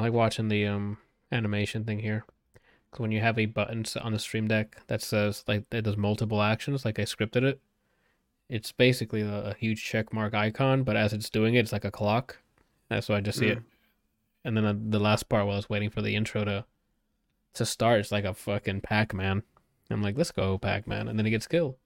I 0.00 0.04
like 0.04 0.12
watching 0.14 0.48
the 0.48 0.66
um 0.66 0.96
animation 1.30 1.84
thing 1.84 1.98
here. 1.98 2.24
Cause 2.90 3.00
when 3.00 3.12
you 3.12 3.20
have 3.20 3.38
a 3.38 3.46
button 3.46 3.84
on 4.00 4.12
the 4.12 4.18
Stream 4.18 4.48
Deck 4.48 4.78
that 4.86 5.02
says 5.02 5.44
like 5.46 5.64
it 5.70 5.82
does 5.82 5.96
multiple 5.98 6.40
actions, 6.42 6.84
like 6.86 6.98
I 6.98 7.02
scripted 7.02 7.42
it, 7.42 7.60
it's 8.48 8.72
basically 8.72 9.20
a, 9.20 9.50
a 9.50 9.54
huge 9.54 9.84
check 9.84 10.12
mark 10.12 10.32
icon, 10.34 10.82
but 10.84 10.96
as 10.96 11.12
it's 11.12 11.28
doing 11.30 11.54
it, 11.54 11.60
it's 11.60 11.72
like 11.72 11.84
a 11.84 11.90
clock. 11.90 12.38
That's 12.88 13.08
why 13.08 13.16
I 13.16 13.20
just 13.20 13.38
see 13.38 13.48
it. 13.48 13.58
Mm. 13.58 13.64
And 14.44 14.56
then 14.56 14.64
uh, 14.64 14.74
the 14.76 14.98
last 14.98 15.28
part 15.28 15.44
while 15.44 15.54
I 15.54 15.58
was 15.58 15.68
waiting 15.68 15.90
for 15.90 16.00
the 16.02 16.16
intro 16.16 16.44
to 16.44 16.64
to 17.54 17.66
start, 17.66 18.00
it's 18.00 18.10
like 18.10 18.24
a 18.24 18.32
fucking 18.32 18.80
Pac 18.80 19.12
Man. 19.12 19.42
I'm 19.90 20.02
like, 20.02 20.16
let's 20.16 20.32
go, 20.32 20.56
Pac 20.56 20.86
Man, 20.86 21.08
and 21.08 21.18
then 21.18 21.26
he 21.26 21.30
gets 21.30 21.46
killed. 21.46 21.76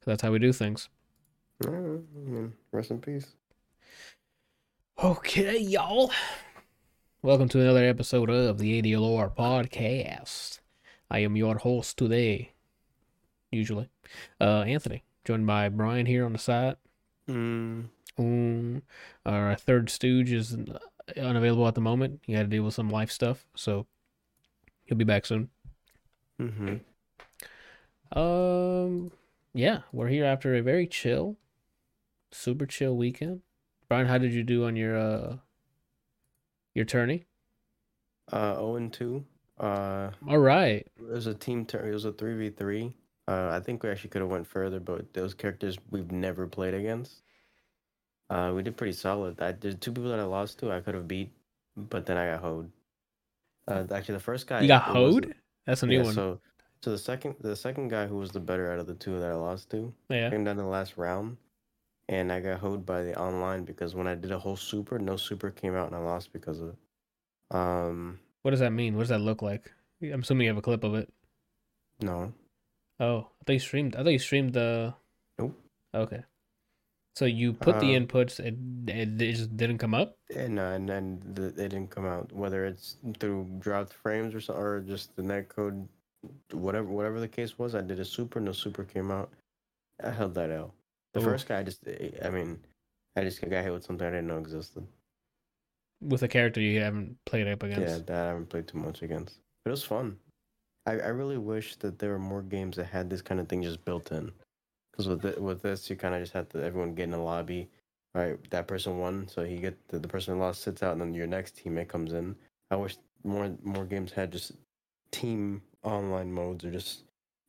'Cause 0.00 0.06
that's 0.06 0.22
how 0.22 0.32
we 0.32 0.40
do 0.40 0.52
things. 0.52 0.88
Yeah, 1.62 1.70
I 1.70 2.28
mean, 2.28 2.52
rest 2.72 2.90
in 2.90 3.00
peace. 3.00 3.28
Okay, 5.02 5.58
y'all. 5.58 6.10
Welcome 7.26 7.48
to 7.48 7.60
another 7.60 7.84
episode 7.84 8.30
of 8.30 8.58
the 8.58 8.80
ADLR 8.80 9.34
podcast. 9.34 10.60
I 11.10 11.18
am 11.18 11.34
your 11.34 11.58
host 11.58 11.98
today, 11.98 12.52
usually, 13.50 13.88
uh, 14.40 14.60
Anthony, 14.60 15.02
joined 15.24 15.44
by 15.44 15.68
Brian 15.70 16.06
here 16.06 16.24
on 16.24 16.32
the 16.32 16.38
side. 16.38 16.76
Mm, 17.28 17.88
Um, 18.16 18.82
our 19.24 19.56
third 19.56 19.90
stooge 19.90 20.30
is 20.30 20.56
unavailable 21.16 21.66
at 21.66 21.74
the 21.74 21.80
moment. 21.80 22.20
He 22.24 22.34
had 22.34 22.48
to 22.48 22.56
deal 22.56 22.62
with 22.62 22.74
some 22.74 22.90
life 22.90 23.10
stuff, 23.10 23.44
so 23.56 23.88
he'll 24.84 24.96
be 24.96 25.04
back 25.04 25.26
soon. 25.26 25.48
mm-hmm. 26.40 26.76
Um, 28.16 29.10
yeah, 29.52 29.80
we're 29.90 30.06
here 30.06 30.24
after 30.24 30.54
a 30.54 30.62
very 30.62 30.86
chill, 30.86 31.36
super 32.30 32.66
chill 32.66 32.96
weekend. 32.96 33.40
Brian, 33.88 34.06
how 34.06 34.18
did 34.18 34.32
you 34.32 34.44
do 34.44 34.64
on 34.64 34.76
your 34.76 34.96
uh 34.96 35.36
your 36.76 36.84
tourney? 36.84 37.24
Uh, 38.30 38.54
0 38.54 38.76
and 38.76 38.92
2. 38.92 39.24
Uh, 39.58 40.10
All 40.28 40.38
right. 40.38 40.86
it 40.96 41.02
was 41.02 41.26
a 41.26 41.34
team 41.34 41.64
turn. 41.64 41.88
It 41.88 41.92
was 41.92 42.04
a 42.04 42.12
3v3. 42.12 42.92
Uh, 43.28 43.48
I 43.50 43.60
think 43.60 43.82
we 43.82 43.90
actually 43.90 44.10
could 44.10 44.20
have 44.20 44.30
went 44.30 44.46
further, 44.46 44.78
but 44.78 45.12
those 45.14 45.34
characters 45.34 45.78
we've 45.90 46.12
never 46.12 46.46
played 46.46 46.74
against. 46.74 47.22
Uh, 48.28 48.52
we 48.54 48.62
did 48.62 48.76
pretty 48.76 48.92
solid. 48.92 49.40
I, 49.40 49.52
there's 49.52 49.76
two 49.76 49.92
people 49.92 50.10
that 50.10 50.20
I 50.20 50.24
lost 50.24 50.58
to 50.58 50.70
I 50.70 50.80
could 50.80 50.94
have 50.94 51.08
beat, 51.08 51.32
but 51.76 52.06
then 52.06 52.16
I 52.16 52.32
got 52.32 52.40
hoed. 52.40 52.70
Uh, 53.66 53.84
actually, 53.92 54.14
the 54.14 54.20
first 54.20 54.46
guy 54.46 54.60
You 54.60 54.68
got 54.68 54.82
hoed? 54.82 55.34
That's 55.66 55.82
a 55.82 55.86
new 55.86 55.98
yeah, 55.98 56.04
one. 56.04 56.14
So, 56.14 56.40
so 56.82 56.90
the 56.90 56.98
second 56.98 57.36
the 57.40 57.56
second 57.56 57.88
guy 57.88 58.06
who 58.06 58.16
was 58.16 58.30
the 58.30 58.40
better 58.40 58.70
out 58.70 58.78
of 58.78 58.86
the 58.86 58.94
two 58.94 59.18
that 59.18 59.30
I 59.30 59.34
lost 59.34 59.70
to 59.70 59.92
yeah. 60.08 60.30
came 60.30 60.44
down 60.44 60.56
to 60.56 60.62
the 60.62 60.68
last 60.68 60.96
round, 60.96 61.36
and 62.08 62.32
I 62.32 62.40
got 62.40 62.60
hoed 62.60 62.84
by 62.86 63.02
the 63.02 63.18
online 63.18 63.64
because 63.64 63.94
when 63.94 64.06
I 64.06 64.14
did 64.14 64.30
a 64.32 64.38
whole 64.38 64.56
super, 64.56 64.98
no 64.98 65.16
super 65.16 65.50
came 65.50 65.74
out, 65.74 65.86
and 65.88 65.96
I 65.96 65.98
lost 66.00 66.32
because 66.32 66.60
of 66.60 66.68
it. 66.70 66.76
Um, 67.56 68.18
What 68.42 68.50
does 68.52 68.60
that 68.60 68.72
mean? 68.72 68.94
What 68.94 69.02
does 69.02 69.08
that 69.10 69.20
look 69.20 69.42
like? 69.42 69.72
I'm 70.02 70.20
assuming 70.20 70.44
you 70.44 70.50
have 70.50 70.58
a 70.58 70.62
clip 70.62 70.84
of 70.84 70.94
it. 70.94 71.12
no, 72.00 72.32
Oh, 72.98 73.18
I 73.40 73.44
thought 73.44 73.52
you 73.52 73.58
streamed. 73.58 73.94
I 73.96 74.02
thought 74.02 74.12
you 74.12 74.18
streamed 74.18 74.52
the. 74.54 74.94
Nope. 75.38 75.54
Okay. 75.94 76.22
So 77.14 77.24
you 77.24 77.52
put 77.52 77.80
the 77.80 77.94
Uh, 77.96 78.00
inputs. 78.00 78.40
It, 78.40 78.56
it 78.88 79.20
it 79.20 79.32
just 79.34 79.56
didn't 79.56 79.78
come 79.78 79.94
up. 79.94 80.16
and 80.34 80.58
uh, 80.58 80.72
and 80.76 80.88
then 80.88 81.20
the, 81.34 81.46
it 81.48 81.68
didn't 81.72 81.88
come 81.90 82.06
out. 82.06 82.32
Whether 82.32 82.64
it's 82.66 82.96
through 83.20 83.46
dropped 83.58 83.92
frames 83.92 84.34
or 84.34 84.40
so, 84.40 84.54
or 84.54 84.80
just 84.80 85.14
the 85.16 85.22
net 85.22 85.48
code, 85.48 85.88
whatever 86.52 86.88
whatever 86.88 87.20
the 87.20 87.28
case 87.28 87.58
was, 87.58 87.74
I 87.74 87.80
did 87.82 88.00
a 88.00 88.04
super, 88.04 88.40
no 88.40 88.52
super 88.52 88.84
came 88.84 89.10
out. 89.10 89.30
I 90.02 90.10
held 90.10 90.34
that 90.34 90.50
out. 90.50 90.72
The 91.16 91.22
Ooh. 91.22 91.24
first 91.24 91.48
guy, 91.48 91.60
I 91.60 91.62
just, 91.62 91.80
I 92.22 92.28
mean, 92.28 92.58
I 93.16 93.22
just 93.22 93.40
got 93.40 93.64
hit 93.64 93.72
with 93.72 93.84
something 93.84 94.06
I 94.06 94.10
didn't 94.10 94.26
know 94.26 94.38
existed. 94.38 94.86
with 96.02 96.22
a 96.22 96.28
character 96.28 96.60
you 96.60 96.78
haven't 96.80 97.16
played 97.24 97.48
up 97.48 97.62
against. 97.62 97.80
Yeah, 97.80 98.04
that 98.06 98.24
I 98.24 98.28
haven't 98.28 98.50
played 98.50 98.68
too 98.68 98.76
much 98.76 99.00
against. 99.00 99.38
But 99.64 99.70
it 99.70 99.72
was 99.72 99.82
fun. 99.82 100.18
I, 100.84 100.92
I 100.92 101.08
really 101.08 101.38
wish 101.38 101.76
that 101.76 101.98
there 101.98 102.10
were 102.10 102.18
more 102.18 102.42
games 102.42 102.76
that 102.76 102.84
had 102.84 103.08
this 103.08 103.22
kind 103.22 103.40
of 103.40 103.48
thing 103.48 103.62
just 103.62 103.82
built 103.86 104.12
in. 104.12 104.30
Because 104.92 105.08
with 105.08 105.22
thi- 105.22 105.40
with 105.40 105.62
this, 105.62 105.88
you 105.88 105.96
kind 105.96 106.14
of 106.14 106.20
just 106.20 106.34
have 106.34 106.50
to 106.50 106.62
everyone 106.62 106.94
get 106.94 107.04
in 107.04 107.14
a 107.14 107.24
lobby. 107.24 107.68
All 108.14 108.22
right, 108.22 108.50
that 108.50 108.68
person 108.68 108.98
won, 108.98 109.26
so 109.26 109.42
he 109.42 109.56
get 109.56 109.76
the, 109.88 109.98
the 109.98 110.08
person 110.08 110.34
who 110.34 110.40
lost 110.40 110.62
sits 110.62 110.82
out, 110.82 110.92
and 110.92 111.00
then 111.00 111.14
your 111.14 111.26
next 111.26 111.56
teammate 111.56 111.88
comes 111.88 112.12
in. 112.12 112.36
I 112.70 112.76
wish 112.76 112.96
more 113.24 113.50
more 113.62 113.86
games 113.86 114.12
had 114.12 114.32
just 114.32 114.52
team 115.10 115.62
online 115.82 116.30
modes 116.30 116.62
or 116.64 116.70
just 116.70 117.04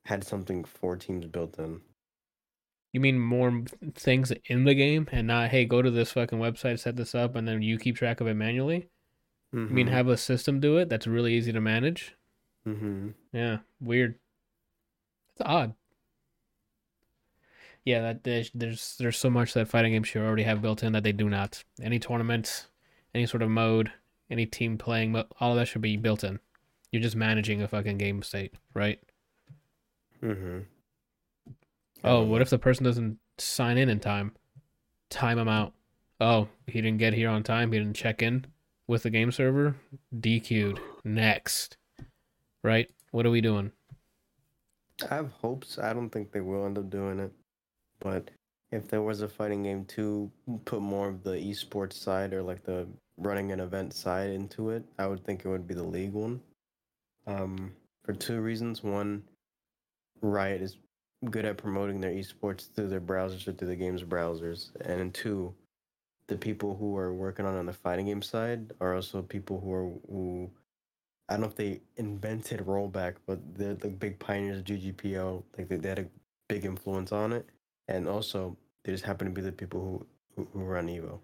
had 0.05 0.23
something 0.23 0.63
for 0.63 0.95
teams 0.95 1.25
built 1.25 1.59
in. 1.59 1.81
You 2.93 2.99
mean 2.99 3.19
more 3.19 3.63
things 3.95 4.31
in 4.45 4.63
the 4.63 4.73
game 4.73 5.07
and 5.11 5.27
not 5.27 5.49
hey 5.49 5.65
go 5.65 5.81
to 5.81 5.91
this 5.91 6.13
fucking 6.13 6.39
website 6.39 6.79
set 6.79 6.95
this 6.95 7.13
up 7.13 7.35
and 7.35 7.47
then 7.47 7.61
you 7.61 7.77
keep 7.77 7.97
track 7.97 8.21
of 8.21 8.27
it 8.27 8.33
manually. 8.33 8.89
You 9.53 9.59
mean 9.59 9.87
have 9.87 10.07
a 10.07 10.17
system 10.17 10.59
do 10.59 10.77
it 10.77 10.89
that's 10.89 11.07
really 11.07 11.33
easy 11.33 11.51
to 11.51 11.61
manage. 11.61 12.15
Mm-hmm. 12.67 13.09
Yeah, 13.31 13.59
weird. 13.79 14.15
It's 15.31 15.41
odd. 15.45 15.73
Yeah, 17.85 18.01
that 18.01 18.23
there's 18.25 18.51
there's 18.53 18.97
there's 18.97 19.17
so 19.17 19.29
much 19.29 19.53
that 19.53 19.69
fighting 19.69 19.93
games 19.93 20.09
should 20.09 20.21
already 20.21 20.43
have 20.43 20.61
built 20.61 20.83
in 20.83 20.91
that 20.93 21.03
they 21.03 21.13
do 21.13 21.29
not. 21.29 21.63
Any 21.81 21.99
tournament, 21.99 22.67
any 23.15 23.25
sort 23.25 23.41
of 23.41 23.49
mode, 23.49 23.91
any 24.29 24.45
team 24.45 24.77
playing, 24.77 25.15
all 25.39 25.51
of 25.51 25.57
that 25.57 25.67
should 25.67 25.81
be 25.81 25.95
built 25.95 26.23
in. 26.23 26.39
You're 26.91 27.01
just 27.01 27.15
managing 27.15 27.61
a 27.61 27.67
fucking 27.67 27.97
game 27.97 28.21
state, 28.23 28.53
right? 28.73 28.99
Mm-hmm. 30.21 30.59
Oh, 32.03 32.23
what 32.23 32.41
if 32.41 32.49
the 32.49 32.59
person 32.59 32.83
doesn't 32.83 33.17
sign 33.37 33.77
in 33.77 33.89
in 33.89 33.99
time? 33.99 34.33
Time 35.09 35.39
him 35.39 35.47
out. 35.47 35.73
Oh, 36.19 36.47
he 36.65 36.81
didn't 36.81 36.99
get 36.99 37.13
here 37.13 37.29
on 37.29 37.43
time. 37.43 37.71
He 37.71 37.79
didn't 37.79 37.95
check 37.95 38.21
in 38.21 38.45
with 38.87 39.03
the 39.03 39.09
game 39.09 39.31
server. 39.31 39.75
DQ'd. 40.15 40.79
Next. 41.03 41.77
Right? 42.63 42.89
What 43.11 43.25
are 43.25 43.31
we 43.31 43.41
doing? 43.41 43.71
I 45.09 45.15
have 45.15 45.31
hopes. 45.31 45.77
I 45.77 45.93
don't 45.93 46.09
think 46.09 46.31
they 46.31 46.41
will 46.41 46.65
end 46.65 46.77
up 46.77 46.89
doing 46.89 47.19
it. 47.19 47.31
But 47.99 48.31
if 48.71 48.87
there 48.87 49.01
was 49.01 49.21
a 49.21 49.27
fighting 49.27 49.63
game 49.63 49.85
to 49.85 50.31
put 50.65 50.81
more 50.81 51.07
of 51.07 51.23
the 51.23 51.31
esports 51.31 51.93
side 51.93 52.33
or 52.33 52.41
like 52.41 52.63
the 52.63 52.87
running 53.17 53.51
an 53.51 53.59
event 53.59 53.93
side 53.93 54.31
into 54.31 54.71
it, 54.71 54.83
I 54.97 55.07
would 55.07 55.23
think 55.23 55.45
it 55.45 55.49
would 55.49 55.67
be 55.67 55.73
the 55.73 55.83
league 55.83 56.13
one. 56.13 56.41
Um, 57.27 57.73
for 58.03 58.13
two 58.13 58.39
reasons. 58.39 58.83
One, 58.83 59.23
Riot 60.21 60.61
is 60.61 60.77
good 61.25 61.45
at 61.45 61.57
promoting 61.57 61.99
their 61.99 62.11
esports 62.11 62.71
through 62.73 62.87
their 62.89 63.01
browsers 63.01 63.47
or 63.47 63.53
through 63.53 63.67
the 63.67 63.75
game's 63.75 64.03
browsers. 64.03 64.69
And 64.81 65.13
two, 65.13 65.53
the 66.27 66.37
people 66.37 66.75
who 66.75 66.97
are 66.97 67.13
working 67.13 67.45
on 67.45 67.55
on 67.55 67.65
the 67.65 67.73
fighting 67.73 68.07
game 68.07 68.21
side 68.21 68.73
are 68.79 68.95
also 68.95 69.21
people 69.21 69.59
who 69.59 69.73
are 69.73 69.89
who 70.09 70.49
I 71.29 71.33
don't 71.33 71.41
know 71.41 71.47
if 71.47 71.55
they 71.55 71.81
invented 71.97 72.61
rollback, 72.61 73.15
but 73.25 73.39
they're 73.57 73.73
the 73.75 73.89
big 73.89 74.17
pioneers 74.19 74.59
of 74.59 74.65
GGPO. 74.65 75.43
Like 75.57 75.67
they, 75.67 75.75
they 75.75 75.89
had 75.89 75.99
a 75.99 76.07
big 76.47 76.63
influence 76.65 77.11
on 77.11 77.33
it, 77.33 77.45
and 77.87 78.07
also 78.07 78.55
they 78.83 78.93
just 78.93 79.03
happen 79.03 79.27
to 79.27 79.33
be 79.33 79.41
the 79.41 79.51
people 79.51 79.81
who 79.81 80.05
who, 80.35 80.47
who 80.53 80.65
run 80.65 80.87
Evo. 80.87 81.19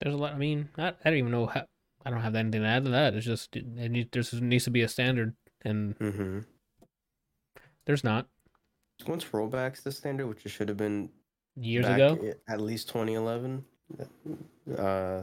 There's 0.00 0.14
a 0.14 0.18
lot. 0.18 0.34
I 0.34 0.38
mean, 0.38 0.68
I, 0.76 0.88
I 0.88 0.94
don't 1.04 1.18
even 1.18 1.30
know 1.30 1.46
how. 1.46 1.64
I 2.04 2.10
don't 2.10 2.22
have 2.22 2.34
anything 2.36 2.62
to 2.62 2.68
add 2.68 2.84
to 2.84 2.90
that. 2.90 3.14
It's 3.14 3.26
just 3.26 3.54
it 3.54 3.66
need, 3.66 4.10
there 4.12 4.22
needs 4.40 4.64
to 4.64 4.70
be 4.70 4.82
a 4.82 4.88
standard, 4.88 5.34
and 5.62 5.98
Mm-hmm. 5.98 6.40
there's 7.84 8.04
not. 8.04 8.26
Once 9.06 9.24
rollback's 9.26 9.82
the 9.82 9.92
standard, 9.92 10.26
which 10.26 10.44
it 10.44 10.50
should 10.50 10.68
have 10.68 10.76
been 10.78 11.08
Years 11.60 11.86
ago, 11.86 12.32
at 12.48 12.60
least 12.60 12.88
2011. 12.88 13.64
Uh, 14.76 15.22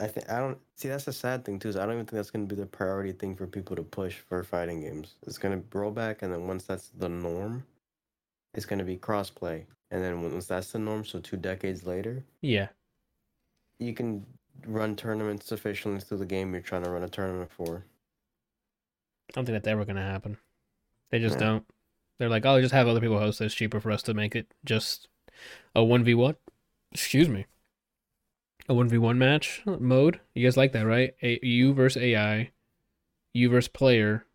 I 0.00 0.06
think 0.06 0.30
I 0.30 0.38
don't 0.38 0.58
see. 0.76 0.88
That's 0.88 1.04
the 1.04 1.12
sad 1.12 1.44
thing 1.44 1.58
too. 1.58 1.68
Is 1.68 1.76
I 1.76 1.84
don't 1.84 1.94
even 1.94 2.06
think 2.06 2.16
that's 2.16 2.30
going 2.30 2.46
to 2.46 2.54
be 2.54 2.60
the 2.60 2.66
priority 2.66 3.12
thing 3.12 3.34
for 3.34 3.46
people 3.46 3.74
to 3.76 3.82
push 3.82 4.18
for 4.18 4.42
fighting 4.44 4.82
games. 4.82 5.14
It's 5.26 5.38
going 5.38 5.58
to 5.58 5.78
roll 5.78 5.90
back, 5.90 6.22
and 6.22 6.32
then 6.32 6.46
once 6.46 6.64
that's 6.64 6.90
the 6.98 7.08
norm, 7.08 7.64
it's 8.52 8.66
going 8.66 8.78
to 8.78 8.84
be 8.84 8.96
crossplay. 8.96 9.64
And 9.90 10.02
then 10.02 10.20
once 10.22 10.46
that's 10.46 10.72
the 10.72 10.78
norm, 10.78 11.04
so 11.04 11.18
two 11.20 11.36
decades 11.36 11.86
later, 11.86 12.24
yeah. 12.40 12.68
you 13.78 13.94
can 13.94 14.26
run 14.66 14.96
tournaments 14.96 15.46
sufficiently 15.46 16.00
through 16.00 16.18
the 16.18 16.26
game 16.26 16.52
you're 16.52 16.62
trying 16.62 16.84
to 16.84 16.90
run 16.90 17.02
a 17.04 17.08
tournament 17.08 17.50
for. 17.50 17.84
I 19.28 19.32
don't 19.32 19.44
think 19.44 19.54
that's 19.54 19.68
ever 19.68 19.84
gonna 19.84 20.02
happen. 20.02 20.38
They 21.10 21.18
just 21.18 21.34
Yeah. 21.34 21.46
don't. 21.46 21.66
They're 22.18 22.28
like, 22.28 22.46
oh, 22.46 22.60
just 22.60 22.74
have 22.74 22.86
other 22.86 23.00
people 23.00 23.18
host 23.18 23.38
this. 23.38 23.54
Cheaper 23.54 23.80
for 23.80 23.90
us 23.90 24.02
to 24.04 24.14
make 24.14 24.36
it 24.36 24.54
just 24.64 25.08
a 25.74 25.82
one 25.82 26.04
v 26.04 26.14
one. 26.14 26.36
Excuse 26.92 27.28
me. 27.28 27.46
A 28.68 28.74
one 28.74 28.88
v 28.88 28.98
one 28.98 29.18
match 29.18 29.62
mode. 29.66 30.20
You 30.34 30.46
guys 30.46 30.56
like 30.56 30.72
that, 30.72 30.86
right? 30.86 31.14
A- 31.22 31.44
you 31.44 31.74
versus 31.74 32.02
AI, 32.02 32.52
you 33.32 33.48
versus 33.50 33.68
player, 33.68 34.26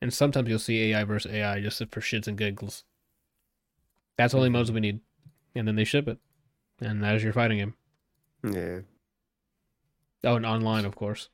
and 0.00 0.12
sometimes 0.12 0.48
you'll 0.48 0.58
see 0.58 0.92
AI 0.92 1.04
versus 1.04 1.32
AI 1.32 1.60
just 1.60 1.78
for 1.90 2.00
shits 2.00 2.26
and 2.28 2.36
giggles. 2.36 2.84
That's 4.18 4.32
the 4.32 4.38
only 4.38 4.50
modes 4.50 4.68
mm-hmm. 4.68 4.74
we 4.74 4.80
need, 4.80 5.00
and 5.54 5.66
then 5.66 5.76
they 5.76 5.84
ship 5.84 6.06
it, 6.06 6.18
and 6.80 7.02
that 7.02 7.14
is 7.14 7.24
your 7.24 7.32
fighting 7.32 7.58
game. 7.58 7.74
Yeah. 8.44 8.80
Oh, 10.24 10.36
and 10.36 10.46
online, 10.46 10.84
of 10.84 10.94
course. 10.94 11.28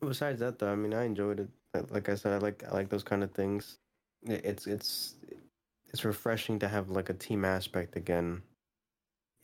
Besides 0.00 0.40
that, 0.40 0.58
though, 0.58 0.72
I 0.72 0.76
mean, 0.76 0.94
I 0.94 1.04
enjoyed 1.04 1.40
it. 1.40 1.48
Like- 1.74 2.08
I 2.08 2.14
said, 2.14 2.32
I 2.32 2.38
like 2.38 2.64
I 2.64 2.70
like 2.72 2.88
those 2.88 3.02
kind 3.02 3.22
of 3.22 3.32
things. 3.32 3.78
It's 4.22 4.66
it's 4.66 5.14
it's 5.92 6.04
refreshing 6.04 6.58
to 6.60 6.68
have 6.68 6.90
like 6.90 7.10
a 7.10 7.14
team 7.14 7.44
aspect 7.44 7.96
again 7.96 8.42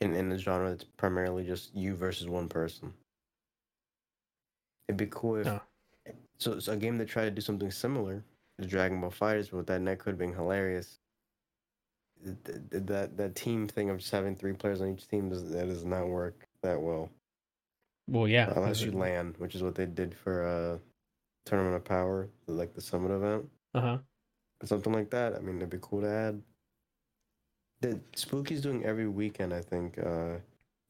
in 0.01 0.15
in 0.15 0.33
a 0.33 0.39
genre 0.39 0.71
that's 0.71 0.85
primarily 0.97 1.45
just 1.45 1.75
you 1.75 1.95
versus 1.95 2.29
one 2.29 2.49
person. 2.49 2.93
It'd 4.89 4.97
be 4.97 5.07
cool 5.11 5.37
if 5.37 5.47
Oh. 5.47 5.61
so, 6.39 6.59
so 6.59 6.73
a 6.73 6.77
game 6.77 6.99
that 6.99 7.09
tried 7.09 7.25
to 7.27 7.31
do 7.31 7.41
something 7.41 7.71
similar 7.71 8.23
to 8.61 8.67
Dragon 8.67 9.01
Ball 9.01 9.11
FighterZ, 9.11 9.51
but 9.53 9.67
that 9.69 9.81
net 9.81 9.99
could 9.99 10.11
have 10.11 10.19
been 10.19 10.33
hilarious. 10.33 10.99
Th- 12.25 12.37
th- 12.71 12.85
That 12.87 13.17
that 13.17 13.35
team 13.35 13.69
thing 13.69 13.91
of 13.91 13.99
just 13.99 14.11
having 14.11 14.37
three 14.37 14.53
players 14.53 14.81
on 14.81 14.89
each 14.89 15.07
team 15.09 15.29
does 15.29 15.49
that 15.51 15.67
does 15.67 15.85
not 15.85 16.09
work 16.09 16.47
that 16.63 16.81
well 16.81 17.11
Well, 18.09 18.27
yeah. 18.29 18.53
unless 18.57 18.81
you 18.81 18.93
land, 18.93 19.37
which 19.39 19.55
is 19.55 19.63
what 19.63 19.75
they 19.75 19.87
did 19.87 20.15
for 20.15 20.47
uh 20.47 20.79
Tournament 21.45 21.77
of 21.77 21.85
Power, 21.85 22.29
like 22.47 22.75
the 22.75 22.81
Summit 22.81 23.11
event. 23.13 23.47
Uh 23.75 23.81
huh. 23.81 23.99
something 24.65 24.93
like 24.93 25.11
that. 25.11 25.35
I 25.35 25.41
mean, 25.41 25.57
it'd 25.57 25.71
be 25.71 25.79
cool 25.81 26.03
to 26.03 26.09
add. 26.09 26.43
The 27.81 28.01
Spooky's 28.15 28.61
doing 28.61 28.85
every 28.85 29.09
weekend, 29.09 29.53
I 29.53 29.61
think, 29.61 29.99
uh, 29.99 30.37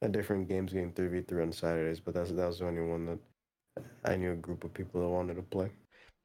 a 0.02 0.08
different 0.08 0.48
games 0.48 0.72
game 0.72 0.92
three 0.92 1.08
v 1.08 1.20
three 1.22 1.42
on 1.42 1.52
Saturdays. 1.52 2.00
But 2.00 2.14
that's 2.14 2.30
that 2.30 2.46
was 2.46 2.58
the 2.58 2.66
only 2.66 2.82
one 2.82 3.06
that 3.06 3.18
I 4.04 4.16
knew 4.16 4.32
a 4.32 4.36
group 4.36 4.64
of 4.64 4.74
people 4.74 5.00
that 5.00 5.08
wanted 5.08 5.36
to 5.36 5.42
play. 5.42 5.70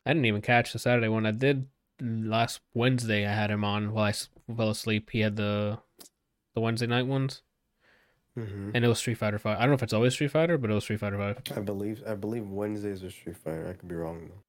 I 0.05 0.11
didn't 0.11 0.25
even 0.25 0.41
catch 0.41 0.73
the 0.73 0.79
Saturday 0.79 1.07
one. 1.07 1.25
I 1.25 1.31
did 1.31 1.67
last 2.01 2.59
Wednesday. 2.73 3.25
I 3.25 3.33
had 3.33 3.51
him 3.51 3.63
on 3.63 3.93
while 3.93 4.05
I 4.05 4.13
fell 4.55 4.69
asleep. 4.69 5.09
He 5.11 5.21
had 5.21 5.35
the 5.37 5.79
the 6.53 6.61
Wednesday 6.61 6.87
night 6.87 7.07
ones, 7.07 7.43
Mm-hmm. 8.37 8.71
and 8.75 8.85
it 8.85 8.87
was 8.87 8.99
Street 8.99 9.17
Fighter 9.17 9.39
Five. 9.39 9.57
I 9.57 9.61
don't 9.61 9.69
know 9.69 9.75
if 9.75 9.83
it's 9.83 9.93
always 9.93 10.13
Street 10.13 10.29
Fighter, 10.29 10.57
but 10.59 10.69
it 10.69 10.73
was 10.73 10.83
Street 10.83 10.99
Fighter 10.99 11.17
Five. 11.17 11.41
I 11.57 11.61
believe 11.61 12.03
I 12.07 12.13
believe 12.13 12.47
Wednesdays 12.47 13.03
are 13.03 13.09
Street 13.09 13.37
Fighter. 13.37 13.67
I 13.67 13.73
could 13.73 13.89
be 13.89 13.95
wrong 13.95 14.27
though. 14.27 14.43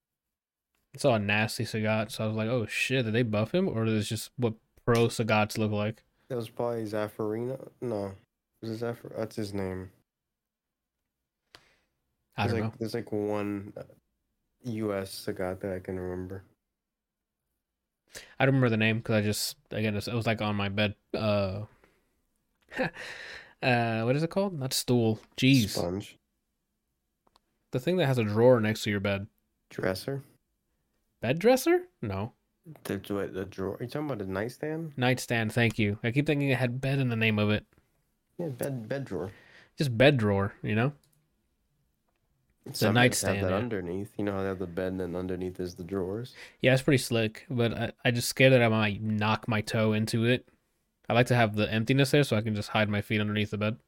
I 0.94 0.98
saw 0.98 1.14
a 1.14 1.18
nasty 1.18 1.64
Sagat, 1.64 2.10
so 2.10 2.24
I 2.24 2.26
was 2.26 2.36
like, 2.36 2.48
"Oh 2.48 2.66
shit, 2.66 3.06
did 3.06 3.14
they 3.14 3.22
buff 3.22 3.52
him, 3.54 3.66
or 3.68 3.86
is 3.86 3.92
this 3.92 4.08
just 4.08 4.30
what 4.36 4.54
pro 4.84 5.06
Sagats 5.06 5.56
look 5.56 5.72
like?" 5.72 6.04
That 6.28 6.36
was 6.36 6.50
probably 6.50 6.84
Zaffarina. 6.84 7.68
No, 7.80 8.12
was 8.60 8.70
it 8.70 8.84
Zaffar? 8.84 9.16
That's 9.16 9.36
his 9.36 9.54
name. 9.54 9.90
I 12.36 12.42
There's 12.42 12.52
don't 12.52 12.60
like, 12.60 12.70
know. 12.70 12.76
There's 12.78 12.94
like 12.94 13.10
one 13.10 13.72
uh, 13.76 13.82
U.S. 14.64 15.26
Sagat 15.26 15.60
that 15.60 15.72
I 15.72 15.78
can 15.78 15.98
remember. 15.98 16.44
I 18.38 18.44
don't 18.44 18.54
remember 18.54 18.70
the 18.70 18.76
name 18.76 18.98
because 18.98 19.14
I 19.14 19.22
just 19.22 19.56
again 19.70 19.96
it 19.96 20.06
was 20.08 20.26
like 20.26 20.42
on 20.42 20.56
my 20.56 20.68
bed. 20.68 20.94
Uh, 21.14 21.62
uh, 23.62 24.02
what 24.02 24.16
is 24.16 24.22
it 24.22 24.30
called? 24.30 24.58
Not 24.58 24.72
stool. 24.72 25.20
Jeez, 25.36 25.70
Sponge 25.70 26.18
the 27.70 27.80
thing 27.80 27.96
that 27.98 28.06
has 28.06 28.18
a 28.18 28.24
drawer 28.24 28.60
next 28.60 28.82
to 28.82 28.90
your 28.90 29.00
bed. 29.00 29.26
dresser. 29.70 30.22
Bed 31.20 31.38
dresser? 31.38 31.82
No. 32.00 32.32
The, 32.84 32.98
the, 32.98 33.30
the 33.32 33.44
drawer. 33.44 33.76
Are 33.76 33.82
you 33.82 33.88
talking 33.88 34.06
about 34.06 34.18
the 34.18 34.26
nightstand? 34.26 34.92
Nightstand. 34.96 35.52
Thank 35.52 35.78
you. 35.78 35.98
I 36.04 36.10
keep 36.10 36.26
thinking 36.26 36.50
it 36.50 36.58
had 36.58 36.80
bed 36.80 36.98
in 36.98 37.08
the 37.08 37.16
name 37.16 37.38
of 37.38 37.50
it. 37.50 37.64
Yeah, 38.38 38.48
bed 38.48 38.88
bed 38.88 39.04
drawer. 39.04 39.30
Just 39.76 39.96
bed 39.96 40.16
drawer. 40.16 40.54
You 40.62 40.74
know. 40.74 40.92
Some 42.72 42.94
nightstand, 42.94 43.38
have 43.38 43.46
that 43.46 43.52
yeah. 43.52 43.58
underneath. 43.58 44.10
You 44.18 44.24
know 44.26 44.32
how 44.32 44.42
they 44.42 44.48
have 44.48 44.58
the 44.58 44.66
bed 44.66 44.88
and 44.88 45.00
then 45.00 45.16
underneath 45.16 45.58
is 45.58 45.74
the 45.74 45.84
drawers. 45.84 46.34
Yeah, 46.60 46.74
it's 46.74 46.82
pretty 46.82 46.98
slick, 46.98 47.46
but 47.48 47.72
I, 47.72 47.92
I 48.04 48.10
just 48.10 48.28
scared 48.28 48.52
that 48.52 48.62
I 48.62 48.68
might 48.68 49.02
knock 49.02 49.48
my 49.48 49.62
toe 49.62 49.94
into 49.94 50.26
it. 50.26 50.46
I 51.08 51.14
like 51.14 51.26
to 51.28 51.34
have 51.34 51.56
the 51.56 51.72
emptiness 51.72 52.10
there 52.10 52.24
so 52.24 52.36
I 52.36 52.42
can 52.42 52.54
just 52.54 52.70
hide 52.70 52.88
my 52.88 53.00
feet 53.00 53.20
underneath 53.20 53.50
the 53.50 53.58
bed. 53.58 53.78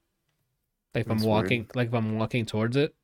Like 0.94 1.02
if 1.02 1.08
That's 1.08 1.22
I'm 1.22 1.28
weird. 1.31 1.44
walking, 1.44 1.67
like 1.75 1.88
if 1.88 1.94
I'm 1.94 2.19
walking 2.19 2.46
towards 2.46 2.76
it. 2.76 2.94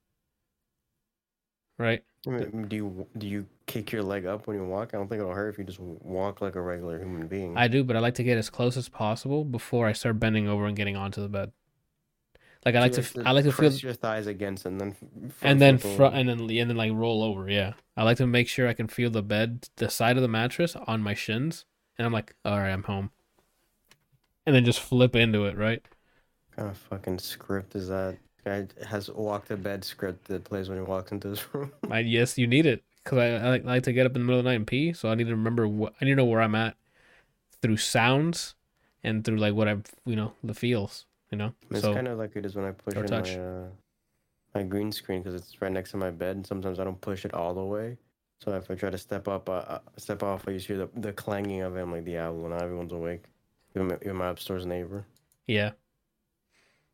Right. 1.79 2.05
I 2.27 2.31
mean, 2.31 2.69
do 2.69 2.77
you 2.77 3.07
do 3.17 3.27
you 3.29 3.47
kick 3.67 3.93
your 3.93 4.03
leg 4.03 4.27
up 4.27 4.47
when 4.47 4.57
you 4.57 4.65
walk? 4.65 4.91
I 4.95 4.99
don't 4.99 5.09
think 5.09 5.21
it'll 5.21 5.35
hurt 5.35 5.51
if 5.51 5.59
you 5.59 5.65
just 5.65 5.79
walk 5.81 6.41
like 6.41 6.57
a 6.57 6.61
regular 6.61 6.99
human 6.99 7.29
being. 7.29 7.57
I 7.57 7.69
do, 7.69 7.85
but 7.85 7.97
I 7.97 8.01
like 8.01 8.15
to 8.15 8.25
get 8.25 8.39
as 8.39 8.51
close 8.51 8.77
as 8.77 8.89
possible 8.89 9.45
before 9.45 9.87
I 9.87 9.93
start 9.93 10.19
bending 10.19 10.49
over 10.49 10.67
and 10.67 10.77
getting 10.77 10.97
onto 10.97 11.21
the 11.21 11.29
bed. 11.29 11.53
Like 12.65 12.75
I 12.75 12.81
like 12.81 12.93
to, 12.93 13.03
f- 13.03 13.17
I 13.25 13.31
like 13.31 13.45
to 13.45 13.53
feel, 13.53 13.71
your 13.71 13.93
thighs 13.93 14.27
against 14.27 14.67
and 14.67 14.81
then 14.81 14.97
and 15.41 15.61
then 15.61 15.79
front, 15.79 16.17
and 16.17 16.29
then 16.29 16.41
and 16.41 16.71
then 16.71 16.77
like 16.77 16.91
roll 16.93 17.23
over. 17.23 17.49
Yeah, 17.49 17.75
I 17.97 18.03
like 18.03 18.17
to 18.17 18.27
make 18.27 18.49
sure 18.49 18.67
I 18.67 18.73
can 18.73 18.89
feel 18.89 19.09
the 19.09 19.23
bed, 19.23 19.69
the 19.77 19.89
side 19.89 20.17
of 20.17 20.23
the 20.23 20.29
mattress 20.29 20.75
on 20.75 21.01
my 21.01 21.15
shins, 21.15 21.65
and 21.97 22.05
I'm 22.07 22.13
like, 22.13 22.35
all 22.45 22.59
right, 22.59 22.73
I'm 22.73 22.83
home. 22.83 23.13
And 24.47 24.55
then 24.55 24.65
just 24.65 24.81
flip 24.81 25.17
into 25.17 25.45
it, 25.47 25.57
right? 25.57 25.83
kind 26.55 26.69
of 26.69 26.77
fucking 26.77 27.19
script 27.19 27.75
is 27.75 27.89
that? 27.89 28.17
Guy 28.45 28.67
has 28.87 29.11
walk 29.11 29.47
to 29.47 29.57
bed 29.57 29.85
script 29.85 30.29
that 30.29 30.45
plays 30.45 30.69
when 30.69 30.79
he 30.79 30.85
walks 30.85 31.11
into 31.13 31.29
his 31.29 31.43
room. 31.55 31.73
I 31.91 32.01
yes, 32.01 32.39
you 32.39 32.47
need 32.47 32.67
it 32.67 32.85
because 33.03 33.19
I, 33.19 33.27
I 33.27 33.49
like, 33.49 33.65
like 33.65 33.83
to 33.85 33.93
get 33.93 34.07
up 34.07 34.15
in 34.15 34.23
the 34.23 34.27
middle 34.27 34.39
of 34.39 34.45
the 34.45 34.51
night 34.51 34.57
and 34.57 34.67
pee, 34.67 34.93
so 34.93 35.09
I 35.09 35.15
need 35.15 35.25
to 35.25 35.37
remember 35.37 35.67
what 35.67 35.95
I 36.01 36.05
need 36.05 36.13
to 36.13 36.17
know 36.17 36.25
where 36.25 36.41
I'm 36.41 36.55
at 36.55 36.77
through 37.61 37.77
sounds 37.79 38.55
and 39.03 39.25
through 39.25 39.39
like 39.39 39.55
what 39.55 39.69
I've 39.69 39.85
you 40.05 40.17
know 40.17 40.33
the 40.45 40.55
feels, 40.55 41.07
you 41.31 41.39
know. 41.39 41.55
It's 41.71 41.81
so 41.81 41.95
kind 41.95 42.09
of 42.09 42.19
like 42.19 42.37
it 42.37 42.47
is 42.47 42.55
when 42.55 42.65
I 42.65 42.71
push 42.71 42.95
in 42.95 43.05
touch. 43.05 43.31
my 43.31 43.43
uh, 43.43 43.69
my 44.55 44.63
green 44.63 44.93
screen 44.93 45.23
because 45.23 45.35
it's 45.41 45.61
right 45.61 45.73
next 45.73 45.91
to 45.93 45.97
my 45.97 46.11
bed, 46.11 46.37
and 46.37 46.47
sometimes 46.47 46.79
I 46.81 46.85
don't 46.85 47.01
push 47.01 47.25
it 47.25 47.35
all 47.35 47.55
the 47.55 47.65
way. 47.65 47.99
So 48.41 48.53
if 48.55 48.71
I 48.71 48.75
try 48.75 48.91
to 48.91 48.99
step 48.99 49.29
up, 49.29 49.49
uh, 49.49 49.53
uh, 49.53 49.79
step 49.97 50.23
off, 50.23 50.47
I 50.47 50.53
just 50.53 50.67
hear 50.67 50.79
the, 50.79 50.89
the 50.97 51.13
clanging 51.13 51.63
of 51.63 51.77
it. 51.77 51.81
I'm 51.81 51.91
like 51.91 52.05
the 52.05 52.19
owl, 52.19 52.45
and 52.45 52.55
everyone's 52.55 52.93
awake. 52.93 53.25
Even 53.77 54.17
my 54.17 54.29
upstairs 54.29 54.65
neighbor. 54.67 55.05
yeah, 55.47 55.73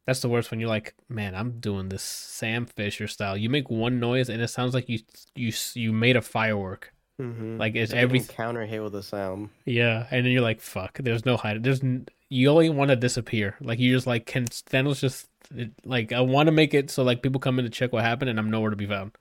that's 0.06 0.20
the 0.20 0.28
worst 0.28 0.50
when 0.50 0.58
you're 0.60 0.68
like, 0.68 0.94
man, 1.08 1.34
I'm 1.34 1.60
doing 1.60 1.88
this 1.88 2.02
Sam 2.02 2.66
Fisher 2.66 3.06
style. 3.06 3.36
You 3.36 3.48
make 3.48 3.70
one 3.70 4.00
noise 4.00 4.28
and 4.28 4.42
it 4.42 4.48
sounds 4.48 4.74
like 4.74 4.88
you 4.88 4.98
you 5.34 5.52
you 5.74 5.92
made 5.92 6.16
a 6.16 6.22
firework. 6.22 6.92
Mm-hmm. 7.20 7.58
Like 7.58 7.76
it's 7.76 7.92
every 7.92 8.20
counter 8.20 8.66
hit 8.66 8.82
with 8.82 8.94
a 8.96 9.02
sound. 9.02 9.50
yeah, 9.64 10.06
and 10.10 10.24
then 10.24 10.32
you're 10.32 10.42
like, 10.42 10.60
fuck. 10.60 10.98
There's 10.98 11.24
no 11.24 11.36
hide. 11.36 11.62
There's 11.62 11.82
n- 11.82 12.08
you 12.28 12.48
only 12.48 12.70
want 12.70 12.88
to 12.88 12.96
disappear. 12.96 13.56
Like 13.60 13.78
you 13.78 13.94
just 13.94 14.06
like 14.06 14.26
can 14.26 14.46
Thanos 14.46 14.98
just 15.00 15.28
it, 15.54 15.70
like 15.84 16.12
I 16.12 16.20
want 16.22 16.46
to 16.48 16.52
make 16.52 16.74
it 16.74 16.90
so 16.90 17.02
like 17.04 17.22
people 17.22 17.40
come 17.40 17.58
in 17.58 17.64
to 17.64 17.70
check 17.70 17.92
what 17.92 18.02
happened 18.02 18.30
and 18.30 18.38
I'm 18.40 18.50
nowhere 18.50 18.70
to 18.70 18.76
be 18.76 18.86
found. 18.86 19.12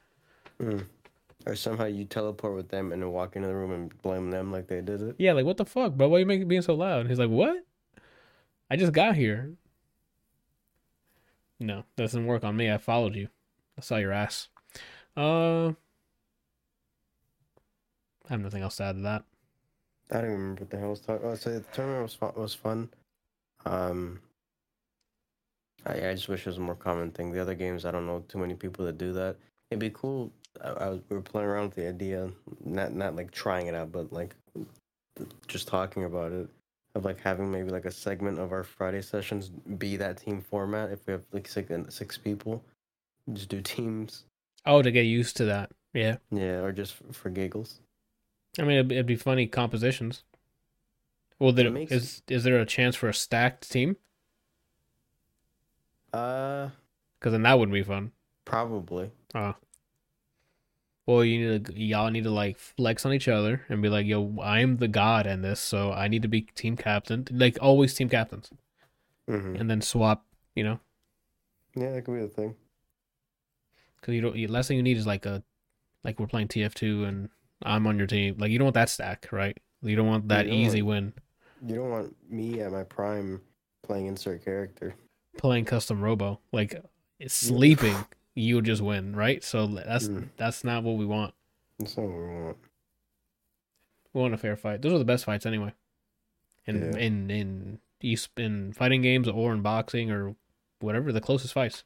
Mm. 0.59 0.85
Or 1.45 1.55
somehow 1.55 1.85
you 1.85 2.05
teleport 2.05 2.55
with 2.55 2.69
them 2.69 2.91
and 2.91 3.01
then 3.01 3.11
walk 3.11 3.35
into 3.35 3.47
the 3.47 3.55
room 3.55 3.71
and 3.71 4.01
blame 4.01 4.29
them 4.29 4.51
like 4.51 4.67
they 4.67 4.81
did 4.81 5.01
it. 5.01 5.15
Yeah, 5.17 5.33
like 5.33 5.45
what 5.45 5.57
the 5.57 5.65
fuck, 5.65 5.93
bro? 5.93 6.07
Why 6.07 6.19
you 6.19 6.25
making 6.25 6.47
being 6.47 6.61
so 6.61 6.75
loud? 6.75 7.07
He's 7.07 7.19
like, 7.19 7.29
what? 7.29 7.65
I 8.69 8.75
just 8.75 8.93
got 8.93 9.15
here. 9.15 9.51
No, 11.59 11.83
doesn't 11.95 12.25
work 12.25 12.43
on 12.43 12.55
me. 12.55 12.71
I 12.71 12.77
followed 12.77 13.15
you. 13.15 13.29
I 13.77 13.81
saw 13.81 13.97
your 13.97 14.11
ass. 14.11 14.49
Uh, 15.15 15.69
I 15.69 15.73
have 18.29 18.39
nothing 18.41 18.63
else 18.63 18.77
to 18.77 18.83
add 18.83 18.95
to 18.95 19.01
that. 19.01 19.23
I 20.11 20.15
don't 20.15 20.25
even 20.25 20.39
remember 20.39 20.61
what 20.61 20.69
the 20.69 20.77
hell 20.77 20.87
I 20.87 20.89
was 20.89 20.99
talking. 20.99 21.27
Oh, 21.27 21.35
so 21.35 21.49
the 21.51 21.59
tournament 21.73 22.03
was 22.03 22.13
fun. 22.13 22.31
Was 22.35 22.53
fun. 22.53 22.89
Um, 23.65 24.19
I, 25.85 26.09
I 26.09 26.13
just 26.13 26.29
wish 26.29 26.41
it 26.41 26.47
was 26.47 26.57
a 26.57 26.61
more 26.61 26.75
common 26.75 27.11
thing. 27.11 27.31
The 27.31 27.41
other 27.41 27.55
games, 27.55 27.85
I 27.85 27.91
don't 27.91 28.07
know 28.07 28.23
too 28.27 28.37
many 28.37 28.53
people 28.53 28.85
that 28.85 28.97
do 28.97 29.13
that. 29.13 29.37
It'd 29.69 29.79
be 29.79 29.89
cool. 29.89 30.31
I, 30.63 30.69
I 30.69 30.89
was 30.89 30.99
we 31.09 31.15
were 31.15 31.21
playing 31.21 31.47
around 31.47 31.65
with 31.67 31.75
the 31.75 31.87
idea, 31.87 32.29
not 32.65 32.93
not 32.93 33.15
like 33.15 33.31
trying 33.31 33.67
it 33.67 33.75
out, 33.75 33.91
but 33.91 34.11
like 34.11 34.35
just 35.47 35.67
talking 35.67 36.03
about 36.05 36.31
it 36.31 36.49
of 36.95 37.05
like 37.05 37.19
having 37.21 37.49
maybe 37.51 37.69
like 37.69 37.85
a 37.85 37.91
segment 37.91 38.37
of 38.39 38.51
our 38.51 38.63
Friday 38.63 39.01
sessions 39.01 39.49
be 39.49 39.95
that 39.97 40.17
team 40.17 40.41
format. 40.41 40.91
If 40.91 40.99
we 41.07 41.13
have 41.13 41.23
like 41.31 41.47
six 41.47 41.71
six 41.95 42.17
people, 42.17 42.63
just 43.33 43.49
do 43.49 43.61
teams. 43.61 44.23
Oh, 44.65 44.81
to 44.81 44.91
get 44.91 45.03
used 45.03 45.37
to 45.37 45.45
that. 45.45 45.71
Yeah, 45.93 46.17
Yeah, 46.31 46.59
or 46.61 46.71
just 46.71 46.95
for 47.11 47.29
giggles. 47.29 47.79
I 48.57 48.61
mean, 48.63 48.77
it'd, 48.79 48.91
it'd 48.91 49.05
be 49.05 49.15
funny 49.17 49.45
compositions. 49.47 50.23
Well, 51.39 51.49
It 51.49 51.55
there, 51.55 51.71
makes- 51.71 51.91
is 51.91 52.21
is 52.29 52.43
there 52.43 52.59
a 52.59 52.65
chance 52.65 52.95
for 52.95 53.09
a 53.09 53.13
stacked 53.13 53.69
team? 53.69 53.95
Uh, 56.13 56.69
Because 57.19 57.31
then 57.31 57.43
that 57.43 57.57
wouldn't 57.59 57.73
be 57.73 57.83
fun. 57.83 58.11
probably. 58.45 59.11
Oh. 59.33 59.55
Well, 61.11 61.25
you 61.25 61.49
need 61.51 61.65
to, 61.65 61.79
y'all 61.79 62.09
need 62.09 62.23
to 62.23 62.29
like 62.31 62.57
flex 62.57 63.05
on 63.05 63.13
each 63.13 63.27
other 63.27 63.61
and 63.69 63.81
be 63.81 63.89
like, 63.89 64.05
"Yo, 64.05 64.39
I'm 64.41 64.77
the 64.77 64.87
god 64.87 65.27
in 65.27 65.41
this, 65.41 65.59
so 65.59 65.91
I 65.91 66.07
need 66.07 66.21
to 66.21 66.27
be 66.27 66.41
team 66.41 66.77
captain." 66.77 67.27
Like 67.31 67.57
always, 67.61 67.93
team 67.93 68.09
captains, 68.09 68.49
hmm 69.27 69.55
and 69.57 69.69
then 69.69 69.81
swap. 69.81 70.25
You 70.55 70.63
know, 70.63 70.79
Yeah, 71.75 71.91
that 71.93 72.03
could 72.05 72.15
be 72.15 72.21
the 72.21 72.27
thing. 72.27 72.55
because 73.99 74.13
you 74.15 74.21
don't. 74.21 74.49
Last 74.49 74.67
thing 74.67 74.77
you 74.77 74.83
need 74.83 74.97
is 74.97 75.07
like 75.07 75.25
a, 75.25 75.43
like 76.03 76.19
we're 76.19 76.27
playing 76.27 76.47
TF2 76.49 77.07
and 77.07 77.29
I'm 77.63 77.85
on 77.87 77.97
your 77.97 78.07
team. 78.07 78.35
Like 78.37 78.51
you 78.51 78.57
don't 78.57 78.65
want 78.65 78.75
that 78.75 78.89
stack, 78.89 79.27
right? 79.31 79.57
You 79.81 79.95
don't 79.95 80.07
want 80.07 80.27
that 80.29 80.43
don't 80.43 80.53
easy 80.53 80.81
want- 80.81 81.13
win 81.61 81.69
You 81.69 81.75
don't 81.75 81.89
want 81.89 82.15
me 82.31 82.61
at 82.61 82.71
my 82.71 82.83
prime 82.83 83.41
playing 83.83 84.07
insert 84.07 84.43
character. 84.45 84.95
playing 85.37 85.65
custom 85.65 86.01
robo. 86.01 86.39
Like 86.51 86.75
sleeping, 87.27 87.95
you 88.35 88.55
would 88.55 88.65
just 88.65 88.81
win, 88.81 89.15
right? 89.15 89.43
So 89.43 89.67
that's 89.67 90.07
Mm. 90.07 90.29
that's 90.37 90.63
not 90.63 90.83
what 90.83 90.97
we 90.97 91.05
want. 91.05 91.33
That's 91.79 91.97
not 91.97 92.07
what 92.07 92.15
we 92.17 92.27
want. 92.43 92.57
We 94.13 94.21
want 94.21 94.33
a 94.33 94.37
fair 94.37 94.55
fight. 94.55 94.81
Those 94.81 94.93
are 94.93 94.97
the 94.99 95.05
best 95.05 95.25
fights 95.25 95.45
anyway. 95.45 95.73
In 96.65 96.75
Yeah. 96.93 96.97
in 96.97 97.31
in 97.31 97.79
east 98.01 98.29
in 98.37 98.73
fighting 98.73 99.01
games 99.01 99.27
or 99.27 99.53
in 99.53 99.61
boxing 99.61 100.11
or 100.11 100.35
whatever, 100.79 101.11
the 101.11 101.21
closest 101.21 101.53
fights. 101.53 101.83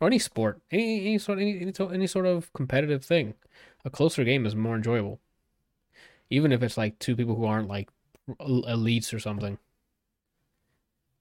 Or 0.00 0.06
any 0.06 0.18
sport. 0.18 0.60
Any 0.70 1.00
any 1.06 1.18
sort 1.18 1.38
any 1.38 1.60
any, 1.60 1.72
any 1.92 2.06
sort 2.06 2.26
of 2.26 2.52
competitive 2.52 3.04
thing. 3.04 3.34
A 3.84 3.90
closer 3.90 4.24
game 4.24 4.46
is 4.46 4.54
more 4.54 4.76
enjoyable. 4.76 5.20
Even 6.30 6.52
if 6.52 6.62
it's 6.62 6.76
like 6.76 6.98
two 6.98 7.16
people 7.16 7.34
who 7.34 7.44
aren't 7.46 7.68
like 7.68 7.90
elites 8.38 9.12
or 9.14 9.18
something. 9.18 9.58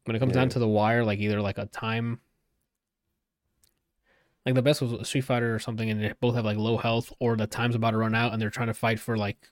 When 0.04 0.16
it 0.16 0.20
comes 0.20 0.34
down 0.34 0.50
to 0.50 0.60
the 0.60 0.68
wire, 0.68 1.04
like 1.04 1.20
either 1.20 1.42
like 1.42 1.58
a 1.58 1.66
time, 1.66 2.22
like 4.48 4.56
the 4.56 4.62
best 4.62 4.82
was 4.82 5.08
Street 5.08 5.22
Fighter 5.25 5.54
or 5.54 5.60
something, 5.60 5.89
and 5.89 6.01
they 6.01 6.13
both 6.20 6.36
have 6.36 6.46
like 6.46 6.58
low 6.58 6.77
health, 6.77 7.12
or 7.20 7.36
the 7.36 7.46
time's 7.48 7.75
about 7.75 7.92
to 7.92 7.98
run 7.98 8.16
out, 8.16 8.32
and 8.34 8.42
they're 8.42 8.50
trying 8.50 8.68
to 8.68 8.74
fight 8.74 9.00
for 9.00 9.18
like 9.18 9.51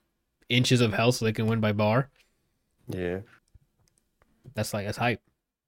inches 0.49 0.79
of 0.81 0.93
health 0.93 1.15
so 1.15 1.25
they 1.25 1.33
can 1.33 1.47
win 1.47 1.59
by 1.59 1.73
bar. 1.73 2.09
Yeah. 2.87 3.19
That's 4.53 4.73
like 4.73 4.85
that's 4.85 4.97
hype. 4.97 5.21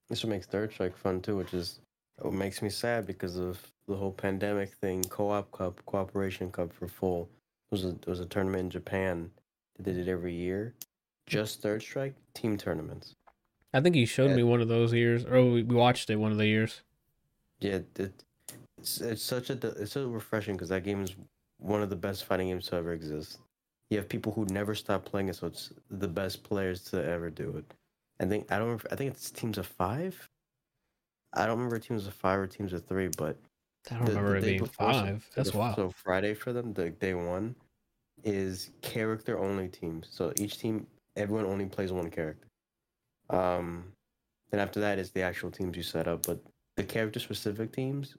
This 0.07 0.23
what 0.23 0.29
makes 0.29 0.45
Third 0.45 0.71
Strike 0.71 0.97
fun 0.97 1.21
too, 1.21 1.35
which 1.35 1.53
is 1.53 1.79
what 2.19 2.33
makes 2.33 2.61
me 2.61 2.69
sad 2.69 3.05
because 3.05 3.35
of 3.37 3.59
the 3.87 3.95
whole 3.95 4.11
pandemic 4.13 4.73
thing. 4.75 5.03
Co-op 5.03 5.51
Cup, 5.51 5.81
Cooperation 5.85 6.51
Cup 6.51 6.71
for 6.73 6.87
full. 6.87 7.29
There 7.69 7.77
was 7.77 7.83
a 7.83 7.87
there 7.91 7.97
was 8.11 8.19
a 8.21 8.25
tournament 8.25 8.61
in 8.61 8.69
Japan. 8.69 9.29
that 9.75 9.83
They 9.83 9.91
did 9.93 10.07
it 10.07 10.11
every 10.11 10.33
year. 10.33 10.73
Just 11.25 11.61
Third 11.61 11.81
Strike 11.81 12.15
team 12.33 12.57
tournaments. 12.57 13.13
I 13.73 13.81
think 13.81 13.95
you 13.97 14.05
showed 14.05 14.29
Yeah. 14.29 14.37
me 14.37 14.43
one 14.43 14.61
of 14.61 14.69
those 14.69 14.93
years, 14.93 15.25
or 15.25 15.43
we 15.43 15.63
we 15.63 15.75
watched 15.75 16.09
it 16.09 16.15
one 16.15 16.31
of 16.31 16.37
the 16.37 16.47
years. 16.47 16.81
Yeah, 17.59 17.79
it, 17.97 18.23
it's 18.77 19.01
it's 19.01 19.23
such 19.23 19.49
a 19.49 19.53
it's 19.81 19.91
so 19.93 20.07
refreshing 20.07 20.55
because 20.55 20.69
that 20.69 20.83
game 20.83 21.01
is 21.03 21.15
one 21.59 21.81
of 21.81 21.89
the 21.89 21.95
best 21.95 22.25
fighting 22.25 22.47
games 22.49 22.67
to 22.67 22.75
ever 22.75 22.93
exist. 22.93 23.39
You 23.89 23.97
have 23.97 24.09
people 24.09 24.31
who 24.33 24.45
never 24.51 24.75
stop 24.75 25.05
playing 25.05 25.29
it, 25.29 25.35
so 25.35 25.47
it's 25.47 25.71
the 25.89 26.07
best 26.07 26.43
players 26.43 26.83
to 26.91 27.03
ever 27.03 27.29
do 27.29 27.55
it. 27.57 27.73
I 28.19 28.25
think 28.25 28.51
I 28.51 28.57
don't. 28.59 28.81
I 28.91 28.95
think 28.95 29.11
it's 29.13 29.31
teams 29.31 29.57
of 29.57 29.65
five. 29.67 30.29
I 31.33 31.45
don't 31.45 31.57
remember 31.57 31.79
teams 31.79 32.07
of 32.07 32.13
five 32.13 32.39
or 32.39 32.47
teams 32.47 32.73
of 32.73 32.85
three, 32.85 33.09
but 33.17 33.37
I 33.91 33.95
don't 33.95 34.05
the- 34.05 34.11
the 34.13 34.17
remember 34.17 34.37
it 34.37 34.43
being 34.43 34.65
five. 34.65 35.23
so 35.29 35.31
That's 35.35 35.51
the- 35.51 35.57
wild. 35.57 35.75
So 35.75 35.89
Friday 35.89 36.33
for 36.33 36.53
them, 36.53 36.73
the 36.73 36.89
day 36.89 37.13
one, 37.13 37.55
is 38.23 38.71
character 38.81 39.37
only 39.39 39.67
teams. 39.69 40.07
So 40.11 40.33
each 40.37 40.57
team, 40.57 40.87
everyone 41.15 41.45
only 41.45 41.65
plays 41.65 41.91
one 41.91 42.09
character. 42.09 42.47
Um, 43.29 43.91
then 44.51 44.59
after 44.59 44.79
that 44.79 44.99
is 44.99 45.11
the 45.11 45.21
actual 45.21 45.51
teams 45.51 45.75
you 45.77 45.83
set 45.83 46.07
up. 46.07 46.25
But 46.25 46.39
the 46.75 46.83
character 46.83 47.19
specific 47.19 47.71
teams, 47.73 48.15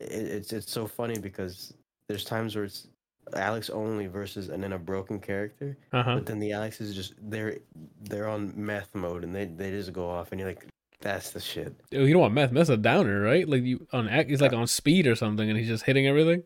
it, 0.00 0.06
it's 0.12 0.52
it's 0.52 0.70
so 0.70 0.86
funny 0.86 1.18
because 1.18 1.72
there's 2.08 2.24
times 2.24 2.54
where 2.54 2.64
it's 2.64 2.86
Alex 3.34 3.68
only 3.70 4.06
versus 4.06 4.48
and 4.48 4.62
then 4.62 4.72
a 4.72 4.78
broken 4.78 5.20
character, 5.20 5.76
Uh 5.92 6.02
huh. 6.02 6.14
but 6.16 6.26
then 6.26 6.38
the 6.38 6.52
Alex 6.52 6.80
is 6.80 6.94
just 6.94 7.14
they're 7.20 7.58
they're 8.02 8.28
on 8.28 8.52
meth 8.56 8.94
mode 8.94 9.24
and 9.24 9.34
they 9.34 9.44
they 9.44 9.70
just 9.70 9.92
go 9.92 10.08
off 10.08 10.32
and 10.32 10.40
you're 10.40 10.48
like, 10.48 10.66
that's 11.00 11.30
the 11.30 11.40
shit. 11.40 11.74
You 11.90 12.10
don't 12.12 12.20
want 12.22 12.34
meth. 12.34 12.52
Meth's 12.52 12.70
a 12.70 12.76
downer, 12.76 13.20
right? 13.20 13.48
Like 13.48 13.62
you 13.64 13.86
on 13.92 14.08
act, 14.08 14.30
he's 14.30 14.40
like 14.40 14.52
on 14.52 14.66
speed 14.66 15.06
or 15.06 15.14
something, 15.14 15.48
and 15.48 15.58
he's 15.58 15.68
just 15.68 15.84
hitting 15.84 16.06
everything. 16.06 16.42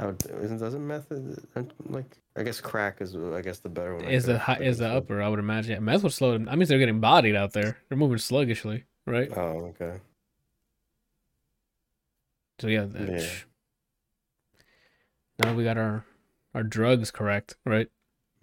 Would, 0.00 0.24
isn't 0.40 0.58
doesn't 0.58 0.84
meth 0.84 1.12
uh, 1.12 1.62
like 1.86 2.16
I 2.34 2.42
guess 2.42 2.60
crack 2.60 3.00
is 3.02 3.14
uh, 3.14 3.34
I 3.34 3.42
guess 3.42 3.58
the 3.58 3.68
better 3.68 3.94
one. 3.94 4.06
Is 4.06 4.24
the 4.24 4.38
high, 4.38 4.56
is 4.58 4.78
the 4.78 4.88
upper? 4.88 5.22
I 5.22 5.28
would 5.28 5.38
imagine. 5.38 5.72
Yeah, 5.72 5.78
meth 5.80 6.02
would 6.02 6.12
slow 6.12 6.32
them. 6.32 6.48
I 6.48 6.56
mean, 6.56 6.66
they're 6.66 6.78
getting 6.78 6.98
bodied 6.98 7.36
out 7.36 7.52
there. 7.52 7.76
They're 7.88 7.98
moving 7.98 8.18
sluggishly, 8.18 8.84
right? 9.06 9.30
Oh, 9.36 9.72
okay. 9.80 10.00
So 12.62 12.68
yeah. 12.68 12.84
that- 12.84 13.08
Yeah. 13.08 13.28
Now 15.42 15.54
we 15.54 15.64
got 15.64 15.76
our 15.78 16.04
our 16.54 16.62
drugs 16.62 17.10
correct, 17.10 17.56
right? 17.66 17.88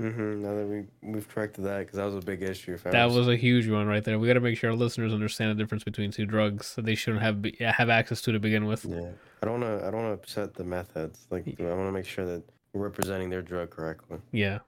Mm-hmm. 0.01 0.41
Now 0.41 0.55
that 0.55 0.65
we 0.67 0.83
we've 1.09 1.27
corrected 1.29 1.63
that 1.63 1.79
because 1.79 1.95
that 1.95 2.03
was 2.05 2.15
a 2.15 2.25
big 2.25 2.41
issue. 2.43 2.75
For 2.75 2.91
That 2.91 3.11
was 3.11 3.29
a 3.29 3.37
huge 3.37 3.69
one 3.69 3.87
right 3.87 4.03
there. 4.03 4.19
We 4.19 4.27
got 4.27 4.33
to 4.33 4.41
make 4.41 4.57
sure 4.57 4.71
our 4.71 4.75
listeners 4.75 5.13
understand 5.13 5.57
the 5.57 5.63
difference 5.63 5.85
between 5.85 6.11
two 6.11 6.25
drugs 6.25 6.75
that 6.75 6.83
they 6.85 6.95
shouldn't 6.95 7.23
have 7.23 7.41
be, 7.41 7.55
have 7.61 7.89
access 7.89 8.21
to 8.23 8.33
to 8.33 8.39
begin 8.39 8.65
with. 8.65 8.83
Yeah, 8.83 9.11
I 9.41 9.45
don't 9.45 9.61
want 9.61 9.79
to. 9.79 9.87
I 9.87 9.91
don't 9.91 10.03
want 10.03 10.07
to 10.09 10.21
upset 10.21 10.53
the 10.55 10.65
meth 10.65 10.93
heads. 10.93 11.25
Like 11.29 11.47
I 11.59 11.63
want 11.63 11.87
to 11.87 11.91
make 11.93 12.05
sure 12.05 12.25
that 12.25 12.43
we're 12.73 12.83
representing 12.83 13.29
their 13.29 13.41
drug 13.41 13.69
correctly. 13.69 14.17
Yeah. 14.33 14.59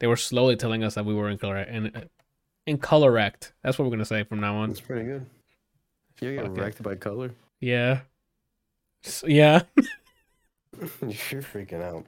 They 0.00 0.06
were 0.08 0.16
slowly 0.16 0.56
telling 0.56 0.84
us 0.84 0.94
that 0.96 1.06
we 1.06 1.14
were 1.14 1.30
incorrect 1.30 1.70
and 1.70 2.08
incorrect. 2.66 3.54
That's 3.62 3.78
what 3.78 3.86
we're 3.86 3.92
gonna 3.92 4.04
say 4.04 4.24
from 4.24 4.40
now 4.40 4.56
on. 4.56 4.68
That's 4.68 4.80
pretty 4.82 5.06
good. 5.06 5.24
If 6.14 6.22
You 6.22 6.36
get 6.36 6.50
wrecked 6.50 6.82
by 6.82 6.96
color. 6.96 7.30
Yeah. 7.60 8.00
Yeah. 9.26 9.62
You're 11.00 11.42
freaking 11.42 11.82
out. 11.82 12.06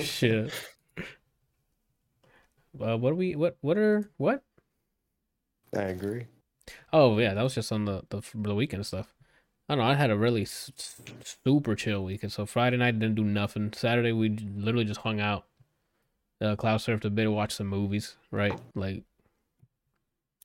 Shit. 0.00 0.52
Well, 2.72 2.98
what 2.98 3.12
are 3.12 3.16
we? 3.16 3.36
What? 3.36 3.56
What 3.60 3.78
are? 3.78 4.10
What? 4.16 4.42
I 5.76 5.82
agree. 5.82 6.26
Oh 6.92 7.18
yeah, 7.18 7.34
that 7.34 7.42
was 7.42 7.54
just 7.54 7.72
on 7.72 7.84
the 7.84 8.02
the, 8.10 8.22
the 8.34 8.54
weekend 8.54 8.86
stuff. 8.86 9.12
I 9.68 9.74
don't 9.74 9.84
know. 9.84 9.90
I 9.90 9.94
had 9.94 10.10
a 10.10 10.16
really 10.16 10.42
s- 10.42 10.72
s- 10.78 11.02
super 11.44 11.74
chill 11.74 12.04
weekend. 12.04 12.32
So 12.32 12.46
Friday 12.46 12.76
night 12.76 12.98
didn't 12.98 13.16
do 13.16 13.24
nothing. 13.24 13.72
Saturday 13.74 14.12
we 14.12 14.30
literally 14.30 14.84
just 14.84 15.00
hung 15.00 15.20
out. 15.20 15.46
Uh, 16.40 16.56
cloud 16.56 16.80
surfed 16.80 17.04
a 17.04 17.10
bit, 17.10 17.30
watched 17.30 17.56
some 17.56 17.68
movies. 17.68 18.16
Right, 18.30 18.58
like 18.74 19.04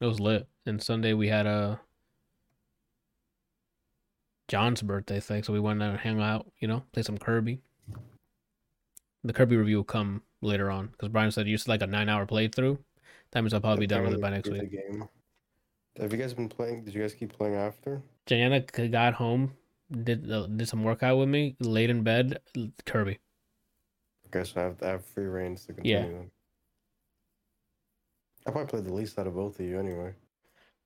it 0.02 0.06
was 0.06 0.20
lit. 0.20 0.48
And 0.66 0.82
Sunday 0.84 1.14
we 1.14 1.28
had 1.30 1.46
a 1.46 1.80
John's 4.50 4.82
birthday 4.82 5.20
thing, 5.20 5.44
so 5.44 5.54
we 5.54 5.60
went 5.60 5.82
out 5.82 5.92
and 5.92 6.00
hung 6.00 6.20
out. 6.20 6.52
You 6.60 6.68
know, 6.68 6.84
play 6.92 7.04
some 7.04 7.18
Kirby. 7.18 7.62
The 9.24 9.32
Kirby 9.32 9.56
review 9.56 9.78
will 9.78 9.84
come 9.86 10.24
later 10.42 10.70
on 10.72 10.88
because 10.88 11.10
Brian 11.10 11.32
said 11.32 11.48
it's 11.48 11.68
like 11.68 11.82
a 11.82 11.88
nine 11.88 12.10
hour 12.10 12.26
playthrough. 12.26 12.78
That 13.32 13.42
means 13.42 13.54
I'll 13.54 13.62
probably 13.62 13.84
be 13.84 13.88
done 13.88 14.04
with 14.04 14.14
it 14.14 14.22
by 14.22 14.32
next 14.32 14.50
week. 14.50 14.72
game. 14.72 15.08
Have 16.00 16.12
you 16.12 16.18
guys 16.18 16.34
been 16.34 16.50
playing? 16.50 16.84
Did 16.84 16.96
you 16.96 17.02
guys 17.02 17.14
keep 17.14 17.32
playing 17.32 17.56
after? 17.56 18.02
Jana 18.26 18.62
got 18.62 19.14
home, 19.14 19.54
did 20.04 20.32
uh, 20.32 20.48
did 20.48 20.68
some 20.68 20.84
workout 20.84 21.18
with 21.18 21.30
me, 21.30 21.56
laid 21.60 21.90
in 21.90 22.04
bed, 22.04 22.40
Kirby. 22.86 23.20
Okay, 24.28 24.44
so 24.48 24.62
I 24.62 24.64
have, 24.64 24.84
I 24.84 24.88
have 24.88 25.06
free 25.06 25.26
reigns 25.26 25.66
to 25.66 25.74
Yeah. 25.84 26.00
continue. 26.00 26.18
then. 26.18 26.32
I 28.48 28.52
probably 28.52 28.70
played 28.70 28.86
the 28.86 28.94
least 28.94 29.20
out 29.20 29.28
of 29.28 29.36
both 29.36 29.60
of 29.60 29.66
you 29.66 29.80
anyway. 29.80 30.14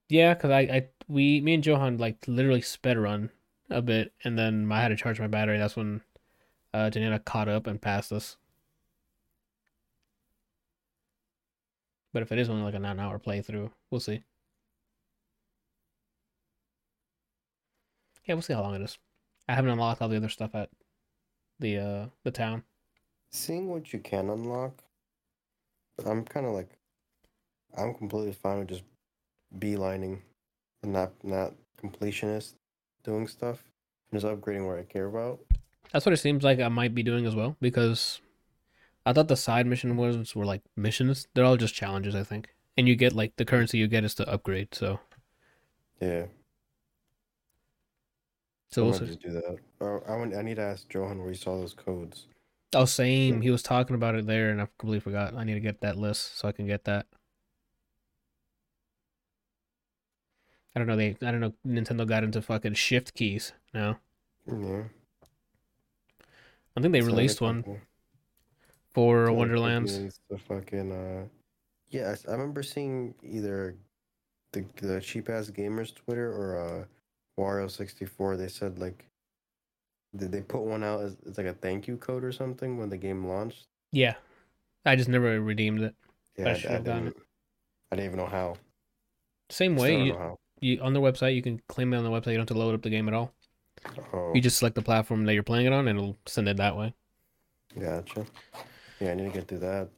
Yeah, 0.10 0.34
cause 0.34 0.52
I, 0.52 0.60
I 0.62 0.88
we 1.08 1.40
me 1.42 1.54
and 1.54 1.66
Johan 1.66 1.98
like 1.98 2.18
literally 2.28 2.62
sped 2.62 2.98
run 2.98 3.30
a 3.74 3.82
bit, 3.82 4.14
and 4.24 4.38
then 4.38 4.72
I 4.72 4.82
had 4.82 4.90
to 4.90 4.96
charge 4.96 5.20
my 5.20 5.28
battery. 5.28 5.58
That's 5.58 5.76
when 5.76 6.02
uh 6.74 6.90
Janina 6.90 7.20
caught 7.20 7.50
up 7.50 7.68
and 7.68 7.82
passed 7.82 8.12
us. 8.12 8.38
But 12.14 12.22
if 12.22 12.32
it 12.32 12.40
is 12.40 12.50
only 12.50 12.64
like 12.64 12.76
a 12.76 12.80
nine 12.80 13.00
hour 13.00 13.20
playthrough, 13.20 13.72
we'll 13.90 14.00
see. 14.00 14.24
Yeah, 18.26 18.36
we'll 18.36 18.44
see 18.44 18.54
how 18.54 18.62
long 18.62 18.76
it 18.76 18.82
is. 18.82 18.98
I 19.50 19.56
haven't 19.56 19.72
unlocked 19.72 20.02
all 20.02 20.08
the 20.10 20.18
other 20.18 20.30
stuff 20.30 20.56
at 20.56 20.70
the 21.60 21.78
uh 21.78 22.06
the 22.24 22.32
town. 22.32 22.64
Seeing 23.32 23.68
what 23.68 23.92
you 23.92 24.00
can 24.00 24.30
unlock, 24.30 24.84
I'm 26.06 26.24
kind 26.24 26.46
of 26.46 26.54
like, 26.54 26.78
I'm 27.76 27.96
completely 27.96 28.34
fine 28.34 28.60
with 28.60 28.70
just 28.70 28.84
beelining 29.58 30.20
and 30.84 30.94
not 30.94 31.12
not 31.24 31.54
completionist 31.82 32.54
doing 33.04 33.28
stuff 33.28 33.64
and 34.12 34.20
just 34.20 34.32
upgrading 34.32 34.66
where 34.68 34.78
I 34.78 34.84
care 34.84 35.06
about. 35.06 35.40
That's 35.92 36.06
what 36.06 36.14
it 36.14 36.18
seems 36.18 36.44
like 36.44 36.60
I 36.60 36.70
might 36.70 36.96
be 36.96 37.04
doing 37.04 37.26
as 37.26 37.36
well 37.36 37.56
because 37.62 38.22
I 39.06 39.14
thought 39.14 39.28
the 39.28 39.38
side 39.38 39.68
mission 39.68 39.96
ones 39.98 40.36
were 40.36 40.46
like 40.46 40.62
missions. 40.76 41.28
They're 41.34 41.46
all 41.46 41.58
just 41.58 41.76
challenges, 41.76 42.16
I 42.16 42.24
think. 42.24 42.50
And 42.78 42.88
you 42.88 42.96
get 42.96 43.14
like 43.14 43.36
the 43.36 43.46
currency 43.46 43.78
you 43.78 43.88
get 43.88 44.04
is 44.04 44.16
to 44.16 44.28
upgrade. 44.28 44.74
So 44.74 45.00
Yeah, 46.00 46.26
so 48.74 48.88
I 48.88 48.90
we'll 48.90 49.00
do 49.00 49.32
that. 49.32 49.58
Or 49.80 50.04
I 50.10 50.16
want, 50.18 50.36
I 50.36 50.42
need 50.42 50.56
to 50.56 50.64
ask 50.64 50.92
Johan 50.92 51.20
where 51.20 51.30
he 51.30 51.36
saw 51.38 51.58
those 51.58 51.76
codes. 51.76 52.26
Oh, 52.74 52.86
same. 52.86 53.42
He 53.42 53.52
was 53.52 53.62
talking 53.62 53.96
about 53.96 54.16
it 54.16 54.26
there, 54.26 54.50
and 54.50 54.60
I 54.60 54.68
completely 54.80 55.00
forgot. 55.00 55.36
I 55.36 55.44
need 55.44 55.54
to 55.54 55.60
get 55.60 55.82
that 55.82 55.96
list 55.96 56.40
so 56.40 56.48
I 56.48 56.54
can 56.54 56.66
get 56.66 56.86
that. 56.86 57.06
I 60.76 60.80
don't 60.80 60.88
know. 60.88 60.96
They 60.96 61.18
I 61.22 61.32
don't 61.32 61.40
know. 61.40 61.54
Nintendo 61.66 62.08
got 62.08 62.24
into 62.24 62.42
fucking 62.42 62.76
shift 62.76 63.14
keys 63.16 63.54
now. 63.74 64.00
Yeah, 64.48 64.84
I 66.78 66.82
think 66.82 66.92
they 66.94 67.02
It's 67.02 67.12
another 67.12 67.34
released 67.34 67.42
one 67.42 67.66
for 68.94 69.30
It's 69.30 69.32
another 69.32 69.50
Wonderlands. 69.52 70.02
company 70.02 70.12
that 70.30 70.42
fucking 70.42 70.92
uh, 70.92 71.26
yeah. 71.90 72.10
I 72.10 72.14
s- 72.14 72.28
I 72.28 72.32
remember 72.34 72.64
seeing 72.64 73.16
either 73.24 73.76
the 74.54 74.66
the 74.78 75.02
cheap 75.02 75.30
ass 75.30 75.50
gamers 75.52 75.94
Twitter 75.96 76.32
or 76.32 76.58
uh, 76.60 76.86
Wario 77.42 77.70
sixty 77.72 78.06
four. 78.06 78.38
They 78.38 78.50
said 78.50 78.80
like, 78.80 79.08
did 80.16 80.32
they 80.32 80.42
put 80.42 80.62
one 80.62 80.84
out 80.84 81.02
as, 81.02 81.18
as 81.28 81.38
like 81.38 81.48
a 81.48 81.54
thank 81.54 81.88
you 81.88 81.98
code 81.98 82.24
or 82.24 82.32
something 82.32 82.78
when 82.78 82.90
the 82.90 82.98
game 82.98 83.26
launched? 83.28 83.68
Yeah, 83.92 84.16
I 84.86 84.96
just 84.96 85.10
never 85.10 85.42
redeemed 85.42 85.82
it. 85.82 85.96
Yeah, 86.38 86.50
I 86.50 86.52
I, 86.52 86.76
I 86.76 86.80
didn't. 86.80 87.16
I 87.92 87.96
didn't 87.96 88.06
even 88.14 88.18
know 88.20 88.28
how. 88.28 88.56
Same 89.50 89.78
Still 89.78 89.84
way. 89.84 90.00
don't 90.00 90.08
You, 90.08 90.10
know 90.10 90.18
how. 90.18 90.38
You 90.64 90.80
on 90.82 90.94
their 90.94 91.02
website, 91.02 91.36
you 91.36 91.42
can 91.42 91.62
claim 91.68 91.94
it 91.94 91.98
on 91.98 92.04
the 92.04 92.10
website. 92.10 92.28
You 92.32 92.38
don't 92.38 92.50
have 92.50 92.56
to 92.56 92.58
load 92.58 92.74
up 92.74 92.82
the 92.82 92.90
game 92.90 93.08
at 93.08 93.14
all. 93.14 93.34
Oh, 94.14 94.32
You 94.34 94.42
just 94.42 94.58
select 94.58 94.76
the 94.76 94.82
platform 94.82 95.26
that 95.26 95.34
you're 95.34 95.44
playing 95.44 95.66
it 95.68 95.74
on, 95.74 95.88
and 95.88 96.00
it'll 96.00 96.18
send 96.26 96.48
it 96.48 96.58
that 96.58 96.76
way. 96.78 96.94
gotcha. 97.80 98.26
Yeah, 99.00 99.12
I 99.12 99.14
need 99.16 99.26
to 99.26 99.30
get 99.32 99.48
through 99.48 99.60
that. 99.60 99.90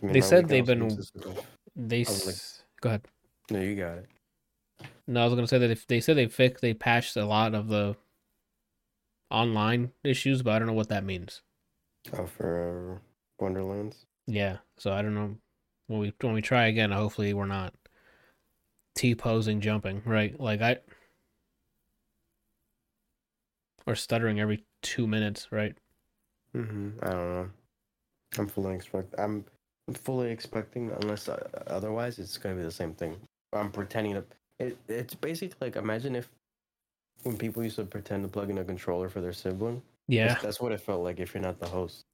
I 0.00 0.06
mean, 0.06 0.12
They 0.12 0.20
said 0.20 0.48
they've 0.48 0.64
been- 0.64 0.96
They 1.74 2.04
like- 2.04 2.34
go 2.80 2.88
ahead. 2.90 3.02
No, 3.50 3.60
you 3.60 3.74
got 3.74 3.98
it. 3.98 4.06
No, 5.06 5.22
I 5.22 5.24
was 5.24 5.34
gonna 5.34 5.48
say 5.48 5.58
that 5.58 5.70
if 5.70 5.86
they 5.86 6.00
said 6.00 6.16
they 6.16 6.26
fixed, 6.28 6.62
they 6.62 6.72
patched 6.74 7.16
a 7.16 7.24
lot 7.24 7.54
of 7.54 7.68
the 7.68 7.96
online 9.30 9.92
issues, 10.04 10.42
but 10.42 10.52
I 10.52 10.58
don't 10.58 10.68
know 10.68 10.74
what 10.74 10.88
that 10.88 11.04
means. 11.04 11.42
Oh, 12.12 12.26
for 12.26 12.98
uh, 12.98 13.42
Wonderlands. 13.42 14.06
Yeah, 14.26 14.58
so 14.78 14.92
I 14.92 15.02
don't 15.02 15.14
know 15.14 15.36
when 15.88 16.00
we 16.00 16.12
when 16.20 16.32
we 16.34 16.42
try 16.42 16.66
again. 16.66 16.92
Hopefully, 16.92 17.34
we're 17.34 17.46
not 17.46 17.74
T 19.00 19.14
posing 19.14 19.62
jumping, 19.62 20.02
right? 20.04 20.38
Like 20.38 20.60
I 20.60 20.76
or 23.86 23.94
stuttering 23.94 24.38
every 24.38 24.62
two 24.82 25.06
minutes, 25.06 25.50
right? 25.50 25.74
hmm 26.52 26.90
I 27.02 27.08
don't 27.08 27.34
know. 27.34 27.50
I'm 28.36 28.46
fully 28.46 28.74
expect. 28.74 29.14
I'm 29.16 29.46
fully 29.94 30.30
expecting, 30.30 30.90
unless 30.90 31.30
uh, 31.30 31.38
otherwise, 31.66 32.18
it's 32.18 32.36
gonna 32.36 32.56
be 32.56 32.62
the 32.62 32.70
same 32.70 32.92
thing. 32.92 33.16
I'm 33.54 33.72
pretending 33.72 34.16
to. 34.16 34.24
It, 34.58 34.76
it's 34.86 35.14
basically 35.14 35.68
like 35.68 35.76
imagine 35.76 36.14
if 36.14 36.28
when 37.22 37.38
people 37.38 37.64
used 37.64 37.76
to 37.76 37.84
pretend 37.84 38.22
to 38.24 38.28
plug 38.28 38.50
in 38.50 38.58
a 38.58 38.64
controller 38.64 39.08
for 39.08 39.22
their 39.22 39.32
sibling. 39.32 39.80
Yeah, 40.08 40.28
That's, 40.28 40.42
that's 40.42 40.60
what 40.60 40.72
it 40.72 40.80
felt 40.82 41.02
like 41.02 41.20
if 41.20 41.32
you're 41.32 41.42
not 41.42 41.58
the 41.58 41.68
host. 41.68 42.04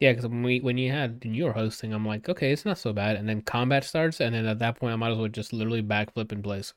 Yeah. 0.00 0.12
Because 0.12 0.26
when 0.26 0.42
we 0.42 0.60
when 0.60 0.78
you 0.78 0.90
had 0.90 1.22
when 1.24 1.34
you 1.34 1.44
were 1.44 1.52
hosting, 1.52 1.92
I'm 1.92 2.06
like, 2.06 2.28
okay, 2.28 2.52
it's 2.52 2.64
not 2.64 2.78
so 2.78 2.92
bad. 2.92 3.16
And 3.16 3.28
then 3.28 3.42
combat 3.42 3.84
starts, 3.84 4.20
and 4.20 4.34
then 4.34 4.46
at 4.46 4.58
that 4.60 4.76
point, 4.76 4.92
I 4.92 4.96
might 4.96 5.12
as 5.12 5.18
well 5.18 5.28
just 5.28 5.52
literally 5.52 5.82
backflip 5.82 6.32
in 6.32 6.42
place. 6.42 6.74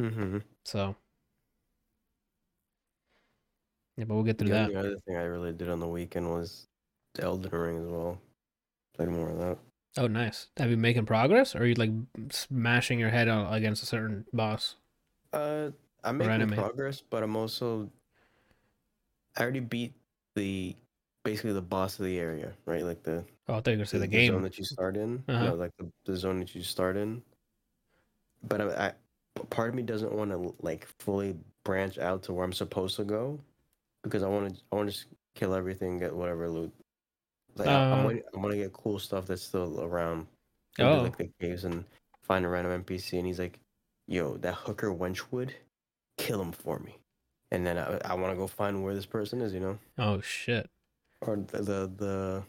Mm-hmm. 0.00 0.38
So 0.64 0.96
yeah, 3.96 4.04
but 4.04 4.14
we'll 4.14 4.24
get 4.24 4.38
through 4.38 4.48
The 4.48 4.54
that. 4.54 4.62
only 4.64 4.76
other 4.76 4.96
thing 5.06 5.16
I 5.16 5.22
really 5.22 5.52
did 5.52 5.68
on 5.68 5.80
the 5.80 5.86
weekend 5.86 6.28
was 6.28 6.66
Elden 7.18 7.50
Ring 7.52 7.78
as 7.78 7.86
well. 7.86 8.18
Played 8.96 9.10
more 9.10 9.30
of 9.30 9.38
that. 9.38 9.58
Oh, 9.96 10.08
nice. 10.08 10.48
Have 10.56 10.70
you 10.70 10.76
making 10.76 11.06
progress, 11.06 11.54
or 11.54 11.60
are 11.60 11.66
you 11.66 11.74
like 11.74 11.90
smashing 12.30 12.98
your 12.98 13.10
head 13.10 13.28
on, 13.28 13.52
against 13.52 13.82
a 13.82 13.86
certain 13.86 14.24
boss? 14.32 14.74
Uh, 15.32 15.70
I'm 16.02 16.18
making 16.18 16.50
progress, 16.50 17.00
but 17.00 17.22
I'm 17.22 17.36
also. 17.36 17.88
I 19.36 19.42
already 19.42 19.60
beat 19.60 19.94
the 20.34 20.74
basically 21.24 21.52
the 21.52 21.62
boss 21.62 21.98
of 21.98 22.04
the 22.04 22.18
area, 22.18 22.52
right? 22.66 22.84
Like 22.84 23.02
the 23.02 23.24
Oh, 23.48 23.54
I 23.54 23.60
thought 23.60 23.66
you 23.66 23.72
were 23.72 23.76
gonna 23.78 23.86
say 23.86 23.98
the 23.98 24.04
zone 24.04 24.10
game. 24.34 24.42
that 24.42 24.58
you 24.58 24.64
start 24.64 24.96
in, 24.96 25.22
Uh-huh. 25.28 25.44
no, 25.46 25.54
like 25.54 25.72
the, 25.78 25.90
the 26.04 26.16
zone 26.16 26.38
that 26.40 26.54
you 26.54 26.62
start 26.62 26.96
in. 26.96 27.22
But 28.46 28.60
I, 28.60 28.86
I, 29.38 29.40
part 29.50 29.70
of 29.70 29.74
me 29.74 29.82
doesn't 29.82 30.12
want 30.12 30.30
to 30.30 30.54
like 30.60 30.86
fully 30.98 31.36
branch 31.64 31.98
out 31.98 32.22
to 32.24 32.32
where 32.32 32.44
I'm 32.44 32.52
supposed 32.52 32.96
to 32.96 33.04
go, 33.04 33.40
because 34.02 34.22
I 34.22 34.28
want 34.28 34.54
to. 34.54 34.60
I 34.70 34.76
want 34.76 34.88
to 34.90 34.94
just 34.94 35.06
kill 35.34 35.54
everything, 35.54 35.98
get 35.98 36.14
whatever 36.14 36.48
loot. 36.48 36.72
Like 37.56 37.68
I, 37.68 37.74
Uh. 37.74 37.94
I'm, 37.96 38.04
waiting, 38.04 38.22
I 38.34 38.38
want 38.38 38.50
to 38.52 38.56
get 38.58 38.72
cool 38.72 38.98
stuff 38.98 39.26
that's 39.26 39.42
still 39.42 39.82
around. 39.82 40.26
Oh. 40.80 41.02
like 41.02 41.16
the 41.16 41.30
caves 41.40 41.64
and 41.64 41.84
find 42.22 42.44
a 42.44 42.48
random 42.48 42.82
NPC, 42.84 43.16
and 43.18 43.26
he's 43.26 43.38
like, 43.38 43.60
"Yo, 44.08 44.36
that 44.38 44.54
hooker 44.54 44.92
Wenchwood, 44.92 45.50
kill 46.18 46.40
him 46.42 46.52
for 46.52 46.78
me." 46.80 46.98
And 47.50 47.64
then 47.66 47.78
I, 47.78 47.98
I 48.04 48.14
want 48.14 48.32
to 48.32 48.36
go 48.36 48.46
find 48.48 48.82
where 48.82 48.94
this 48.94 49.06
person 49.06 49.40
is, 49.40 49.54
you 49.54 49.60
know, 49.60 49.78
Oh 49.98 50.20
shit. 50.20 50.68
Or 51.26 51.36
the 51.36 51.58
the 51.58 51.90
the, 51.96 52.42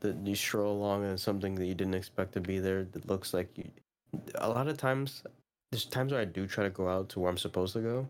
the 0.00 0.16
you 0.24 0.34
stroll 0.34 0.76
along 0.76 1.04
and 1.04 1.18
something 1.18 1.54
that 1.56 1.66
you 1.66 1.74
didn't 1.74 1.94
expect 1.94 2.32
to 2.34 2.40
be 2.40 2.58
there 2.58 2.84
that 2.84 3.08
looks 3.08 3.34
like 3.34 3.48
you. 3.56 3.68
A 4.36 4.48
lot 4.48 4.68
of 4.68 4.76
times, 4.78 5.22
there's 5.70 5.84
times 5.84 6.12
where 6.12 6.20
I 6.20 6.24
do 6.24 6.46
try 6.46 6.64
to 6.64 6.70
go 6.70 6.88
out 6.88 7.08
to 7.10 7.20
where 7.20 7.30
I'm 7.30 7.36
supposed 7.38 7.72
to 7.74 7.80
go, 7.80 8.08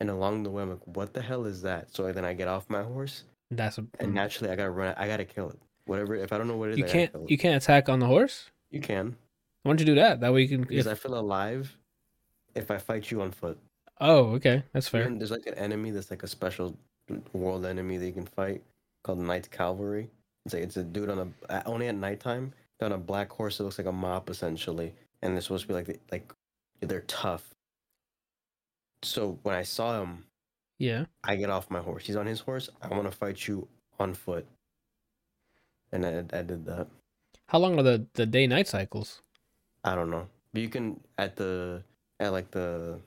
and 0.00 0.10
along 0.10 0.42
the 0.42 0.50
way 0.50 0.62
I'm 0.62 0.70
like, 0.70 0.86
"What 0.86 1.14
the 1.14 1.22
hell 1.22 1.46
is 1.46 1.62
that?" 1.62 1.94
So 1.94 2.10
then 2.12 2.24
I 2.24 2.34
get 2.34 2.48
off 2.48 2.68
my 2.68 2.82
horse, 2.82 3.24
That's 3.50 3.78
a 3.78 3.86
and 4.00 4.12
naturally 4.12 4.50
I 4.50 4.56
gotta 4.56 4.70
run. 4.70 4.94
I 4.98 5.06
gotta 5.06 5.24
kill 5.24 5.50
it. 5.50 5.58
Whatever. 5.86 6.16
If 6.16 6.32
I 6.32 6.38
don't 6.38 6.48
know 6.48 6.56
what 6.56 6.70
it 6.70 6.72
is, 6.72 6.78
you 6.78 6.84
can't 6.84 7.30
you 7.30 7.38
can't 7.38 7.62
attack 7.62 7.88
on 7.88 8.00
the 8.00 8.06
horse. 8.06 8.50
You 8.70 8.80
can 8.80 9.16
Why 9.62 9.70
don't 9.70 9.80
you 9.80 9.86
do 9.86 9.94
that? 9.94 10.20
That 10.20 10.32
way 10.34 10.42
you 10.42 10.48
can. 10.48 10.62
because 10.62 10.86
If, 10.86 10.92
I 10.92 10.94
feel 10.96 11.18
alive 11.18 11.76
if 12.54 12.70
I 12.70 12.78
fight 12.78 13.10
you 13.10 13.22
on 13.22 13.30
foot. 13.30 13.58
oh, 14.00 14.32
okay, 14.34 14.64
that's 14.72 14.88
fair. 14.88 15.02
Even- 15.02 15.18
there's 15.18 15.30
like 15.30 15.46
an 15.46 15.54
enemy 15.54 15.92
that's 15.92 16.10
like 16.10 16.22
a 16.24 16.26
special 16.28 16.76
world 17.32 17.64
enemy 17.64 17.96
that 17.98 18.06
you 18.06 18.12
can 18.12 18.26
fight 18.26 18.62
called 19.06 19.20
Knight 19.20 19.48
Cavalry. 19.50 20.10
It's 20.44 20.54
like 20.54 20.64
it's 20.64 20.76
a 20.76 20.82
dude 20.82 21.08
on 21.10 21.34
a 21.48 21.66
only 21.66 21.86
at 21.88 21.94
nighttime 21.94 22.52
on 22.82 22.92
a 22.92 22.98
black 22.98 23.30
horse 23.30 23.56
that 23.58 23.64
looks 23.64 23.78
like 23.78 23.86
a 23.86 23.92
mop 23.92 24.28
essentially, 24.30 24.94
and 25.22 25.32
they're 25.34 25.40
supposed 25.40 25.62
to 25.62 25.68
be 25.68 25.74
like 25.74 25.86
the- 25.86 26.00
like 26.10 26.32
they're 26.80 27.00
tough. 27.02 27.54
So 29.02 29.38
when 29.44 29.54
I 29.54 29.62
saw 29.62 30.02
him, 30.02 30.24
Yeah. 30.78 31.06
I 31.24 31.36
get 31.36 31.50
off 31.50 31.70
my 31.70 31.80
horse. 31.80 32.06
He's 32.06 32.16
on 32.16 32.26
his 32.26 32.40
horse. 32.40 32.68
I 32.82 32.88
want 32.88 33.04
to 33.04 33.16
fight 33.16 33.46
you 33.48 33.68
on 33.98 34.12
foot, 34.14 34.46
and 35.92 36.04
I, 36.04 36.38
I 36.38 36.42
did 36.42 36.66
that. 36.66 36.88
How 37.48 37.58
long 37.58 37.78
are 37.78 37.82
the 37.82 38.06
the 38.14 38.26
day 38.26 38.46
night 38.46 38.68
cycles? 38.68 39.22
I 39.84 39.94
don't 39.94 40.10
know. 40.10 40.28
But 40.52 40.62
you 40.62 40.68
can 40.68 41.00
at 41.16 41.36
the 41.36 41.82
at 42.20 42.32
like 42.32 42.50
the 42.50 43.00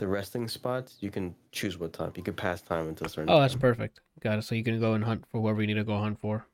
the 0.00 0.08
resting 0.08 0.48
spots, 0.48 0.96
you 1.00 1.10
can 1.10 1.34
choose 1.52 1.78
what 1.78 1.92
time. 1.92 2.12
You 2.16 2.22
can 2.22 2.34
pass 2.34 2.60
time 2.62 2.88
until 2.88 3.08
certain 3.08 3.30
Oh, 3.30 3.38
that's 3.40 3.52
time. 3.54 3.60
perfect. 3.60 4.00
Got 4.20 4.38
it. 4.38 4.42
So 4.42 4.54
you 4.54 4.64
can 4.64 4.80
go 4.80 4.94
and 4.94 5.04
hunt 5.04 5.24
for 5.30 5.40
whoever 5.40 5.60
you 5.60 5.66
need 5.68 5.74
to 5.74 5.84
go 5.84 5.98
hunt 5.98 6.18
for. 6.20 6.44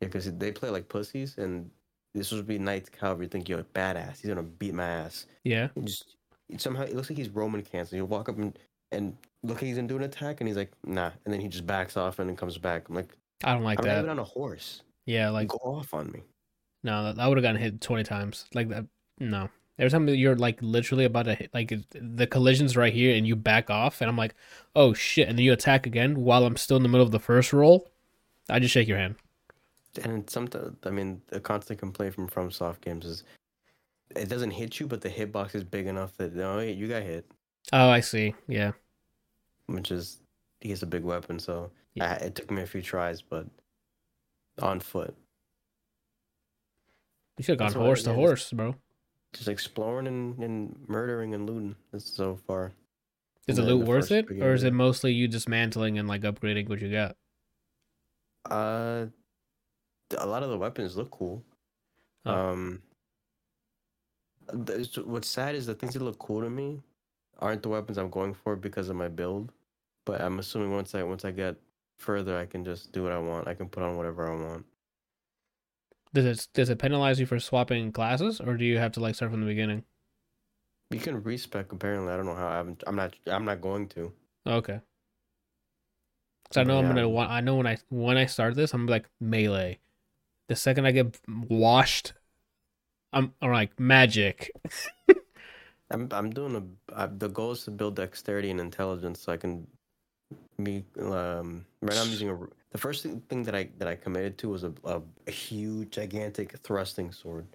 Yeah, 0.00 0.08
because 0.08 0.32
they 0.32 0.50
play 0.52 0.70
like 0.70 0.88
pussies 0.88 1.38
and 1.38 1.70
this 2.14 2.32
would 2.32 2.46
be 2.46 2.58
Knight 2.58 2.90
Cavalry. 2.90 3.26
You 3.26 3.28
think 3.28 3.48
you're 3.48 3.60
a 3.60 3.64
badass. 3.64 4.20
He's 4.20 4.28
gonna 4.28 4.42
beat 4.42 4.74
my 4.74 4.84
ass. 4.86 5.26
Yeah. 5.44 5.68
And 5.76 5.86
just 5.86 6.16
somehow 6.58 6.82
it 6.82 6.94
looks 6.96 7.10
like 7.10 7.18
he's 7.18 7.28
Roman 7.28 7.62
cancel. 7.62 7.96
He'll 7.96 8.06
walk 8.06 8.28
up 8.28 8.38
and 8.38 8.58
and 8.90 9.16
look 9.42 9.60
he's 9.60 9.76
gonna 9.76 9.86
do 9.88 9.96
an 9.96 10.02
attack 10.04 10.40
and 10.40 10.48
he's 10.48 10.56
like, 10.56 10.72
nah. 10.84 11.10
And 11.24 11.32
then 11.32 11.40
he 11.40 11.48
just 11.48 11.66
backs 11.66 11.96
off 11.96 12.18
and 12.18 12.28
then 12.28 12.36
comes 12.36 12.56
back. 12.58 12.88
I'm 12.88 12.94
like, 12.94 13.14
I 13.44 13.52
don't 13.52 13.64
like 13.64 13.78
I'm 13.80 13.84
that. 13.84 13.98
even 13.98 14.10
on 14.10 14.18
a 14.18 14.24
horse. 14.24 14.82
Yeah, 15.06 15.28
Like 15.30 15.48
go 15.48 15.58
off 15.58 15.92
on 15.92 16.10
me. 16.10 16.22
no, 16.82 17.04
that- 17.04 17.20
I 17.20 17.28
would 17.28 17.36
have 17.36 17.42
gotten 17.42 17.60
hit 17.60 17.80
twenty 17.82 18.04
times. 18.04 18.46
Like 18.54 18.68
that. 18.70 18.86
No. 19.20 19.50
Every 19.78 19.90
time 19.90 20.08
you're 20.08 20.36
like 20.36 20.58
literally 20.62 21.04
about 21.04 21.24
to 21.24 21.34
hit, 21.34 21.50
like 21.52 21.72
the 21.90 22.26
collision's 22.26 22.76
right 22.76 22.92
here, 22.92 23.16
and 23.16 23.26
you 23.26 23.34
back 23.34 23.70
off, 23.70 24.00
and 24.00 24.08
I'm 24.08 24.16
like, 24.16 24.34
oh 24.76 24.94
shit, 24.94 25.28
and 25.28 25.36
then 25.36 25.44
you 25.44 25.52
attack 25.52 25.86
again 25.86 26.20
while 26.20 26.44
I'm 26.44 26.56
still 26.56 26.76
in 26.76 26.82
the 26.84 26.88
middle 26.88 27.04
of 27.06 27.10
the 27.12 27.18
first 27.18 27.52
roll. 27.52 27.90
I 28.48 28.58
just 28.60 28.72
shake 28.74 28.86
your 28.88 28.98
hand. 28.98 29.16
And 30.02 30.28
sometimes, 30.28 30.76
I 30.84 30.90
mean, 30.90 31.22
the 31.28 31.40
constant 31.40 31.78
complaint 31.78 32.14
from 32.14 32.28
FromSoft 32.28 32.80
games 32.80 33.04
is 33.06 33.24
it 34.14 34.28
doesn't 34.28 34.50
hit 34.50 34.78
you, 34.80 34.86
but 34.86 35.00
the 35.00 35.10
hitbox 35.10 35.54
is 35.54 35.64
big 35.64 35.86
enough 35.86 36.16
that 36.18 36.36
oh, 36.38 36.60
you 36.60 36.86
got 36.88 37.02
hit, 37.02 37.26
Oh, 37.72 37.88
I 37.88 38.00
see. 38.00 38.34
Yeah. 38.46 38.72
which 39.66 39.90
is 39.90 40.20
he 40.60 40.70
has 40.70 40.82
a 40.82 40.86
big 40.86 41.02
weapon. 41.04 41.38
So 41.38 41.70
Yeah. 41.94 42.12
I, 42.12 42.26
it 42.26 42.34
took 42.34 42.50
me 42.50 42.62
a 42.62 42.66
few 42.66 42.82
tries, 42.82 43.22
but 43.22 43.46
on 44.60 44.78
foot, 44.80 45.16
You 47.38 47.44
should 47.44 47.52
have 47.52 47.58
gone 47.58 47.68
That's 47.68 47.74
horse 47.74 48.02
to 48.04 48.10
yeah, 48.10 48.16
horse, 48.16 48.52
bro. 48.52 48.76
Just 49.34 49.48
exploring 49.48 50.06
and, 50.06 50.38
and 50.38 50.76
murdering 50.88 51.34
and 51.34 51.46
looting. 51.46 51.76
So 51.98 52.36
far. 52.46 52.72
Is 53.46 53.56
the 53.56 53.62
the- 53.62 53.74
loot 53.74 53.84
the 53.84 53.90
worth 53.90 54.10
it, 54.10 54.30
or 54.30 54.54
is 54.54 54.62
it 54.62 54.72
mostly 54.72 55.12
you 55.12 55.28
dismantling 55.28 55.98
and 55.98 56.08
like 56.08 56.22
upgrading 56.22 56.68
what 56.68 56.80
you 56.80 56.90
got? 56.90 57.16
Uh, 58.50 59.06
a 60.18 60.26
lot 60.26 60.42
of 60.42 60.50
the 60.50 60.58
weapons 60.58 60.96
look 60.96 61.10
cool. 61.10 61.42
Oh. 62.26 62.32
Um, 62.32 62.82
what's 65.04 65.28
sad 65.28 65.54
is 65.54 65.66
the 65.66 65.74
things 65.74 65.94
that 65.94 66.02
look 66.02 66.18
cool 66.18 66.40
to 66.40 66.50
me 66.50 66.80
aren't 67.38 67.62
the 67.62 67.68
weapons 67.68 67.98
I'm 67.98 68.10
going 68.10 68.34
for 68.34 68.56
because 68.56 68.88
of 68.88 68.96
my 68.96 69.08
build. 69.08 69.52
But 70.04 70.20
I'm 70.20 70.38
assuming 70.38 70.70
once 70.72 70.94
I 70.94 71.02
once 71.02 71.24
I 71.24 71.30
get 71.30 71.56
further, 71.98 72.38
I 72.38 72.46
can 72.46 72.64
just 72.64 72.92
do 72.92 73.02
what 73.02 73.12
I 73.12 73.18
want. 73.18 73.48
I 73.48 73.54
can 73.54 73.68
put 73.68 73.82
on 73.82 73.96
whatever 73.96 74.30
I 74.30 74.34
want. 74.34 74.66
Does 76.14 76.24
it 76.24 76.48
does 76.54 76.70
it 76.70 76.78
penalize 76.78 77.18
you 77.18 77.26
for 77.26 77.40
swapping 77.40 77.90
classes, 77.90 78.40
or 78.40 78.56
do 78.56 78.64
you 78.64 78.78
have 78.78 78.92
to 78.92 79.00
like 79.00 79.16
start 79.16 79.32
from 79.32 79.40
the 79.40 79.46
beginning? 79.46 79.82
You 80.90 81.00
can 81.00 81.20
respec 81.22 81.72
apparently. 81.72 82.12
I 82.12 82.16
don't 82.16 82.26
know 82.26 82.36
how. 82.36 82.46
I'm 82.46 82.76
I'm 82.86 82.94
not 82.94 83.14
I'm 83.26 83.44
not 83.44 83.60
going 83.60 83.88
to. 83.88 84.12
Okay. 84.46 84.80
Cause 86.50 86.58
I 86.58 86.62
know 86.62 86.78
I'm 86.78 86.86
gonna 86.86 87.08
want. 87.08 87.32
I 87.32 87.40
know 87.40 87.56
when 87.56 87.66
I 87.66 87.78
when 87.88 88.16
I 88.16 88.26
start 88.26 88.54
this, 88.54 88.72
I'm 88.72 88.86
like 88.86 89.06
melee. 89.20 89.80
The 90.48 90.54
second 90.54 90.86
I 90.86 90.92
get 90.92 91.18
washed, 91.48 92.12
I'm, 93.12 93.32
I'm 93.42 93.50
like 93.50 93.80
magic. 93.80 94.52
I'm 95.90 96.08
I'm 96.12 96.30
doing 96.30 96.54
a. 96.54 96.94
I, 96.94 97.06
the 97.06 97.28
goal 97.28 97.52
is 97.52 97.64
to 97.64 97.72
build 97.72 97.96
dexterity 97.96 98.52
and 98.52 98.60
intelligence 98.60 99.20
so 99.20 99.32
I 99.32 99.36
can 99.36 99.66
be. 100.62 100.84
Um, 101.00 101.66
right 101.80 101.96
now 101.96 102.02
I'm 102.02 102.10
using 102.10 102.30
a. 102.30 102.38
The 102.74 102.78
first 102.78 103.04
thing, 103.04 103.44
that 103.44 103.54
I 103.54 103.70
that 103.78 103.88
I 103.88 103.94
committed 103.94 104.36
to 104.38 104.48
was 104.50 104.64
a, 104.64 104.74
a, 104.84 105.00
a 105.28 105.30
huge, 105.30 105.90
gigantic 105.92 106.58
thrusting 106.58 107.12
sword, 107.12 107.46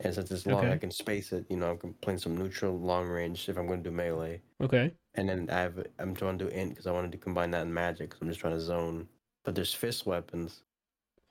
and 0.00 0.12
since 0.12 0.30
it's 0.32 0.44
long, 0.44 0.66
I 0.66 0.76
can 0.76 0.90
space 0.90 1.32
it. 1.32 1.46
You 1.48 1.56
know, 1.56 1.78
I'm 1.82 1.94
playing 2.02 2.18
some 2.18 2.36
neutral, 2.36 2.76
long 2.78 3.06
range 3.06 3.48
if 3.48 3.56
I'm 3.56 3.68
going 3.68 3.82
to 3.84 3.90
do 3.90 3.94
melee, 3.94 4.42
Okay. 4.60 4.92
and 5.14 5.28
then 5.28 5.48
I 5.50 5.60
have 5.60 5.86
I'm 6.00 6.14
trying 6.16 6.36
to 6.38 6.46
do 6.46 6.50
int 6.50 6.70
because 6.70 6.88
I 6.88 6.92
wanted 6.92 7.12
to 7.12 7.18
combine 7.18 7.52
that 7.52 7.62
in 7.62 7.72
magic. 7.72 8.14
i 8.14 8.18
I'm 8.20 8.28
just 8.28 8.40
trying 8.40 8.54
to 8.54 8.60
zone. 8.60 9.08
But 9.44 9.54
there's 9.54 9.72
fist 9.72 10.04
weapons. 10.04 10.64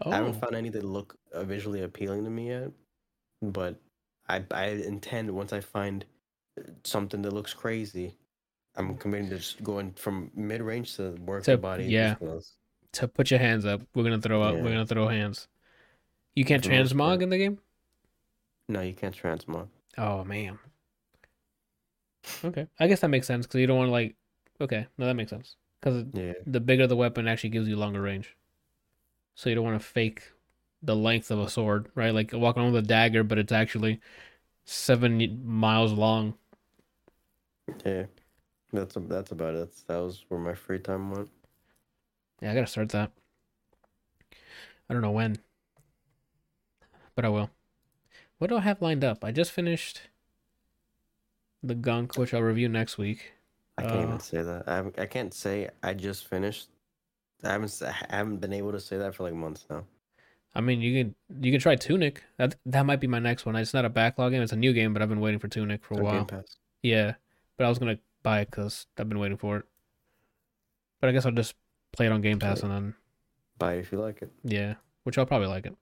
Oh, 0.06 0.12
I 0.12 0.15
haven't 0.15 0.39
found 0.39 0.56
any 0.56 0.69
that 0.69 0.84
look 0.84 1.17
uh, 1.34 1.43
visually 1.43 1.84
appealing 1.84 2.24
to 2.24 2.30
me 2.30 2.50
yet, 2.50 2.71
but 3.41 3.82
I 4.30 4.45
I 4.52 4.65
intend 4.67 5.30
once 5.30 5.52
I 5.54 5.60
find 5.60 6.06
something 6.86 7.21
that 7.24 7.34
looks 7.34 7.54
crazy, 7.54 8.17
I'm 8.76 8.98
committing 8.98 9.30
to 9.32 9.38
just 9.38 9.63
going 9.63 9.91
from 9.93 10.32
mid 10.36 10.62
range 10.62 10.95
to 10.95 11.12
work 11.26 11.43
the 11.43 11.58
body. 11.58 11.86
yeah. 11.86 12.15
To 12.95 13.08
put 13.08 13.31
your 13.31 13.39
hands 13.39 13.65
up. 13.65 13.81
We're 13.93 14.03
gonna 14.03 14.21
throw 14.21 14.41
up. 14.43 14.60
We're 14.60 14.71
gonna 14.71 14.86
throw 14.86 15.08
hands. 15.08 15.47
You 16.36 16.45
can't 16.45 16.63
most 16.63 16.95
transmog 16.97 17.21
in 17.21 17.29
the 17.29 17.38
game. 17.38 17.60
No, 18.67 18.81
you 18.81 18.93
can't 18.93 19.15
transmog. 19.15 19.69
Oh 19.97 20.23
man. 20.23 20.60
Okay, 22.43 22.67
I 22.79 22.88
guess 22.88 23.01
that 23.01 23.10
makes 23.10 23.27
sense 23.27 23.45
because 23.45 23.60
you 23.62 23.67
don't 23.67 23.77
want 23.77 23.88
to 23.89 23.91
like. 23.91 24.15
Okay, 24.62 24.88
no, 24.97 25.05
that 25.05 25.15
makes 25.15 25.29
sense 25.29 25.55
because 25.79 26.05
Yeah, 26.13 26.34
the 26.45 26.60
bigger 26.60 26.88
the 26.88 26.95
weapon 26.95 27.27
actually 27.27 27.49
gives 27.51 27.67
you 27.67 27.75
longer 27.75 28.01
range. 28.01 28.36
So 29.36 29.49
you 29.49 29.55
don't 29.55 29.65
want 29.65 29.79
to 29.79 29.86
fake 29.88 30.31
the 30.81 30.95
length 30.95 31.31
of 31.31 31.39
a 31.39 31.49
sword, 31.49 31.89
right? 31.95 32.13
Like 32.13 32.31
walking 32.34 32.63
around 32.63 32.73
with 32.73 32.86
a 32.86 32.88
dagger, 32.88 33.23
but 33.23 33.38
it's 33.38 33.51
actually 33.51 33.99
seven 34.65 35.41
miles 35.45 35.93
long. 35.93 36.36
Yeah, 37.86 38.05
that's 38.73 38.95
that's 39.10 39.31
about 39.31 39.55
it. 39.55 39.73
That 39.88 39.97
was 39.97 40.25
where 40.29 40.39
my 40.39 40.55
free 40.55 40.79
time 40.79 41.12
went. 41.12 41.29
Yeah, 42.41 42.52
I 42.52 42.54
gotta 42.56 42.67
start 42.67 42.89
that. 42.89 43.12
I 44.89 44.93
don't 44.93 45.02
know 45.02 45.12
when, 45.12 45.38
but 47.15 47.26
I 47.26 47.30
will. 47.30 47.50
What 48.39 48.50
do 48.50 48.58
I 48.58 48.62
have 48.62 48.82
lined 48.82 49.04
up? 49.04 49.24
I 49.24 49.32
just 49.32 49.52
finished 49.52 50.02
the 51.63 51.76
Gunk, 51.76 52.17
which 52.17 52.34
I'll 52.34 52.41
review 52.41 52.69
next 52.69 52.98
week. 52.98 53.34
I 53.78 53.82
can't 53.84 53.95
Uh, 53.95 54.02
even 54.04 54.19
say 54.19 54.41
that. 54.41 54.67
I 54.67 55.02
I 55.02 55.06
can't 55.06 55.34
say 55.34 55.69
I 55.84 55.93
just 55.93 56.28
finished. 56.28 56.69
I 57.43 57.52
haven't 57.54 57.82
I 57.84 57.93
haven't 58.15 58.38
been 58.39 58.54
able 58.54 58.71
to 58.74 58.80
say 58.80 58.98
that 58.98 59.15
for 59.15 59.24
like 59.24 59.34
months 59.34 59.65
now. 59.69 59.86
I 60.54 60.62
mean, 60.62 60.82
you 60.82 61.04
can 61.04 61.15
you 61.43 61.52
can 61.52 61.60
try 61.60 61.76
Tunic. 61.76 62.24
That 62.38 62.56
that 62.65 62.86
might 62.86 63.00
be 63.02 63.08
my 63.08 63.19
next 63.19 63.45
one. 63.45 63.56
It's 63.56 63.74
not 63.74 63.86
a 63.86 63.89
backlog 63.89 64.32
game; 64.32 64.41
it's 64.41 64.54
a 64.54 64.58
new 64.58 64.74
game, 64.74 64.93
but 64.93 65.02
I've 65.02 65.10
been 65.10 65.19
waiting 65.19 65.39
for 65.39 65.48
Tunic 65.48 65.84
for 65.84 65.95
a 65.95 66.04
while. 66.04 66.28
Yeah, 66.82 67.15
but 67.58 67.65
I 67.65 67.69
was 67.69 67.80
gonna 67.80 68.00
buy 68.24 68.41
it 68.41 68.52
because 68.52 68.88
I've 68.98 69.10
been 69.10 69.19
waiting 69.19 69.38
for 69.38 69.58
it. 69.58 69.65
But 71.00 71.10
I 71.10 71.12
guess 71.13 71.26
I'll 71.26 71.32
just 71.32 71.56
play 71.95 72.05
it 72.08 72.12
on 72.12 72.21
Game 72.21 72.39
Pass 72.39 72.62
and 72.62 72.71
then 72.71 72.95
Buy 73.58 73.75
if 73.75 73.91
you 73.91 73.99
like 73.99 74.21
it. 74.21 74.31
yeah, 74.43 74.75
which 75.03 75.17
I'll 75.17 75.25
probably 75.25 75.47
like 75.47 75.65
it. 75.65 75.75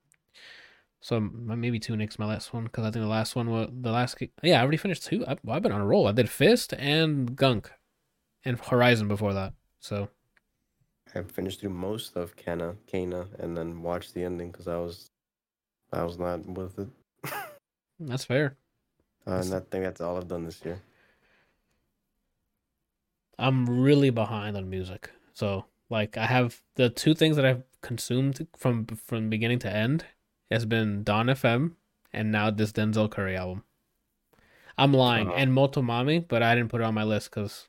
So 1.01 1.19
maybe 1.19 1.79
Tunic's 1.79 2.17
my 2.17 2.25
last 2.25 2.53
one 2.53 2.63
because 2.63 2.85
I 2.85 2.91
think 2.91 3.03
the 3.03 3.09
last 3.09 3.35
one 3.35 3.49
was 3.49 3.69
the 3.73 3.91
last. 3.91 4.15
Yeah, 4.41 4.59
I 4.59 4.61
already 4.61 4.77
finished 4.77 5.05
two. 5.05 5.25
I, 5.27 5.35
I've 5.49 5.61
been 5.61 5.73
on 5.73 5.81
a 5.81 5.85
roll. 5.85 6.07
I 6.07 6.13
did 6.13 6.29
Fist 6.29 6.73
and 6.77 7.35
Gunk, 7.35 7.69
and 8.45 8.59
Horizon 8.59 9.07
before 9.07 9.33
that. 9.33 9.53
So 9.79 10.07
I 11.13 11.21
finished 11.23 11.59
through 11.59 11.71
most 11.71 12.15
of 12.15 12.35
Kena, 12.35 12.77
Kena, 12.91 13.27
and 13.39 13.57
then 13.57 13.81
watched 13.83 14.13
the 14.13 14.23
ending 14.23 14.51
because 14.51 14.67
I 14.67 14.77
was, 14.77 15.09
I 15.91 16.03
was 16.03 16.17
not 16.17 16.45
with 16.45 16.79
it. 16.79 16.87
that's 17.99 18.25
fair. 18.25 18.55
Uh, 19.27 19.41
and 19.43 19.53
I 19.53 19.59
think 19.59 19.83
that's 19.83 20.01
all 20.01 20.17
I've 20.17 20.27
done 20.27 20.45
this 20.45 20.63
year. 20.63 20.81
I'm 23.37 23.65
really 23.65 24.09
behind 24.09 24.55
on 24.57 24.69
music. 24.69 25.09
So 25.33 25.65
like 25.93 26.17
I 26.17 26.25
have 26.25 26.61
the 26.75 26.89
two 26.89 27.13
things 27.13 27.35
that 27.37 27.45
I've 27.45 27.63
consumed 27.81 28.47
from 28.57 28.85
from 28.87 29.29
beginning 29.29 29.59
to 29.59 29.69
end 29.73 30.05
has 30.49 30.65
been 30.65 31.03
Dawn 31.03 31.27
FM 31.27 31.73
and 32.11 32.31
now 32.31 32.49
this 32.49 32.71
Denzel 32.71 33.09
Curry 33.09 33.37
album. 33.37 33.63
I'm 34.77 34.91
lying 34.91 35.29
Oh. 35.29 35.33
and 35.35 35.51
Motomami, 35.51 36.27
but 36.27 36.41
I 36.41 36.55
didn't 36.55 36.71
put 36.71 36.81
it 36.81 36.85
on 36.85 36.95
my 36.95 37.03
list 37.03 37.29
because 37.29 37.67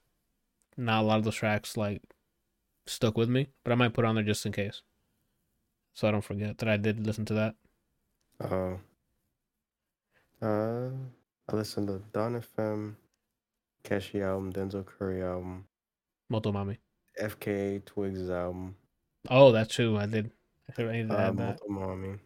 not 0.77 1.03
a 1.03 1.07
lot 1.07 1.19
of 1.19 1.25
those 1.25 1.35
tracks 1.37 1.77
like 1.77 2.03
stuck 2.87 3.17
with 3.19 3.29
me. 3.29 3.49
But 3.63 3.73
I 3.73 3.77
might 3.77 3.93
put 3.93 4.05
it 4.05 4.09
on 4.09 4.15
there 4.15 4.25
just 4.25 4.47
in 4.47 4.53
case, 4.53 4.81
so 5.93 6.09
I 6.09 6.11
don't 6.11 6.25
forget 6.25 6.59
that 6.59 6.69
I 6.69 6.79
did 6.79 7.07
listen 7.07 7.27
to 7.27 7.35
that. 7.35 7.55
Uh, 8.41 8.77
uh, 10.45 10.91
I 11.49 11.57
listened 11.57 11.89
to 11.89 12.03
Dawn 12.13 12.41
FM, 12.41 12.95
Keshi 13.85 14.23
album, 14.23 14.53
Denzel 14.53 14.85
Curry 14.87 15.23
album, 15.23 15.67
Motomami. 16.33 16.79
FKA 17.21 17.85
Twigs 17.85 18.31
album, 18.31 18.77
Oh, 19.31 19.53
that's 19.53 19.75
true. 19.75 19.97
I 19.97 20.07
did. 20.07 20.31
I 20.69 20.73
think 20.73 20.89
I 20.89 20.93
need 20.93 21.09
to 21.09 21.15
uh, 21.15 21.21
add 21.29 21.37
that. 21.39 21.61
Motomami. 21.69 22.19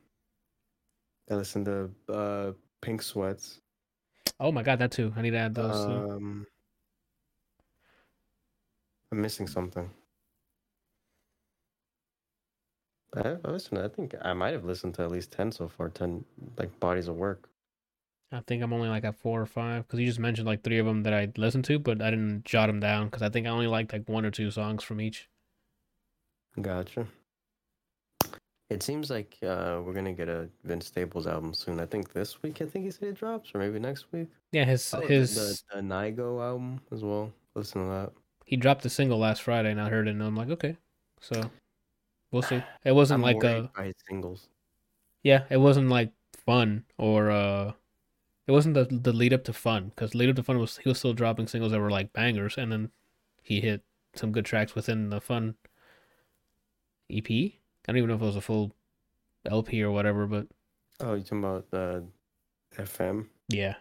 I 1.30 1.34
listened 1.34 1.66
to 1.66 1.90
uh, 2.12 2.52
Pink 2.80 3.02
Sweats. 3.02 3.60
Oh 4.40 4.50
my 4.52 4.62
god, 4.62 4.78
that 4.78 4.92
too. 4.92 5.12
I 5.16 5.22
need 5.22 5.30
to 5.30 5.38
add 5.38 5.54
those. 5.54 5.84
too. 5.84 5.92
Um, 5.92 6.46
I'm 9.12 9.20
missing 9.20 9.46
something. 9.46 9.90
I, 13.16 13.36
I 13.44 13.50
listened. 13.50 13.80
I 13.80 13.88
think 13.88 14.14
I 14.22 14.32
might 14.32 14.52
have 14.52 14.64
listened 14.64 14.94
to 14.94 15.02
at 15.02 15.10
least 15.10 15.32
ten 15.32 15.50
so 15.50 15.68
far. 15.68 15.88
Ten 15.88 16.24
like 16.56 16.78
bodies 16.80 17.08
of 17.08 17.16
work. 17.16 17.48
I 18.30 18.40
think 18.40 18.62
I'm 18.62 18.72
only 18.74 18.88
like 18.88 19.04
at 19.04 19.16
four 19.16 19.40
or 19.40 19.46
five 19.46 19.86
because 19.86 20.00
you 20.00 20.06
just 20.06 20.18
mentioned 20.18 20.46
like 20.46 20.62
three 20.62 20.78
of 20.78 20.86
them 20.86 21.02
that 21.04 21.14
I 21.14 21.32
listened 21.36 21.64
to, 21.66 21.78
but 21.78 22.02
I 22.02 22.10
didn't 22.10 22.44
jot 22.44 22.66
them 22.66 22.78
down 22.80 23.06
because 23.06 23.22
I 23.22 23.30
think 23.30 23.46
I 23.46 23.50
only 23.50 23.66
liked 23.66 23.92
like 23.92 24.08
one 24.08 24.24
or 24.26 24.30
two 24.30 24.50
songs 24.50 24.82
from 24.82 25.00
each. 25.00 25.28
Gotcha. 26.60 27.06
It 28.68 28.82
seems 28.82 29.08
like 29.08 29.38
uh, 29.42 29.80
we're 29.82 29.94
gonna 29.94 30.12
get 30.12 30.28
a 30.28 30.50
Vince 30.64 30.86
Staples 30.86 31.26
album 31.26 31.54
soon. 31.54 31.80
I 31.80 31.86
think 31.86 32.12
this 32.12 32.42
week. 32.42 32.60
I 32.60 32.66
think 32.66 32.84
he 32.84 32.90
said 32.90 33.08
it 33.08 33.14
drops, 33.14 33.50
or 33.54 33.58
maybe 33.58 33.78
next 33.78 34.12
week. 34.12 34.28
Yeah, 34.52 34.64
his 34.66 34.92
Oh, 34.92 35.00
his 35.00 35.34
the, 35.34 35.76
the 35.76 35.80
Nigo 35.80 36.42
album 36.42 36.80
as 36.92 37.02
well. 37.02 37.32
Listen 37.54 37.82
to 37.84 37.88
that. 37.88 38.12
he 38.44 38.56
dropped 38.56 38.84
a 38.84 38.90
single 38.90 39.18
last 39.18 39.42
Friday 39.42 39.70
and 39.70 39.80
I 39.80 39.88
heard 39.88 40.06
it 40.06 40.10
and 40.12 40.22
I'm 40.22 40.36
like, 40.36 40.50
okay, 40.50 40.76
so 41.20 41.50
we'll 42.30 42.42
see. 42.42 42.62
It 42.84 42.92
wasn't 42.92 43.24
I'm 43.24 43.34
like 43.34 43.42
a 43.42 43.70
his 43.82 43.94
singles. 44.06 44.48
yeah, 45.22 45.44
it 45.48 45.56
wasn't 45.56 45.88
like 45.88 46.12
fun 46.44 46.84
or 46.98 47.30
uh, 47.30 47.72
it 48.48 48.52
wasn't 48.52 48.74
the 48.74 48.84
the 48.90 49.12
lead 49.12 49.32
up 49.32 49.44
to 49.44 49.52
fun 49.52 49.90
because 49.90 50.14
lead 50.16 50.30
up 50.30 50.36
to 50.36 50.42
fun 50.42 50.58
was 50.58 50.78
he 50.78 50.88
was 50.88 50.98
still 50.98 51.12
dropping 51.12 51.46
singles 51.46 51.70
that 51.72 51.78
were 51.80 51.90
like 51.90 52.12
bangers 52.12 52.56
and 52.58 52.72
then 52.72 52.90
he 53.42 53.60
hit 53.60 53.82
some 54.14 54.32
good 54.32 54.44
tracks 54.44 54.74
within 54.74 55.10
the 55.10 55.20
fun 55.20 55.54
EP. 57.10 57.30
I 57.30 57.52
don't 57.86 57.96
even 57.98 58.08
know 58.08 58.16
if 58.16 58.22
it 58.22 58.24
was 58.24 58.36
a 58.36 58.40
full 58.40 58.72
LP 59.46 59.82
or 59.82 59.90
whatever, 59.90 60.26
but 60.26 60.46
Oh, 61.00 61.14
you 61.14 61.22
talking 61.22 61.38
about 61.44 61.66
uh, 61.72 62.00
FM? 62.76 63.26
yeah, 63.48 63.74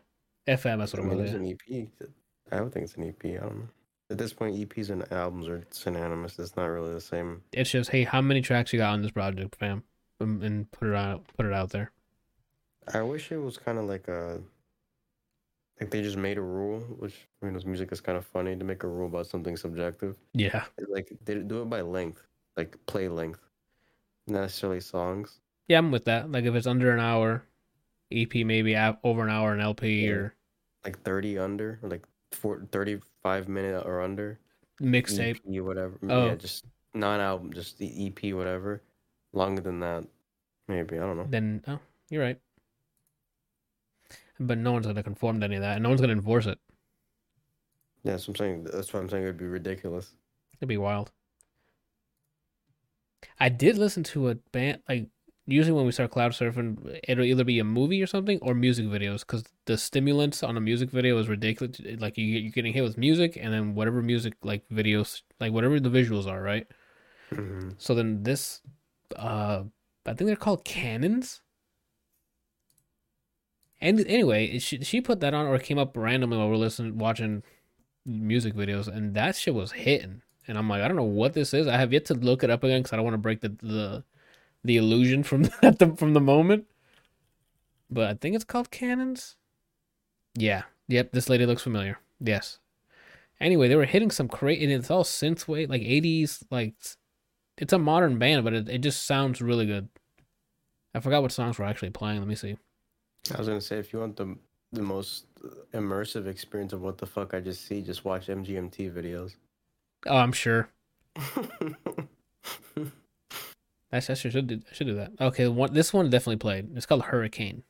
FM. 0.47 0.77
That's 0.77 0.93
I 0.93 0.99
what 0.99 1.05
it 1.05 1.09
mean, 1.09 1.17
was. 1.23 1.31
it's 1.33 1.41
yeah. 1.67 1.77
an 1.79 1.87
EP. 1.89 2.09
I 2.51 2.57
don't 2.57 2.71
think 2.71 2.83
it's 2.83 2.95
an 2.95 3.03
EP. 3.09 3.25
I 3.25 3.45
don't 3.45 3.57
know. 3.59 3.67
At 4.09 4.17
this 4.19 4.31
point, 4.33 4.55
EPs 4.55 4.89
and 4.91 5.11
albums 5.11 5.49
are 5.49 5.65
synonymous. 5.71 6.39
It's 6.39 6.55
not 6.55 6.67
really 6.67 6.93
the 6.93 7.01
same. 7.01 7.41
It's 7.51 7.71
just, 7.71 7.89
hey, 7.89 8.03
how 8.03 8.21
many 8.21 8.41
tracks 8.41 8.71
you 8.71 8.79
got 8.79 8.93
on 8.93 9.01
this 9.01 9.11
project, 9.11 9.55
fam? 9.55 9.83
Um, 10.21 10.41
And 10.41 10.71
put 10.71 10.87
it 10.87 10.95
out, 10.95 11.25
put 11.35 11.45
it 11.45 11.51
out 11.53 11.71
there. 11.71 11.91
I 12.93 13.01
wish 13.01 13.31
it 13.33 13.37
was 13.37 13.57
kind 13.57 13.77
of 13.77 13.85
like 13.85 14.07
a, 14.07 14.39
like 15.79 15.89
they 15.91 16.01
just 16.01 16.17
made 16.17 16.37
a 16.37 16.41
rule, 16.41 16.79
which 16.99 17.27
I 17.41 17.45
mean, 17.45 17.53
with 17.55 17.65
music 17.65 17.91
is 17.91 18.01
kind 18.01 18.17
of 18.17 18.25
funny 18.25 18.55
to 18.55 18.63
make 18.65 18.83
a 18.83 18.87
rule 18.87 19.07
about 19.07 19.27
something 19.27 19.55
subjective. 19.57 20.15
Yeah, 20.33 20.63
Like 20.89 21.11
they 21.25 21.35
do 21.35 21.61
it 21.61 21.69
by 21.69 21.81
length, 21.81 22.21
like 22.55 22.77
play 22.87 23.07
length, 23.07 23.39
not 24.27 24.41
necessarily 24.41 24.79
songs. 24.79 25.39
yeah, 25.67 25.77
I'm 25.77 25.91
with 25.91 26.05
that. 26.05 26.31
Like 26.31 26.45
if 26.45 26.55
it's 26.55 26.67
under 26.67 26.91
an 26.91 26.99
hour, 26.99 27.43
EP 28.11 28.33
maybe 28.35 28.75
over 29.03 29.23
an 29.23 29.29
hour, 29.29 29.53
an 29.53 29.59
LP 29.61 30.05
Yeah. 30.05 30.11
or 30.11 30.35
Like 30.83 31.01
thirty 31.03 31.37
under, 31.37 31.79
or 31.83 31.89
like 31.89 32.05
four, 32.31 32.65
35 32.71 33.47
minute 33.47 33.83
or 33.85 34.01
under. 34.01 34.39
mixtape. 34.81 35.39
EP, 35.47 35.61
whatever. 35.63 35.97
Oh. 36.09 36.27
Yeah, 36.27 36.35
just 36.35 36.65
non-album, 36.93 37.53
just 37.53 37.77
the 37.77 38.07
EP, 38.07 38.33
whatever. 38.33 38.81
Longer 39.33 39.61
than 39.61 39.79
that, 39.81 40.05
maybe 40.67 40.97
I 40.97 41.01
don't 41.01 41.17
know. 41.17 41.27
Then 41.29 41.63
oh, 41.67 41.79
you're 42.09 42.23
right. 42.23 42.39
But 44.39 44.57
no 44.57 44.71
one's 44.73 44.87
gonna 44.87 45.03
conform 45.03 45.39
to 45.41 45.45
any 45.45 45.57
of 45.57 45.61
that, 45.61 45.75
and 45.75 45.83
no 45.83 45.89
one's 45.89 46.01
gonna 46.01 46.13
enforce 46.13 46.47
it. 46.47 46.59
Yeah, 48.03 48.13
that's 48.13 48.27
what 48.27 48.39
I'm 48.39 48.45
saying. 48.45 48.63
That's 48.63 48.91
what 48.93 49.01
I'm 49.01 49.09
saying. 49.09 49.23
It 49.23 49.27
would 49.27 49.37
be 49.37 49.45
ridiculous. 49.45 50.13
It'd 50.59 50.67
be 50.69 50.77
wild. 50.77 51.11
I 53.39 53.49
did 53.49 53.77
listen 53.77 54.03
to 54.03 54.29
a 54.29 54.35
band 54.35 54.81
like 54.87 55.07
usually 55.45 55.71
when 55.75 55.85
we 55.85 55.91
start 55.91 56.11
cloud 56.11 56.33
surfing, 56.33 56.99
it'll 57.07 57.23
either 57.23 57.43
be 57.43 57.59
a 57.59 57.63
movie 57.63 58.01
or 58.03 58.07
something 58.07 58.37
or 58.41 58.53
music 58.53 58.85
videos 58.85 59.21
because 59.21 59.43
the 59.65 59.77
stimulants 59.77 60.43
on 60.43 60.57
a 60.57 60.61
music 60.61 60.89
video 60.91 61.17
is 61.17 61.27
ridiculous. 61.29 61.79
Like 61.99 62.17
you 62.17 62.25
you're 62.25 62.51
getting 62.51 62.73
hit 62.73 62.83
with 62.83 62.97
music 62.97 63.37
and 63.39 63.53
then 63.53 63.73
whatever 63.75 64.01
music 64.01 64.33
like 64.43 64.67
videos 64.69 65.21
like 65.39 65.53
whatever 65.53 65.79
the 65.79 65.89
visuals 65.89 66.27
are, 66.27 66.41
right? 66.41 66.67
hmm 67.31 67.77
So 67.77 67.95
then 67.95 68.23
this, 68.23 68.61
uh, 69.15 69.63
I 70.05 70.13
think 70.13 70.27
they're 70.27 70.35
called 70.35 70.63
cannons. 70.63 71.41
And 73.79 73.99
anyway, 74.07 74.59
she 74.59 74.83
she 74.83 75.01
put 75.01 75.19
that 75.19 75.33
on 75.33 75.45
or 75.45 75.59
came 75.59 75.77
up 75.77 75.95
randomly 75.95 76.37
while 76.37 76.49
we're 76.49 76.55
listening 76.55 76.97
watching 76.97 77.43
music 78.05 78.53
videos, 78.55 78.87
and 78.87 79.13
that 79.13 79.35
shit 79.35 79.53
was 79.53 79.73
hitting. 79.73 80.21
And 80.47 80.57
I'm 80.57 80.69
like, 80.69 80.81
I 80.81 80.87
don't 80.87 80.97
know 80.97 81.03
what 81.03 81.33
this 81.33 81.53
is. 81.53 81.67
I 81.67 81.77
have 81.77 81.93
yet 81.93 82.05
to 82.05 82.13
look 82.13 82.43
it 82.43 82.49
up 82.49 82.63
again 82.63 82.79
because 82.81 82.93
I 82.93 82.95
don't 82.95 83.05
want 83.05 83.15
to 83.15 83.19
break 83.19 83.41
the 83.41 83.49
the 83.61 84.03
the 84.63 84.77
illusion 84.77 85.23
from 85.23 85.43
the 85.61 85.93
from 85.97 86.13
the 86.13 86.21
moment. 86.21 86.65
But 87.89 88.09
I 88.09 88.13
think 88.15 88.35
it's 88.35 88.43
called 88.43 88.71
cannons. 88.71 89.35
Yeah. 90.35 90.63
Yep. 90.87 91.11
This 91.11 91.29
lady 91.29 91.45
looks 91.45 91.63
familiar. 91.63 91.99
Yes. 92.19 92.59
Anyway, 93.39 93.67
they 93.67 93.75
were 93.75 93.85
hitting 93.85 94.11
some 94.11 94.27
crazy, 94.27 94.63
and 94.63 94.73
it's 94.73 94.89
all 94.89 95.03
synthwave, 95.03 95.69
like 95.69 95.81
80s, 95.81 96.43
like 96.49 96.73
it's 97.57 97.73
a 97.73 97.77
modern 97.77 98.17
band, 98.17 98.43
but 98.43 98.53
it, 98.53 98.67
it 98.67 98.79
just 98.79 99.05
sounds 99.05 99.41
really 99.41 99.65
good. 99.65 99.89
I 100.95 100.99
forgot 100.99 101.21
what 101.21 101.31
songs 101.31 101.59
were 101.59 101.65
actually 101.65 101.91
playing. 101.91 102.19
Let 102.19 102.27
me 102.27 102.35
see. 102.35 102.57
I 103.33 103.37
was 103.37 103.47
gonna 103.47 103.61
say 103.61 103.77
if 103.77 103.93
you 103.93 103.99
want 103.99 104.15
the 104.15 104.37
the 104.71 104.81
most 104.81 105.25
immersive 105.73 106.27
experience 106.27 106.73
of 106.73 106.81
what 106.81 106.97
the 106.97 107.05
fuck 107.05 107.33
I 107.33 107.39
just 107.39 107.65
see, 107.65 107.81
just 107.81 108.03
watch 108.05 108.27
MGMT 108.27 108.91
videos. 108.93 109.35
Oh, 110.05 110.17
I'm 110.17 110.33
sure. 110.33 110.69
I 113.91 113.99
should, 113.99 114.11
I 114.11 114.13
should 114.15 114.47
do 114.47 114.61
I 114.69 114.73
should 114.73 114.87
do 114.87 114.95
that. 114.95 115.11
Okay, 115.19 115.47
one 115.47 115.73
this 115.73 115.93
one 115.93 116.09
definitely 116.09 116.37
played. 116.37 116.75
It's 116.75 116.85
called 116.85 117.03
Hurricane. 117.03 117.63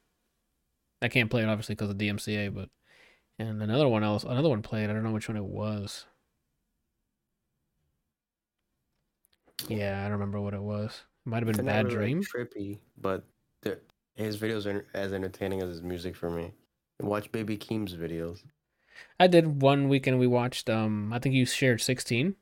I 1.02 1.08
can't 1.10 1.30
play 1.30 1.44
it 1.44 1.50
obviously 1.50 1.76
because 1.76 1.90
of 1.92 1.98
DMCA, 1.98 2.54
but 2.54 2.70
and 3.40 3.62
another 3.62 3.88
one 3.88 4.04
else, 4.04 4.24
another 4.24 4.50
one 4.50 4.64
played. 4.64 4.90
I 4.90 4.94
don't 4.94 5.04
know 5.04 5.12
which 5.12 5.28
one 5.30 5.38
it 5.38 5.44
was. 5.44 6.06
Yeah, 9.68 10.00
I 10.00 10.04
don't 10.04 10.14
remember 10.14 10.40
what 10.40 10.54
it 10.54 10.62
was. 10.62 11.02
It 11.26 11.30
might 11.30 11.44
have 11.44 11.56
been 11.56 11.66
Bad 11.66 11.86
really, 11.86 12.14
Dream. 12.14 12.24
trippy, 12.24 12.80
but 13.00 13.24
his 14.18 14.38
videos 14.38 14.66
are 14.66 14.86
as 14.94 15.14
entertaining 15.14 15.62
as 15.62 15.70
his 15.70 15.82
music 15.82 16.16
for 16.16 16.30
me. 16.30 16.52
Watch 17.00 17.32
Baby 17.32 17.58
Keem's 17.58 17.94
videos. 17.96 18.44
I 19.20 19.28
did 19.28 19.62
one 19.62 19.88
weekend. 19.90 20.20
We 20.20 20.28
watched. 20.28 20.70
Um, 20.70 21.14
I 21.14 21.20
think 21.20 21.36
you 21.36 21.46
shared 21.46 21.80
sixteen, 21.82 22.36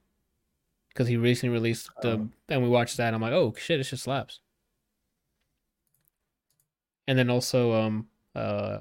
because 0.90 1.08
he 1.08 1.18
recently 1.18 1.54
released 1.54 1.90
the, 2.02 2.12
Oh. 2.12 2.30
and 2.50 2.64
we 2.64 2.70
watched 2.70 2.96
that. 2.98 3.14
I'm 3.14 3.22
like, 3.22 3.34
oh 3.34 3.54
shit, 3.58 3.80
it 3.80 3.84
just 3.84 4.04
slaps. 4.04 4.40
And 7.08 7.20
then 7.20 7.30
also, 7.30 7.74
um, 7.74 8.08
uh, 8.34 8.80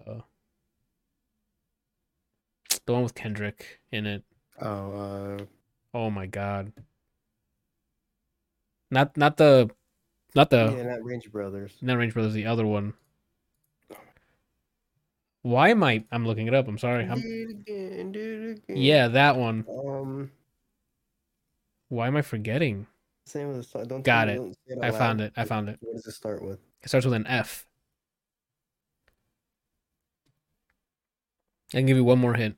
the 2.86 2.92
one 2.92 3.02
with 3.02 3.14
Kendrick 3.14 3.80
in 3.90 4.06
it. 4.06 4.22
Oh, 4.60 4.92
uh, 4.92 5.44
Oh 5.92 6.10
my 6.10 6.26
god. 6.26 6.72
Not 8.90 9.16
not 9.16 9.36
the, 9.36 9.70
not 10.34 10.50
the 10.50 10.74
yeah, 10.76 10.82
not 10.84 11.04
Range 11.04 11.30
Brothers. 11.30 11.72
not 11.80 11.96
Range 11.98 12.12
Brothers. 12.12 12.34
The 12.34 12.46
other 12.46 12.66
one. 12.66 12.94
Why 15.42 15.68
am 15.68 15.82
I? 15.82 16.04
I'm 16.10 16.26
looking 16.26 16.46
it 16.46 16.54
up. 16.54 16.66
I'm 16.68 16.78
sorry. 16.78 17.04
I'm, 17.04 17.20
Do 17.20 17.26
it 17.28 17.50
again, 17.50 18.12
do 18.12 18.20
it 18.56 18.62
again. 18.70 18.82
yeah, 18.82 19.08
that 19.08 19.36
one. 19.36 19.66
Um, 19.68 20.30
Why 21.88 22.06
am 22.06 22.16
I 22.16 22.22
forgetting? 22.22 22.86
same 23.26 23.48
with 23.48 23.56
the 23.58 23.62
song. 23.62 23.86
Don't 23.86 24.02
Got 24.02 24.26
tell 24.26 24.44
me- 24.44 24.50
it. 24.50 24.56
don't 24.68 24.80
say 24.80 24.86
I 24.86 24.88
out 24.88 24.94
found 24.98 25.20
it. 25.20 25.32
I 25.36 25.44
found 25.44 25.68
it. 25.68 25.78
What 25.80 25.94
does 25.96 26.06
it 26.06 26.12
start 26.12 26.42
with? 26.42 26.58
It 26.82 26.88
starts 26.88 27.04
with 27.06 27.14
an 27.14 27.26
F. 27.26 27.66
I 31.72 31.78
can 31.78 31.86
give 31.86 31.96
you 31.96 32.04
one 32.04 32.18
more 32.18 32.34
hint. 32.34 32.56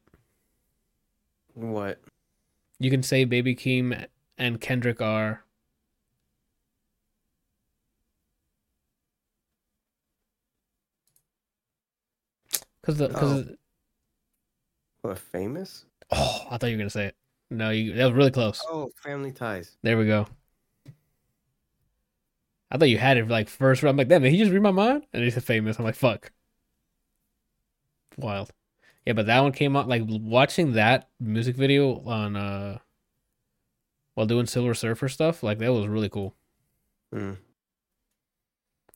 What? 1.54 2.00
You 2.78 2.90
can 2.90 3.02
say 3.02 3.24
Baby 3.24 3.54
Keem 3.56 4.06
and 4.36 4.60
Kendrick 4.60 5.00
are. 5.00 5.42
Cause 12.86 12.98
the 12.98 13.08
cause 13.08 13.48
What? 15.02 15.18
Famous? 15.18 15.84
oh, 16.12 16.46
I 16.48 16.56
thought 16.56 16.68
you 16.68 16.76
were 16.76 16.82
gonna 16.82 16.90
say 16.90 17.06
it. 17.06 17.16
No, 17.50 17.70
you 17.70 17.92
that 17.94 18.04
was 18.04 18.14
really 18.14 18.30
close. 18.30 18.62
Oh, 18.68 18.92
Family 19.02 19.32
Ties. 19.32 19.76
There 19.82 19.98
we 19.98 20.06
go. 20.06 20.28
I 22.70 22.78
thought 22.78 22.88
you 22.88 22.98
had 22.98 23.16
it 23.16 23.26
like 23.26 23.48
first 23.48 23.82
round. 23.82 23.94
I'm 23.94 23.96
like, 23.98 24.08
damn, 24.08 24.22
did 24.22 24.30
he 24.30 24.38
just 24.38 24.52
read 24.52 24.62
my 24.62 24.70
mind? 24.70 25.04
And 25.12 25.24
he 25.24 25.30
said 25.30 25.42
famous. 25.42 25.78
I'm 25.78 25.84
like, 25.84 25.96
fuck. 25.96 26.30
Wild. 28.16 28.52
Yeah, 29.04 29.14
but 29.14 29.26
that 29.26 29.40
one 29.40 29.52
came 29.52 29.76
out 29.76 29.88
like 29.88 30.02
watching 30.06 30.72
that 30.72 31.08
music 31.18 31.56
video 31.56 32.02
on 32.04 32.36
uh 32.36 32.78
while 34.14 34.26
doing 34.26 34.46
Silver 34.46 34.74
Surfer 34.74 35.08
stuff, 35.08 35.42
like 35.42 35.58
that 35.58 35.72
was 35.72 35.88
really 35.88 36.08
cool. 36.08 36.34
Mm. 37.12 37.36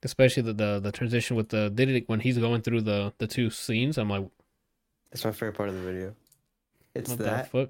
Especially 0.02 0.42
the 0.42 0.52
the, 0.54 0.80
the 0.80 0.92
transition 0.92 1.36
with 1.36 1.50
the 1.50 1.68
did 1.70 1.88
it 1.90 2.08
when 2.08 2.20
he's 2.20 2.38
going 2.38 2.62
through 2.62 2.82
the 2.82 3.12
the 3.18 3.26
two 3.26 3.50
scenes. 3.50 3.98
I'm 3.98 4.08
like, 4.08 4.26
That's 5.10 5.24
my 5.24 5.32
favorite 5.32 5.54
part 5.56 5.68
of 5.68 5.74
the 5.74 5.82
video. 5.82 6.14
It's 6.94 7.14
that. 7.16 7.50
fuck? 7.50 7.68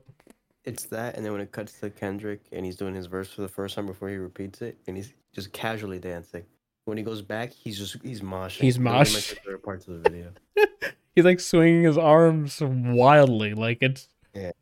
It's 0.65 0.85
that, 0.87 1.17
and 1.17 1.25
then 1.25 1.33
when 1.33 1.41
it 1.41 1.53
cuts 1.53 1.81
to 1.81 1.91
Kendrick 1.91 2.43
and 2.53 2.65
he's 2.65 2.77
doing 2.77 2.95
his 2.95 3.07
verse 3.07 3.33
for 3.33 3.41
the 3.43 3.49
first 3.49 3.75
time 3.75 3.87
before 3.87 4.09
he 4.11 4.17
repeats 4.17 4.61
it, 4.63 4.77
and 4.87 4.97
he's 4.97 5.13
just 5.35 5.53
casually 5.53 5.99
dancing. 5.99 6.45
When 6.85 6.97
he 6.99 7.03
goes 7.03 7.23
back, 7.23 7.51
he's 7.51 7.79
just 7.79 7.97
he's 8.03 8.21
moshing. 8.21 8.61
He's 8.61 8.79
are 8.79 8.81
my 8.81 9.05
favorite 9.05 9.63
parts 9.63 9.89
of 9.89 10.03
the 10.03 10.11
video. 10.11 10.33
He's 11.17 11.25
like 11.25 11.41
swinging 11.41 11.83
his 11.83 11.99
arms 11.99 12.61
wildly, 12.63 13.53
like 13.55 13.79
it's 13.81 14.09
Yeah. 14.33 14.53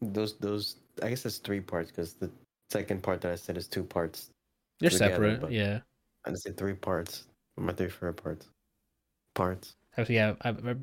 Those 0.00 0.36
those 0.38 0.76
I 1.02 1.08
guess 1.10 1.24
that's 1.24 1.38
three 1.38 1.60
parts 1.60 1.90
because 1.90 2.14
the 2.14 2.30
second 2.70 3.02
part 3.02 3.20
that 3.22 3.32
I 3.32 3.34
said 3.34 3.56
is 3.56 3.66
two 3.66 3.82
parts. 3.82 4.30
they're 4.78 4.90
Together, 4.90 5.14
separate. 5.14 5.40
but- 5.40 5.52
Yeah. 5.52 5.80
I 6.24 6.30
just 6.30 6.42
said 6.42 6.56
three 6.56 6.74
parts. 6.74 7.26
My 7.56 7.72
three 7.72 7.88
favorite 7.88 8.14
parts. 8.14 8.48
Parts. 9.34 9.76
Actually, 9.96 10.16
yeah, 10.16 10.34
I, 10.42 10.50
I, 10.50 10.74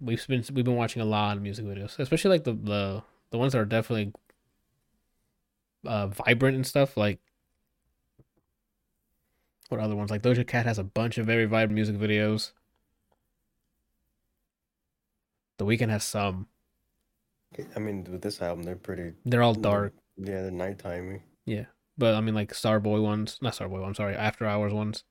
we've 0.00 0.26
been 0.26 0.44
we've 0.52 0.64
been 0.64 0.76
watching 0.76 1.02
a 1.02 1.04
lot 1.04 1.36
of 1.36 1.42
music 1.42 1.64
videos, 1.64 1.98
especially 1.98 2.30
like 2.30 2.44
the 2.44 2.52
the 2.52 3.02
the 3.30 3.38
ones 3.38 3.52
that 3.52 3.60
are 3.60 3.64
definitely 3.64 4.12
uh 5.84 6.08
vibrant 6.08 6.56
and 6.56 6.66
stuff. 6.66 6.96
Like 6.96 7.18
what 9.70 9.80
other 9.80 9.96
ones? 9.96 10.10
Like 10.10 10.22
Doja 10.22 10.46
Cat 10.46 10.66
has 10.66 10.78
a 10.78 10.84
bunch 10.84 11.16
of 11.18 11.26
very 11.26 11.44
vibrant 11.44 11.74
music 11.74 11.96
videos. 11.96 12.52
The 15.58 15.64
Weeknd 15.64 15.90
has 15.90 16.04
some. 16.04 16.48
I 17.76 17.78
mean, 17.78 18.04
with 18.10 18.22
this 18.22 18.40
album, 18.40 18.64
they're 18.64 18.76
pretty. 18.76 19.12
They're 19.24 19.42
all 19.42 19.54
dark, 19.54 19.94
Yeah, 20.16 20.42
they're 20.42 20.50
nighttimey. 20.50 21.20
But 22.00 22.14
I 22.16 22.20
mean 22.20 22.34
like 22.34 22.52
Starboy 22.52 23.02
ones, 23.02 23.38
not 23.40 23.54
Starboy. 23.54 23.86
I'm 23.86 23.94
sorry, 23.94 24.16
After 24.16 24.46
Hours 24.46 24.72
ones. 24.72 25.04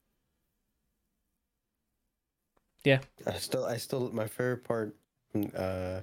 Yeah. 2.84 3.00
I 3.26 3.34
still, 3.34 3.66
I 3.66 3.78
still, 3.78 4.10
my 4.12 4.28
favorite 4.28 4.64
part. 4.64 4.96
mm, 5.36 5.54
Uh, 5.56 6.02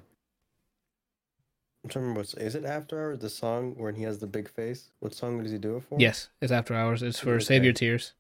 I'm 1.85 1.91
trying 1.91 1.91
to 1.91 1.99
remember. 2.01 2.21
What's, 2.21 2.35
is 2.35 2.55
it 2.55 2.65
After 2.65 3.01
Hours? 3.01 3.19
The 3.21 3.31
song 3.31 3.75
when 3.77 3.95
he 3.95 4.03
has 4.05 4.19
the 4.19 4.27
big 4.27 4.49
face. 4.49 4.91
What 5.01 5.15
song 5.15 5.43
does 5.43 5.53
he 5.53 5.59
do 5.59 5.77
it 5.77 5.85
for? 5.85 5.99
Yes, 6.01 6.29
it's 6.41 6.53
After 6.53 6.75
Hours. 6.75 7.03
It's 7.03 7.19
for 7.21 7.35
Okay. 7.35 7.45
Save 7.45 7.65
Your 7.65 7.73
Tears. 7.73 8.15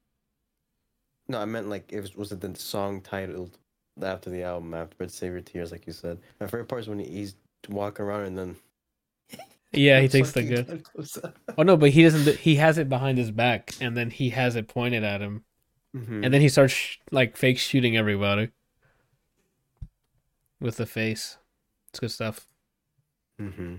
No, 1.28 1.40
I 1.40 1.44
meant 1.44 1.68
like 1.68 1.92
it 1.92 2.00
was, 2.00 2.16
was 2.16 2.32
it 2.32 2.40
the 2.40 2.54
song 2.56 3.00
titled 3.00 3.58
after 4.00 4.30
the 4.30 4.42
album 4.44 4.74
after 4.74 4.94
but 4.98 5.10
Save 5.10 5.32
Your 5.32 5.40
Tears, 5.40 5.72
like 5.72 5.86
you 5.86 5.92
said. 5.92 6.18
My 6.40 6.46
favorite 6.46 6.68
part 6.68 6.82
is 6.82 6.88
when 6.88 7.00
he's 7.00 7.34
walking 7.68 8.04
around 8.04 8.26
and 8.26 8.38
then. 8.38 8.56
Yeah, 9.72 10.00
he 10.00 10.06
the 10.06 10.18
takes 10.18 10.32
the 10.32 10.42
good. 10.42 10.66
gun. 11.22 11.32
Oh 11.58 11.62
no, 11.62 11.76
but 11.76 11.90
he 11.90 12.02
doesn't. 12.02 12.36
He 12.38 12.56
has 12.56 12.78
it 12.78 12.88
behind 12.88 13.18
his 13.18 13.30
back, 13.30 13.74
and 13.80 13.96
then 13.96 14.10
he 14.10 14.30
has 14.30 14.56
it 14.56 14.68
pointed 14.68 15.04
at 15.04 15.20
him. 15.20 15.44
Mhm. 15.94 16.24
And 16.24 16.32
then 16.32 16.40
he 16.40 16.48
starts 16.48 16.72
sh- 16.72 16.96
like 17.10 17.36
fake 17.36 17.58
shooting 17.58 17.96
everybody 17.96 18.50
with 20.60 20.76
the 20.76 20.86
face. 20.86 21.38
It's 21.90 22.00
good 22.00 22.10
stuff. 22.10 22.46
Mm-hmm. 23.40 23.76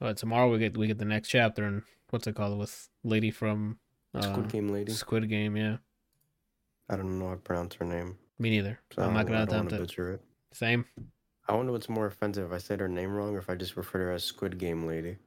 Uh, 0.00 0.12
tomorrow 0.14 0.50
we 0.50 0.58
get 0.58 0.76
we 0.76 0.86
get 0.86 0.98
the 0.98 1.04
next 1.04 1.28
chapter 1.28 1.64
and 1.64 1.82
what's 2.10 2.26
it 2.26 2.34
called 2.34 2.58
with 2.58 2.88
lady 3.04 3.30
from 3.30 3.78
uh, 4.14 4.22
Squid 4.22 4.48
Game 4.48 4.68
lady. 4.68 4.92
Squid 4.92 5.28
Game. 5.28 5.56
Yeah, 5.56 5.76
I 6.88 6.96
don't 6.96 7.18
know 7.18 7.28
how 7.28 7.34
to 7.34 7.40
pronounce 7.40 7.74
her 7.76 7.84
name. 7.84 8.18
me 8.38 8.50
neither. 8.50 8.80
So 8.92 9.02
I'm 9.02 9.14
not 9.14 9.26
gonna 9.26 9.46
don't 9.46 9.66
attempt 9.66 9.72
wanna 9.98 10.10
it. 10.10 10.14
it. 10.14 10.20
Same. 10.52 10.84
I 11.48 11.54
wonder 11.54 11.72
what's 11.72 11.88
more 11.88 12.06
offensive 12.06 12.46
if 12.46 12.52
I 12.52 12.58
said 12.58 12.80
her 12.80 12.88
name 12.88 13.14
wrong 13.14 13.34
or 13.34 13.38
if 13.38 13.48
I 13.48 13.54
just 13.54 13.76
refer 13.76 13.98
to 13.98 14.04
her 14.06 14.12
as 14.12 14.24
Squid 14.24 14.58
Game 14.58 14.86
lady. 14.86 15.18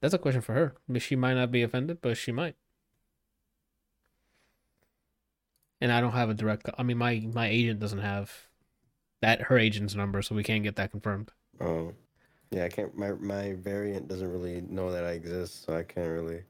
That's 0.00 0.14
a 0.14 0.18
question 0.18 0.40
for 0.40 0.54
her. 0.54 0.74
She 0.98 1.16
might 1.16 1.34
not 1.34 1.50
be 1.50 1.62
offended, 1.62 1.98
but 2.00 2.16
she 2.16 2.32
might. 2.32 2.54
And 5.80 5.92
I 5.92 6.00
don't 6.00 6.12
have 6.12 6.30
a 6.30 6.34
direct. 6.34 6.70
I 6.78 6.82
mean, 6.82 6.96
my 6.96 7.26
my 7.32 7.48
agent 7.48 7.80
doesn't 7.80 7.98
have 7.98 8.32
that 9.20 9.42
her 9.42 9.58
agent's 9.58 9.94
number, 9.94 10.22
so 10.22 10.34
we 10.34 10.42
can't 10.42 10.62
get 10.62 10.76
that 10.76 10.90
confirmed. 10.90 11.32
Oh, 11.60 11.92
yeah. 12.50 12.64
I 12.64 12.68
can't. 12.68 12.96
My 12.96 13.12
my 13.12 13.52
variant 13.54 14.08
doesn't 14.08 14.30
really 14.30 14.62
know 14.62 14.90
that 14.92 15.04
I 15.04 15.10
exist, 15.10 15.66
so 15.66 15.76
I 15.76 15.82
can't 15.82 16.08
really 16.08 16.42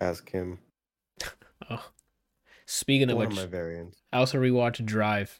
ask 0.00 0.28
him. 0.30 0.58
Oh, 1.70 1.84
speaking 2.64 3.10
of 3.10 3.16
One 3.16 3.28
which, 3.28 3.38
of. 3.38 3.52
I 3.52 4.16
also 4.16 4.38
rewatched 4.38 4.86
Drive. 4.86 5.38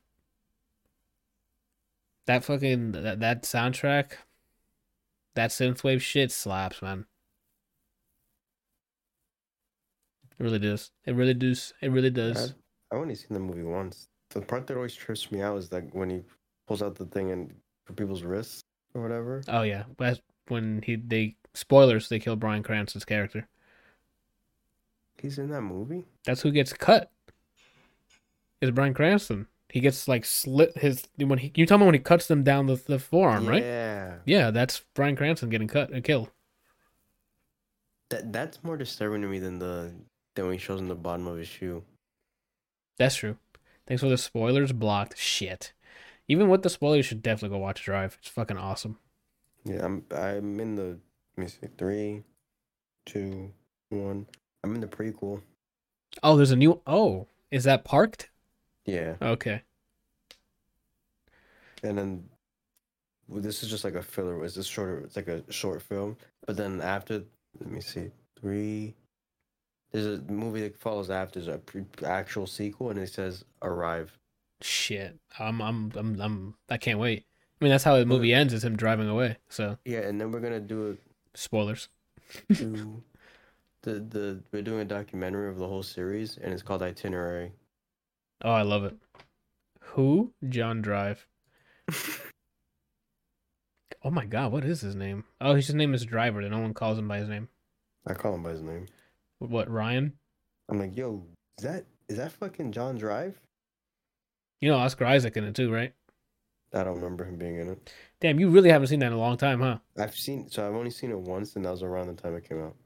That 2.28 2.44
fucking 2.44 2.92
that, 2.92 3.20
that 3.20 3.44
soundtrack, 3.44 4.10
that 5.34 5.48
synthwave 5.48 6.02
shit 6.02 6.30
slaps, 6.30 6.82
man. 6.82 7.06
It 10.38 10.42
really 10.42 10.58
does. 10.58 10.90
It 11.06 11.14
really 11.14 11.32
does. 11.32 11.72
It 11.80 11.90
really 11.90 12.10
does. 12.10 12.52
I 12.92 12.96
only 12.96 13.14
seen 13.14 13.28
the 13.30 13.40
movie 13.40 13.62
once. 13.62 14.08
The 14.28 14.42
part 14.42 14.66
that 14.66 14.76
always 14.76 14.94
trips 14.94 15.32
me 15.32 15.40
out 15.40 15.56
is 15.56 15.70
that 15.70 15.94
when 15.94 16.10
he 16.10 16.22
pulls 16.66 16.82
out 16.82 16.96
the 16.96 17.06
thing 17.06 17.30
and 17.30 17.54
for 17.86 17.94
people's 17.94 18.22
wrists 18.22 18.62
or 18.92 19.00
whatever. 19.00 19.42
Oh 19.48 19.62
yeah, 19.62 19.84
that's 19.96 20.20
when 20.48 20.82
he 20.84 20.96
they 20.96 21.34
spoilers 21.54 22.10
they 22.10 22.18
kill 22.18 22.36
Bryan 22.36 22.62
Cranston's 22.62 23.06
character. 23.06 23.48
He's 25.16 25.38
in 25.38 25.48
that 25.48 25.62
movie. 25.62 26.04
That's 26.26 26.42
who 26.42 26.50
gets 26.50 26.74
cut. 26.74 27.10
Is 28.60 28.70
Bryan 28.70 28.92
Cranston? 28.92 29.46
He 29.70 29.80
gets 29.80 30.08
like 30.08 30.24
slit 30.24 30.78
his 30.78 31.06
when 31.16 31.38
he. 31.38 31.52
You 31.54 31.66
tell 31.66 31.78
me 31.78 31.84
when 31.84 31.94
he 31.94 32.00
cuts 32.00 32.26
them 32.26 32.42
down 32.42 32.66
the 32.66 32.76
the 32.76 32.98
forearm, 32.98 33.46
right? 33.46 33.62
Yeah. 33.62 34.14
Yeah, 34.24 34.50
that's 34.50 34.82
Bryan 34.94 35.16
Cranston 35.16 35.50
getting 35.50 35.68
cut 35.68 35.90
and 35.90 36.02
killed. 36.02 36.30
That 38.10 38.32
that's 38.32 38.64
more 38.64 38.78
disturbing 38.78 39.22
to 39.22 39.28
me 39.28 39.38
than 39.38 39.58
the 39.58 39.92
than 40.34 40.46
when 40.46 40.54
he 40.54 40.58
shows 40.58 40.80
him 40.80 40.88
the 40.88 40.94
bottom 40.94 41.26
of 41.26 41.36
his 41.36 41.48
shoe. 41.48 41.84
That's 42.96 43.16
true. 43.16 43.36
Thanks 43.86 44.02
for 44.02 44.08
the 44.08 44.18
spoilers 44.18 44.72
blocked. 44.72 45.18
Shit. 45.18 45.72
Even 46.28 46.48
with 46.48 46.62
the 46.62 46.70
spoilers, 46.70 46.98
you 46.98 47.02
should 47.02 47.22
definitely 47.22 47.56
go 47.56 47.62
watch 47.62 47.82
Drive. 47.82 48.18
It's 48.20 48.28
fucking 48.28 48.58
awesome. 48.58 48.98
Yeah, 49.64 49.84
I'm 49.84 50.04
I'm 50.14 50.60
in 50.60 50.76
the 50.76 50.98
let 51.36 51.44
me 51.44 51.46
see 51.46 51.68
three, 51.76 52.22
two, 53.04 53.52
one. 53.90 54.26
I'm 54.64 54.74
in 54.74 54.80
the 54.80 54.86
prequel. 54.86 55.42
Oh, 56.22 56.36
there's 56.36 56.50
a 56.50 56.56
new. 56.56 56.80
Oh, 56.86 57.26
is 57.50 57.64
that 57.64 57.84
parked? 57.84 58.30
Yeah, 58.88 59.16
Okay. 59.20 59.62
and 61.82 61.98
then 61.98 62.28
well, 63.28 63.42
this 63.42 63.62
is 63.62 63.68
just 63.68 63.84
like 63.84 63.94
a 63.94 64.02
filler. 64.02 64.42
It's 64.44 64.54
just 64.54 64.70
shorter. 64.70 65.00
It's 65.00 65.16
like 65.16 65.28
a 65.28 65.42
short 65.52 65.82
film. 65.82 66.16
But 66.46 66.56
then 66.56 66.80
after, 66.80 67.22
let 67.60 67.70
me 67.70 67.80
see, 67.82 68.10
three. 68.40 68.94
There's 69.92 70.06
a 70.06 70.22
movie 70.32 70.62
that 70.62 70.78
follows 70.80 71.10
after. 71.10 71.38
There's 71.40 71.54
a 71.54 71.58
pre- 71.58 71.84
actual 72.06 72.46
sequel, 72.46 72.90
and 72.90 72.98
it 72.98 73.10
says 73.10 73.44
"Arrive." 73.62 74.16
shit, 74.60 75.16
I'm 75.38 75.60
I'm 75.60 75.92
I'm 75.94 76.20
I'm 76.20 76.54
I 76.70 76.78
can't 76.78 76.98
wait. 76.98 77.24
I 77.60 77.64
mean, 77.64 77.70
that's 77.70 77.84
how 77.84 77.96
the 77.98 78.06
movie 78.06 78.32
ends 78.32 78.52
is 78.54 78.64
him 78.64 78.76
driving 78.76 79.08
away. 79.08 79.36
So 79.50 79.76
Yeah, 79.84 80.00
and 80.00 80.18
then 80.20 80.32
we're 80.32 80.40
gonna 80.40 80.60
do 80.60 80.96
spoilers. 81.34 81.88
a 82.50 82.54
do 82.54 83.02
the 83.82 83.92
the 84.00 84.42
we're 84.52 84.62
doing 84.62 84.80
a 84.80 84.84
documentary 84.84 85.48
of 85.50 85.58
the 85.58 85.68
whole 85.68 85.82
series, 85.82 86.38
and 86.38 86.52
it's 86.54 86.62
called 86.62 86.82
Itinerary. 86.82 87.52
Oh, 88.42 88.50
I 88.52 88.62
love 88.62 88.84
it. 88.84 88.96
Who? 89.80 90.32
John 90.48 90.80
Drive. 90.82 91.26
Oh 94.04 94.10
my 94.10 94.24
god, 94.24 94.52
what 94.52 94.64
is 94.64 94.80
his 94.80 94.94
name? 94.94 95.24
Oh, 95.40 95.54
his 95.54 95.74
name 95.74 95.92
is 95.92 96.04
Driver. 96.04 96.40
And 96.40 96.52
no 96.52 96.60
one 96.60 96.72
calls 96.72 96.98
him 96.98 97.08
by 97.08 97.18
his 97.18 97.28
name. 97.28 97.48
I 98.06 98.14
call 98.14 98.34
him 98.34 98.42
by 98.44 98.50
his 98.50 98.62
name. 98.62 98.86
What 99.40 99.68
Ryan? 99.68 100.12
I'm 100.68 100.78
like, 100.78 100.96
yo, 100.96 101.26
is 101.58 101.64
that 101.64 101.84
is 102.08 102.16
that 102.16 102.32
fucking 102.32 102.72
John 102.72 102.96
Drive? 102.96 103.40
You 104.60 104.70
know 104.70 104.78
Oscar 104.78 105.04
Isaac 105.04 105.36
in 105.36 105.44
it 105.44 105.54
too, 105.54 105.72
right? 105.72 105.92
I 106.72 106.84
don't 106.84 106.94
remember 106.94 107.24
him 107.24 107.36
being 107.36 107.58
in 107.58 107.70
it. 107.70 107.92
Damn, 108.20 108.38
you 108.38 108.48
really 108.48 108.70
haven't 108.70 108.86
seen 108.86 109.00
that 109.00 109.06
in 109.08 109.12
a 109.14 109.18
long 109.18 109.36
time, 109.36 109.60
huh? 109.60 109.78
I've 109.98 110.14
seen 110.14 110.48
so 110.48 110.66
I've 110.66 110.74
only 110.76 110.90
seen 110.90 111.10
it 111.10 111.18
once, 111.18 111.56
and 111.56 111.64
that 111.64 111.70
was 111.72 111.82
around 111.82 112.06
the 112.06 112.14
time 112.14 112.36
it 112.36 112.48
came 112.48 112.62
out. 112.62 112.76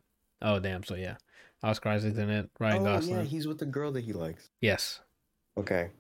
Oh 0.41 0.61
damn, 0.61 0.83
so 0.83 0.95
yeah, 0.95 1.17
Oscar 1.63 1.91
Isaac's 1.91 2.17
in 2.19 2.31
it. 2.31 2.49
Ryan 2.59 2.83
oh 2.83 2.85
Gosling. 2.85 3.17
yeah, 3.19 3.23
he's 3.25 3.47
with 3.47 3.59
the 3.59 3.67
girl 3.67 3.93
that 3.93 4.05
he 4.05 4.15
likes. 4.15 4.49
yes. 4.61 5.01
Okay. 5.59 5.91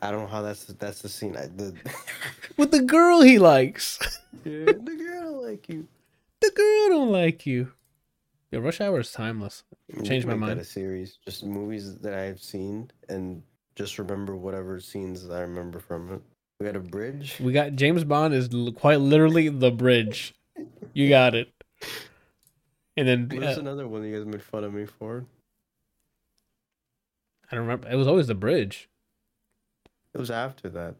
I 0.00 0.10
don't 0.10 0.22
know 0.22 0.26
how 0.26 0.42
that's 0.42 0.64
that's 0.64 1.00
the 1.02 1.08
scene. 1.08 1.36
I 1.36 1.46
the 1.46 1.74
With 2.56 2.70
the 2.72 2.82
girl 2.82 3.22
he 3.22 3.38
likes. 3.38 3.98
yeah, 4.44 4.64
the 4.82 4.96
girl 4.98 5.32
don't 5.32 5.42
like 5.42 5.68
you. 5.68 5.86
the 6.40 6.50
girl 6.50 6.88
don't 6.98 7.12
like 7.12 7.46
you. 7.46 7.72
Yo, 8.50 8.60
Rush 8.60 8.80
Hour 8.80 9.00
is 9.00 9.12
timeless. 9.12 9.62
Changed 10.04 10.26
my 10.26 10.34
that 10.34 10.38
mind. 10.38 10.60
A 10.60 10.64
series, 10.64 11.18
just 11.24 11.44
movies 11.44 11.96
that 11.98 12.14
I've 12.14 12.42
seen, 12.42 12.90
and 13.08 13.42
just 13.76 13.98
remember 13.98 14.36
whatever 14.36 14.78
scenes 14.80 15.28
I 15.30 15.40
remember 15.40 15.78
from 15.78 16.12
it. 16.12 16.22
We 16.60 16.66
got 16.66 16.76
a 16.76 16.80
bridge. 16.80 17.38
We 17.40 17.52
got 17.52 17.74
James 17.76 18.04
Bond 18.04 18.34
is 18.34 18.52
l- 18.52 18.72
quite 18.72 19.00
literally 19.00 19.48
the 19.48 19.70
bridge. 19.70 20.34
You 20.92 21.08
got 21.08 21.34
it. 21.34 21.48
And 22.96 23.08
then 23.08 23.30
What's 23.32 23.56
uh, 23.56 23.60
another 23.60 23.88
one 23.88 24.04
you 24.04 24.14
guys 24.14 24.26
made 24.26 24.42
fun 24.42 24.64
of 24.64 24.74
me 24.74 24.84
for? 24.84 25.24
I 27.52 27.56
don't 27.56 27.64
remember. 27.66 27.88
It 27.88 27.96
was 27.96 28.08
always 28.08 28.26
the 28.26 28.34
bridge. 28.34 28.88
It 30.14 30.18
was 30.18 30.30
after 30.30 30.68
that. 30.70 30.96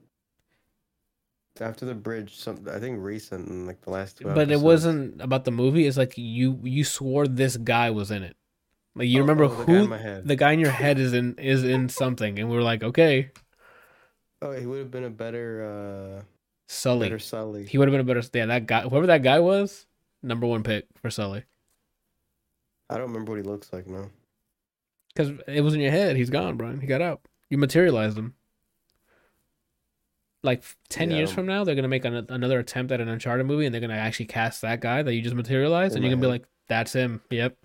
After 1.61 1.85
the 1.85 1.95
bridge, 1.95 2.35
some 2.37 2.67
I 2.71 2.79
think 2.79 2.99
recent 3.03 3.49
in 3.49 3.67
like 3.67 3.83
the 3.83 3.91
last 3.91 4.19
two. 4.19 4.25
but 4.25 4.51
it 4.51 4.61
wasn't 4.61 5.21
about 5.21 5.45
the 5.45 5.51
movie. 5.51 5.87
It's 5.87 5.99
like 5.99 6.15
you 6.17 6.59
you 6.63 6.85
swore 6.85 7.27
this 7.27 7.57
guy 7.59 7.91
was 7.91 8.11
in 8.11 8.23
it. 8.23 8.37
Like 8.95 9.09
you 9.09 9.19
Oh, 9.19 9.23
remember 9.23 9.45
oh, 9.45 9.49
the 9.49 9.65
guy 9.65 9.81
in 9.81 9.85
who 9.85 9.89
my 9.89 9.99
head. 9.99 10.29
the 10.29 10.37
guy 10.37 10.53
in 10.53 10.61
your 10.61 10.71
head 10.71 10.99
is 10.99 11.13
in 11.13 11.35
is 11.39 11.63
in 11.65 11.89
something, 11.89 12.39
and 12.39 12.51
we 12.51 12.57
are 12.57 12.63
like, 12.63 12.83
okay, 12.83 13.31
Oh, 14.41 14.53
he 14.53 14.67
would 14.67 14.79
have 14.79 14.91
been 14.91 15.05
a 15.05 15.11
better, 15.11 16.21
uh, 16.21 16.25
Sully. 16.69 17.07
better 17.07 17.19
Sully. 17.19 17.67
He 17.67 17.79
would 17.79 17.89
have 17.89 17.93
been 17.93 18.01
a 18.01 18.05
better. 18.05 18.27
Yeah, 18.35 18.47
that 18.47 18.67
guy, 18.67 18.83
whoever 18.83 19.07
that 19.07 19.23
guy 19.23 19.39
was, 19.41 19.87
number 20.23 20.47
one 20.47 20.63
pick 20.63 20.87
for 21.01 21.11
Sully. 21.11 21.45
I 22.91 22.99
don't 22.99 23.09
remember 23.09 23.33
what 23.33 23.43
he 23.43 23.49
looks 23.49 23.73
like 23.73 23.87
now. 23.87 24.11
Because 25.15 25.33
it 25.47 25.61
was 25.61 25.75
in 25.75 25.81
your 25.81 25.91
head. 25.91 26.17
He's 26.17 26.31
gone, 26.31 26.57
Brian. 26.57 26.81
He 26.81 26.87
got 26.87 27.03
out. 27.03 27.21
You 27.51 27.59
materialized 27.59 28.17
him. 28.17 28.35
Like 30.43 30.65
ten 30.89 31.11
years 31.11 31.31
from 31.31 31.47
now, 31.47 31.63
they're 31.63 31.77
gonna 31.77 31.87
make 31.87 32.05
an, 32.05 32.27
another 32.29 32.59
attempt 32.59 32.91
at 32.91 33.01
an 33.01 33.09
Uncharted 33.09 33.47
movie, 33.47 33.65
and 33.65 33.73
they're 33.73 33.81
gonna 33.81 33.95
actually 33.95 34.27
cast 34.27 34.63
that 34.63 34.81
guy 34.81 35.03
that 35.03 35.15
you 35.15 35.23
just 35.23 35.37
materialized, 35.37 35.93
In 35.93 35.99
and 35.99 36.05
you're 36.05 36.17
gonna 36.17 36.27
be 36.27 36.31
like, 36.31 36.49
"That's 36.67 36.93
him." 36.93 37.21
Yep. 37.31 37.57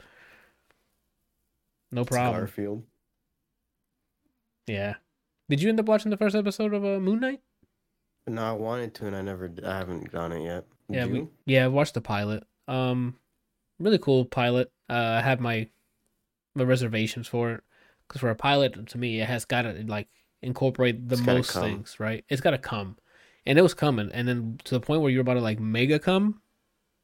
No 1.92 2.02
It's 2.02 2.10
problem. 2.10 2.42
Garfield. 2.42 2.84
Yeah. 4.68 4.96
Did 5.50 5.62
you 5.62 5.70
end 5.70 5.80
up 5.80 5.88
watching 5.88 6.12
the 6.12 6.18
first 6.18 6.36
episode 6.36 6.74
of 6.74 6.84
uh, 6.84 7.00
Moon 7.00 7.20
Knight? 7.22 7.42
No, 8.28 8.44
I 8.44 8.52
wanted 8.52 8.94
to, 8.96 9.08
and 9.08 9.16
I 9.16 9.22
never. 9.22 9.50
I 9.66 9.78
haven't 9.78 10.12
done 10.12 10.34
it 10.34 10.44
yet. 10.44 10.66
Yeah, 10.90 11.06
we 11.06 11.28
yeah 11.46 11.66
I 11.66 11.68
watched 11.70 11.94
the 11.96 12.02
pilot. 12.02 12.44
Um, 12.68 13.16
really 13.80 13.98
cool 13.98 14.26
pilot. 14.26 14.72
Uh, 14.90 15.18
I 15.18 15.22
have 15.22 15.40
my 15.40 15.68
my 16.58 16.64
reservations 16.64 17.28
for 17.28 17.52
it 17.52 17.64
because 18.08 18.22
for 18.22 18.30
a 18.30 18.36
pilot, 18.36 18.88
to 18.88 18.98
me, 18.98 19.20
it 19.22 19.28
has 19.28 19.46
got 19.46 19.64
to 19.64 19.84
like 19.88 20.08
incorporate 20.42 21.08
the 21.08 21.14
It's 21.16 21.26
most 21.26 21.54
things, 21.54 22.00
right? 22.00 22.24
It's 22.30 22.42
got 22.42 22.52
to 22.52 22.58
come, 22.58 22.98
and 23.46 23.58
it 23.58 23.62
was 23.62 23.74
coming, 23.74 24.10
and 24.14 24.28
then 24.28 24.60
to 24.66 24.76
the 24.76 24.80
point 24.80 25.02
where 25.02 25.12
you're 25.12 25.22
about 25.22 25.36
to 25.36 25.42
like 25.42 25.60
mega 25.60 26.00
come, 26.00 26.42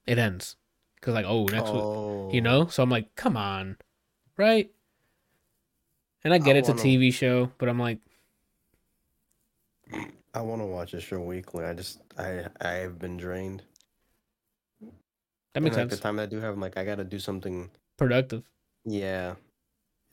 it 0.06 0.18
ends 0.18 0.56
because 0.96 1.14
like 1.14 1.26
oh 1.28 1.46
next 1.46 1.70
week, 1.72 1.82
oh, 1.84 2.30
you 2.32 2.42
know. 2.42 2.64
Oh. 2.64 2.68
So 2.68 2.84
I'm 2.84 2.90
like, 2.90 3.16
come 3.16 3.38
on, 3.38 3.78
right? 4.38 4.72
And 6.24 6.34
I 6.34 6.38
get 6.38 6.56
I 6.56 6.60
it's 6.60 6.70
a 6.70 6.72
wanna- 6.72 6.84
TV 6.84 7.14
show, 7.14 7.52
but 7.58 7.68
I'm 7.70 7.80
like, 7.80 8.00
I 10.34 10.42
want 10.42 10.62
to 10.62 10.66
watch 10.66 10.94
this 10.94 11.04
show 11.04 11.20
weekly. 11.20 11.66
I 11.66 11.74
just, 11.74 12.00
I, 12.18 12.46
I 12.60 12.72
have 12.76 12.98
been 12.98 13.18
drained. 13.18 13.62
that 15.54 15.62
makes 15.62 15.76
and, 15.76 15.84
like, 15.86 15.92
sense. 15.92 16.00
The 16.00 16.04
time 16.04 16.20
I 16.20 16.26
do 16.26 16.40
have, 16.40 16.54
I'm 16.56 16.60
like, 16.60 16.78
I 16.78 16.86
gotta 16.86 17.04
do 17.04 17.20
something. 17.20 17.70
Productive. 17.98 18.44
Yeah. 18.86 19.36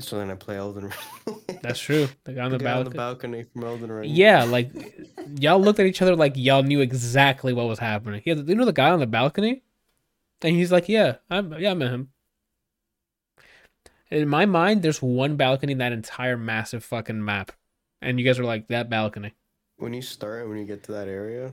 So 0.00 0.18
then 0.18 0.30
I 0.30 0.34
play 0.34 0.56
Elden 0.56 0.84
Ring. 1.26 1.38
That's 1.62 1.78
true. 1.80 2.08
The 2.24 2.32
guy 2.32 2.44
on 2.44 2.50
The 2.52 2.58
guy 2.58 2.72
on 2.72 2.84
balcony. 2.84 2.90
the 2.90 2.96
balcony 2.96 3.42
from 3.44 3.64
Elden 3.64 3.92
Ring. 3.92 4.10
Yeah, 4.10 4.44
like 4.44 4.70
y'all 5.38 5.60
looked 5.60 5.78
at 5.78 5.86
each 5.86 6.00
other 6.02 6.16
like 6.16 6.32
y'all 6.36 6.62
knew 6.62 6.80
exactly 6.80 7.52
what 7.52 7.66
was 7.68 7.78
happening. 7.78 8.22
Yeah, 8.24 8.34
you 8.34 8.54
know 8.54 8.64
the 8.64 8.72
guy 8.72 8.90
on 8.90 9.00
the 9.00 9.06
balcony, 9.06 9.62
and 10.42 10.56
he's 10.56 10.72
like, 10.72 10.88
"Yeah, 10.88 11.16
I'm 11.30 11.52
yeah, 11.58 11.72
I 11.72 11.74
met 11.74 11.90
him." 11.90 12.10
In 14.10 14.28
my 14.28 14.44
mind, 14.46 14.82
there's 14.82 15.00
one 15.00 15.36
balcony 15.36 15.72
in 15.72 15.78
that 15.78 15.92
entire 15.92 16.36
massive 16.36 16.82
fucking 16.84 17.24
map, 17.24 17.52
and 18.02 18.18
you 18.18 18.24
guys 18.24 18.38
are 18.38 18.44
like 18.44 18.68
that 18.68 18.90
balcony. 18.90 19.34
When 19.76 19.92
you 19.94 20.02
start 20.02 20.48
when 20.48 20.58
you 20.58 20.64
get 20.64 20.82
to 20.84 20.92
that 20.92 21.08
area, 21.08 21.52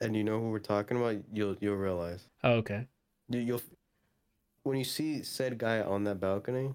and 0.00 0.14
you 0.16 0.24
know 0.24 0.38
who 0.40 0.50
we're 0.50 0.58
talking 0.58 0.96
about, 0.98 1.16
you'll 1.32 1.56
you'll 1.60 1.76
realize. 1.76 2.26
Oh, 2.44 2.52
okay. 2.54 2.86
You, 3.28 3.40
you'll 3.40 3.62
when 4.64 4.76
you 4.76 4.84
see 4.84 5.22
said 5.22 5.56
guy 5.56 5.80
on 5.80 6.04
that 6.04 6.20
balcony, 6.20 6.74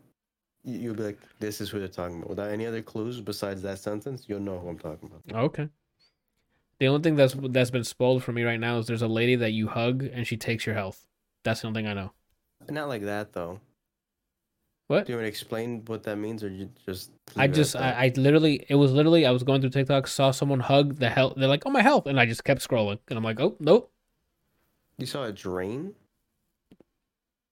you'll 0.65 0.95
be 0.95 1.03
like, 1.03 1.19
"This 1.39 1.61
is 1.61 1.69
who 1.69 1.79
they're 1.79 1.87
talking 1.87 2.17
about." 2.17 2.29
Without 2.29 2.49
any 2.49 2.65
other 2.65 2.81
clues 2.81 3.21
besides 3.21 3.61
that 3.61 3.79
sentence, 3.79 4.25
you'll 4.27 4.39
know 4.39 4.59
who 4.59 4.69
I'm 4.69 4.79
talking 4.79 5.09
about. 5.09 5.43
Okay. 5.45 5.69
The 6.79 6.87
only 6.87 7.01
thing 7.01 7.15
that's 7.15 7.35
that's 7.49 7.71
been 7.71 7.83
spoiled 7.83 8.23
for 8.23 8.33
me 8.33 8.43
right 8.43 8.59
now 8.59 8.79
is 8.79 8.87
there's 8.87 9.01
a 9.01 9.07
lady 9.07 9.35
that 9.35 9.51
you 9.51 9.67
hug 9.67 10.03
and 10.03 10.27
she 10.27 10.35
takes 10.35 10.65
your 10.65 10.75
health. 10.75 11.05
That's 11.43 11.61
the 11.61 11.67
only 11.67 11.79
thing 11.79 11.87
I 11.87 11.93
know. 11.93 12.11
Not 12.69 12.89
like 12.89 13.03
that 13.03 13.31
though. 13.33 13.61
What? 14.87 15.05
Do 15.05 15.13
you 15.13 15.17
want 15.17 15.25
to 15.25 15.29
explain 15.29 15.83
what 15.85 16.03
that 16.03 16.17
means, 16.17 16.43
or 16.43 16.49
you 16.49 16.69
just? 16.85 17.11
I 17.35 17.41
leave 17.43 17.49
it 17.49 17.51
at 17.51 17.55
just? 17.55 17.75
I, 17.75 17.91
I 17.91 18.13
literally 18.15 18.65
it 18.69 18.75
was 18.75 18.91
literally 18.91 19.25
I 19.25 19.31
was 19.31 19.43
going 19.43 19.61
through 19.61 19.71
TikTok, 19.71 20.07
saw 20.07 20.31
someone 20.31 20.59
hug 20.59 20.95
the 20.95 21.09
health. 21.09 21.33
They're 21.37 21.47
like, 21.47 21.63
"Oh 21.65 21.71
my 21.71 21.81
health," 21.81 22.05
and 22.05 22.19
I 22.19 22.25
just 22.25 22.43
kept 22.43 22.67
scrolling, 22.67 22.99
and 23.07 23.17
I'm 23.17 23.23
like, 23.23 23.39
"Oh 23.39 23.55
nope." 23.59 23.91
You 24.97 25.05
saw 25.05 25.23
a 25.23 25.31
drain. 25.31 25.95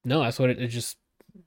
No, 0.04 0.22
that's 0.22 0.38
what 0.38 0.50
it, 0.50 0.60
it 0.60 0.68
just 0.68 0.96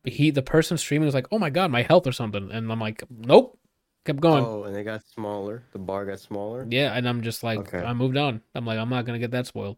he 0.04 0.32
the 0.32 0.42
person 0.42 0.78
streaming 0.78 1.06
was 1.06 1.16
like, 1.16 1.28
"Oh 1.32 1.40
my 1.40 1.50
god, 1.50 1.72
my 1.72 1.82
health 1.82 2.08
or 2.08 2.12
something," 2.12 2.52
and 2.52 2.72
I'm 2.72 2.80
like, 2.80 3.04
"Nope." 3.10 3.60
Kept 4.06 4.22
going. 4.22 4.46
Oh, 4.46 4.64
and 4.64 4.76
it 4.78 4.86
got 4.86 5.06
smaller. 5.06 5.64
The 5.74 5.80
bar 5.80 6.06
got 6.06 6.20
smaller. 6.20 6.66
Yeah, 6.70 6.94
and 6.96 7.10
I'm 7.10 7.22
just 7.24 7.44
like, 7.44 7.60
Okay. 7.60 7.80
I 7.84 7.92
moved 7.92 8.16
on. 8.16 8.42
I'm 8.56 8.66
like, 8.66 8.80
I'm 8.80 8.90
not 8.90 9.06
gonna 9.06 9.20
get 9.20 9.32
that 9.32 9.48
spoiled. 9.48 9.76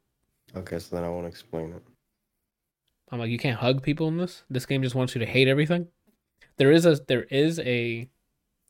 Okay, 0.55 0.77
so 0.77 0.95
then 0.95 1.03
I 1.03 1.09
won't 1.09 1.25
explain 1.25 1.73
it. 1.73 1.81
I'm 3.11 3.17
like, 3.17 3.31
you 3.31 3.39
can't 3.39 3.59
hug 3.59 3.81
people 3.81 4.07
in 4.07 4.17
this. 4.17 4.43
This 4.47 4.67
game 4.67 4.83
just 4.83 4.93
wants 4.93 5.15
you 5.15 5.19
to 5.19 5.25
hate 5.25 5.47
everything. 5.47 5.87
There 6.57 6.71
is 6.71 6.85
a 6.85 6.99
there 7.07 7.23
is 7.23 7.59
a 7.59 8.07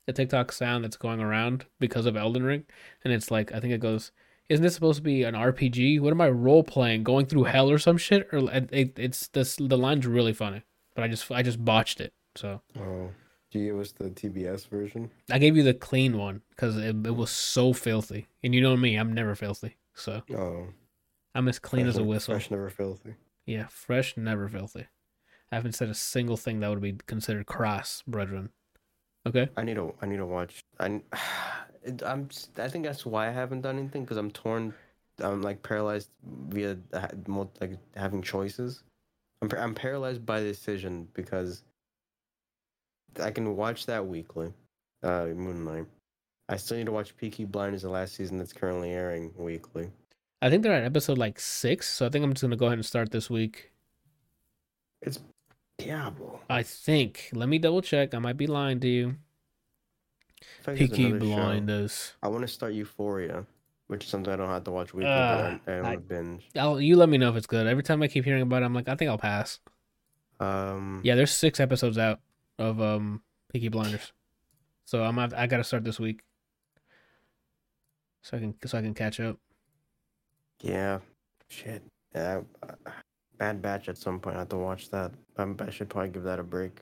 a 0.08 0.14
TikTok 0.14 0.52
sound 0.52 0.84
that's 0.86 0.98
going 0.98 1.20
around 1.20 1.66
because 1.80 2.06
of 2.06 2.16
Elden 2.16 2.44
Ring, 2.44 2.64
and 3.04 3.12
it's 3.12 3.30
like 3.30 3.52
I 3.52 3.60
think 3.60 3.74
it 3.74 3.82
goes, 3.82 4.12
"Isn't 4.48 4.64
this 4.64 4.76
supposed 4.76 4.98
to 5.00 5.04
be 5.04 5.24
an 5.24 5.36
RPG? 5.36 6.00
What 6.00 6.12
am 6.12 6.22
I 6.22 6.30
role 6.30 6.64
playing? 6.64 7.04
Going 7.04 7.26
through 7.26 7.46
hell 7.46 7.70
or 7.70 7.78
some 7.80 7.98
shit?" 7.98 8.30
Or 8.32 8.50
it, 8.50 8.70
it, 8.72 8.98
it's 8.98 9.28
this 9.28 9.58
the 9.58 9.78
line's 9.78 10.08
really 10.08 10.34
funny, 10.34 10.64
but 10.96 11.04
I 11.04 11.08
just 11.08 11.30
I 11.32 11.42
just 11.44 11.64
botched 11.64 12.02
it. 12.02 12.14
So 12.36 12.62
Oh, 12.80 13.10
do 13.52 13.60
you 13.60 13.72
give 13.72 13.80
us 13.82 13.92
the 13.92 14.10
TBS 14.12 14.68
version? 14.68 15.10
I 15.32 15.40
gave 15.40 15.58
you 15.58 15.64
the 15.64 15.74
clean 15.74 16.18
one 16.18 16.42
because 16.52 16.78
it, 16.78 16.96
it 17.06 17.16
was 17.16 17.30
so 17.32 17.74
filthy, 17.74 18.28
and 18.44 18.54
you 18.54 18.62
know 18.62 18.78
me, 18.78 18.96
I'm 18.96 19.14
never 19.14 19.36
filthy, 19.36 19.76
so 19.96 20.22
Oh, 20.36 20.68
I'm 21.36 21.48
as 21.48 21.60
clean 21.60 21.86
fresh 21.86 21.90
as 21.90 21.96
a 21.96 22.00
never- 22.00 22.10
whistle. 22.10 22.34
Fresh, 22.36 22.52
never 22.52 22.70
filthy. 22.70 23.16
Yeah, 23.46 23.68
fresh, 23.68 24.16
never 24.18 24.48
filthy. 24.48 24.86
I 25.52 25.56
haven't 25.56 25.74
said 25.74 25.90
a 25.90 25.96
single 25.96 26.38
thing 26.38 26.60
that 26.60 26.70
would 26.70 26.82
be 26.82 26.94
considered 27.08 27.48
crass, 27.48 28.04
brethren. 28.06 28.52
Okay. 29.28 29.50
I 29.58 29.64
need 29.64 29.76
to. 29.76 29.94
I 30.02 30.06
need 30.06 30.18
to 30.18 30.26
watch. 30.26 30.64
I. 30.80 31.02
I'm. 32.06 32.28
s- 32.30 32.50
I 32.58 32.68
think 32.68 32.86
that's 32.86 33.06
why 33.06 33.28
I 33.28 33.32
haven't 33.32 33.62
done 33.62 33.80
anything 33.80 34.04
because 34.04 34.18
I'm 34.18 34.30
torn. 34.32 34.74
I'm 35.22 35.42
like 35.42 35.64
paralyzed 35.64 36.10
via 36.50 36.78
the 36.92 37.00
ha- 37.02 37.10
mo- 37.28 37.50
like 37.60 37.78
having 37.96 38.22
choices. 38.22 38.84
I'm. 39.42 39.50
I'm 39.58 39.76
paralyzed 39.76 40.26
by 40.26 40.42
the 40.42 40.48
decision 40.48 41.08
because 41.14 41.64
I 43.22 43.32
can 43.32 43.56
watch 43.56 43.86
that 43.86 44.06
weekly. 44.06 44.54
Uh, 45.04 45.28
Moon 45.28 45.64
Knight. 45.64 45.86
I 46.50 46.58
still 46.58 46.78
need 46.78 46.88
to 46.88 46.92
watch 46.92 47.16
Peaky 47.16 47.46
Blinders, 47.46 47.84
the 47.84 47.90
last 47.90 48.16
season 48.16 48.38
that's 48.38 48.54
currently 48.54 48.92
airing 48.92 49.32
weekly. 49.38 49.92
I 50.42 50.50
think 50.50 50.64
they're 50.64 50.74
at 50.74 50.84
episode 50.84 51.18
like 51.18 51.40
six, 51.40 51.88
so 51.90 52.06
I 52.06 52.10
think 52.10 52.24
I'm 52.24 52.34
just 52.34 52.42
gonna 52.42 52.56
go 52.56 52.68
ahead 52.68 52.78
and 52.78 52.86
start 52.86 53.12
this 53.12 53.30
week. 53.30 53.72
It's 55.02 55.20
Diablo. 55.78 56.42
I 56.50 56.64
think. 56.64 57.30
Let 57.34 57.50
me 57.50 57.60
double 57.60 57.82
check. 57.82 58.14
I 58.14 58.20
might 58.20 58.38
be 58.38 58.48
lying 58.48 58.80
to 58.82 58.88
you. 58.88 59.16
I 60.42 60.64
feel 60.64 60.74
like 60.74 60.78
Peaky 60.78 61.06
another 61.06 61.88
show. 61.88 62.14
I 62.24 62.28
want 62.28 62.42
to 62.42 62.48
start 62.48 62.74
Euphoria, 62.74 63.46
which 63.90 64.04
is 64.06 64.10
something 64.10 64.32
I 64.32 64.36
don't 64.38 64.50
have 64.50 64.64
to 64.66 64.72
watch 64.72 64.94
weekly, 64.94 65.10
Uh, 65.12 65.58
but 65.66 65.72
I, 65.72 65.76
I 65.76 65.78
I- 65.78 65.82
want 65.82 65.94
to 65.96 66.00
binge. 66.16 66.48
I'll, 66.56 66.80
you 66.80 66.96
let 66.96 67.10
me 67.10 67.18
know 67.18 67.30
if 67.30 67.36
it's 67.36 67.48
good. 67.48 67.68
Every 67.68 67.84
time 67.84 68.02
I 68.02 68.08
keep 68.08 68.24
hearing 68.24 68.42
about 68.44 68.62
it, 68.62 68.66
I'm 68.66 68.74
like, 68.74 68.88
I 68.88 68.96
think 68.96 69.10
I'll 69.10 69.18
pass. 69.18 69.60
Um, 70.40 71.02
Yeah, 71.04 71.16
there's 71.16 71.32
six 71.32 71.60
episodes 71.60 71.98
out 71.98 72.20
of 72.58 72.80
um 72.82 73.22
Peaky 73.52 73.68
Blinders, 73.70 74.14
so 74.86 75.04
I'm 75.04 75.18
I 75.20 75.48
gotta 75.48 75.64
start 75.64 75.84
this 75.84 76.00
week, 76.00 76.22
so 78.22 78.38
I 78.38 78.40
can 78.40 78.54
so 78.66 78.78
I 78.78 78.82
can 78.82 78.94
catch 78.94 79.20
up. 79.20 79.38
yeah, 80.62 81.00
shit. 81.50 81.84
Yeah, 82.16 82.42
I- 82.64 82.92
Bad 83.38 83.62
Batch. 83.62 83.88
At 83.88 83.98
some 83.98 84.20
point, 84.20 84.36
I 84.36 84.40
have 84.40 84.50
to 84.50 84.58
watch 84.58 84.90
that. 84.92 85.14
I'm, 85.38 85.56
I 85.60 85.70
should 85.70 85.88
probably 85.90 86.10
give 86.10 86.24
that 86.24 86.40
a 86.40 86.44
break. 86.44 86.82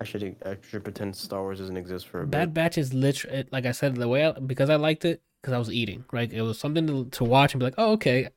I 0.00 0.04
should 0.04 0.36
I 0.44 0.56
should 0.68 0.84
pretend 0.84 1.16
Star 1.16 1.40
Wars 1.40 1.58
doesn't 1.58 1.76
exist 1.76 2.06
for 2.08 2.20
a 2.22 2.26
Bad 2.26 2.48
bit. 2.52 2.54
Batch 2.54 2.78
is 2.78 2.92
literally 2.92 3.44
like 3.52 3.64
I 3.66 3.72
said 3.72 3.96
the 3.96 4.08
way 4.08 4.26
I, 4.26 4.32
because 4.32 4.68
I 4.70 4.76
liked 4.76 5.04
it 5.04 5.22
because 5.42 5.52
I 5.52 5.58
was 5.58 5.70
eating 5.70 6.04
right. 6.12 6.32
It 6.32 6.42
was 6.42 6.58
something 6.58 6.86
to, 6.86 7.04
to 7.10 7.24
watch 7.24 7.52
and 7.52 7.58
be 7.58 7.64
like, 7.64 7.74
oh 7.76 7.92
okay. 7.92 8.28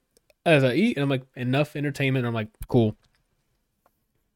As 0.46 0.64
I 0.64 0.74
eat, 0.74 0.98
and 0.98 1.04
I'm 1.04 1.10
like 1.10 1.26
enough 1.36 1.76
entertainment. 1.76 2.26
I'm 2.26 2.34
like 2.34 2.50
cool. 2.68 2.96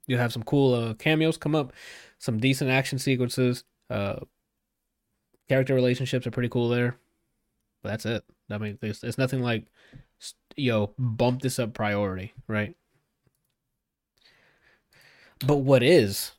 You 0.07 0.17
have 0.17 0.33
some 0.33 0.43
cool 0.43 0.73
uh, 0.73 0.93
cameos 0.95 1.37
come 1.37 1.53
up, 1.53 1.73
some 2.17 2.39
decent 2.39 2.71
action 2.71 2.97
sequences. 2.97 3.63
Uh, 3.89 4.21
character 5.47 5.75
relationships 5.75 6.25
are 6.25 6.31
pretty 6.31 6.49
cool 6.49 6.69
there. 6.69 6.97
But 7.83 7.89
that's 7.89 8.05
it. 8.05 8.23
I 8.49 8.57
mean, 8.57 8.77
there's 8.81 9.03
it's 9.03 9.17
nothing 9.17 9.41
like, 9.41 9.67
yo, 10.55 10.93
bump 10.97 11.41
this 11.41 11.59
up 11.59 11.73
priority, 11.73 12.33
right? 12.47 12.75
But 15.45 15.57
what 15.57 15.83
is, 15.83 16.31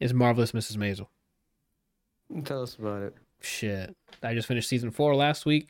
is 0.00 0.12
marvelous 0.12 0.52
Mrs. 0.52 0.76
Maisel. 0.76 1.06
Tell 2.44 2.62
us 2.62 2.76
about 2.76 3.02
it. 3.02 3.16
Shit. 3.44 3.94
I 4.22 4.34
just 4.34 4.48
finished 4.48 4.68
season 4.68 4.90
four 4.90 5.14
last 5.14 5.44
week. 5.44 5.68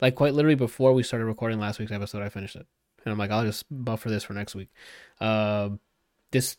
Like 0.00 0.14
quite 0.14 0.34
literally 0.34 0.54
before 0.54 0.92
we 0.92 1.02
started 1.02 1.24
recording 1.24 1.58
last 1.58 1.78
week's 1.78 1.92
episode, 1.92 2.22
I 2.22 2.28
finished 2.28 2.56
it. 2.56 2.66
And 3.04 3.12
I'm 3.12 3.18
like, 3.18 3.30
I'll 3.30 3.44
just 3.44 3.64
buffer 3.70 4.10
this 4.10 4.22
for 4.24 4.34
next 4.34 4.54
week. 4.54 4.68
Uh, 5.20 5.70
this 6.30 6.58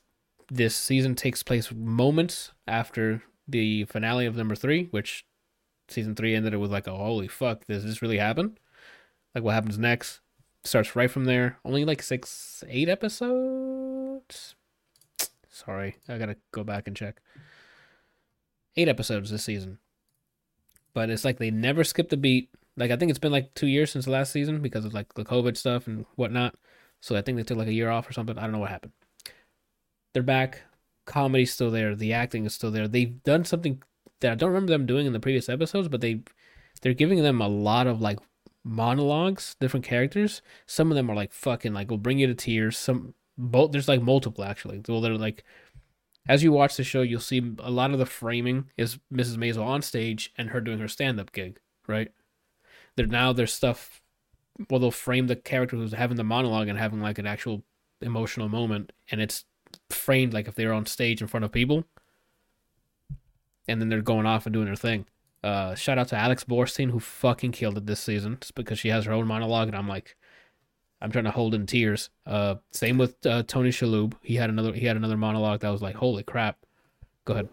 this 0.49 0.75
season 0.75 1.15
takes 1.15 1.43
place 1.43 1.71
moments 1.71 2.51
after 2.67 3.21
the 3.47 3.85
finale 3.85 4.25
of 4.25 4.35
number 4.35 4.55
three, 4.55 4.85
which 4.85 5.25
season 5.87 6.15
three 6.15 6.35
ended 6.35 6.53
it 6.53 6.57
with 6.57 6.71
like, 6.71 6.87
oh 6.87 6.97
holy 6.97 7.27
fuck, 7.27 7.65
does 7.67 7.85
this 7.85 8.01
really 8.01 8.17
happen? 8.17 8.57
Like 9.35 9.43
what 9.43 9.53
happens 9.53 9.77
next? 9.77 10.21
Starts 10.63 10.95
right 10.95 11.09
from 11.09 11.25
there. 11.25 11.59
Only 11.63 11.85
like 11.85 12.01
six, 12.01 12.63
eight 12.67 12.89
episodes. 12.89 14.55
Sorry, 15.49 15.97
I 16.09 16.17
gotta 16.17 16.37
go 16.51 16.63
back 16.63 16.87
and 16.87 16.95
check. 16.95 17.21
Eight 18.75 18.87
episodes 18.87 19.29
this 19.29 19.43
season 19.43 19.77
but 20.93 21.09
it's 21.09 21.25
like 21.25 21.37
they 21.37 21.51
never 21.51 21.83
skipped 21.83 22.13
a 22.13 22.17
beat. 22.17 22.49
Like 22.77 22.91
I 22.91 22.95
think 22.95 23.09
it's 23.09 23.19
been 23.19 23.31
like 23.31 23.53
two 23.53 23.67
years 23.67 23.91
since 23.91 24.05
the 24.05 24.11
last 24.11 24.31
season 24.31 24.61
because 24.61 24.85
of 24.85 24.93
like 24.93 25.13
the 25.13 25.25
COVID 25.25 25.57
stuff 25.57 25.87
and 25.87 26.05
whatnot. 26.15 26.55
So 27.01 27.15
I 27.15 27.21
think 27.21 27.37
they 27.37 27.43
took 27.43 27.57
like 27.57 27.67
a 27.67 27.73
year 27.73 27.89
off 27.89 28.09
or 28.09 28.13
something. 28.13 28.37
I 28.37 28.41
don't 28.41 28.51
know 28.51 28.59
what 28.59 28.69
happened. 28.69 28.93
They're 30.13 30.23
back. 30.23 30.61
Comedy's 31.05 31.53
still 31.53 31.71
there. 31.71 31.95
The 31.95 32.13
acting 32.13 32.45
is 32.45 32.53
still 32.53 32.71
there. 32.71 32.87
They've 32.87 33.21
done 33.23 33.43
something 33.43 33.81
that 34.19 34.31
I 34.31 34.35
don't 34.35 34.49
remember 34.49 34.71
them 34.71 34.85
doing 34.85 35.07
in 35.07 35.13
the 35.13 35.19
previous 35.19 35.49
episodes, 35.49 35.87
but 35.87 36.01
they 36.01 36.21
they're 36.81 36.93
giving 36.93 37.21
them 37.21 37.41
a 37.41 37.47
lot 37.47 37.87
of 37.87 38.01
like 38.01 38.19
monologues, 38.63 39.55
different 39.59 39.85
characters. 39.85 40.41
Some 40.65 40.91
of 40.91 40.95
them 40.95 41.09
are 41.09 41.15
like 41.15 41.33
fucking 41.33 41.73
like 41.73 41.89
will 41.89 41.97
bring 41.97 42.19
you 42.19 42.27
to 42.27 42.35
tears. 42.35 42.77
Some 42.77 43.15
both 43.37 43.71
there's 43.71 43.87
like 43.87 44.01
multiple 44.01 44.43
actually. 44.43 44.81
Well, 44.87 45.01
they're 45.01 45.13
like 45.13 45.43
as 46.27 46.43
you 46.43 46.51
watch 46.51 46.77
the 46.77 46.83
show, 46.83 47.01
you'll 47.01 47.19
see 47.19 47.55
a 47.59 47.71
lot 47.71 47.91
of 47.91 47.99
the 47.99 48.05
framing 48.05 48.69
is 48.77 48.99
Mrs. 49.11 49.37
Maisel 49.37 49.65
on 49.65 49.81
stage 49.81 50.31
and 50.37 50.49
her 50.49 50.61
doing 50.61 50.79
her 50.79 50.87
stand 50.87 51.19
up 51.19 51.31
gig, 51.31 51.59
right? 51.87 52.11
There 52.95 53.07
now 53.07 53.33
there's 53.33 53.53
stuff 53.53 54.01
well 54.69 54.79
they'll 54.79 54.91
frame 54.91 55.27
the 55.27 55.35
character 55.35 55.75
who's 55.75 55.93
having 55.93 56.17
the 56.17 56.23
monologue 56.23 56.67
and 56.67 56.77
having 56.77 57.01
like 57.01 57.17
an 57.17 57.25
actual 57.25 57.63
emotional 58.01 58.49
moment 58.49 58.91
and 59.09 59.21
it's 59.21 59.45
framed 59.89 60.33
like 60.33 60.47
if 60.47 60.55
they're 60.55 60.73
on 60.73 60.85
stage 60.85 61.21
in 61.21 61.27
front 61.27 61.45
of 61.45 61.51
people 61.51 61.85
and 63.67 63.79
then 63.79 63.89
they're 63.89 64.01
going 64.01 64.25
off 64.25 64.45
and 64.45 64.53
doing 64.53 64.65
their 64.65 64.75
thing. 64.75 65.05
Uh 65.43 65.73
shout 65.73 65.97
out 65.97 66.09
to 66.09 66.17
Alex 66.17 66.43
Borstein 66.43 66.91
who 66.91 66.99
fucking 66.99 67.53
killed 67.53 67.77
it 67.77 67.85
this 67.87 68.01
season 68.01 68.37
just 68.39 68.53
because 68.53 68.77
she 68.77 68.89
has 68.89 69.05
her 69.05 69.13
own 69.13 69.25
monologue 69.25 69.69
and 69.69 69.77
I'm 69.77 69.87
like 69.87 70.15
I'm 71.01 71.11
trying 71.11 71.25
to 71.25 71.31
hold 71.31 71.53
in 71.53 71.65
tears. 71.65 72.09
Uh 72.25 72.55
same 72.71 72.97
with 72.97 73.25
uh, 73.25 73.43
Tony 73.43 73.69
Shalhoub. 73.69 74.13
He 74.21 74.35
had 74.35 74.49
another 74.49 74.73
he 74.73 74.85
had 74.85 74.97
another 74.97 75.17
monologue 75.17 75.61
that 75.61 75.69
was 75.69 75.81
like 75.81 75.95
holy 75.95 76.23
crap. 76.23 76.57
Go 77.25 77.33
ahead. 77.33 77.49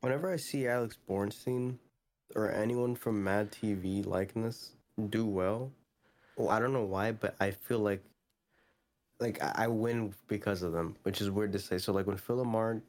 Whenever 0.00 0.32
I 0.32 0.36
see 0.36 0.66
Alex 0.68 0.96
Borstein 1.08 1.76
or 2.34 2.50
anyone 2.52 2.94
from 2.94 3.22
Mad 3.24 3.50
TV 3.50 4.04
liking 4.06 4.42
this 4.42 4.72
do 5.10 5.26
well, 5.26 5.70
well, 6.36 6.48
I 6.48 6.58
don't 6.58 6.72
know 6.72 6.84
why, 6.84 7.12
but 7.12 7.34
I 7.40 7.50
feel 7.50 7.78
like 7.80 8.02
like 9.20 9.42
I 9.42 9.66
win 9.68 10.12
because 10.28 10.62
of 10.62 10.72
them, 10.72 10.96
which 11.02 11.20
is 11.20 11.30
weird 11.30 11.52
to 11.52 11.58
say. 11.58 11.78
So 11.78 11.92
like 11.92 12.06
when 12.06 12.16
Phil 12.18 12.36
LaMarr, 12.44 12.82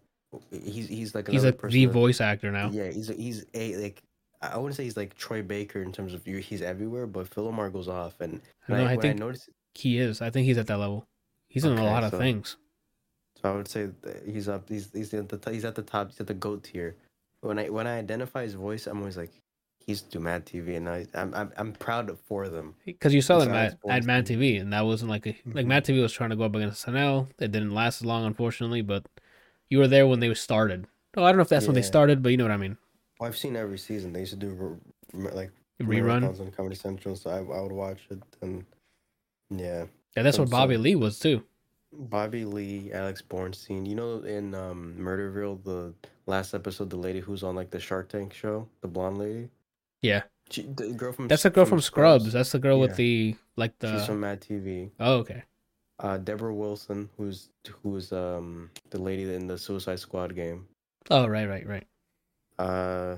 he's 0.51 0.87
he's 0.89 1.15
like 1.15 1.27
He's 1.29 1.45
like 1.45 1.57
person 1.57 1.73
the 1.73 1.85
that- 1.85 1.91
voice 1.93 2.19
actor 2.21 2.51
now. 2.51 2.69
Yeah, 2.71 2.89
he's 2.91 3.07
he's 3.07 3.45
a 3.53 3.75
like 3.77 4.03
I 4.41 4.57
wouldn't 4.57 4.75
say 4.75 4.83
he's 4.83 4.97
like 4.97 5.15
Troy 5.15 5.41
Baker 5.41 5.81
in 5.81 5.91
terms 5.91 6.13
of 6.13 6.27
you- 6.27 6.37
he's 6.37 6.61
everywhere, 6.61 7.07
but 7.07 7.27
Phil 7.29 7.49
LaMarr 7.51 7.71
goes 7.71 7.87
off, 7.87 8.19
and 8.19 8.41
know, 8.67 8.75
I, 8.75 8.91
I 8.93 8.97
think 8.97 9.15
I 9.15 9.19
noticed, 9.19 9.49
he 9.77 9.97
is. 9.99 10.21
I 10.21 10.29
think 10.29 10.45
he's 10.45 10.57
at 10.57 10.67
that 10.67 10.77
level. 10.77 11.05
He's 11.49 11.65
in 11.65 11.71
a 11.71 11.75
Okay, 11.75 11.83
lot 11.83 12.03
of 12.03 12.11
things. 12.11 12.57
so 13.41 13.51
I 13.51 13.55
would 13.55 13.67
say 13.67 13.89
he's 14.25 14.47
up. 14.49 14.67
He's 14.69 14.91
he's 14.93 15.13
at 15.13 15.29
the 15.29 15.51
he's 15.51 15.65
at 15.65 15.75
the 15.75 15.81
top. 15.83 16.09
He's 16.09 16.19
at 16.19 16.27
the 16.27 16.33
goat 16.33 16.63
tier. 16.63 16.95
When 17.41 17.59
I 17.59 17.69
when 17.69 17.87
I 17.87 17.97
identify 17.99 18.43
his 18.43 18.55
voice, 18.55 18.87
I'm 18.87 18.99
always 18.99 19.17
like, 19.17 19.31
he's 19.85 20.01
do 20.01 20.19
Mad 20.19 20.45
TV, 20.45 20.75
and 20.75 20.89
I 20.89 21.05
I'm 21.13 21.33
I'm, 21.33 21.51
I'm 21.57 21.73
proud 21.73 22.17
for 22.27 22.49
them. 22.49 22.75
Because 22.85 23.13
you 23.13 23.21
saw 23.21 23.39
them 23.39 23.53
at, 23.53 23.77
at 23.87 24.03
Mad 24.05 24.25
TV, 24.25 24.59
and 24.59 24.73
that 24.73 24.85
wasn't 24.85 25.11
like 25.11 25.27
a, 25.27 25.37
like 25.45 25.65
Mhm. 25.65 25.69
Mad 25.69 25.85
TV 25.85 26.01
was 26.01 26.13
trying 26.13 26.31
to 26.31 26.35
go 26.35 26.43
up 26.43 26.55
against 26.55 26.85
SNL. 26.85 27.27
It 27.39 27.51
didn't 27.51 27.73
last 27.73 28.01
as 28.01 28.05
long, 28.05 28.25
unfortunately. 28.25 28.81
But 28.81 29.05
you 29.69 29.77
were 29.77 29.87
there 29.87 30.07
when 30.07 30.19
they 30.19 30.33
started. 30.33 30.87
Oh, 31.15 31.23
I 31.23 31.29
don't 31.31 31.37
know 31.37 31.43
if 31.43 31.49
that's 31.49 31.67
when 31.67 31.75
they 31.75 31.81
started, 31.81 32.21
but 32.21 32.29
you 32.29 32.37
know 32.37 32.43
what 32.43 32.51
I 32.51 32.57
mean. 32.57 32.77
Well, 33.19 33.27
I've 33.27 33.37
seen 33.37 33.55
every 33.55 33.77
season. 33.77 34.13
They 34.13 34.21
used 34.21 34.33
to 34.33 34.37
do 34.37 34.79
like 35.13 35.51
reruns 35.81 36.39
on 36.39 36.51
Comedy 36.51 36.75
Central, 36.75 37.15
so 37.15 37.29
I 37.29 37.37
I 37.37 37.61
would 37.61 37.71
watch 37.71 38.07
it, 38.09 38.21
and 38.41 38.65
yeah, 39.49 39.85
Yeah, 40.15 40.23
that's 40.23 40.37
what 40.37 40.47
So- 40.47 40.51
Bobby 40.51 40.77
Lee 40.77 40.95
was 40.95 41.19
too. 41.19 41.43
Bobby 41.93 42.43
Lee, 42.43 42.91
Alex 42.91 43.23
Borstein. 43.27 43.87
You 43.87 43.95
know, 43.95 44.19
in 44.19 44.53
um, 44.53 44.95
Murderville, 44.99 45.63
the 45.63 45.93
last 46.25 46.53
episode, 46.53 46.89
the 46.89 46.97
lady 46.97 47.21
who's 47.21 47.43
on 47.43 47.55
like 47.55 47.71
the 47.71 47.79
Shark 47.79 48.09
Tank 48.09 48.33
show, 48.33 48.67
the 48.81 48.87
blonde 48.87 49.17
lady. 49.17 49.49
Yeah, 50.01 50.23
She, 50.51 50.63
the 50.63 50.91
girl 50.91 51.13
from 51.13 51.27
that's 51.29 51.43
the 51.43 51.49
girl 51.49 51.65
from 51.65 51.81
Scrubs. 51.81 52.33
That's 52.33 52.51
the 52.51 52.59
girl 52.59 52.79
with 52.79 52.97
the 52.97 53.35
like 53.55 53.79
the. 53.79 53.97
She's 53.97 54.05
from 54.05 54.19
Mad 54.19 54.41
TV. 54.41 54.91
Oh, 54.99 55.15
okay. 55.19 55.43
Uh, 55.99 56.17
Debra 56.17 56.53
Wilson, 56.53 57.09
who's 57.17 57.49
who's 57.81 58.11
um 58.11 58.69
the 58.91 59.01
lady 59.01 59.33
in 59.33 59.47
the 59.47 59.57
Suicide 59.57 59.99
Squad 59.99 60.35
game. 60.35 60.67
Oh, 61.09 61.25
right, 61.25 61.47
right, 61.47 61.65
right. 61.65 61.87
Uh, 62.59 63.15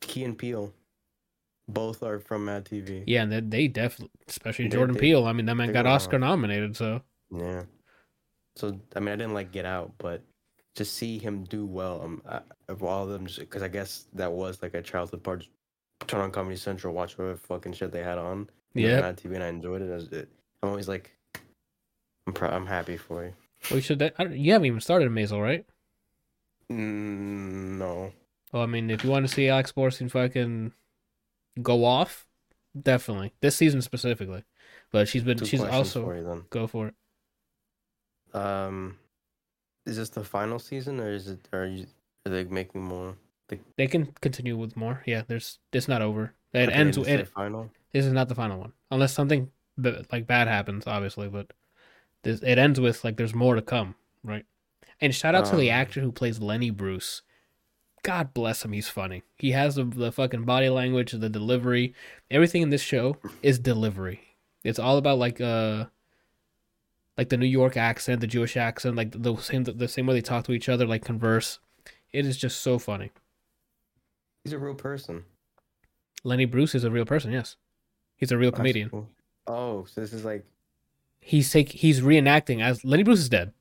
Key 0.00 0.24
and 0.24 0.38
Peele. 0.38 0.72
Both 1.72 2.02
are 2.02 2.18
from 2.18 2.44
Mad 2.46 2.64
TV. 2.64 3.04
Yeah, 3.06 3.22
and 3.22 3.32
they, 3.32 3.40
they 3.40 3.68
definitely, 3.68 4.10
especially 4.28 4.68
They- 4.68 4.76
Jordan 4.76 4.94
they- 4.94 5.00
Peele. 5.00 5.26
I 5.26 5.32
mean, 5.32 5.46
that 5.46 5.54
man 5.54 5.72
got 5.72 5.86
Oscar 5.86 6.16
on. 6.16 6.20
nominated. 6.22 6.76
So 6.76 7.02
Yeah. 7.30 7.64
So 8.56 8.78
I 8.96 9.00
mean, 9.00 9.08
I 9.08 9.16
didn't 9.16 9.34
like 9.34 9.52
Get 9.52 9.64
Out, 9.64 9.92
but 9.98 10.22
to 10.74 10.84
see 10.84 11.18
him 11.18 11.44
do 11.44 11.64
well, 11.66 12.02
um, 12.02 12.22
I, 12.28 12.40
of 12.68 12.82
all 12.82 13.04
of 13.04 13.10
them, 13.10 13.26
because 13.38 13.62
I 13.62 13.68
guess 13.68 14.06
that 14.14 14.30
was 14.32 14.60
like 14.62 14.74
a 14.74 14.82
childhood 14.82 15.22
part. 15.22 15.46
Turn 16.06 16.20
on 16.20 16.30
Comedy 16.30 16.56
Central, 16.56 16.94
watch 16.94 17.18
whatever 17.18 17.36
fucking 17.36 17.72
shit 17.74 17.92
they 17.92 18.02
had 18.02 18.18
on. 18.18 18.48
yeah, 18.74 19.00
Mad 19.00 19.16
TV, 19.18 19.34
and 19.34 19.44
I 19.44 19.48
enjoyed 19.48 19.82
it. 19.82 19.90
As 19.90 20.04
it 20.08 20.28
I'm 20.62 20.70
always 20.70 20.88
like, 20.88 21.10
I'm 22.26 22.32
proud. 22.32 22.52
I'm 22.54 22.66
happy 22.66 22.96
for 22.96 23.24
you. 23.24 23.32
we 23.72 23.80
should. 23.80 24.00
I 24.02 24.10
don't- 24.18 24.36
you 24.38 24.52
haven't 24.52 24.66
even 24.66 24.80
started 24.80 25.10
Maisel, 25.10 25.42
right? 25.42 25.64
Mm, 26.70 27.78
no. 27.78 28.12
Well, 28.52 28.62
I 28.62 28.66
mean, 28.66 28.90
if 28.90 29.04
you 29.04 29.10
want 29.10 29.26
to 29.28 29.32
see 29.32 29.48
Alex 29.48 29.72
Borstein 29.72 30.10
fucking 30.10 30.72
go 31.62 31.84
off, 31.84 32.26
definitely 32.80 33.32
this 33.40 33.56
season 33.56 33.82
specifically. 33.82 34.44
But 34.92 35.08
she's 35.08 35.22
been 35.22 35.38
Two 35.38 35.46
she's 35.46 35.62
also 35.62 36.04
for 36.04 36.16
you 36.16 36.46
go 36.50 36.66
for 36.66 36.88
it. 36.88 36.94
Um, 38.34 38.98
is 39.86 39.96
this 39.96 40.10
the 40.10 40.24
final 40.24 40.58
season, 40.58 41.00
or 41.00 41.12
is 41.12 41.28
it? 41.28 41.48
Are 41.52 41.66
you? 41.66 41.86
Are 42.26 42.30
they 42.30 42.44
making 42.44 42.82
more? 42.82 43.16
They 43.76 43.86
can 43.86 44.06
continue 44.20 44.56
with 44.56 44.76
more. 44.76 45.02
Yeah, 45.06 45.22
there's 45.26 45.58
it's 45.72 45.88
not 45.88 46.02
over. 46.02 46.34
It 46.52 46.70
ends. 46.70 46.96
It, 46.96 47.28
final. 47.28 47.70
this 47.92 48.04
is 48.04 48.12
not 48.12 48.28
the 48.28 48.34
final 48.34 48.58
one, 48.58 48.72
unless 48.90 49.12
something 49.12 49.50
like 49.76 50.26
bad 50.26 50.48
happens, 50.48 50.86
obviously. 50.86 51.28
But 51.28 51.52
this 52.22 52.40
it 52.42 52.58
ends 52.58 52.80
with 52.80 53.02
like 53.04 53.16
there's 53.16 53.34
more 53.34 53.54
to 53.56 53.62
come, 53.62 53.94
right? 54.22 54.44
And 55.00 55.14
shout 55.14 55.34
out 55.34 55.46
to 55.46 55.56
the 55.56 55.70
Um, 55.70 55.80
actor 55.80 56.00
who 56.00 56.12
plays 56.12 56.40
Lenny 56.40 56.70
Bruce. 56.70 57.22
God 58.02 58.32
bless 58.32 58.64
him, 58.64 58.72
he's 58.72 58.88
funny. 58.88 59.22
He 59.36 59.52
has 59.52 59.74
the, 59.74 59.84
the 59.84 60.12
fucking 60.12 60.44
body 60.44 60.68
language, 60.68 61.12
the 61.12 61.28
delivery, 61.28 61.94
everything 62.30 62.62
in 62.62 62.70
this 62.70 62.82
show 62.82 63.16
is 63.42 63.58
delivery. 63.58 64.20
It's 64.64 64.78
all 64.78 64.96
about 64.96 65.18
like 65.18 65.40
uh, 65.40 65.86
like 67.16 67.28
the 67.28 67.36
New 67.36 67.46
York 67.46 67.76
accent, 67.76 68.20
the 68.20 68.26
Jewish 68.26 68.56
accent, 68.56 68.96
like 68.96 69.10
the 69.22 69.36
same 69.36 69.64
the 69.64 69.88
same 69.88 70.06
way 70.06 70.14
they 70.14 70.20
talk 70.20 70.44
to 70.46 70.52
each 70.52 70.68
other, 70.68 70.86
like 70.86 71.04
converse. 71.04 71.58
It 72.12 72.26
is 72.26 72.36
just 72.36 72.60
so 72.60 72.78
funny. 72.78 73.10
He's 74.44 74.52
a 74.52 74.58
real 74.58 74.74
person. 74.74 75.24
Lenny 76.24 76.44
Bruce 76.44 76.74
is 76.74 76.84
a 76.84 76.90
real 76.90 77.04
person. 77.04 77.32
Yes, 77.32 77.56
he's 78.16 78.32
a 78.32 78.38
real 78.38 78.52
comedian. 78.52 78.90
cool. 78.90 79.08
Oh, 79.46 79.84
so 79.84 80.00
this 80.00 80.12
is 80.12 80.24
like 80.24 80.44
He's 81.20 81.50
take 81.52 81.70
he's 81.70 82.00
reenacting 82.00 82.62
as 82.62 82.84
Lenny 82.84 83.02
Bruce 83.02 83.20
is 83.20 83.28
dead. 83.28 83.52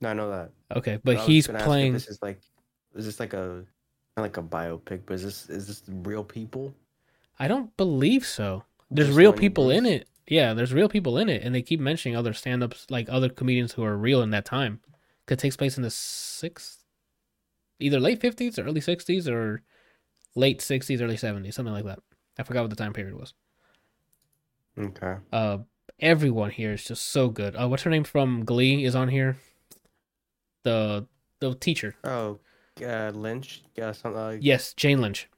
no, 0.00 0.10
I 0.10 0.12
know 0.14 0.30
that. 0.30 0.50
Okay, 0.76 0.98
but 1.02 1.16
was 1.16 1.26
he's 1.26 1.46
gonna 1.46 1.58
ask 1.58 1.64
if 1.64 1.68
playing. 1.68 1.92
This 1.94 2.08
is 2.08 2.20
like, 2.22 2.38
is 2.94 3.04
this 3.06 3.20
like 3.20 3.32
a 3.34 3.64
not 4.16 4.22
like 4.22 4.36
a 4.36 4.42
biopic? 4.42 5.02
But 5.06 5.14
is 5.14 5.22
this 5.24 5.50
is 5.50 5.66
this 5.66 5.82
real 5.88 6.24
people? 6.24 6.74
I 7.38 7.48
don't 7.48 7.76
believe 7.76 8.26
so. 8.26 8.64
There's 8.90 9.08
Just 9.08 9.18
real 9.18 9.32
people 9.32 9.70
in 9.70 9.86
it. 9.86 10.08
Yeah, 10.28 10.54
there's 10.54 10.72
real 10.72 10.88
people 10.88 11.18
in 11.18 11.28
it, 11.28 11.42
and 11.42 11.54
they 11.54 11.62
keep 11.62 11.80
mentioning 11.80 12.16
other 12.16 12.32
stand-ups, 12.32 12.86
like 12.90 13.08
other 13.08 13.28
comedians 13.28 13.72
who 13.72 13.82
are 13.82 13.96
real 13.96 14.22
in 14.22 14.30
that 14.30 14.44
time. 14.44 14.80
'Cause 15.26 15.34
It 15.34 15.38
takes 15.40 15.56
place 15.56 15.76
in 15.76 15.82
the 15.82 15.90
sixth, 15.90 16.84
either 17.80 17.98
late 17.98 18.20
fifties 18.20 18.58
or 18.58 18.64
early 18.66 18.80
sixties, 18.80 19.28
or 19.28 19.62
late 20.34 20.60
sixties, 20.60 21.00
early 21.02 21.16
seventies, 21.16 21.54
something 21.56 21.72
like 21.72 21.84
that. 21.86 22.00
I 22.38 22.42
forgot 22.44 22.62
what 22.62 22.70
the 22.70 22.76
time 22.76 22.92
period 22.92 23.14
was. 23.14 23.34
Okay. 24.78 25.16
Uh, 25.32 25.58
everyone 26.00 26.50
here 26.50 26.72
is 26.72 26.84
just 26.84 27.04
so 27.08 27.28
good. 27.28 27.54
Uh, 27.56 27.68
what's 27.68 27.82
her 27.82 27.90
name 27.90 28.04
from 28.04 28.44
Glee 28.44 28.84
is 28.84 28.94
on 28.94 29.08
here. 29.08 29.36
The 30.62 31.06
the 31.40 31.54
teacher, 31.56 31.96
Oh, 32.04 32.38
uh, 32.80 33.10
Lynch. 33.14 33.62
Yeah, 33.74 33.92
some. 33.92 34.16
Uh, 34.16 34.30
yes, 34.40 34.72
Jane 34.74 35.00
Lynch. 35.00 35.28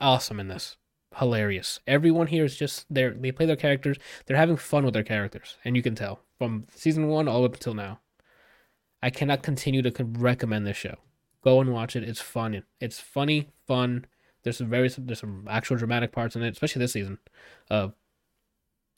Awesome 0.00 0.38
in 0.38 0.48
this, 0.48 0.76
hilarious. 1.16 1.80
Everyone 1.86 2.26
here 2.26 2.44
is 2.44 2.56
just 2.56 2.86
they 2.90 3.08
they 3.08 3.32
play 3.32 3.46
their 3.46 3.56
characters. 3.56 3.96
They're 4.26 4.36
having 4.36 4.56
fun 4.56 4.84
with 4.84 4.94
their 4.94 5.02
characters, 5.02 5.56
and 5.64 5.76
you 5.76 5.82
can 5.82 5.94
tell 5.94 6.20
from 6.38 6.66
season 6.74 7.08
one 7.08 7.28
all 7.28 7.44
up 7.44 7.54
until 7.54 7.74
now. 7.74 8.00
I 9.02 9.10
cannot 9.10 9.42
continue 9.42 9.82
to 9.82 10.04
recommend 10.04 10.66
this 10.66 10.76
show. 10.76 10.96
Go 11.42 11.60
and 11.60 11.72
watch 11.72 11.94
it. 11.96 12.02
It's 12.02 12.20
fun. 12.20 12.62
It's 12.80 12.98
funny, 12.98 13.48
fun. 13.66 14.06
There's 14.42 14.58
some 14.58 14.68
very 14.68 14.88
there's 14.88 15.20
some 15.20 15.46
actual 15.48 15.76
dramatic 15.76 16.12
parts 16.12 16.36
in 16.36 16.42
it, 16.42 16.52
especially 16.52 16.80
this 16.80 16.92
season. 16.92 17.18
Uh, 17.70 17.88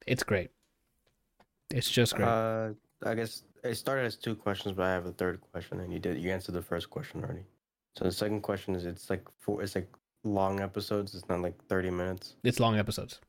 it's 0.06 0.22
great. 0.22 0.50
It's 1.70 1.90
just 1.90 2.14
great. 2.14 2.28
Uh, 2.28 2.70
I 3.02 3.14
guess 3.14 3.42
it 3.64 3.74
started 3.76 4.04
as 4.04 4.16
two 4.16 4.34
questions, 4.34 4.74
but 4.74 4.84
I 4.86 4.90
have 4.92 5.06
a 5.06 5.12
third 5.12 5.40
question, 5.52 5.80
and 5.80 5.92
you 5.92 5.98
did 5.98 6.18
you 6.18 6.30
answered 6.30 6.52
the 6.52 6.62
first 6.62 6.90
question 6.90 7.22
already. 7.22 7.44
So 7.96 8.04
the 8.04 8.12
second 8.12 8.42
question 8.42 8.74
is 8.74 8.84
it's 8.86 9.10
like 9.10 9.24
four, 9.38 9.62
it's 9.62 9.74
like 9.74 9.88
long 10.24 10.60
episodes. 10.60 11.14
It's 11.14 11.28
not 11.28 11.40
like 11.40 11.54
thirty 11.66 11.90
minutes. 11.90 12.36
it's 12.44 12.60
long 12.60 12.78
episodes. 12.78 13.20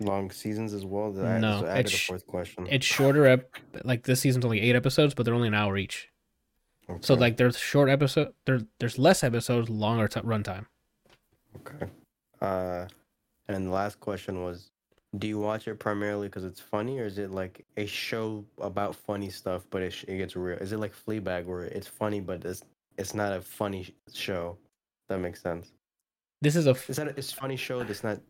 Long 0.00 0.30
seasons 0.30 0.72
as 0.72 0.84
well. 0.84 1.08
I, 1.26 1.38
No, 1.38 1.64
I 1.66 1.70
added 1.70 1.86
it's 1.86 1.94
a 1.94 1.98
fourth 2.06 2.26
question. 2.26 2.68
It's 2.70 2.86
shorter. 2.86 3.26
Ep- 3.26 3.56
like 3.84 4.04
this 4.04 4.20
season's 4.20 4.44
only 4.44 4.60
eight 4.60 4.76
episodes, 4.76 5.12
but 5.14 5.24
they're 5.24 5.34
only 5.34 5.48
an 5.48 5.54
hour 5.54 5.76
each. 5.76 6.08
So 7.00 7.14
like 7.14 7.36
there's 7.36 7.58
short 7.58 7.90
episode. 7.90 8.32
There 8.46 8.60
there's 8.78 8.98
less 8.98 9.22
episodes, 9.22 9.68
longer 9.68 10.08
t- 10.08 10.20
runtime. 10.20 10.66
okay. 11.56 11.86
Uh, 12.40 12.86
and 13.48 13.66
the 13.66 13.70
last 13.70 13.98
question 14.00 14.42
was, 14.42 14.70
do 15.16 15.26
you 15.26 15.38
watch 15.38 15.68
it 15.68 15.78
primarily 15.78 16.28
because 16.28 16.44
it's 16.44 16.60
funny, 16.60 16.98
or 16.98 17.06
is 17.06 17.18
it 17.18 17.30
like 17.30 17.64
a 17.76 17.86
show 17.86 18.44
about 18.60 18.94
funny 18.94 19.30
stuff, 19.30 19.66
but 19.70 19.82
it, 19.82 19.94
it 20.06 20.18
gets 20.18 20.36
real? 20.36 20.58
Is 20.58 20.72
it 20.72 20.78
like 20.78 20.92
Fleabag, 20.94 21.46
where 21.46 21.64
it's 21.64 21.86
funny, 21.86 22.20
but 22.20 22.44
it's 22.44 22.62
it's 22.98 23.14
not 23.14 23.32
a 23.32 23.40
funny 23.40 23.94
show? 24.12 24.58
That 25.08 25.18
makes 25.20 25.40
sense. 25.40 25.72
This 26.42 26.56
is 26.56 26.66
a 26.66 26.70
f- 26.70 26.90
Is 26.90 26.96
that 26.96 27.08
a, 27.08 27.10
it's 27.16 27.32
a 27.32 27.36
funny 27.36 27.56
show 27.56 27.82
that's 27.82 28.04
not 28.04 28.20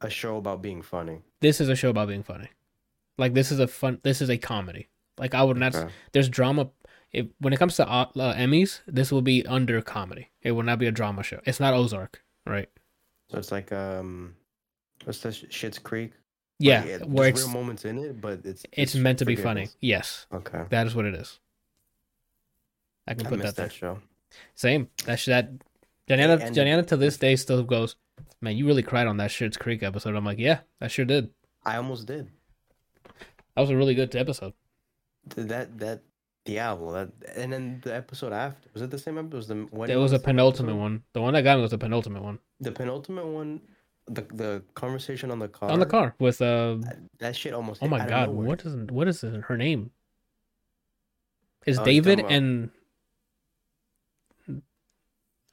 a 0.00 0.08
show 0.08 0.38
about 0.38 0.62
being 0.62 0.82
funny? 0.82 1.20
this 1.40 1.60
is 1.60 1.68
a 1.68 1.76
show 1.76 1.90
about 1.90 2.08
being 2.08 2.22
funny. 2.22 2.48
Like 3.18 3.34
this 3.34 3.52
is 3.52 3.58
a 3.58 3.66
fun. 3.66 3.98
This 4.02 4.22
is 4.22 4.30
a 4.30 4.38
comedy. 4.38 4.88
Like 5.18 5.34
I 5.34 5.42
would 5.42 5.58
not. 5.58 5.74
Okay. 5.74 5.92
There's 6.12 6.28
drama. 6.28 6.70
If, 7.12 7.26
when 7.40 7.52
it 7.52 7.58
comes 7.58 7.76
to 7.76 7.86
uh, 7.88 8.06
uh, 8.16 8.34
Emmys, 8.34 8.80
this 8.86 9.10
will 9.10 9.20
be 9.20 9.44
under 9.44 9.82
comedy. 9.82 10.30
It 10.42 10.52
will 10.52 10.62
not 10.62 10.78
be 10.78 10.86
a 10.86 10.92
drama 10.92 11.22
show. 11.22 11.40
It's 11.44 11.60
not 11.60 11.74
Ozark, 11.74 12.22
right? 12.46 12.68
So 13.30 13.38
it's 13.38 13.50
like 13.50 13.72
um, 13.72 14.36
what's 15.04 15.20
that? 15.20 15.34
Schitt's 15.34 15.78
Creek. 15.78 16.12
Yeah, 16.58 16.80
Like, 16.80 16.88
it- 16.90 17.08
where 17.08 17.24
there's 17.30 17.40
it's 17.40 17.48
real 17.48 17.54
moments 17.62 17.84
in 17.84 17.98
it, 17.98 18.20
but 18.20 18.40
it's 18.44 18.64
it's 18.72 18.94
meant 18.94 19.18
to 19.20 19.24
be 19.24 19.36
funny. 19.36 19.68
Yes, 19.80 20.26
Okay, 20.32 20.64
that 20.70 20.86
is 20.86 20.94
what 20.94 21.04
it 21.06 21.14
is. 21.14 21.38
I 23.06 23.14
can 23.14 23.26
I 23.26 23.30
put 23.30 23.38
that 23.40 23.46
that, 23.56 23.56
there. 23.56 23.70
show. 23.70 23.98
Same. 24.54 24.88
That's 25.04 25.24
that. 25.26 25.50
Janiana, 26.08 26.40
And- 26.42 26.54
Janiana 26.56 26.86
to 26.88 26.96
this 26.96 27.16
day 27.16 27.36
still 27.36 27.62
goes, 27.62 27.96
man, 28.40 28.56
you 28.56 28.66
really 28.66 28.82
cried 28.82 29.06
on 29.06 29.16
that 29.18 29.30
Schitt's 29.30 29.56
Creek 29.56 29.82
episode. 29.82 30.14
I'm 30.14 30.24
like, 30.24 30.38
yeah, 30.38 30.60
I 30.80 30.88
sure 30.88 31.04
did. 31.04 31.30
I 31.64 31.76
almost 31.76 32.06
did. 32.06 32.28
That 33.54 33.62
was 33.62 33.70
a 33.70 33.76
really 33.76 33.94
good 33.94 34.14
episode. 34.16 34.52
Th- 35.34 35.46
That 35.48 35.78
that 35.78 36.02
Diablo. 36.44 36.92
That 36.92 37.10
and 37.36 37.52
then 37.52 37.80
the 37.84 37.94
episode 37.94 38.32
after 38.32 38.68
was 38.72 38.82
it 38.82 38.90
the 38.90 38.98
same 38.98 39.18
episode? 39.18 39.32
Was 39.34 39.48
the 39.48 39.86
There 39.86 39.98
was 40.00 40.10
the 40.12 40.16
a 40.16 40.20
penultimate 40.20 40.70
episode? 40.70 40.80
one. 40.80 41.02
The 41.12 41.20
one 41.22 41.34
that 41.34 41.42
got 41.42 41.56
me 41.56 41.62
was 41.62 41.70
the 41.72 41.78
penultimate 41.78 42.22
one 42.22 42.38
The 42.60 42.72
penultimate 42.72 43.26
one, 43.26 43.60
the 44.10 44.22
the 44.34 44.62
conversation 44.74 45.30
on 45.30 45.38
the 45.38 45.48
car. 45.48 45.70
on 45.70 45.80
the 45.80 45.86
car 45.86 46.14
with 46.18 46.42
uh. 46.42 46.78
That, 47.18 47.36
shit 47.36 47.54
almost. 47.54 47.82
Oh 47.82 47.88
my 47.88 48.06
god, 48.06 48.30
what 48.30 48.64
is 48.64 48.74
what 48.90 49.08
is 49.08 49.22
her 49.22 49.56
name? 49.56 49.90
Is 51.66 51.76
you're 51.76 51.84
David 51.84 52.20
and 52.20 52.70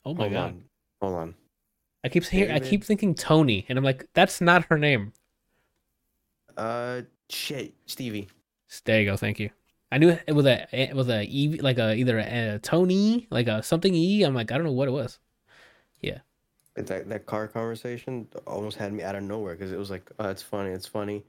Oh 0.08 0.14
my 0.14 0.24
Hold 0.24 0.34
god. 0.34 0.44
on. 0.46 0.64
Hold 1.02 1.16
on. 1.16 1.36
I 2.04 2.10
keep 2.10 2.24
saying 2.24 2.50
I 2.50 2.60
keep 2.60 2.84
thinking 2.84 3.14
Tony 3.14 3.66
and 3.68 3.78
I'm 3.78 3.84
like 3.84 4.08
that's 4.14 4.40
not 4.40 4.66
her 4.70 4.78
name. 4.78 5.12
Uh, 6.56 7.02
shit, 7.30 7.74
Stevie. 7.86 8.30
There 8.86 9.02
you 9.02 9.06
go, 9.06 9.18
thank 9.18 9.40
you. 9.40 9.50
I 9.92 9.98
knew 9.98 10.18
it 10.26 10.32
was 10.34 10.46
a 10.46 10.68
it 10.72 10.96
was 10.96 11.10
a 11.10 11.24
E 11.24 11.60
like 11.60 11.78
a 11.78 11.94
either 11.94 12.20
a 12.20 12.60
Tony 12.64 13.28
like 13.30 13.48
a 13.48 13.62
something 13.62 13.94
E. 13.94 14.24
I'm 14.24 14.34
like 14.34 14.50
I 14.52 14.56
don't 14.56 14.66
know 14.66 14.72
what 14.72 14.88
it 14.88 14.92
was. 14.92 15.20
But 16.02 16.22
That 16.78 17.10
that 17.10 17.26
car 17.26 17.48
conversation 17.48 18.28
almost 18.46 18.78
had 18.78 18.94
me 18.94 19.04
out 19.04 19.16
of 19.16 19.24
nowhere 19.24 19.56
because 19.56 19.72
it 19.72 19.78
was 19.80 19.90
like, 19.90 20.10
oh, 20.20 20.30
it's 20.30 20.44
funny, 20.44 20.70
it's 20.72 20.86
funny. 20.88 21.24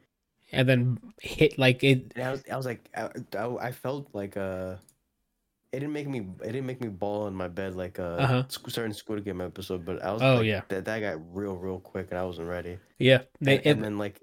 And 0.53 0.69
then 0.69 0.99
hit 1.21 1.59
like 1.59 1.83
it. 1.85 2.13
And 2.17 2.25
I 2.25 2.31
was, 2.31 2.43
I 2.53 2.57
was 2.57 2.67
like, 2.67 2.89
I, 2.97 3.09
I, 3.61 3.71
felt 3.73 4.09
like 4.15 4.37
uh, 4.39 4.77
it 5.73 5.81
didn't 5.81 5.93
make 5.93 6.09
me, 6.09 6.21
it 6.43 6.53
didn't 6.53 6.65
make 6.67 6.81
me 6.81 6.89
bawl 6.89 7.27
in 7.27 7.35
my 7.35 7.49
bed 7.49 7.75
like 7.77 7.99
a 7.99 8.17
Uh-huh. 8.19 8.43
certain 8.69 8.95
Squid 8.95 9.25
Game 9.25 9.41
episode. 9.43 9.85
But 9.85 10.03
I 10.03 10.11
was, 10.13 10.23
Oh, 10.23 10.37
like, 10.37 10.47
yeah. 10.47 10.63
that 10.69 10.87
that 10.87 11.01
got 11.01 11.19
real, 11.37 11.55
real 11.57 11.81
quick, 11.81 12.09
and 12.11 12.19
I 12.19 12.25
wasn't 12.25 12.49
ready. 12.49 12.79
Yeah, 12.99 13.23
they, 13.43 13.57
and, 13.59 13.67
it, 13.67 13.71
and 13.71 13.85
then 13.85 13.99
like 13.99 14.21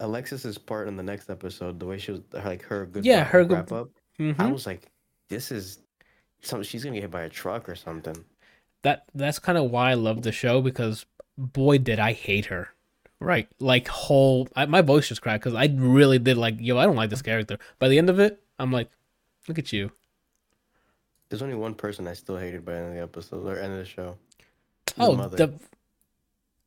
Alexis's 0.00 0.58
part 0.58 0.88
in 0.88 0.96
the 0.96 1.02
next 1.02 1.30
episode, 1.30 1.78
the 1.80 1.86
way 1.86 1.98
she 1.98 2.12
was 2.12 2.20
like 2.32 2.62
her 2.64 2.86
good, 2.86 3.04
Yeah, 3.06 3.24
her 3.24 3.44
good- 3.44 3.54
wrap 3.54 3.72
up. 3.72 3.90
mhm. 4.18 4.38
I 4.38 4.50
was 4.50 4.66
like, 4.66 4.90
this 5.28 5.50
is, 5.52 5.78
something 6.42 6.62
she's 6.64 6.84
gonna 6.84 6.94
get 6.96 7.02
hit 7.02 7.10
by 7.10 7.22
a 7.22 7.28
truck 7.28 7.68
or 7.68 7.74
something. 7.74 8.16
That 8.82 9.04
that's 9.14 9.38
kind 9.38 9.58
of 9.58 9.70
why 9.70 9.90
I 9.90 9.94
love 9.94 10.22
the 10.22 10.32
show 10.32 10.60
because 10.60 11.06
boy 11.36 11.78
did 11.78 11.98
I 11.98 12.12
hate 12.12 12.46
her. 12.46 12.68
Right, 13.20 13.48
like 13.58 13.88
whole 13.88 14.46
I, 14.54 14.66
my 14.66 14.80
voice 14.80 15.08
just 15.08 15.22
cracked 15.22 15.42
because 15.42 15.56
I 15.56 15.68
really 15.74 16.20
did 16.20 16.36
like 16.36 16.54
yo. 16.60 16.78
I 16.78 16.84
don't 16.84 16.94
like 16.94 17.10
this 17.10 17.22
character. 17.22 17.58
By 17.80 17.88
the 17.88 17.98
end 17.98 18.08
of 18.10 18.20
it, 18.20 18.40
I'm 18.60 18.70
like, 18.70 18.90
look 19.48 19.58
at 19.58 19.72
you. 19.72 19.90
There's 21.28 21.42
only 21.42 21.56
one 21.56 21.74
person 21.74 22.06
I 22.06 22.12
still 22.12 22.36
hated 22.36 22.64
by 22.64 22.74
the 22.74 22.78
end 22.78 22.88
of 22.90 22.94
the 22.94 23.02
episode 23.02 23.44
or 23.44 23.58
end 23.58 23.72
of 23.72 23.78
the 23.80 23.84
show. 23.84 24.16
The 24.86 24.92
oh, 25.02 25.16
mother. 25.16 25.36
the 25.36 25.60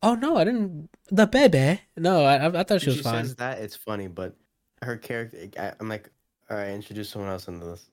oh 0.04 0.16
no, 0.16 0.36
I 0.36 0.44
didn't. 0.44 0.90
The 1.10 1.26
baby. 1.26 1.82
No, 1.96 2.26
I 2.26 2.36
I 2.36 2.60
I 2.60 2.64
thought 2.64 2.82
she 2.82 2.90
was 2.90 3.00
fine. 3.00 3.24
says 3.24 3.36
that 3.38 3.60
it's 3.60 3.78
funny, 3.78 4.08
but 4.08 4.36
her 4.82 4.98
character, 4.98 5.48
I, 5.58 5.72
I'm 5.80 5.88
like, 5.88 6.10
all 6.50 6.58
right, 6.58 6.72
introduce 6.72 7.10
someone 7.10 7.32
else 7.32 7.48
into 7.48 7.66
this. 7.66 7.90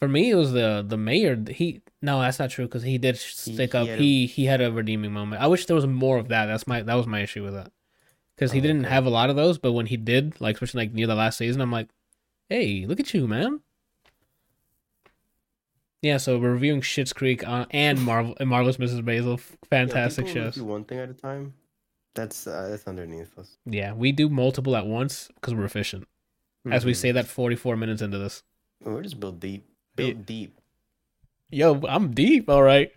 For 0.00 0.08
me, 0.08 0.30
it 0.30 0.34
was 0.34 0.52
the 0.52 0.84
the 0.86 0.96
mayor. 0.96 1.42
He 1.48 1.80
no, 2.02 2.20
that's 2.20 2.38
not 2.38 2.50
true 2.50 2.66
because 2.66 2.82
he 2.82 2.98
did 2.98 3.16
stick 3.16 3.72
he 3.72 3.78
up. 3.78 3.86
had 3.88 3.98
a- 3.98 4.02
He 4.02 4.26
he 4.26 4.44
had 4.44 4.60
a 4.60 4.70
redeeming 4.70 5.12
moment. 5.12 5.40
I 5.42 5.46
wish 5.46 5.66
there 5.66 5.76
was 5.76 5.86
more 5.86 6.18
of 6.18 6.28
that. 6.28 6.46
That's 6.46 6.66
my 6.66 6.82
that 6.82 6.94
was 6.94 7.06
my 7.06 7.20
issue 7.20 7.42
with 7.42 7.54
that 7.54 7.72
because 8.36 8.52
he 8.52 8.58
Oh, 8.58 8.62
didn't 8.62 8.84
okay. 8.84 8.94
have 8.94 9.06
a 9.06 9.10
lot 9.10 9.30
of 9.30 9.36
those. 9.36 9.58
But 9.58 9.72
when 9.72 9.86
he 9.86 9.96
did, 9.96 10.40
like 10.40 10.56
especially 10.56 10.84
like 10.86 10.92
near 10.94 11.06
the 11.06 11.14
last 11.14 11.38
season, 11.38 11.60
I'm 11.62 11.72
like, 11.72 11.88
hey, 12.50 12.84
look 12.86 13.00
at 13.00 13.14
you, 13.14 13.26
man. 13.26 13.60
Yeah, 16.02 16.18
so 16.18 16.38
we're 16.38 16.52
reviewing 16.52 16.82
Schitt's 16.82 17.12
Creek 17.12 17.46
on, 17.48 17.66
and 17.70 18.00
Marvel 18.02 18.36
and 18.38 18.48
Marvelous 18.48 18.76
Mrs. 18.76 19.02
Maisel, 19.02 19.40
fantastic 19.68 20.26
yeah, 20.28 20.32
shows. 20.34 20.54
Do 20.54 20.64
one 20.64 20.84
thing 20.84 20.98
at 20.98 21.08
a 21.08 21.14
time. 21.14 21.54
That's 22.14 22.46
uh, 22.46 22.68
that's 22.68 22.86
underneath 22.86 23.36
us. 23.38 23.56
Yeah, 23.64 23.92
we 23.92 24.12
do 24.12 24.28
multiple 24.28 24.76
at 24.76 24.86
once 24.86 25.28
because 25.34 25.54
we're 25.54 25.64
efficient. 25.64 26.06
As 26.70 26.84
we 26.84 26.92
Mhm. 26.92 26.96
say 26.96 27.12
that 27.12 27.26
44 27.26 27.76
minutes 27.76 28.02
into 28.02 28.18
this. 28.18 28.42
we're 28.82 29.02
just 29.02 29.18
built 29.20 29.40
deep, 29.40 29.64
built 29.96 30.26
deep. 30.26 30.58
Yo, 31.50 31.80
I'm 31.88 32.12
deep, 32.12 32.48
all 32.48 32.62
right. 32.62 32.90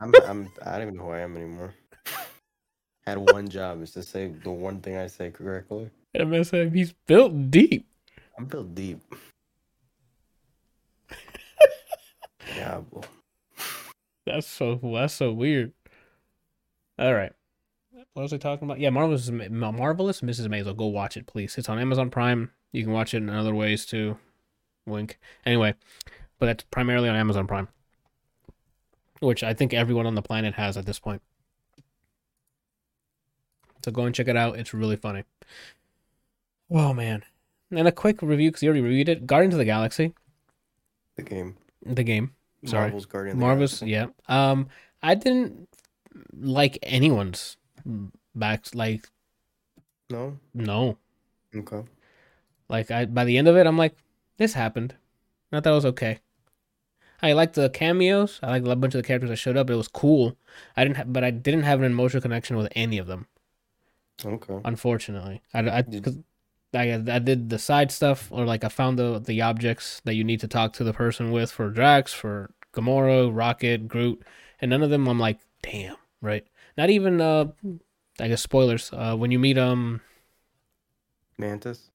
I'm, 0.00 0.12
I'm, 0.26 0.48
I 0.64 0.72
don't 0.72 0.82
even 0.82 0.96
know 0.96 1.04
who 1.04 1.10
I 1.10 1.20
am 1.20 1.36
anymore. 1.36 1.74
Had 3.06 3.18
one 3.18 3.48
job 3.48 3.82
is 3.82 3.90
to 3.92 4.02
say 4.02 4.28
the 4.28 4.50
one 4.50 4.80
thing 4.80 4.96
I 4.96 5.06
say 5.06 5.30
correctly. 5.30 5.90
MSM, 6.16 6.74
he's 6.74 6.92
built 7.06 7.50
deep. 7.50 7.86
I'm 8.38 8.46
built 8.46 8.74
deep. 8.74 9.00
yeah, 12.56 12.80
well, 12.90 13.04
That's 14.26 14.46
so 14.46 14.80
that's 14.82 15.14
so 15.14 15.32
weird. 15.32 15.72
All 16.98 17.14
right. 17.14 17.32
What 18.12 18.22
was 18.22 18.32
I 18.32 18.38
talking 18.38 18.66
about? 18.66 18.78
Yeah, 18.78 18.90
Marvelous 18.90 19.28
Marvelous 19.30 20.20
Mrs. 20.20 20.46
Maisel. 20.46 20.76
Go 20.76 20.86
watch 20.86 21.16
it, 21.16 21.26
please. 21.26 21.58
It's 21.58 21.68
on 21.68 21.78
Amazon 21.78 22.10
Prime. 22.10 22.52
You 22.72 22.84
can 22.84 22.92
watch 22.92 23.14
it 23.14 23.18
in 23.18 23.30
other 23.30 23.54
ways 23.54 23.86
too. 23.86 24.18
Wink. 24.86 25.18
Anyway, 25.44 25.74
but 26.44 26.48
that's 26.58 26.64
primarily 26.70 27.08
on 27.08 27.16
Amazon 27.16 27.46
Prime. 27.46 27.68
which 29.20 29.42
I 29.42 29.54
think 29.54 29.72
everyone 29.72 30.04
on 30.06 30.14
the 30.14 30.20
planet 30.20 30.52
has 30.54 30.76
at 30.76 30.84
this 30.84 30.98
point. 30.98 31.22
So 33.82 33.90
go 33.90 34.04
and 34.04 34.14
check 34.14 34.28
it 34.28 34.36
out. 34.36 34.58
It's 34.58 34.74
really 34.74 34.96
funny. 34.96 35.24
Oh 36.70 36.92
man. 36.92 37.24
And 37.70 37.88
a 37.88 37.92
quick 37.92 38.20
review 38.20 38.50
because 38.50 38.62
you 38.62 38.68
already 38.68 38.82
reviewed 38.82 39.08
it. 39.08 39.26
Guardians 39.26 39.54
of 39.54 39.58
the 39.58 39.64
Galaxy, 39.64 40.12
The 41.16 41.22
game. 41.22 41.56
the 41.82 42.02
game. 42.02 42.34
Sorry. 42.66 42.82
Marvel's 42.82 43.06
Guardian. 43.06 43.38
Marvel's, 43.38 43.80
Galaxy. 43.80 43.90
yeah. 44.28 44.50
Um, 44.50 44.68
I 45.02 45.14
didn't 45.14 45.66
like 46.38 46.78
anyone's 46.82 47.56
backs. 48.34 48.74
Like, 48.74 49.08
No. 50.10 50.38
no. 50.52 50.98
Okay. 51.56 51.82
Like, 52.68 52.90
I 52.90 53.06
by 53.06 53.24
the 53.24 53.38
end 53.38 53.48
of 53.48 53.56
it, 53.56 53.66
I'm 53.66 53.78
like, 53.78 53.96
this 54.36 54.52
happened. 54.52 54.94
Not 55.50 55.64
that 55.64 55.70
it 55.70 55.74
was 55.74 55.86
okay. 55.86 56.18
I 57.22 57.32
liked 57.32 57.54
the 57.54 57.70
cameos. 57.70 58.38
I 58.42 58.50
liked 58.50 58.66
a 58.66 58.76
bunch 58.76 58.94
of 58.94 59.02
the 59.02 59.06
characters 59.06 59.30
that 59.30 59.36
showed 59.36 59.56
up. 59.56 59.70
It 59.70 59.76
was 59.76 59.88
cool. 59.88 60.36
I 60.76 60.84
didn't, 60.84 60.96
ha- 60.98 61.04
but 61.06 61.24
I 61.24 61.30
didn't 61.30 61.62
have 61.62 61.80
an 61.80 61.86
emotional 61.90 62.20
connection 62.20 62.56
with 62.56 62.68
any 62.76 62.98
of 62.98 63.06
them. 63.06 63.26
Okay. 64.24 64.60
Unfortunately, 64.64 65.42
I, 65.52 65.78
I, 65.78 65.82
Did- 65.82 66.04
cause 66.04 66.18
I, 66.74 66.92
I 66.92 67.18
did 67.18 67.50
the 67.50 67.58
side 67.58 67.90
stuff, 67.92 68.28
or 68.30 68.44
like 68.44 68.64
I 68.64 68.68
found 68.68 68.98
the 68.98 69.18
the 69.20 69.42
objects 69.42 70.00
that 70.04 70.14
you 70.14 70.24
need 70.24 70.40
to 70.40 70.48
talk 70.48 70.72
to 70.74 70.84
the 70.84 70.92
person 70.92 71.30
with 71.30 71.50
for 71.52 71.70
Drax, 71.70 72.12
for 72.12 72.50
Gamora, 72.72 73.30
Rocket, 73.34 73.86
Groot, 73.88 74.22
and 74.60 74.70
none 74.70 74.82
of 74.82 74.90
them. 74.90 75.08
I'm 75.08 75.18
like, 75.20 75.38
damn, 75.62 75.96
right? 76.20 76.44
Not 76.76 76.90
even 76.90 77.20
uh, 77.20 77.46
I 78.20 78.28
guess 78.28 78.42
spoilers. 78.42 78.90
Uh, 78.92 79.16
when 79.16 79.30
you 79.30 79.38
meet 79.38 79.56
um 79.58 80.00
Mantis. 81.38 81.90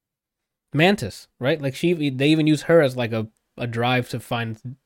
Mantis, 0.74 1.28
right? 1.40 1.62
Like 1.62 1.76
she, 1.76 2.10
they 2.10 2.28
even 2.30 2.48
use 2.48 2.64
her 2.64 2.82
as 2.82 2.96
like 2.96 3.12
a 3.12 3.28
a 3.58 3.68
drive 3.68 4.08
to 4.10 4.20
find 4.20 4.78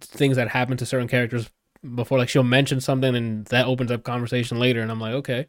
things 0.00 0.36
that 0.36 0.48
happen 0.48 0.76
to 0.76 0.86
certain 0.86 1.08
characters 1.08 1.50
before. 1.94 2.18
Like 2.18 2.28
she'll 2.28 2.42
mention 2.42 2.80
something, 2.80 3.14
and 3.14 3.44
that 3.46 3.66
opens 3.66 3.90
up 3.90 4.02
conversation 4.04 4.58
later. 4.58 4.80
And 4.80 4.90
I'm 4.90 5.00
like, 5.00 5.14
okay, 5.14 5.46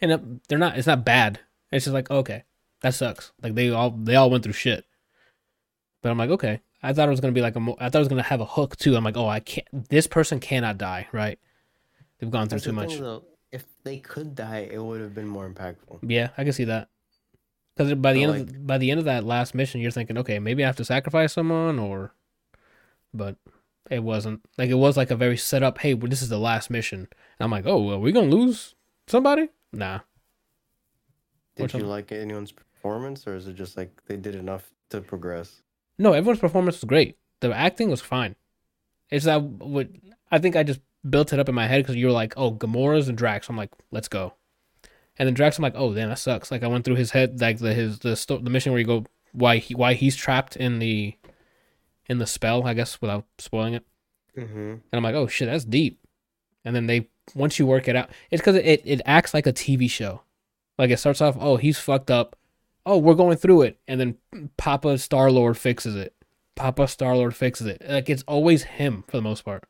and 0.00 0.12
uh, 0.12 0.18
they're 0.48 0.58
not. 0.58 0.76
It's 0.78 0.86
not 0.86 1.04
bad. 1.04 1.40
It's 1.72 1.84
just 1.84 1.94
like 1.94 2.10
okay, 2.10 2.44
that 2.80 2.94
sucks. 2.94 3.32
Like 3.42 3.54
they 3.54 3.70
all 3.70 3.90
they 3.90 4.16
all 4.16 4.30
went 4.30 4.44
through 4.44 4.54
shit. 4.54 4.84
But 6.02 6.10
I'm 6.10 6.18
like, 6.18 6.30
okay. 6.30 6.60
I 6.82 6.94
thought 6.94 7.08
it 7.08 7.10
was 7.10 7.20
gonna 7.20 7.34
be 7.34 7.42
like 7.42 7.56
a. 7.56 7.60
Mo- 7.60 7.76
I 7.78 7.90
thought 7.90 7.98
it 7.98 8.00
was 8.00 8.08
gonna 8.08 8.22
have 8.22 8.40
a 8.40 8.46
hook 8.46 8.74
too. 8.76 8.96
I'm 8.96 9.04
like, 9.04 9.16
oh, 9.16 9.28
I 9.28 9.40
can't. 9.40 9.66
This 9.90 10.06
person 10.06 10.40
cannot 10.40 10.78
die, 10.78 11.08
right? 11.12 11.38
They've 12.18 12.30
gone 12.30 12.48
through 12.48 12.56
That's 12.56 12.64
too 12.64 12.72
much. 12.72 12.88
thing, 12.92 13.02
though. 13.02 13.24
If 13.52 13.64
they 13.84 13.98
could 13.98 14.34
die, 14.34 14.68
it 14.70 14.82
would 14.82 15.00
have 15.00 15.14
been 15.14 15.26
more 15.28 15.46
impactful. 15.48 15.98
Yeah, 16.02 16.30
I 16.38 16.44
can 16.44 16.52
see 16.54 16.64
that. 16.64 16.88
Because 17.76 17.94
by 17.94 18.12
the 18.12 18.24
But, 18.24 18.34
end 18.34 18.50
of, 18.50 18.66
by 18.66 18.78
the 18.78 18.90
end 18.90 18.98
of 18.98 19.04
that 19.06 19.24
last 19.24 19.54
mission, 19.54 19.80
you're 19.80 19.90
thinking, 19.90 20.16
okay, 20.18 20.38
maybe 20.38 20.62
I 20.62 20.66
have 20.66 20.76
to 20.76 20.84
sacrifice 20.84 21.32
someone, 21.32 21.78
or, 21.78 22.14
but 23.12 23.36
it 23.88 24.02
wasn't. 24.02 24.40
Like 24.58 24.70
it 24.70 24.74
was 24.74 24.96
like 24.96 25.10
a 25.10 25.16
very 25.16 25.36
set 25.36 25.62
up. 25.62 25.78
Hey, 25.78 25.94
this 25.94 26.22
is 26.22 26.28
the 26.28 26.38
last 26.38 26.70
mission. 26.70 27.00
And 27.00 27.44
I'm 27.44 27.50
like, 27.50 27.66
oh, 27.66 27.90
are 27.90 27.98
we 27.98 28.12
gonna 28.12 28.26
lose 28.26 28.74
somebody? 29.06 29.48
Nah. 29.72 30.00
Did 31.56 31.62
Which 31.62 31.74
you 31.74 31.80
like 31.80 32.12
anyone's 32.12 32.52
performance, 32.52 33.26
or 33.26 33.34
is 33.34 33.46
it 33.46 33.54
just 33.54 33.76
like 33.76 33.90
they 34.06 34.16
did 34.16 34.34
enough 34.34 34.70
to 34.90 35.00
progress? 35.00 35.62
No, 35.98 36.12
everyone's 36.12 36.40
performance 36.40 36.76
was 36.76 36.88
great. 36.88 37.16
The 37.40 37.54
acting 37.54 37.90
was 37.90 38.00
fine. 38.00 38.36
It's 39.10 39.24
that 39.24 39.42
what 39.42 39.88
I 40.30 40.38
think 40.38 40.56
I 40.56 40.62
just 40.62 40.80
built 41.08 41.32
it 41.32 41.38
up 41.38 41.48
in 41.48 41.54
my 41.54 41.66
head 41.66 41.82
because 41.82 41.96
you 41.96 42.06
were 42.06 42.12
like, 42.12 42.34
oh, 42.36 42.52
Gamora's 42.52 43.08
and 43.08 43.18
Drax. 43.18 43.48
I'm 43.48 43.56
like, 43.56 43.70
let's 43.90 44.08
go. 44.08 44.34
And 45.18 45.26
then 45.26 45.34
Drax, 45.34 45.58
I'm 45.58 45.62
like, 45.62 45.74
oh, 45.76 45.92
damn, 45.92 46.08
that 46.08 46.18
sucks. 46.18 46.50
Like 46.50 46.62
I 46.62 46.68
went 46.68 46.84
through 46.84 46.94
his 46.96 47.10
head, 47.10 47.40
like 47.40 47.58
the 47.58 47.74
his 47.74 47.98
the 47.98 48.40
the 48.42 48.50
mission 48.50 48.72
where 48.72 48.80
you 48.80 48.86
go, 48.86 49.04
why 49.32 49.58
he 49.58 49.74
why 49.74 49.94
he's 49.94 50.16
trapped 50.16 50.56
in 50.56 50.78
the 50.78 51.14
in 52.10 52.18
the 52.18 52.26
spell, 52.26 52.66
I 52.66 52.74
guess, 52.74 53.00
without 53.00 53.24
spoiling 53.38 53.74
it. 53.74 53.84
Mm-hmm. 54.36 54.58
And 54.58 54.82
I'm 54.92 55.02
like, 55.02 55.14
oh 55.14 55.26
shit, 55.28 55.48
that's 55.48 55.64
deep. 55.64 55.98
And 56.64 56.76
then 56.76 56.86
they 56.86 57.08
once 57.34 57.58
you 57.58 57.66
work 57.66 57.88
it 57.88 57.96
out, 57.96 58.10
it's 58.30 58.42
because 58.42 58.56
it 58.56 58.82
it 58.84 59.00
acts 59.06 59.32
like 59.32 59.46
a 59.46 59.52
TV 59.52 59.88
show. 59.88 60.22
Like 60.78 60.90
it 60.90 60.98
starts 60.98 61.20
off, 61.20 61.36
oh, 61.40 61.56
he's 61.56 61.78
fucked 61.78 62.10
up. 62.10 62.36
Oh, 62.84 62.98
we're 62.98 63.14
going 63.14 63.36
through 63.36 63.62
it, 63.62 63.78
and 63.86 64.00
then 64.00 64.16
Papa 64.56 64.98
Star 64.98 65.30
Lord 65.30 65.56
fixes 65.56 65.94
it. 65.94 66.14
Papa 66.56 66.88
Star 66.88 67.16
Lord 67.16 67.36
fixes 67.36 67.66
it. 67.66 67.82
Like 67.88 68.10
it's 68.10 68.24
always 68.26 68.64
him 68.64 69.04
for 69.06 69.16
the 69.16 69.22
most 69.22 69.44
part. 69.44 69.64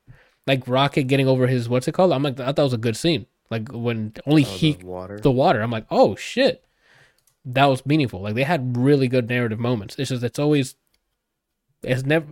Like 0.47 0.67
Rocket 0.67 1.05
getting 1.05 1.29
over 1.29 1.47
his 1.47 1.69
what's 1.69 1.87
it 1.89 1.93
called? 1.93 2.13
I'm 2.13 2.23
like, 2.23 2.41
I 2.41 2.47
thought 2.47 2.57
that 2.57 2.63
was 2.63 2.73
a 2.73 2.79
good 2.79 2.97
scene. 2.97 3.27
Like 3.51 3.69
when 3.73 4.15
only 4.27 4.45
Oh, 4.45 4.49
he 4.49 4.73
the 4.75 4.87
water. 4.87 5.19
the 5.21 5.31
water. 5.31 5.61
I'm 5.61 5.71
like, 5.73 5.87
oh 5.91 6.17
shit, 6.17 6.65
that 7.45 7.67
was 7.67 7.85
meaningful. 7.85 8.21
Like 8.23 8.35
they 8.35 8.45
had 8.45 8.77
really 8.77 9.09
good 9.09 9.29
narrative 9.29 9.59
moments. 9.59 9.97
It's 9.99 10.11
just 10.11 10.23
it's 10.23 10.39
always, 10.39 10.77
it's 11.83 12.05
never, 12.05 12.27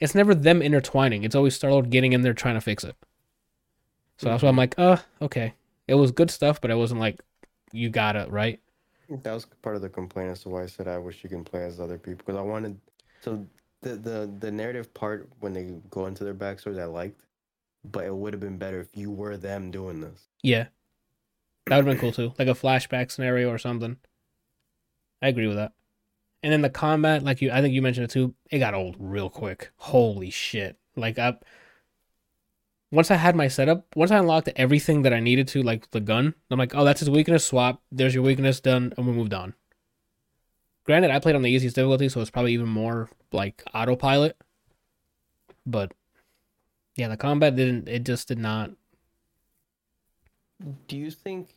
it's 0.00 0.14
never 0.14 0.34
them 0.34 0.62
intertwining. 0.62 1.24
It's 1.24 1.34
always 1.34 1.54
Star 1.54 1.70
Lord 1.70 1.90
getting 1.90 2.12
in 2.12 2.22
there 2.22 2.34
trying 2.34 2.54
to 2.54 2.60
fix 2.60 2.84
it. 2.84 2.96
So 4.18 4.28
that's 4.28 4.42
why 4.42 4.48
I'm 4.48 4.56
like, 4.56 4.78
uh, 4.78 4.98
okay, 5.20 5.54
it 5.88 5.94
was 5.94 6.12
good 6.12 6.30
stuff, 6.30 6.60
but 6.60 6.70
it 6.70 6.76
wasn't 6.76 7.00
like 7.00 7.20
you 7.72 7.90
got 7.90 8.16
it 8.16 8.30
right. 8.30 8.60
That 9.08 9.32
was 9.32 9.46
part 9.62 9.76
of 9.76 9.82
the 9.82 9.88
complaint 9.88 10.30
as 10.30 10.42
to 10.42 10.48
why 10.48 10.62
I 10.62 10.66
said 10.66 10.88
I 10.88 10.98
wish 10.98 11.22
you 11.22 11.28
can 11.28 11.44
play 11.44 11.64
as 11.64 11.80
other 11.80 11.98
people 11.98 12.24
because 12.24 12.38
I 12.38 12.42
wanted 12.42 12.78
so 13.20 13.44
the 13.82 13.96
the 13.96 14.32
the 14.38 14.50
narrative 14.50 14.94
part 14.94 15.28
when 15.40 15.52
they 15.52 15.74
go 15.90 16.06
into 16.06 16.24
their 16.24 16.34
backstories 16.34 16.80
I 16.80 16.84
liked, 16.84 17.22
but 17.84 18.04
it 18.04 18.14
would 18.14 18.32
have 18.32 18.40
been 18.40 18.58
better 18.58 18.80
if 18.80 18.96
you 18.96 19.10
were 19.10 19.36
them 19.36 19.70
doing 19.70 20.00
this. 20.00 20.28
Yeah, 20.42 20.66
that 21.66 21.76
would 21.76 21.86
have 21.86 21.86
been 21.86 21.98
cool 21.98 22.12
too, 22.12 22.32
like 22.38 22.48
a 22.48 22.58
flashback 22.58 23.10
scenario 23.10 23.50
or 23.50 23.58
something. 23.58 23.96
I 25.20 25.28
agree 25.28 25.46
with 25.46 25.56
that. 25.56 25.72
And 26.42 26.52
then 26.52 26.62
the 26.62 26.70
combat, 26.70 27.22
like 27.22 27.40
you, 27.40 27.52
I 27.52 27.60
think 27.60 27.74
you 27.74 27.82
mentioned 27.82 28.04
it 28.04 28.10
too. 28.10 28.34
It 28.50 28.58
got 28.58 28.74
old 28.74 28.96
real 28.98 29.30
quick. 29.30 29.70
Holy 29.76 30.30
shit! 30.30 30.76
Like 30.96 31.18
I, 31.18 31.36
once 32.90 33.10
I 33.10 33.16
had 33.16 33.36
my 33.36 33.48
setup, 33.48 33.86
once 33.94 34.10
I 34.10 34.18
unlocked 34.18 34.50
everything 34.56 35.02
that 35.02 35.12
I 35.12 35.20
needed 35.20 35.46
to, 35.48 35.62
like 35.62 35.90
the 35.92 36.00
gun, 36.00 36.34
I'm 36.50 36.58
like, 36.58 36.74
oh, 36.74 36.84
that's 36.84 37.00
his 37.00 37.10
weakness. 37.10 37.44
Swap. 37.44 37.80
There's 37.92 38.14
your 38.14 38.24
weakness 38.24 38.60
done, 38.60 38.92
and 38.96 39.06
we 39.06 39.12
moved 39.12 39.32
on. 39.32 39.54
Granted, 40.84 41.12
I 41.12 41.20
played 41.20 41.36
on 41.36 41.42
the 41.42 41.50
easiest 41.50 41.76
difficulty, 41.76 42.08
so 42.08 42.20
it's 42.20 42.30
probably 42.30 42.54
even 42.54 42.68
more 42.68 43.08
like 43.30 43.62
autopilot. 43.72 44.36
But 45.64 45.92
yeah, 46.96 47.08
the 47.08 47.16
combat 47.16 47.56
didn't. 47.56 47.88
It 47.88 48.04
just 48.04 48.28
did 48.28 48.38
not. 48.38 48.72
Do 50.88 50.96
you 50.96 51.10
think 51.10 51.56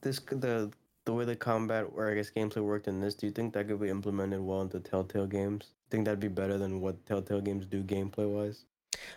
this 0.00 0.20
the 0.20 0.72
the 1.06 1.14
way 1.14 1.24
the 1.24 1.36
combat 1.36 1.86
or 1.94 2.10
I 2.10 2.14
guess 2.14 2.30
gameplay 2.30 2.62
worked 2.62 2.88
in 2.88 3.00
this? 3.00 3.14
Do 3.14 3.26
you 3.26 3.32
think 3.32 3.54
that 3.54 3.68
could 3.68 3.80
be 3.80 3.88
implemented 3.88 4.40
well 4.40 4.62
into 4.62 4.80
Telltale 4.80 5.26
games? 5.26 5.72
Think 5.90 6.04
that'd 6.04 6.20
be 6.20 6.28
better 6.28 6.58
than 6.58 6.80
what 6.80 7.06
Telltale 7.06 7.40
games 7.40 7.66
do 7.66 7.82
gameplay 7.82 8.28
wise? 8.28 8.66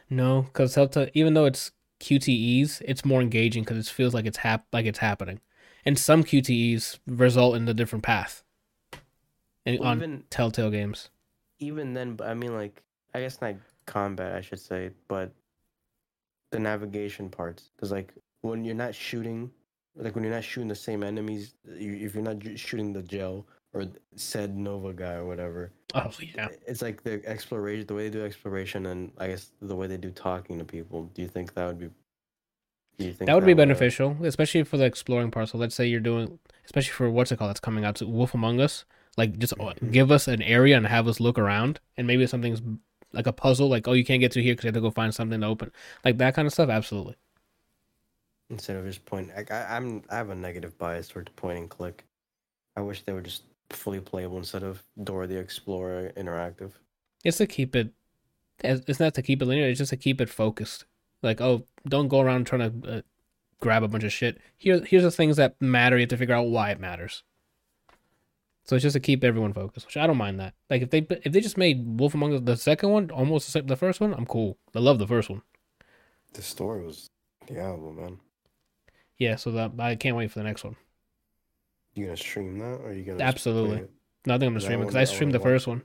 No, 0.10 0.44
because 0.44 0.74
Telltale, 0.76 1.10
even 1.14 1.34
though 1.34 1.46
it's 1.46 1.72
QTEs, 2.00 2.82
it's 2.86 3.04
more 3.06 3.22
engaging 3.22 3.64
because 3.64 3.78
it 3.78 3.92
feels 3.92 4.14
like 4.14 4.26
it's 4.26 4.38
hap- 4.38 4.68
like 4.72 4.86
it's 4.86 5.00
happening. 5.00 5.42
And 5.86 5.98
some 5.98 6.24
QTEs 6.24 7.00
result 7.08 7.56
in 7.56 7.68
a 7.68 7.74
different 7.74 8.04
path. 8.04 8.44
And 9.66 9.80
Well, 9.80 9.90
on 9.90 9.98
even 9.98 10.24
Telltale 10.30 10.72
games, 10.72 11.10
even 11.60 11.94
then, 11.94 12.16
but 12.16 12.28
I 12.30 12.34
mean 12.34 12.56
like 12.56 12.84
I 13.14 13.22
guess 13.22 13.42
not 13.42 13.56
combat 13.86 14.36
I 14.36 14.42
should 14.42 14.60
say, 14.60 14.92
but 15.08 15.34
the 16.52 16.60
navigation 16.60 17.30
parts 17.30 17.70
because 17.76 17.92
like 17.92 18.14
when 18.42 18.64
you're 18.64 18.76
not 18.76 18.96
shooting, 18.96 19.52
like 20.00 20.16
when 20.16 20.24
you're 20.24 20.34
not 20.34 20.44
shooting 20.44 20.70
the 20.70 20.76
same 20.76 21.04
enemies, 21.04 21.54
if 21.66 22.14
you're 22.16 22.24
not 22.24 22.38
shooting 22.58 22.94
the 22.94 23.04
gel 23.04 23.46
or 23.74 23.86
said 24.16 24.58
Nova 24.58 24.94
guy 24.94 25.14
or 25.14 25.26
whatever, 25.26 25.72
oh 25.94 26.12
yeah, 26.36 26.48
it's 26.66 26.82
like 26.82 27.04
the 27.04 27.22
exploration, 27.28 27.86
the 27.88 27.94
way 27.94 28.10
they 28.10 28.18
do 28.18 28.26
exploration, 28.26 28.86
and 28.88 29.12
I 29.18 29.28
guess 29.28 29.52
the 29.62 29.76
way 29.76 29.88
they 29.88 29.98
do 29.98 30.12
talking 30.12 30.58
to 30.58 30.66
people. 30.66 31.04
Do 31.14 31.22
you 31.22 31.28
think 31.28 31.54
that 31.54 31.68
would 31.68 31.80
be? 31.80 31.90
Do 32.98 33.06
you 33.06 33.14
think 33.14 33.28
that 33.28 33.36
would 33.36 33.46
be 33.46 33.54
uh, 33.54 33.56
beneficial, 33.56 34.18
especially 34.24 34.64
for 34.64 34.78
the 34.78 34.86
exploring 34.86 35.32
part. 35.32 35.50
So 35.50 35.58
let's 35.58 35.76
say 35.76 35.86
you're 35.88 36.00
doing, 36.00 36.40
especially 36.66 36.92
for 36.92 37.10
what's 37.10 37.32
it 37.32 37.38
called 37.38 37.50
that's 37.50 37.60
coming 37.60 37.86
out 37.86 37.96
to 37.98 38.08
Wolf 38.08 38.34
Among 38.34 38.60
Us. 38.60 38.86
Like 39.18 39.38
just 39.38 39.54
uh, 39.54 39.74
Mhm. 39.82 39.92
give 39.92 40.12
us 40.12 40.28
an 40.28 40.42
area 40.42 40.78
and 40.78 40.88
have 40.88 41.08
us 41.08 41.20
look 41.20 41.38
around, 41.38 41.80
and 41.98 42.08
maybe 42.08 42.26
something's 42.28 42.62
like 43.12 43.28
a 43.28 43.34
puzzle, 43.34 43.68
like 43.68 43.88
oh 43.88 43.94
you 43.94 44.06
can't 44.06 44.20
get 44.22 44.32
to 44.34 44.42
here 44.42 44.54
because 44.54 44.64
you 44.66 44.68
have 44.70 44.76
to 44.76 44.82
go 44.82 44.92
find 44.92 45.14
something 45.14 45.42
to 45.42 45.48
open, 45.48 45.72
like 46.06 46.18
that 46.20 46.36
kind 46.36 46.46
of 46.46 46.54
stuff. 46.54 46.70
Absolutely. 46.70 47.16
Instead 48.50 48.76
of 48.78 48.86
just 48.86 49.06
point? 49.06 49.30
Like, 49.36 49.52
I, 49.52 49.76
I'm 49.78 50.04
I 50.10 50.16
have 50.18 50.30
a 50.30 50.36
negative 50.36 50.78
bias 50.78 51.08
toward 51.10 51.34
point 51.36 51.58
and 51.60 51.70
click. 51.70 52.06
I 52.76 52.82
wish 52.82 53.02
they 53.04 53.14
were 53.14 53.22
just 53.22 53.44
fully 53.70 54.00
playable 54.00 54.38
instead 54.38 54.64
of 54.64 54.84
Dora 55.04 55.28
the 55.28 55.38
Explorer 55.38 56.12
interactive. 56.18 56.72
it's 57.24 57.38
to 57.38 57.46
keep 57.46 57.76
it 57.76 57.92
it's 58.64 58.84
it's 58.88 59.00
not 59.00 59.14
to 59.14 59.22
keep 59.22 59.42
it 59.42 59.46
linear 59.46 59.68
it's 59.70 59.78
just 59.78 59.92
to 59.92 59.98
keep 59.98 60.20
it 60.20 60.28
focused 60.30 60.86
like 61.22 61.40
oh 61.40 61.64
don't 61.88 62.08
go 62.08 62.20
around 62.20 62.48
trying 62.48 62.82
to 62.82 62.92
uh, 62.92 63.02
grab 63.60 63.84
a 63.84 63.88
bunch 63.88 64.04
of 64.04 64.12
shit 64.12 64.40
here 64.58 64.84
here's 64.86 65.04
the 65.04 65.12
things 65.12 65.38
that 65.38 65.56
matter 65.62 65.98
you 65.98 66.02
have 66.02 66.10
to 66.10 66.18
figure 66.18 66.34
out 66.34 66.48
why 66.48 66.72
it 66.72 66.80
matters 66.80 67.22
so 68.64 68.76
it's 68.76 68.84
just 68.84 68.94
to 68.96 69.00
keep 69.00 69.24
everyone 69.24 69.54
focused 69.54 69.86
which 69.86 69.98
i 69.98 70.08
don't 70.08 70.18
mind 70.18 70.40
that 70.40 70.54
like 70.70 70.82
if 70.82 70.90
they 70.90 71.06
if 71.24 71.32
they 71.32 71.42
just 71.42 71.58
made 71.58 72.00
wolf 72.00 72.14
among 72.16 72.34
us 72.34 72.42
the 72.44 72.58
second 72.58 72.90
one 72.90 73.12
almost 73.12 73.46
the 73.46 73.52
same- 73.52 73.68
the 73.68 73.76
first 73.76 74.02
one 74.02 74.14
i'm 74.16 74.26
cool 74.26 74.58
i 74.76 74.80
love 74.80 74.98
the 74.98 75.08
first 75.08 75.30
one 75.30 75.42
The 76.34 76.42
story 76.42 76.86
was 76.86 77.08
the 77.48 77.60
album, 77.60 77.96
man. 77.98 78.20
Yeah 79.20 79.36
so 79.36 79.52
that 79.52 79.72
i 79.80 79.96
can't 79.96 80.16
wait 80.16 80.32
for 80.32 80.40
the 80.40 80.46
next 80.46 80.64
one 80.64 80.76
You 81.94 82.06
gonna 82.06 82.18
stream 82.18 82.58
that, 82.60 82.80
or 82.82 82.94
you 82.94 83.04
gonna 83.04 83.24
Absolutely. 83.24 83.88
no, 84.26 84.34
i 84.34 84.38
think 84.38 84.48
i'm 84.48 84.54
gonna 84.54 84.62
stream 84.62 84.80
it 84.82 84.86
because 84.86 84.96
i 84.96 85.04
streamed 85.04 85.34
the 85.34 85.40
first 85.40 85.68
one 85.68 85.84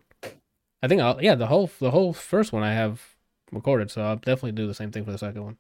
i 0.82 0.88
think 0.88 1.00
i'll 1.02 1.22
yeah 1.22 1.34
the 1.34 1.46
whole 1.48 1.70
the 1.80 1.90
whole 1.90 2.12
first 2.12 2.52
one 2.52 2.62
i 2.62 2.72
have 2.72 3.14
recorded, 3.54 3.90
so 3.90 4.02
I'll 4.02 4.16
definitely 4.16 4.52
do 4.52 4.66
the 4.66 4.74
same 4.74 4.90
thing 4.90 5.04
for 5.04 5.12
the 5.12 5.18
second 5.18 5.42
one. 5.44 5.56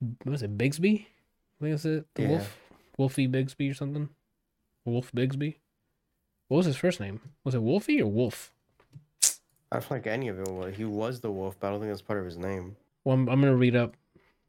What 0.00 0.32
was 0.32 0.42
it, 0.42 0.58
Bigsby? 0.58 1.02
I 1.02 1.64
think 1.64 1.74
it's 1.74 1.84
it. 1.84 2.06
The 2.14 2.22
Yeah. 2.22 2.28
wolf, 2.28 2.58
Wolfie 2.98 3.28
Bigsby 3.28 3.70
or 3.70 3.74
something. 3.74 4.08
Wolf 4.84 5.12
Bigsby. 5.12 5.56
What 6.48 6.58
was 6.58 6.66
his 6.66 6.76
first 6.76 7.00
name? 7.00 7.20
Was 7.44 7.54
it 7.54 7.62
Wolfie 7.62 8.02
or 8.02 8.10
Wolf? 8.10 8.52
I 9.70 9.76
don't 9.76 9.84
think 9.84 10.06
any 10.06 10.28
of 10.28 10.38
it 10.38 10.48
was. 10.48 10.76
He 10.76 10.84
was 10.84 11.20
the 11.20 11.30
wolf, 11.30 11.56
but 11.58 11.68
I 11.68 11.70
don't 11.70 11.80
think 11.80 11.92
that's 11.92 12.02
part 12.02 12.18
of 12.18 12.24
his 12.26 12.36
name. 12.36 12.76
Well, 13.04 13.14
I'm, 13.14 13.28
I'm 13.28 13.40
gonna 13.40 13.56
read 13.56 13.76
up 13.76 13.96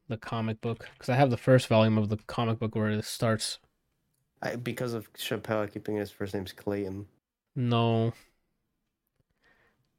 the 0.07 0.17
comic 0.17 0.61
book 0.61 0.87
because 0.93 1.09
I 1.09 1.15
have 1.15 1.29
the 1.29 1.37
first 1.37 1.67
volume 1.67 1.97
of 1.97 2.09
the 2.09 2.17
comic 2.27 2.59
book 2.59 2.75
where 2.75 2.89
it 2.89 3.05
starts. 3.05 3.59
I, 4.41 4.55
because 4.55 4.93
of 4.93 5.11
Chappelle, 5.13 5.63
I 5.63 5.67
keep 5.67 5.85
thinking 5.85 5.97
his 5.97 6.11
first 6.11 6.33
name's 6.33 6.51
Clayton. 6.51 7.07
No. 7.55 8.13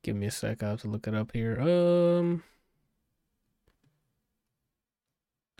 Give 0.03 0.17
me 0.17 0.27
a 0.27 0.31
sec. 0.31 0.63
I 0.63 0.71
have 0.71 0.83
to 0.83 0.89
look 0.89 1.07
it 1.07 1.15
up 1.15 1.31
here. 1.33 1.61
Um. 1.61 2.43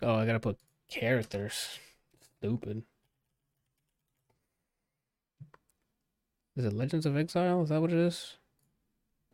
Oh, 0.03 0.15
I 0.15 0.25
gotta 0.25 0.39
put 0.39 0.59
characters. 0.89 1.79
Stupid. 2.37 2.83
Is 6.55 6.65
it 6.65 6.73
Legends 6.73 7.05
of 7.05 7.17
Exile? 7.17 7.63
Is 7.63 7.69
that 7.69 7.81
what 7.81 7.91
it 7.91 7.97
is? 7.97 8.37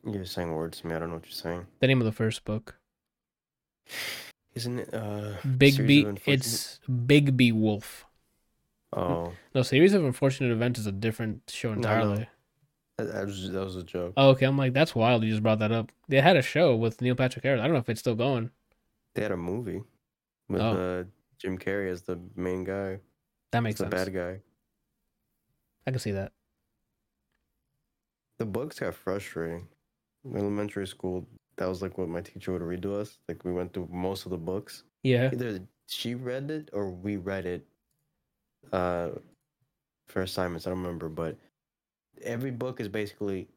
You're 0.05 0.25
saying 0.25 0.53
words 0.53 0.81
to 0.81 0.87
me. 0.87 0.95
I 0.95 0.99
don't 0.99 1.09
know 1.09 1.15
what 1.15 1.25
you're 1.25 1.33
saying. 1.33 1.67
The 1.79 1.87
name 1.87 1.99
of 1.99 2.05
the 2.05 2.11
first 2.11 2.45
book. 2.45 2.75
Isn't 4.55 4.79
it? 4.79 4.93
Uh, 4.93 5.33
Big 5.57 5.77
B. 5.87 6.05
It's 6.25 6.79
Bigby 6.89 7.53
Wolf. 7.53 8.05
Oh, 8.93 9.31
No, 9.55 9.61
Series 9.61 9.93
of 9.93 10.03
Unfortunate 10.03 10.51
Events 10.51 10.77
is 10.79 10.85
a 10.87 10.91
different 10.91 11.43
show 11.49 11.69
no. 11.69 11.75
entirely. 11.75 12.27
that, 12.97 13.05
that 13.13 13.25
was 13.25 13.49
that 13.51 13.63
was 13.63 13.75
a 13.77 13.83
joke. 13.83 14.13
Oh, 14.17 14.29
okay. 14.31 14.45
I'm 14.45 14.57
like, 14.57 14.73
that's 14.73 14.93
wild. 14.93 15.23
You 15.23 15.29
just 15.29 15.41
brought 15.43 15.59
that 15.59 15.71
up. 15.71 15.91
They 16.09 16.19
had 16.19 16.35
a 16.35 16.41
show 16.41 16.75
with 16.75 17.01
Neil 17.01 17.15
Patrick 17.15 17.43
Harris. 17.45 17.61
I 17.61 17.63
don't 17.63 17.73
know 17.73 17.79
if 17.79 17.87
it's 17.89 18.01
still 18.01 18.15
going. 18.15 18.51
They 19.15 19.21
had 19.21 19.31
a 19.31 19.37
movie 19.37 19.81
with 20.49 20.61
Oh. 20.61 20.99
uh, 20.99 21.03
Jim 21.37 21.57
Carrey 21.57 21.89
as 21.89 22.01
the 22.01 22.19
main 22.35 22.65
guy. 22.65 22.99
That 23.53 23.61
makes 23.61 23.79
the 23.79 23.85
sense. 23.89 23.93
bad 23.95 24.13
guy. 24.13 24.39
I 25.87 25.91
can 25.91 25.99
see 25.99 26.11
that. 26.11 26.33
The 28.39 28.45
books 28.45 28.79
got 28.79 28.93
frustrating. 28.95 29.67
Elementary 30.35 30.85
school, 30.87 31.25
that 31.61 31.69
was 31.69 31.83
like 31.83 31.95
what 31.99 32.09
my 32.09 32.21
teacher 32.21 32.51
would 32.51 32.63
read 32.63 32.81
to 32.81 32.95
us. 32.95 33.19
Like 33.27 33.45
we 33.45 33.51
went 33.51 33.71
through 33.71 33.87
most 33.91 34.25
of 34.25 34.31
the 34.31 34.37
books. 34.37 34.83
Yeah. 35.03 35.29
Either 35.31 35.59
she 35.85 36.15
read 36.15 36.49
it 36.49 36.69
or 36.73 36.89
we 36.89 37.17
read 37.17 37.45
it 37.45 37.63
uh 38.73 39.09
for 40.07 40.23
assignments. 40.23 40.65
I 40.65 40.71
don't 40.71 40.81
remember, 40.81 41.07
but 41.07 41.37
every 42.23 42.49
book 42.49 42.81
is 42.81 42.87
basically 42.87 43.47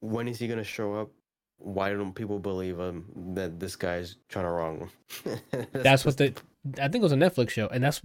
when 0.00 0.28
is 0.28 0.38
he 0.38 0.46
gonna 0.46 0.62
show 0.62 0.94
up? 0.94 1.10
Why 1.56 1.90
don't 1.90 2.14
people 2.14 2.38
believe 2.38 2.78
him 2.78 3.06
that 3.34 3.58
this 3.58 3.74
guy's 3.74 4.14
trying 4.28 4.44
to 4.44 4.50
wrong 4.52 4.88
him? 5.24 5.66
That's 5.72 6.04
what 6.04 6.18
the 6.18 6.34
I 6.76 6.86
think 6.86 6.96
it 6.96 7.02
was 7.02 7.12
a 7.12 7.16
Netflix 7.16 7.50
show, 7.50 7.66
and 7.66 7.82
that's 7.82 8.00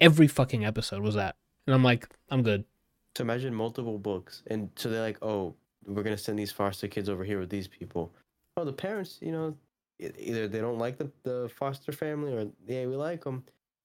every 0.00 0.26
fucking 0.26 0.64
episode 0.64 1.02
was 1.02 1.14
that. 1.14 1.36
And 1.66 1.74
I'm 1.74 1.84
like, 1.84 2.08
I'm 2.30 2.42
good. 2.42 2.64
So 3.16 3.22
imagine 3.22 3.54
multiple 3.54 3.98
books, 3.98 4.42
and 4.46 4.70
so 4.76 4.88
they're 4.88 5.02
like, 5.02 5.18
"Oh, 5.22 5.54
we're 5.86 6.02
gonna 6.02 6.16
send 6.16 6.38
these 6.38 6.52
foster 6.52 6.88
kids 6.88 7.08
over 7.08 7.24
here 7.24 7.38
with 7.38 7.50
these 7.50 7.68
people." 7.68 8.12
Oh, 8.56 8.64
the 8.64 8.72
parents, 8.72 9.18
you 9.20 9.32
know, 9.32 9.54
either 9.98 10.48
they 10.48 10.60
don't 10.60 10.78
like 10.78 10.96
the 10.98 11.10
the 11.22 11.48
foster 11.54 11.92
family, 11.92 12.32
or 12.32 12.48
yeah, 12.66 12.86
we 12.86 12.96
like 12.96 13.24
them, 13.24 13.44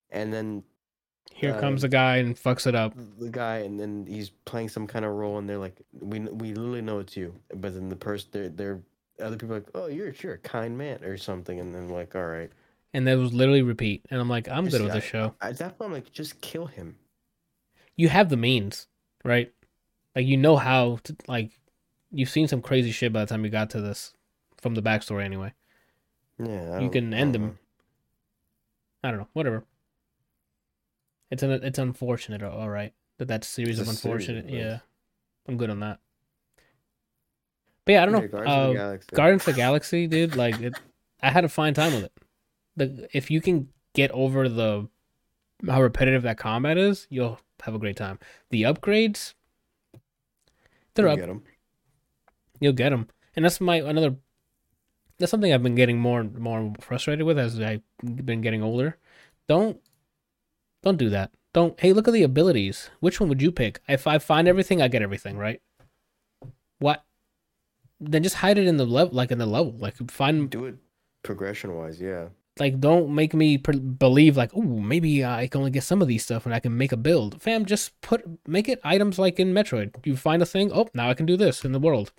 and 0.09 0.32
then 0.34 0.63
Here 1.34 1.53
Uh, 1.53 1.59
comes 1.59 1.82
the 1.84 1.88
guy 1.89 2.17
and 2.17 2.36
fucks 2.36 2.67
it 2.67 2.76
up. 2.76 2.93
the 3.19 3.30
guy, 3.30 3.59
and 3.59 3.80
then 3.80 4.05
he's 4.05 4.32
playing 4.45 4.69
some 4.69 4.86
kind 4.88 5.05
of 5.05 5.11
role, 5.13 5.38
and 5.38 5.47
they're 5.47 5.57
like, 5.57 5.80
"We 5.99 6.19
we 6.19 6.53
literally 6.53 6.82
know 6.82 6.99
it's 6.99 7.15
you," 7.15 7.34
but 7.55 7.74
then 7.74 7.89
the 7.89 7.95
person, 7.95 8.30
they're 8.32 8.49
they're 8.49 8.82
other 9.19 9.38
people 9.38 9.55
are 9.55 9.59
like, 9.59 9.69
"Oh, 9.76 9.88
you're 9.88 10.13
you're 10.22 10.34
a 10.34 10.38
kind 10.39 10.78
man" 10.78 11.03
or 11.03 11.15
something, 11.17 11.59
and 11.59 11.74
then 11.76 11.88
like, 11.89 12.15
"All 12.15 12.26
right," 12.26 12.51
And 12.93 13.07
that 13.07 13.17
was 13.17 13.34
literally 13.34 13.61
repeat. 13.61 14.05
And 14.09 14.19
I'm 14.19 14.28
like, 14.30 14.49
I'm 14.49 14.65
Just- 14.65 14.78
good 14.78 14.84
with 14.84 14.93
this 14.93 15.03
show. 15.05 15.36
At 15.41 15.57
that 15.59 15.78
point, 15.78 15.89
I'm 15.89 15.93
like, 15.93 16.11
just 16.11 16.41
kill 16.41 16.65
him. 16.65 16.97
You 17.95 18.09
have 18.09 18.30
the 18.30 18.38
means, 18.38 18.88
right? 19.24 19.53
Like 20.15 20.26
you 20.26 20.36
know 20.38 20.57
how 20.57 20.97
to 21.03 21.15
like 21.28 21.51
you've 22.11 22.30
seen 22.30 22.47
some 22.49 22.61
crazy 22.61 22.91
shit 22.91 23.13
by 23.13 23.22
the 23.22 23.28
time 23.28 23.45
you 23.45 23.51
got 23.51 23.69
to 23.72 23.80
this 23.82 24.13
from 24.62 24.76
the 24.76 24.82
backstory 24.82 25.24
anyway. 25.24 25.53
Yeah, 26.39 26.72
I 26.78 26.80
You 26.82 26.89
can 26.89 27.14
end 27.14 27.34
know. 27.34 27.55
I 29.03 29.09
don't 29.12 29.20
know. 29.20 29.28
Whatever. 29.34 29.66
It's 31.30 31.43
an 31.43 31.51
it's 31.51 31.80
unfortunate, 31.80 32.43
all 32.43 32.70
right. 32.70 32.93
That 33.18 33.28
that 33.30 33.43
series 33.43 33.80
It's 33.80 33.89
of 33.89 33.93
a 33.93 33.97
series 33.97 34.28
unfortunate. 34.28 34.53
yeah. 34.53 34.80
I'm 35.47 35.57
good 35.57 35.70
on 35.70 35.80
that. 35.80 35.99
But 37.86 37.93
yeah, 37.93 38.03
I 38.03 38.05
don't 38.05 38.16
Yeah, 38.16 38.20
know. 38.22 38.28
Guardians 38.28 38.51
of 38.55 38.64
the 38.64 38.70
Uh, 38.70 38.74
Galaxy. 38.74 39.16
Guardians 39.16 39.41
of 39.41 39.45
the 39.45 39.53
Galaxy, 39.53 40.07
dude. 40.07 40.36
Like, 40.36 40.59
it, 40.59 40.74
I 41.22 41.32
had 41.32 41.43
a 41.45 41.49
fine 41.49 41.74
time 41.74 41.93
with 41.93 42.03
it. 42.03 42.14
The 42.76 43.09
if 43.16 43.32
you 43.32 43.41
can 43.41 43.70
get 43.93 44.12
over 44.12 44.47
the 44.47 44.88
how 45.68 45.82
repetitive 45.82 46.24
that 46.24 46.38
combat 46.38 46.78
is, 46.78 47.07
you'll 47.09 47.39
have 47.64 47.76
a 47.76 47.80
great 47.80 47.95
time. 47.97 48.20
The 48.49 48.64
upgrades, 48.64 49.34
they're 50.93 51.07
You 51.07 51.12
up. 51.14 51.20
get 51.20 51.30
'em. 51.30 51.43
You'll 52.59 52.74
get 52.74 52.89
them, 52.91 53.09
and 53.36 53.45
that's 53.45 53.59
my 53.62 53.78
another. 53.78 54.16
That's 55.22 55.32
something 55.32 55.53
I've 55.53 55.63
been 55.63 55.76
getting 55.76 55.99
more 55.99 56.19
and 56.19 56.38
more 56.38 56.74
frustrated 56.82 57.26
with 57.26 57.39
as 57.39 57.59
I've 57.59 57.82
been 58.03 58.41
getting 58.41 58.61
older. 58.61 58.97
Don't 59.47 59.80
don't 60.84 60.97
do 60.97 61.09
that. 61.09 61.32
Don't. 61.53 61.80
Hey, 61.80 61.93
look 61.93 62.07
at 62.07 62.13
the 62.13 62.24
abilities. 62.24 62.89
Which 62.99 63.19
one 63.19 63.30
would 63.30 63.41
you 63.41 63.51
pick? 63.51 63.82
If 63.88 64.07
I 64.07 64.17
find 64.17 64.47
everything, 64.47 64.82
I 64.82 64.88
get 64.88 65.01
everything, 65.01 65.38
right? 65.38 65.61
What? 66.80 67.03
Then 67.99 68.24
just 68.24 68.38
hide 68.38 68.57
it 68.57 68.67
in 68.67 68.78
the 68.78 68.86
level, 68.86 69.13
like 69.15 69.32
in 69.32 69.38
the 69.38 69.45
level. 69.45 69.74
Like 69.78 69.95
find 70.09 70.49
Do 70.49 70.65
it 70.65 70.76
progression 71.24 71.76
wise, 71.76 72.01
yeah. 72.01 72.30
like 72.59 72.80
don't 72.80 73.13
make 73.13 73.34
me 73.34 73.57
believe 73.57 74.36
like 74.38 74.51
oh 74.55 74.61
maybe 74.61 75.24
I 75.24 75.47
can 75.47 75.59
only 75.59 75.72
get 75.72 75.84
some 75.84 76.01
of 76.01 76.07
these 76.07 76.24
stuff 76.24 76.45
and 76.45 76.55
I 76.55 76.59
can 76.59 76.76
make 76.78 76.91
a 76.91 76.97
build. 76.97 77.41
Fam, 77.41 77.65
just 77.65 77.99
put 78.01 78.24
make 78.47 78.67
it 78.67 78.80
items 78.84 79.19
like 79.19 79.39
in 79.39 79.53
Metroid. 79.53 79.93
You 80.03 80.17
find 80.17 80.41
a 80.41 80.45
thing, 80.47 80.72
oh 80.74 80.88
now 80.93 81.09
I 81.09 81.13
can 81.13 81.28
do 81.28 81.38
this 81.38 81.63
in 81.63 81.74
the 81.74 81.80
world. 81.80 82.11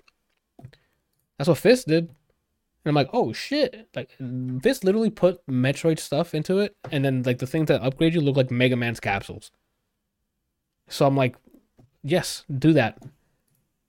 That's 1.37 1.49
what 1.49 1.57
Fist 1.57 1.87
did, 1.87 2.09
and 2.83 2.91
I'm 2.91 2.95
like 2.95 3.09
oh 3.13 3.33
shit, 3.33 3.87
like 3.95 4.11
this 4.19 4.83
literally 4.83 5.09
put 5.09 5.45
Metroid 5.47 5.99
stuff 5.99 6.33
into 6.33 6.59
it, 6.59 6.75
and 6.91 7.03
then 7.05 7.23
like 7.23 7.39
the 7.39 7.47
things 7.47 7.67
that 7.67 7.81
upgrade 7.81 8.13
you 8.13 8.21
look 8.21 8.37
like 8.37 8.51
Mega 8.51 8.75
Man's 8.75 8.99
capsules. 8.99 9.51
So 10.87 11.07
I'm 11.07 11.15
like, 11.15 11.35
yes, 12.03 12.45
do 12.53 12.73
that. 12.73 13.01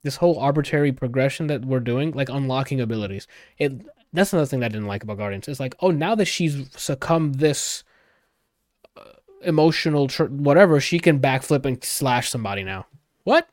This 0.02 0.16
whole 0.16 0.38
arbitrary 0.38 0.92
progression 0.92 1.46
that 1.48 1.64
we're 1.64 1.80
doing, 1.80 2.12
like 2.12 2.28
unlocking 2.28 2.80
abilities, 2.80 3.26
it 3.58 3.72
that's 4.14 4.32
another 4.32 4.46
thing 4.46 4.60
that 4.60 4.66
I 4.66 4.68
didn't 4.68 4.86
like 4.86 5.02
about 5.02 5.18
Guardians. 5.18 5.48
It's 5.48 5.60
like, 5.60 5.74
oh, 5.80 5.90
now 5.90 6.14
that 6.14 6.26
she's 6.26 6.68
succumbed 6.76 7.36
this 7.36 7.82
uh, 8.96 9.02
emotional 9.42 10.06
tr- 10.06 10.24
whatever, 10.24 10.80
she 10.80 11.00
can 11.00 11.18
backflip 11.18 11.66
and 11.66 11.82
slash 11.82 12.30
somebody 12.30 12.62
now. 12.62 12.86
What? 13.24 13.48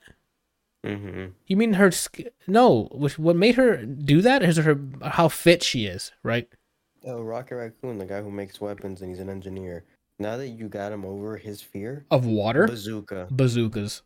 Mm-hmm. 0.85 1.25
You 1.47 1.57
mean 1.57 1.73
her? 1.73 1.91
sk- 1.91 2.21
No, 2.47 2.89
which- 2.91 3.19
what 3.19 3.35
made 3.35 3.55
her 3.55 3.85
do 3.85 4.21
that 4.21 4.41
is 4.43 4.57
her 4.57 4.79
how 5.03 5.27
fit 5.27 5.61
she 5.63 5.85
is, 5.85 6.11
right? 6.23 6.47
Oh, 7.05 7.21
Rocket 7.21 7.55
Raccoon, 7.55 7.97
the 7.97 8.05
guy 8.05 8.21
who 8.21 8.31
makes 8.31 8.59
weapons 8.61 9.01
and 9.01 9.09
he's 9.09 9.19
an 9.19 9.29
engineer. 9.29 9.83
Now 10.19 10.37
that 10.37 10.49
you 10.49 10.67
got 10.67 10.91
him 10.91 11.03
over 11.05 11.37
his 11.37 11.61
fear, 11.61 12.05
Of 12.11 12.25
water, 12.25 12.67
bazooka. 12.67 13.27
bazookas. 13.31 14.01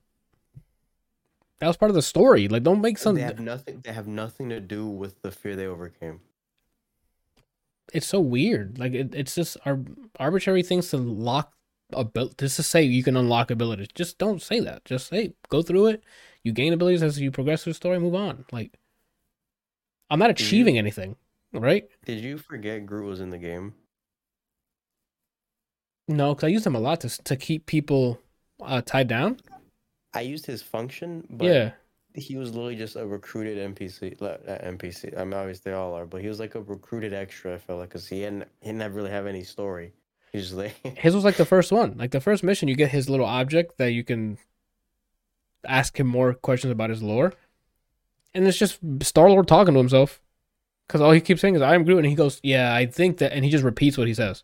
That 1.60 1.68
was 1.68 1.78
part 1.78 1.90
of 1.92 1.96
the 1.96 2.02
story. 2.02 2.48
Like, 2.50 2.64
don't 2.64 2.82
make 2.82 2.98
some. 2.98 3.16
They 3.16 3.22
have 3.22 3.40
nothing. 3.40 3.82
They 3.84 3.92
have 3.94 4.08
nothing 4.08 4.50
to 4.50 4.60
do 4.60 4.86
with 4.88 5.22
the 5.22 5.32
fear 5.32 5.56
they 5.56 5.66
overcame. 5.68 6.20
It's 7.94 8.08
so 8.08 8.20
weird. 8.20 8.78
Like, 8.78 8.94
it, 8.94 9.14
it's 9.16 9.36
just 9.36 9.58
ar- 9.66 9.80
arbitrary 10.20 10.64
things 10.64 10.90
to 10.90 10.98
lock 10.98 11.54
a 11.94 12.04
build. 12.04 12.38
Just 12.38 12.58
to 12.58 12.64
say 12.64 12.84
you 12.84 13.04
can 13.04 13.16
unlock 13.16 13.52
abilities. 13.52 13.88
Just 13.94 14.18
don't 14.18 14.42
say 14.42 14.60
that. 14.62 14.84
Just 14.86 15.08
say 15.08 15.34
go 15.50 15.62
through 15.62 15.88
it. 15.88 16.04
You 16.46 16.54
gain 16.54 16.72
abilities 16.74 17.02
as 17.02 17.20
you 17.20 17.32
progress 17.32 17.64
through 17.64 17.74
the 17.74 17.78
story. 17.78 18.00
Move 18.00 18.14
on. 18.14 18.46
Like, 18.52 18.78
I'm 20.12 20.20
not 20.20 20.34
Do 20.36 20.44
you- 20.44 20.48
achieving 20.48 20.78
anything, 20.78 21.16
right? 21.52 21.90
Did 22.06 22.24
you 22.24 22.38
forget 22.38 22.86
Groot 22.86 23.06
was 23.08 23.20
in 23.20 23.32
the 23.32 23.40
game? 23.40 23.74
No, 26.08 26.36
because 26.36 26.46
I 26.48 26.50
use 26.50 26.66
him 26.66 26.76
a 26.76 26.80
lot 26.80 27.02
to 27.02 27.10
to 27.24 27.36
keep 27.36 27.66
people 27.66 28.20
uh, 28.62 28.82
tied 28.86 29.08
down. 29.08 29.40
I 30.14 30.22
used 30.22 30.46
his 30.46 30.62
function, 30.62 31.26
but 31.32 31.46
yeah. 31.46 31.72
he 32.14 32.38
was 32.38 32.52
literally 32.52 32.76
just 32.76 32.96
a 32.96 33.06
recruited 33.06 33.58
NPC. 33.76 34.22
Not 34.22 34.46
NPC. 34.46 35.18
I 35.20 35.24
mean, 35.24 35.34
obviously 35.34 35.72
they 35.72 35.76
all 35.76 35.96
are, 35.96 36.06
but 36.06 36.22
he 36.22 36.28
was 36.28 36.40
like 36.40 36.54
a 36.54 36.62
recruited 36.62 37.12
extra. 37.12 37.56
I 37.56 37.58
felt 37.58 37.80
like 37.80 37.90
because 37.90 38.08
he 38.08 38.22
hadn't 38.22 38.48
he 38.62 38.72
didn't 38.72 38.94
really 38.94 39.10
have 39.10 39.26
any 39.26 39.44
story. 39.44 39.94
Like, 40.52 40.76
His 40.98 41.16
was 41.16 41.24
like 41.24 41.38
the 41.38 41.46
first 41.46 41.72
one. 41.72 41.96
Like 41.98 42.12
the 42.12 42.20
first 42.20 42.44
mission, 42.44 42.68
you 42.68 42.76
get 42.76 42.92
his 42.92 43.10
little 43.10 43.26
object 43.26 43.78
that 43.78 43.94
you 43.94 44.04
can 44.04 44.38
ask 45.68 46.00
him 46.00 46.08
more 46.08 46.34
questions 46.34 46.72
about 46.72 46.90
his 46.90 47.04
lore. 47.04 47.34
And 48.34 48.48
it's 48.48 48.58
just 48.58 48.80
Star 49.02 49.30
Lord 49.30 49.48
talking 49.48 49.74
to 49.74 49.80
himself. 49.80 50.22
Because 50.88 51.02
all 51.02 51.12
he 51.12 51.22
keeps 51.22 51.42
saying 51.42 51.56
is, 51.56 51.62
I 51.62 51.74
am 51.74 51.84
Groot. 51.84 52.00
And 52.00 52.08
he 52.08 52.16
goes, 52.16 52.40
Yeah, 52.44 52.74
I 52.74 52.86
think 52.86 53.18
that. 53.18 53.34
And 53.34 53.44
he 53.44 53.52
just 53.52 53.64
repeats 53.64 53.98
what 53.98 54.08
he 54.08 54.14
says. 54.14 54.44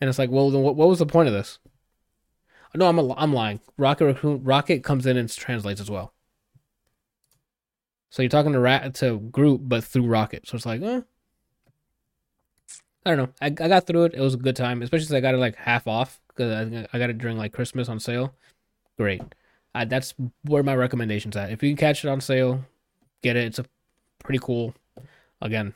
And 0.00 0.08
it's 0.08 0.18
like, 0.18 0.30
Well, 0.30 0.50
then 0.50 0.62
what, 0.62 0.76
what 0.76 0.88
was 0.88 0.98
the 0.98 1.06
point 1.06 1.28
of 1.28 1.34
this? 1.34 1.58
No, 2.74 2.86
I'm, 2.86 2.98
a, 2.98 3.14
I'm 3.14 3.32
lying. 3.32 3.60
Rocket 3.76 4.06
Raccoon, 4.06 4.44
Rocket 4.44 4.84
comes 4.84 5.06
in 5.06 5.16
and 5.16 5.28
translates 5.28 5.80
as 5.80 5.90
well. 5.90 6.12
So 8.10 8.22
you're 8.22 8.28
talking 8.30 8.52
to 8.52 8.60
rat 8.60 8.94
to 8.96 9.18
Groot, 9.18 9.68
but 9.68 9.82
through 9.82 10.06
Rocket. 10.06 10.46
So 10.46 10.56
it's 10.56 10.66
like, 10.66 10.82
eh. 10.82 11.00
I 13.04 13.10
don't 13.10 13.18
know. 13.18 13.28
I, 13.40 13.46
I 13.46 13.68
got 13.68 13.86
through 13.86 14.04
it. 14.04 14.14
It 14.14 14.20
was 14.20 14.34
a 14.34 14.38
good 14.38 14.56
time, 14.56 14.82
especially 14.82 15.06
since 15.06 15.16
I 15.16 15.20
got 15.20 15.34
it 15.34 15.38
like 15.38 15.56
half 15.56 15.88
off 15.88 16.20
because 16.28 16.52
I, 16.52 16.88
I 16.92 16.98
got 16.98 17.10
it 17.10 17.18
during 17.18 17.38
like 17.38 17.52
Christmas 17.52 17.88
on 17.88 17.98
sale. 17.98 18.34
Great. 18.98 19.22
I, 19.74 19.84
that's 19.84 20.14
where 20.44 20.62
my 20.62 20.74
recommendations 20.74 21.36
at. 21.36 21.52
If 21.52 21.62
you 21.62 21.70
can 21.70 21.76
catch 21.76 22.04
it 22.04 22.08
on 22.08 22.20
sale, 22.20 22.64
get 23.22 23.36
it. 23.36 23.44
It's 23.44 23.58
a 23.58 23.64
pretty 24.18 24.40
cool. 24.42 24.74
Again, 25.40 25.74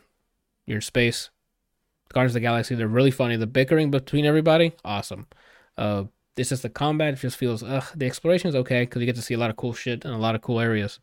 you're 0.66 0.76
in 0.76 0.82
space. 0.82 1.30
Guardians 2.12 2.32
of 2.32 2.34
the 2.34 2.40
Galaxy, 2.40 2.74
they're 2.74 2.88
really 2.88 3.10
funny. 3.10 3.36
The 3.36 3.46
bickering 3.46 3.90
between 3.90 4.24
everybody, 4.24 4.72
awesome. 4.84 5.26
Uh, 5.76 6.04
it's 6.36 6.48
just 6.48 6.62
the 6.62 6.68
combat 6.68 7.14
it 7.14 7.20
just 7.20 7.36
feels. 7.36 7.62
Ugh, 7.62 7.84
the 7.94 8.06
exploration 8.06 8.48
is 8.48 8.54
okay 8.56 8.82
because 8.82 9.00
you 9.00 9.06
get 9.06 9.16
to 9.16 9.22
see 9.22 9.34
a 9.34 9.38
lot 9.38 9.50
of 9.50 9.56
cool 9.56 9.72
shit 9.72 10.04
and 10.04 10.14
a 10.14 10.18
lot 10.18 10.34
of 10.34 10.42
cool 10.42 10.60
areas. 10.60 11.00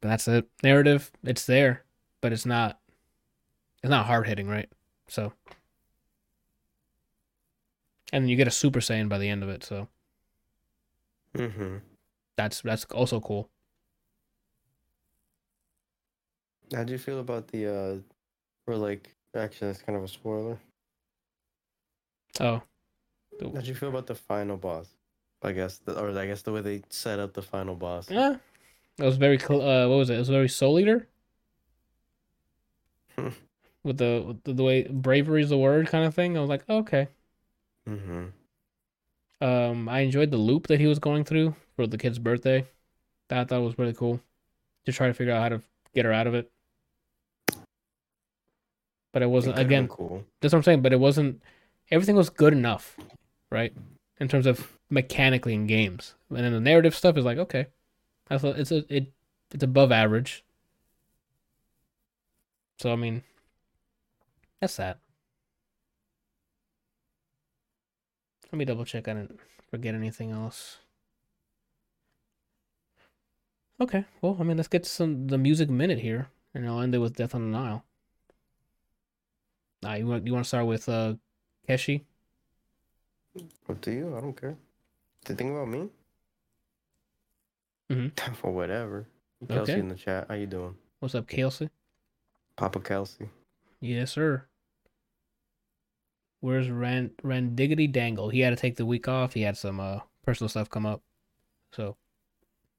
But 0.00 0.08
that's 0.08 0.28
it. 0.28 0.48
Narrative, 0.62 1.10
it's 1.22 1.46
there, 1.46 1.84
but 2.20 2.32
it's 2.32 2.46
not. 2.46 2.78
It's 3.82 3.90
not 3.90 4.06
hard 4.06 4.26
hitting, 4.26 4.48
right? 4.48 4.68
So. 5.08 5.32
And 8.12 8.28
you 8.28 8.36
get 8.36 8.48
a 8.48 8.50
Super 8.50 8.80
Saiyan 8.80 9.08
by 9.08 9.18
the 9.18 9.28
end 9.28 9.42
of 9.42 9.48
it, 9.48 9.64
so. 9.64 9.88
Mm-hmm. 11.36 11.76
That's 12.36 12.60
that's 12.62 12.84
also 12.86 13.20
cool. 13.20 13.50
How 16.74 16.84
do 16.84 16.92
you 16.92 16.98
feel 16.98 17.20
about 17.20 17.48
the 17.48 17.66
uh 17.66 17.96
or 18.66 18.76
like 18.76 19.14
actually 19.34 19.68
that's 19.68 19.82
kind 19.82 19.96
of 19.96 20.04
a 20.04 20.08
spoiler. 20.08 20.58
Oh. 22.40 22.62
How 23.40 23.60
do 23.60 23.66
you 23.66 23.74
feel 23.74 23.88
about 23.88 24.06
the 24.06 24.14
final 24.14 24.56
boss? 24.56 24.88
I 25.42 25.52
guess 25.52 25.78
the, 25.78 25.98
or 25.98 26.16
I 26.16 26.26
guess 26.26 26.42
the 26.42 26.52
way 26.52 26.60
they 26.60 26.82
set 26.88 27.18
up 27.18 27.34
the 27.34 27.42
final 27.42 27.74
boss. 27.74 28.10
Yeah. 28.10 28.36
It 28.98 29.04
was 29.04 29.16
very 29.16 29.38
cl- 29.38 29.62
uh 29.62 29.88
what 29.88 29.96
was 29.96 30.10
it? 30.10 30.14
It 30.16 30.18
was 30.18 30.28
very 30.28 30.48
Soul 30.48 30.78
Eater. 30.78 31.08
with 33.84 33.98
the 33.98 34.24
with 34.26 34.44
the, 34.44 34.52
the 34.52 34.62
way 34.62 34.84
bravery 34.84 35.42
is 35.42 35.50
the 35.50 35.58
word 35.58 35.88
kind 35.88 36.04
of 36.04 36.14
thing. 36.14 36.36
I 36.36 36.40
was 36.40 36.50
like, 36.50 36.64
oh, 36.68 36.78
okay. 36.78 37.08
Mm-hmm. 37.88 38.26
Um, 39.42 39.88
I 39.88 40.00
enjoyed 40.00 40.30
the 40.30 40.36
loop 40.36 40.68
that 40.68 40.78
he 40.78 40.86
was 40.86 41.00
going 41.00 41.24
through 41.24 41.56
for 41.74 41.88
the 41.88 41.98
kid's 41.98 42.20
birthday. 42.20 42.64
That 43.28 43.40
I 43.40 43.44
thought 43.44 43.62
was 43.62 43.76
really 43.76 43.92
cool. 43.92 44.20
To 44.86 44.92
try 44.92 45.08
to 45.08 45.14
figure 45.14 45.34
out 45.34 45.42
how 45.42 45.48
to 45.48 45.62
get 45.94 46.04
her 46.04 46.12
out 46.12 46.28
of 46.28 46.34
it. 46.34 46.50
But 49.12 49.22
it 49.22 49.26
wasn't 49.26 49.58
again. 49.58 49.88
cool. 49.88 50.24
That's 50.40 50.54
what 50.54 50.58
I'm 50.58 50.62
saying. 50.62 50.82
But 50.82 50.92
it 50.92 51.00
wasn't. 51.00 51.42
Everything 51.90 52.14
was 52.14 52.30
good 52.30 52.52
enough, 52.52 52.96
right? 53.50 53.74
In 54.20 54.28
terms 54.28 54.46
of 54.46 54.78
mechanically 54.88 55.54
in 55.54 55.66
games, 55.66 56.14
and 56.30 56.38
then 56.38 56.52
the 56.52 56.60
narrative 56.60 56.94
stuff 56.94 57.16
is 57.16 57.24
like 57.24 57.38
okay, 57.38 57.66
I 58.30 58.38
thought 58.38 58.58
it's 58.58 58.70
a 58.70 58.84
it 58.94 59.12
it's 59.52 59.64
above 59.64 59.90
average. 59.90 60.44
So 62.78 62.92
I 62.92 62.96
mean, 62.96 63.22
that's 64.60 64.76
that. 64.76 65.01
Let 68.52 68.58
me 68.58 68.64
double 68.66 68.84
check 68.84 69.08
I 69.08 69.14
didn't 69.14 69.40
forget 69.70 69.94
anything 69.94 70.30
else. 70.30 70.78
Okay, 73.80 74.04
well, 74.20 74.36
I 74.38 74.42
mean, 74.42 74.58
let's 74.58 74.68
get 74.68 74.84
some 74.84 75.26
the 75.28 75.38
music 75.38 75.70
minute 75.70 75.98
here, 75.98 76.28
and 76.54 76.68
I'll 76.68 76.80
end 76.82 76.94
it 76.94 76.98
with 76.98 77.16
Death 77.16 77.34
on 77.34 77.50
the 77.50 77.58
Nile. 77.58 77.84
Ah, 79.84 79.94
you 79.94 80.06
want 80.06 80.26
you 80.26 80.32
want 80.34 80.44
to 80.44 80.48
start 80.48 80.66
with 80.66 80.86
uh, 80.88 81.14
Keshi? 81.66 82.02
Up 83.68 83.80
to 83.80 83.90
you. 83.90 84.14
I 84.16 84.20
don't 84.20 84.38
care. 84.38 84.56
The 85.24 85.34
thing 85.34 85.50
about 85.50 85.68
me? 85.68 85.88
Mhm. 87.90 88.20
For 88.36 88.52
whatever. 88.52 89.08
Kelsey 89.48 89.72
Okay. 89.72 89.80
in 89.80 89.88
the 89.88 89.94
chat. 89.96 90.26
How 90.28 90.34
you 90.34 90.46
doing? 90.46 90.76
What's 91.00 91.14
up, 91.14 91.26
Kelsey? 91.26 91.70
Papa 92.56 92.80
Kelsey. 92.80 93.30
Yes, 93.80 94.12
sir. 94.12 94.44
Where's 96.42 96.68
Rand 96.68 97.12
Randiggity 97.22 97.90
Dangle? 97.90 98.28
He 98.28 98.40
had 98.40 98.50
to 98.50 98.56
take 98.56 98.74
the 98.74 98.84
week 98.84 99.06
off. 99.06 99.32
He 99.32 99.42
had 99.42 99.56
some 99.56 99.78
uh 99.78 100.00
personal 100.24 100.48
stuff 100.48 100.68
come 100.68 100.84
up, 100.84 101.00
so 101.70 101.96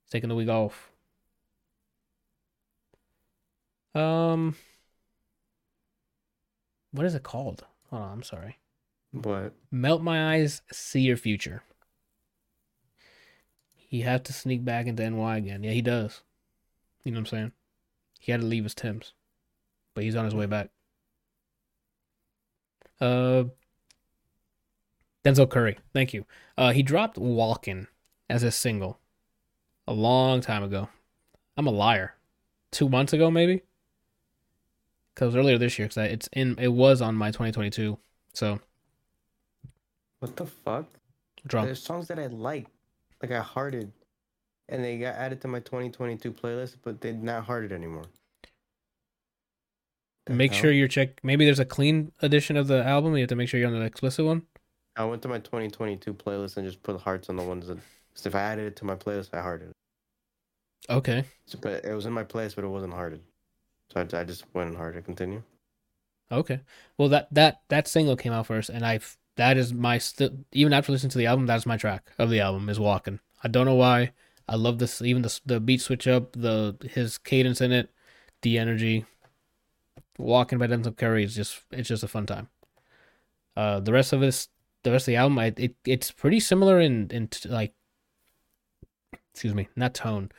he's 0.04 0.12
taking 0.12 0.28
the 0.28 0.36
week 0.36 0.50
off. 0.50 0.92
Um, 3.96 4.58
what 6.92 7.06
is 7.06 7.16
it 7.16 7.24
called? 7.24 7.64
Hold 7.90 8.04
on, 8.04 8.12
I'm 8.12 8.24
sorry. 8.24 8.60
What? 9.14 9.54
Melt 9.72 10.02
my 10.02 10.34
eyes, 10.34 10.62
see 10.74 11.00
your 11.00 11.16
future. 11.16 11.64
He 13.74 14.02
had 14.02 14.26
to 14.26 14.34
sneak 14.34 14.66
back 14.66 14.88
into 14.88 15.10
NY 15.10 15.38
again. 15.38 15.64
Yeah, 15.64 15.72
he 15.72 15.82
does. 15.82 16.22
You 17.06 17.14
know 17.14 17.18
what 17.18 17.20
I'm 17.20 17.26
saying? 17.28 17.52
He 18.20 18.34
had 18.34 18.42
to 18.42 18.48
leave 18.48 18.66
his 18.66 18.76
Tim's, 18.76 19.14
but 19.96 20.04
he's 20.04 20.18
on 20.18 20.26
his 20.26 20.36
way 20.36 20.48
back. 20.48 20.70
Uh, 23.00 23.46
Denzel 25.26 25.50
Curry, 25.50 25.78
thank 25.94 26.14
you. 26.14 26.26
Uh, 26.58 26.72
he 26.72 26.84
dropped 26.84 27.18
"Walkin" 27.18 27.88
as 28.30 28.44
a 28.44 28.52
single 28.52 29.00
a 29.88 29.94
long 29.94 30.42
time 30.42 30.64
ago. 30.64 30.90
I'm 31.58 31.68
a 31.68 31.72
liar. 31.72 32.16
Two 32.72 32.90
months 32.90 33.14
ago, 33.14 33.30
maybe. 33.30 33.62
Because 35.14 35.36
earlier 35.36 35.58
this 35.58 35.78
year, 35.78 35.88
because 35.88 36.12
it's 36.12 36.30
in, 36.34 36.58
it 36.58 36.70
was 36.70 37.02
on 37.02 37.16
my 37.16 37.30
2022. 37.30 38.00
So 38.34 38.60
what 40.20 40.36
the 40.36 40.46
fuck? 40.46 40.86
drop. 41.46 41.66
There's 41.66 41.82
songs 41.82 42.08
that 42.08 42.20
I 42.20 42.28
like, 42.28 42.68
like 43.22 43.32
I 43.32 43.40
hearted, 43.40 43.92
and 44.70 44.84
they 44.84 44.98
got 44.98 45.16
added 45.16 45.42
to 45.42 45.48
my 45.48 45.60
2022 45.60 46.32
playlist, 46.32 46.78
but 46.84 47.02
they're 47.02 47.14
not 47.14 47.46
hearted 47.46 47.72
anymore. 47.72 48.06
Make 50.30 50.52
hell? 50.52 50.62
sure 50.62 50.72
you're 50.72 50.88
check. 50.88 51.20
Maybe 51.24 51.46
there's 51.46 51.60
a 51.60 51.66
clean 51.66 52.12
edition 52.22 52.56
of 52.56 52.68
the 52.68 52.84
album. 52.84 53.14
You 53.16 53.22
have 53.22 53.30
to 53.30 53.36
make 53.36 53.50
sure 53.50 53.60
you're 53.60 53.68
on 53.68 53.78
the 53.78 53.82
explicit 53.86 54.26
one. 54.26 54.44
I 54.96 55.06
went 55.06 55.22
to 55.24 55.28
my 55.28 55.40
2022 55.40 56.14
playlist 56.14 56.58
and 56.58 56.66
just 56.66 56.84
put 56.84 57.00
hearts 57.02 57.30
on 57.30 57.36
the 57.36 57.44
ones 57.44 57.68
that. 57.68 57.78
Cause 58.16 58.28
if 58.28 58.36
I 58.36 58.42
added 58.42 58.68
it 58.68 58.76
to 58.78 58.86
my 58.86 58.96
playlist, 58.96 59.30
I 59.34 59.42
hearted 59.42 59.70
it. 59.70 59.76
Okay. 60.88 61.26
So, 61.48 61.58
but 61.60 61.84
it 61.84 61.94
was 61.94 62.06
in 62.06 62.14
my 62.14 62.24
playlist, 62.24 62.56
but 62.56 62.64
it 62.64 62.68
wasn't 62.68 62.94
hearted. 62.94 63.22
So 63.92 64.02
I, 64.02 64.20
I 64.20 64.24
just 64.24 64.46
went 64.54 64.70
and 64.70 64.78
hearted. 64.78 65.06
Continue. 65.06 65.42
Okay. 66.32 66.62
Well, 66.98 67.10
that 67.10 67.28
that 67.32 67.62
that 67.70 67.88
single 67.88 68.16
came 68.16 68.34
out 68.34 68.48
first, 68.48 68.70
and 68.70 68.86
I 68.86 69.00
that 69.36 69.58
is 69.58 69.74
my 69.74 69.98
st- 69.98 70.46
even 70.52 70.74
after 70.74 70.92
listening 70.92 71.12
to 71.12 71.18
the 71.18 71.26
album, 71.26 71.46
that's 71.46 71.66
my 71.66 71.78
track 71.78 72.12
of 72.18 72.30
the 72.30 72.40
album 72.40 72.70
is 72.70 72.80
"Walking." 72.80 73.20
I 73.44 73.48
don't 73.48 73.66
know 73.66 73.76
why. 73.76 74.12
I 74.48 74.56
love 74.56 74.80
this. 74.80 75.02
Even 75.02 75.22
the 75.22 75.40
the 75.46 75.60
beat 75.60 75.82
switch 75.82 76.08
up, 76.08 76.34
the 76.34 76.76
his 76.90 77.18
cadence 77.18 77.62
in 77.62 77.72
it, 77.72 77.90
the 78.42 78.58
energy. 78.58 79.06
"Walking" 80.18 80.58
by 80.60 80.68
Denzel 80.68 80.96
Curry 80.96 81.24
is 81.24 81.36
just 81.36 81.62
it's 81.72 81.90
just 81.90 82.04
a 82.04 82.08
fun 82.08 82.26
time. 82.26 82.50
Uh, 83.56 83.80
the 83.80 83.94
rest 83.94 84.14
of 84.14 84.22
this, 84.22 84.50
the 84.84 84.92
rest 84.92 85.04
of 85.04 85.12
the 85.12 85.18
album, 85.18 85.40
I, 85.40 85.54
it 85.58 85.76
it's 85.86 86.12
pretty 86.12 86.40
similar 86.40 86.80
in 86.80 87.10
in 87.12 87.28
t- 87.28 87.50
like. 87.50 87.74
Excuse 89.34 89.56
me, 89.56 89.68
not 89.76 89.96
tone. 89.96 90.32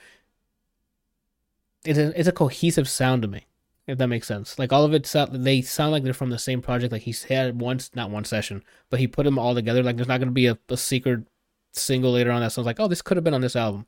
It's 1.85 1.99
a 1.99 2.19
it's 2.19 2.29
a 2.29 2.33
cohesive 2.33 2.89
sound 2.89 3.23
to 3.23 3.29
me 3.29 3.47
if 3.87 3.99
that 3.99 4.07
makes 4.07 4.27
sense. 4.27 4.59
Like 4.59 4.73
all 4.73 4.85
of 4.85 4.95
it, 4.95 5.07
sound, 5.07 5.45
they 5.45 5.61
sound 5.63 5.93
like 5.93 6.03
they're 6.03 6.15
from 6.15 6.31
the 6.31 6.39
same 6.39 6.63
project. 6.63 6.93
Like 6.93 7.03
he's 7.03 7.25
had 7.25 7.61
once, 7.61 7.91
not 7.95 8.11
one 8.11 8.25
session, 8.25 8.63
but 8.91 9.01
he 9.01 9.07
put 9.07 9.25
them 9.25 9.39
all 9.39 9.55
together. 9.55 9.83
Like 9.83 9.97
there's 9.97 10.09
not 10.09 10.19
going 10.19 10.29
to 10.29 10.33
be 10.33 10.47
a, 10.47 10.59
a 10.69 10.77
secret 10.77 11.27
single 11.73 12.13
later 12.13 12.31
on 12.31 12.41
that 12.41 12.53
sounds 12.53 12.67
like, 12.67 12.81
oh, 12.81 12.89
this 12.89 13.03
could 13.03 13.17
have 13.17 13.25
been 13.25 13.35
on 13.35 13.41
this 13.41 13.57
album. 13.57 13.87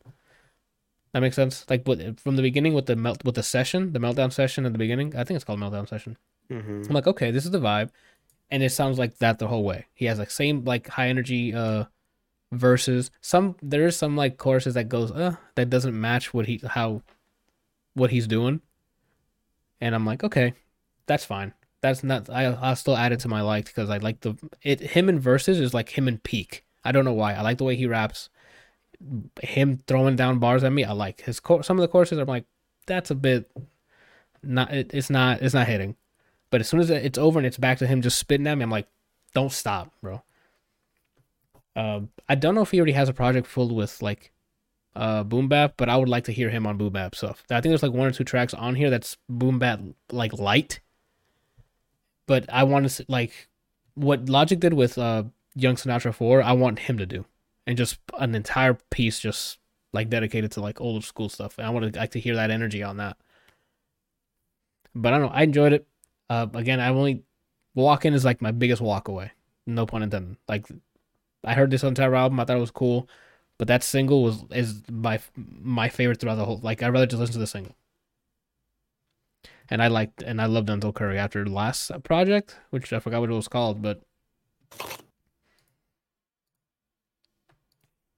That 1.13 1.21
makes 1.21 1.37
sense. 1.37 1.65
Like 1.69 1.87
with, 1.87 2.21
from 2.21 2.37
the 2.37 2.43
beginning 2.43 2.75
with 2.75 2.87
the 2.87 2.97
melt 2.97 3.25
with 3.25 3.37
the 3.37 3.43
session, 3.43 3.93
the 3.93 3.99
meltdown 3.99 4.33
session 4.33 4.67
at 4.67 4.73
the 4.73 4.79
beginning. 4.79 5.17
I 5.17 5.25
think 5.25 5.37
it's 5.37 5.45
called 5.45 5.61
meltdown 5.61 5.89
session. 5.89 6.17
Mm-hmm. 6.51 6.83
I'm 6.89 6.95
like, 6.95 7.07
okay, 7.07 7.31
this 7.31 7.45
is 7.45 7.51
the 7.51 7.61
vibe, 7.61 7.91
and 8.51 8.63
it 8.63 8.71
sounds 8.71 8.99
like 8.99 9.19
that 9.19 9.39
the 9.39 9.49
whole 9.49 9.65
way. 9.65 9.87
He 9.95 10.05
has 10.07 10.19
like 10.19 10.31
same 10.31 10.65
like 10.65 10.89
high 10.89 11.09
energy 11.09 11.55
uh 11.55 11.85
verses. 12.53 13.11
Some 13.21 13.57
there 13.63 13.87
is 13.87 13.97
some 13.97 14.17
like 14.17 14.37
choruses 14.37 14.75
that 14.75 14.89
goes 14.89 15.11
uh 15.11 15.37
that 15.55 15.71
doesn't 15.71 15.99
match 15.99 16.35
what 16.35 16.47
he 16.47 16.61
how 16.65 17.03
what 17.95 18.11
he's 18.11 18.27
doing, 18.27 18.61
and 19.81 19.95
I'm 19.95 20.05
like, 20.05 20.23
okay, 20.23 20.55
that's 21.07 21.25
fine. 21.25 21.55
That's 21.81 22.05
not. 22.05 22.29
I 22.31 22.45
I'll 22.45 22.77
still 22.77 22.97
add 22.97 23.13
it 23.13 23.21
to 23.21 23.29
my 23.29 23.41
liked 23.41 23.69
because 23.69 23.91
I 23.91 23.99
like 23.99 24.21
the 24.21 24.37
it. 24.63 24.81
Him 24.81 25.09
in 25.09 25.19
verses 25.19 25.61
is 25.61 25.73
like 25.75 25.97
him 25.97 26.09
in 26.09 26.19
peak. 26.19 26.65
I 26.85 26.93
don't 26.93 27.05
know 27.05 27.13
why. 27.13 27.35
I 27.35 27.43
like 27.43 27.59
the 27.59 27.65
way 27.65 27.77
he 27.77 27.87
raps. 27.87 28.29
Him 29.43 29.83
throwing 29.87 30.17
down 30.17 30.39
bars 30.39 30.65
at 30.65 30.73
me, 30.73 30.85
I 30.85 30.93
like 30.93 31.23
his 31.23 31.41
chor- 31.41 31.63
some 31.63 31.77
of 31.79 31.83
the 31.83 31.89
courses. 31.89 32.19
I'm 32.19 32.27
like, 32.27 32.45
that's 32.87 33.11
a 33.11 33.15
bit 33.15 33.51
not. 34.43 34.73
It, 34.73 34.93
it's 34.95 35.11
not. 35.11 35.43
It's 35.43 35.55
not 35.55 35.67
hitting. 35.67 35.97
But 36.51 36.61
as 36.61 36.69
soon 36.69 36.81
as 36.81 36.91
it's 36.91 37.19
over 37.19 37.39
and 37.39 37.47
it's 37.47 37.59
back 37.59 37.79
to 37.79 37.87
him 37.87 38.03
just 38.03 38.19
spitting 38.19 38.47
at 38.47 38.57
me, 38.57 38.63
I'm 38.63 38.71
like, 38.71 38.87
don't 39.35 39.53
stop, 39.53 39.93
bro. 40.01 40.23
Um, 41.75 42.11
I 42.29 42.35
don't 42.37 42.55
know 42.55 42.63
if 42.63 42.71
he 42.71 42.79
already 42.79 42.93
has 42.93 43.09
a 43.09 43.13
project 43.13 43.47
filled 43.47 43.73
with 43.73 44.01
like 44.01 44.33
uh 44.95 45.25
boom 45.25 45.49
bap, 45.49 45.75
but 45.77 45.89
I 45.89 45.97
would 45.97 46.09
like 46.09 46.25
to 46.25 46.33
hear 46.33 46.49
him 46.49 46.67
on 46.67 46.79
boom 46.79 46.93
bap 46.93 47.15
stuff. 47.15 47.45
I 47.51 47.61
think 47.61 47.71
there's 47.71 47.83
like 47.83 47.93
one 47.93 48.07
or 48.07 48.13
two 48.13 48.25
tracks 48.25 48.55
on 48.55 48.77
here 48.77 48.91
that's 48.91 49.17
boom 49.29 49.59
bap 49.59 49.81
like 50.11 50.33
light. 50.33 50.81
But 52.27 52.47
I 52.53 52.65
want 52.65 52.85
to 52.85 52.89
see, 52.89 53.05
like 53.09 53.49
what 53.95 54.29
Logic 54.29 54.59
did 54.59 54.73
with 54.73 54.97
uh 54.97 55.25
Young 55.55 55.77
Sinatra 55.77 56.15
4, 56.15 56.43
I 56.43 56.53
want 56.53 56.81
him 56.81 56.99
to 56.99 57.07
do. 57.07 57.25
And 57.67 57.77
just 57.77 57.99
an 58.19 58.35
entire 58.35 58.75
piece 58.91 59.19
just 59.19 59.59
like 59.93 60.09
dedicated 60.09 60.53
to 60.53 60.61
like 60.61 60.81
old 60.81 61.05
school 61.05 61.29
stuff. 61.29 61.59
And 61.59 61.67
I 61.67 61.71
would 61.71 61.97
like 61.97 62.13
to 62.13 62.21
hear 62.21 62.37
that 62.37 62.51
energy 62.51 62.83
on 62.83 62.99
that. 62.99 63.17
But 64.95 65.13
I 65.13 65.19
don't 65.19 65.29
know. 65.29 65.35
I 65.35 65.43
enjoyed 65.43 65.73
it. 65.73 65.87
Uh, 66.31 66.47
again, 66.55 66.81
I 66.81 66.89
only 66.89 67.23
walk 67.75 68.05
in 68.05 68.15
is 68.15 68.25
like 68.25 68.43
my 68.43 68.51
biggest 68.51 68.83
walk 68.83 69.09
away. 69.09 69.33
No 69.67 69.87
pun 69.87 70.03
intended. 70.03 70.37
Like 70.49 70.67
I 71.45 71.55
heard 71.55 71.71
this 71.71 71.85
entire 71.85 72.15
album, 72.15 72.41
I 72.41 72.45
thought 72.45 72.57
it 72.57 72.61
was 72.61 72.71
cool, 72.71 73.09
but 73.59 73.69
that 73.69 73.85
single 73.85 74.23
was 74.23 74.45
is 74.51 74.83
my 74.91 75.21
my 75.37 75.89
favorite 75.89 76.21
throughout 76.21 76.37
the 76.37 76.45
whole. 76.45 76.59
Like 76.59 76.83
I'd 76.83 76.93
rather 76.93 77.07
just 77.07 77.21
listen 77.21 77.35
to 77.35 77.39
the 77.39 77.47
single. 77.47 77.77
And 79.69 79.83
I 79.83 79.89
liked 79.89 80.23
and 80.23 80.41
I 80.41 80.47
loved 80.47 80.69
Denzel 80.69 80.95
Curry 80.95 81.19
after 81.19 81.47
last 81.47 81.91
project, 82.05 82.57
which 82.71 82.93
I 82.93 83.01
forgot 83.01 83.21
what 83.21 83.31
it 83.31 83.35
was 83.35 83.49
called, 83.49 83.83
but 83.83 84.03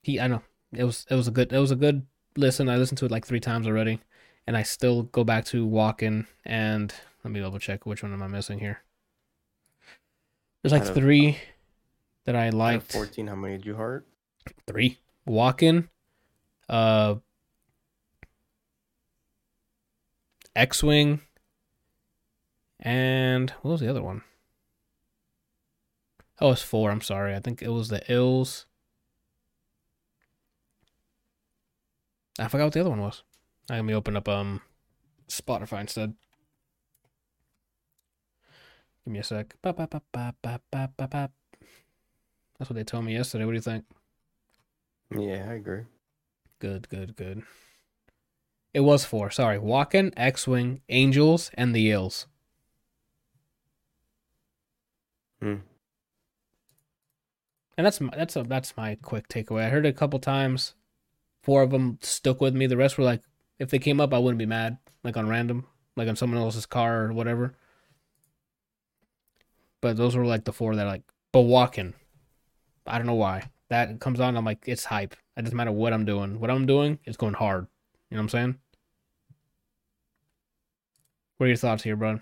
he 0.08 0.18
I 0.18 0.26
know 0.26 0.42
it 0.72 0.84
was 0.84 1.06
it 1.10 1.14
was 1.14 1.28
a 1.28 1.30
good 1.30 1.52
it 1.52 1.58
was 1.58 1.70
a 1.70 1.76
good 1.76 2.06
listen. 2.36 2.68
I 2.68 2.76
listened 2.76 2.98
to 2.98 3.04
it 3.04 3.10
like 3.10 3.26
three 3.26 3.40
times 3.40 3.66
already, 3.66 4.00
and 4.46 4.56
I 4.56 4.62
still 4.62 5.02
go 5.02 5.22
back 5.22 5.44
to 5.46 5.66
Walking 5.66 6.26
and 6.46 6.92
let 7.22 7.32
me 7.32 7.40
double 7.40 7.58
check 7.58 7.84
which 7.84 8.02
one 8.02 8.12
am 8.14 8.22
I 8.22 8.26
missing 8.26 8.58
here. 8.58 8.80
There's 10.62 10.72
like 10.72 10.82
of- 10.88 10.94
three 10.94 11.38
that 12.24 12.34
I 12.34 12.48
liked. 12.48 12.92
14, 12.92 13.26
how 13.26 13.34
many 13.34 13.58
did 13.58 13.66
you 13.66 13.76
heart? 13.76 14.06
Three. 14.66 14.98
Walking, 15.26 15.90
uh, 16.70 17.16
X 20.56 20.82
Wing, 20.82 21.20
and 22.80 23.50
what 23.60 23.72
was 23.72 23.80
the 23.80 23.90
other 23.90 24.02
one? 24.02 24.22
Oh, 26.40 26.52
it's 26.52 26.62
four. 26.62 26.90
I'm 26.90 27.02
sorry. 27.02 27.34
I 27.34 27.40
think 27.40 27.60
it 27.60 27.68
was 27.68 27.88
the 27.88 28.00
Ills. 28.10 28.64
I 32.38 32.48
forgot 32.48 32.64
what 32.64 32.72
the 32.72 32.80
other 32.80 32.90
one 32.90 33.00
was. 33.00 33.22
Let 33.68 33.84
me 33.84 33.94
open 33.94 34.16
up 34.16 34.28
um 34.28 34.62
Spotify 35.28 35.80
instead. 35.80 36.14
Give 39.04 39.12
me 39.12 39.18
a 39.20 39.24
sec. 39.24 39.54
Ba, 39.62 39.72
ba, 39.72 39.88
ba, 39.88 40.02
ba, 40.12 40.34
ba, 40.42 40.60
ba, 40.70 41.08
ba. 41.08 41.30
That's 42.58 42.70
what 42.70 42.74
they 42.74 42.84
told 42.84 43.04
me 43.04 43.14
yesterday. 43.14 43.44
What 43.44 43.52
do 43.52 43.56
you 43.56 43.62
think? 43.62 43.84
Yeah, 45.16 45.46
I 45.48 45.54
agree. 45.54 45.82
Good, 46.58 46.88
good, 46.88 47.16
good. 47.16 47.42
It 48.74 48.80
was 48.80 49.04
four. 49.04 49.30
Sorry, 49.30 49.58
Walken, 49.58 50.12
X-wing, 50.16 50.82
Angels, 50.88 51.50
and 51.54 51.74
the 51.74 51.90
Ills. 51.90 52.26
Hmm. 55.40 55.56
And 57.76 57.86
that's 57.86 58.00
my, 58.00 58.12
that's 58.14 58.34
a 58.36 58.42
that's 58.42 58.76
my 58.76 58.96
quick 59.00 59.28
takeaway. 59.28 59.64
I 59.64 59.68
heard 59.68 59.86
it 59.86 59.90
a 59.90 59.92
couple 59.92 60.18
times. 60.18 60.74
Four 61.48 61.62
of 61.62 61.70
them 61.70 61.98
stuck 62.02 62.42
with 62.42 62.54
me. 62.54 62.66
The 62.66 62.76
rest 62.76 62.98
were 62.98 63.04
like, 63.04 63.22
if 63.58 63.70
they 63.70 63.78
came 63.78 64.02
up, 64.02 64.12
I 64.12 64.18
wouldn't 64.18 64.38
be 64.38 64.44
mad. 64.44 64.76
Like 65.02 65.16
on 65.16 65.30
random, 65.30 65.64
like 65.96 66.06
on 66.06 66.14
someone 66.14 66.42
else's 66.42 66.66
car 66.66 67.04
or 67.04 67.12
whatever. 67.14 67.54
But 69.80 69.96
those 69.96 70.14
were 70.14 70.26
like 70.26 70.44
the 70.44 70.52
four 70.52 70.76
that 70.76 70.84
like. 70.84 71.04
But 71.32 71.40
walking. 71.40 71.94
I 72.86 72.98
don't 72.98 73.06
know 73.06 73.14
why 73.14 73.44
that 73.70 73.98
comes 73.98 74.20
on. 74.20 74.36
I'm 74.36 74.44
like, 74.44 74.64
it's 74.66 74.84
hype. 74.84 75.16
It 75.38 75.42
doesn't 75.42 75.56
matter 75.56 75.72
what 75.72 75.94
I'm 75.94 76.04
doing. 76.04 76.38
What 76.38 76.50
I'm 76.50 76.66
doing 76.66 76.98
is 77.06 77.16
going 77.16 77.32
hard. 77.32 77.66
You 78.10 78.18
know 78.18 78.20
what 78.20 78.24
I'm 78.24 78.28
saying? 78.28 78.58
What 81.38 81.46
are 81.46 81.48
your 81.48 81.56
thoughts 81.56 81.82
here, 81.82 81.96
bro? 81.96 82.20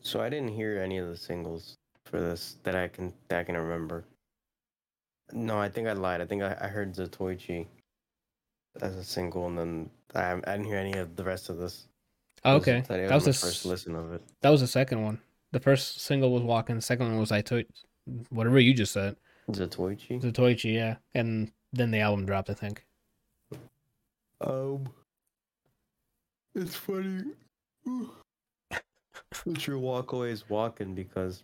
So 0.00 0.20
I 0.20 0.28
didn't 0.28 0.48
hear 0.48 0.80
any 0.82 0.98
of 0.98 1.06
the 1.06 1.16
singles 1.16 1.76
for 2.04 2.18
this 2.18 2.56
that 2.64 2.74
I 2.74 2.88
can 2.88 3.12
that 3.28 3.38
I 3.38 3.44
can 3.44 3.56
remember. 3.56 4.02
No, 5.32 5.58
I 5.58 5.68
think 5.68 5.88
I 5.88 5.92
lied. 5.92 6.20
I 6.20 6.26
think 6.26 6.42
I, 6.42 6.56
I 6.60 6.66
heard 6.68 6.94
Zatoichi 6.94 7.66
as 8.80 8.96
a 8.96 9.04
single, 9.04 9.46
and 9.46 9.58
then 9.58 9.90
I, 10.14 10.32
I 10.32 10.56
didn't 10.56 10.64
hear 10.66 10.78
any 10.78 10.94
of 10.98 11.16
the 11.16 11.24
rest 11.24 11.48
of 11.48 11.56
this. 11.58 11.86
Oh, 12.44 12.52
It 12.52 12.54
was- 12.54 12.62
okay, 12.62 12.80
That 12.88 13.08
that 13.08 13.14
was 13.14 13.24
the 13.24 13.32
first 13.32 13.64
listen 13.66 13.94
of 13.96 14.12
it. 14.12 14.22
that 14.40 14.50
was 14.50 14.60
the 14.60 14.66
second 14.66 15.02
one. 15.02 15.20
The 15.52 15.60
first 15.60 16.00
single 16.00 16.30
was 16.32 16.42
Walking. 16.42 16.76
The 16.76 16.82
second 16.82 17.08
one 17.10 17.18
was 17.18 17.32
I 17.32 17.40
told 17.42 17.64
whatever 18.30 18.58
you 18.60 18.72
just 18.72 18.92
said. 18.92 19.16
Zatoichi. 19.50 20.22
Zatoichi, 20.22 20.74
yeah, 20.74 20.96
and 21.14 21.50
then 21.72 21.90
the 21.90 21.98
album 22.00 22.24
dropped. 22.24 22.50
I 22.50 22.54
think. 22.54 22.84
Um, 24.40 24.88
it's 26.54 26.76
funny. 26.76 27.24
What's 29.44 29.66
your 29.66 29.78
walkaway 29.78 30.30
is 30.30 30.48
walking 30.48 30.94
because 30.94 31.42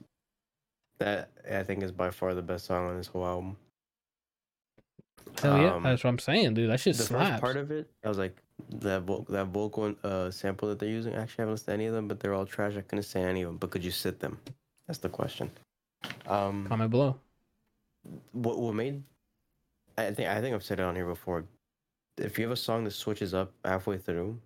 that 0.98 1.30
I 1.52 1.62
think 1.62 1.82
is 1.82 1.92
by 1.92 2.10
far 2.10 2.34
the 2.34 2.42
best 2.42 2.66
song 2.66 2.88
on 2.88 2.96
this 2.96 3.06
whole 3.06 3.26
album. 3.26 3.56
Hell 5.42 5.58
yeah, 5.58 5.74
Um, 5.74 5.82
that's 5.82 6.02
what 6.02 6.10
I'm 6.10 6.18
saying, 6.18 6.54
dude. 6.54 6.70
That 6.70 6.80
shit 6.80 6.96
the 6.96 7.02
slaps. 7.02 7.30
first 7.30 7.40
part 7.42 7.56
of 7.56 7.70
it, 7.70 7.88
I 8.04 8.08
was 8.08 8.18
like 8.18 8.36
that 8.80 9.02
vo- 9.02 9.26
that 9.28 9.46
vocal 9.48 9.94
uh, 10.02 10.30
sample 10.30 10.68
that 10.70 10.78
they're 10.78 10.88
using. 10.88 11.14
Actually, 11.14 11.42
I 11.42 11.42
haven't 11.42 11.52
listened 11.54 11.66
to 11.66 11.72
any 11.72 11.86
of 11.86 11.94
them, 11.94 12.08
but 12.08 12.20
they're 12.20 12.32
all 12.34 12.46
trash. 12.46 12.74
I 12.76 12.80
couldn't 12.80 13.02
say 13.04 13.22
any 13.22 13.42
of 13.42 13.48
them. 13.48 13.58
But 13.58 13.70
could 13.70 13.84
you 13.84 13.90
sit 13.90 14.18
them? 14.20 14.38
That's 14.86 14.98
the 14.98 15.08
question. 15.10 15.50
Um, 16.26 16.66
Comment 16.68 16.90
below. 16.90 17.16
what 18.32 18.58
what 18.58 18.74
made 18.74 19.02
I 19.98 20.12
think 20.12 20.28
I 20.28 20.40
think 20.40 20.54
I've 20.54 20.62
said 20.64 20.80
it 20.80 20.84
on 20.84 20.94
here 20.96 21.06
before. 21.06 21.44
If 22.18 22.38
you 22.38 22.44
have 22.44 22.52
a 22.52 22.56
song 22.56 22.84
that 22.84 22.92
switches 22.92 23.34
up 23.34 23.52
halfway 23.64 23.98
through, 23.98 24.38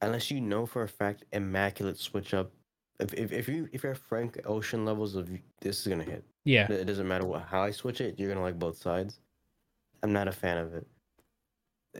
unless 0.00 0.30
you 0.30 0.40
know 0.40 0.64
for 0.66 0.82
a 0.82 0.88
fact 0.88 1.24
immaculate 1.32 1.98
switch 1.98 2.34
up, 2.34 2.52
if 3.00 3.12
if, 3.14 3.32
if 3.32 3.48
you 3.48 3.68
if 3.72 3.82
you're 3.82 3.94
Frank 3.94 4.38
Ocean 4.44 4.84
levels 4.84 5.16
of 5.16 5.28
this 5.60 5.80
is 5.80 5.86
gonna 5.88 6.04
hit. 6.04 6.24
Yeah, 6.44 6.70
It 6.70 6.84
doesn't 6.86 7.06
matter 7.08 7.24
what 7.24 7.42
how 7.42 7.62
I 7.62 7.70
switch 7.72 8.00
it, 8.00 8.18
you're 8.18 8.28
gonna 8.28 8.42
like 8.42 8.58
both 8.58 8.76
sides. 8.78 9.18
I'm 10.02 10.12
not 10.12 10.28
a 10.28 10.32
fan 10.32 10.58
of 10.58 10.74
it. 10.74 10.86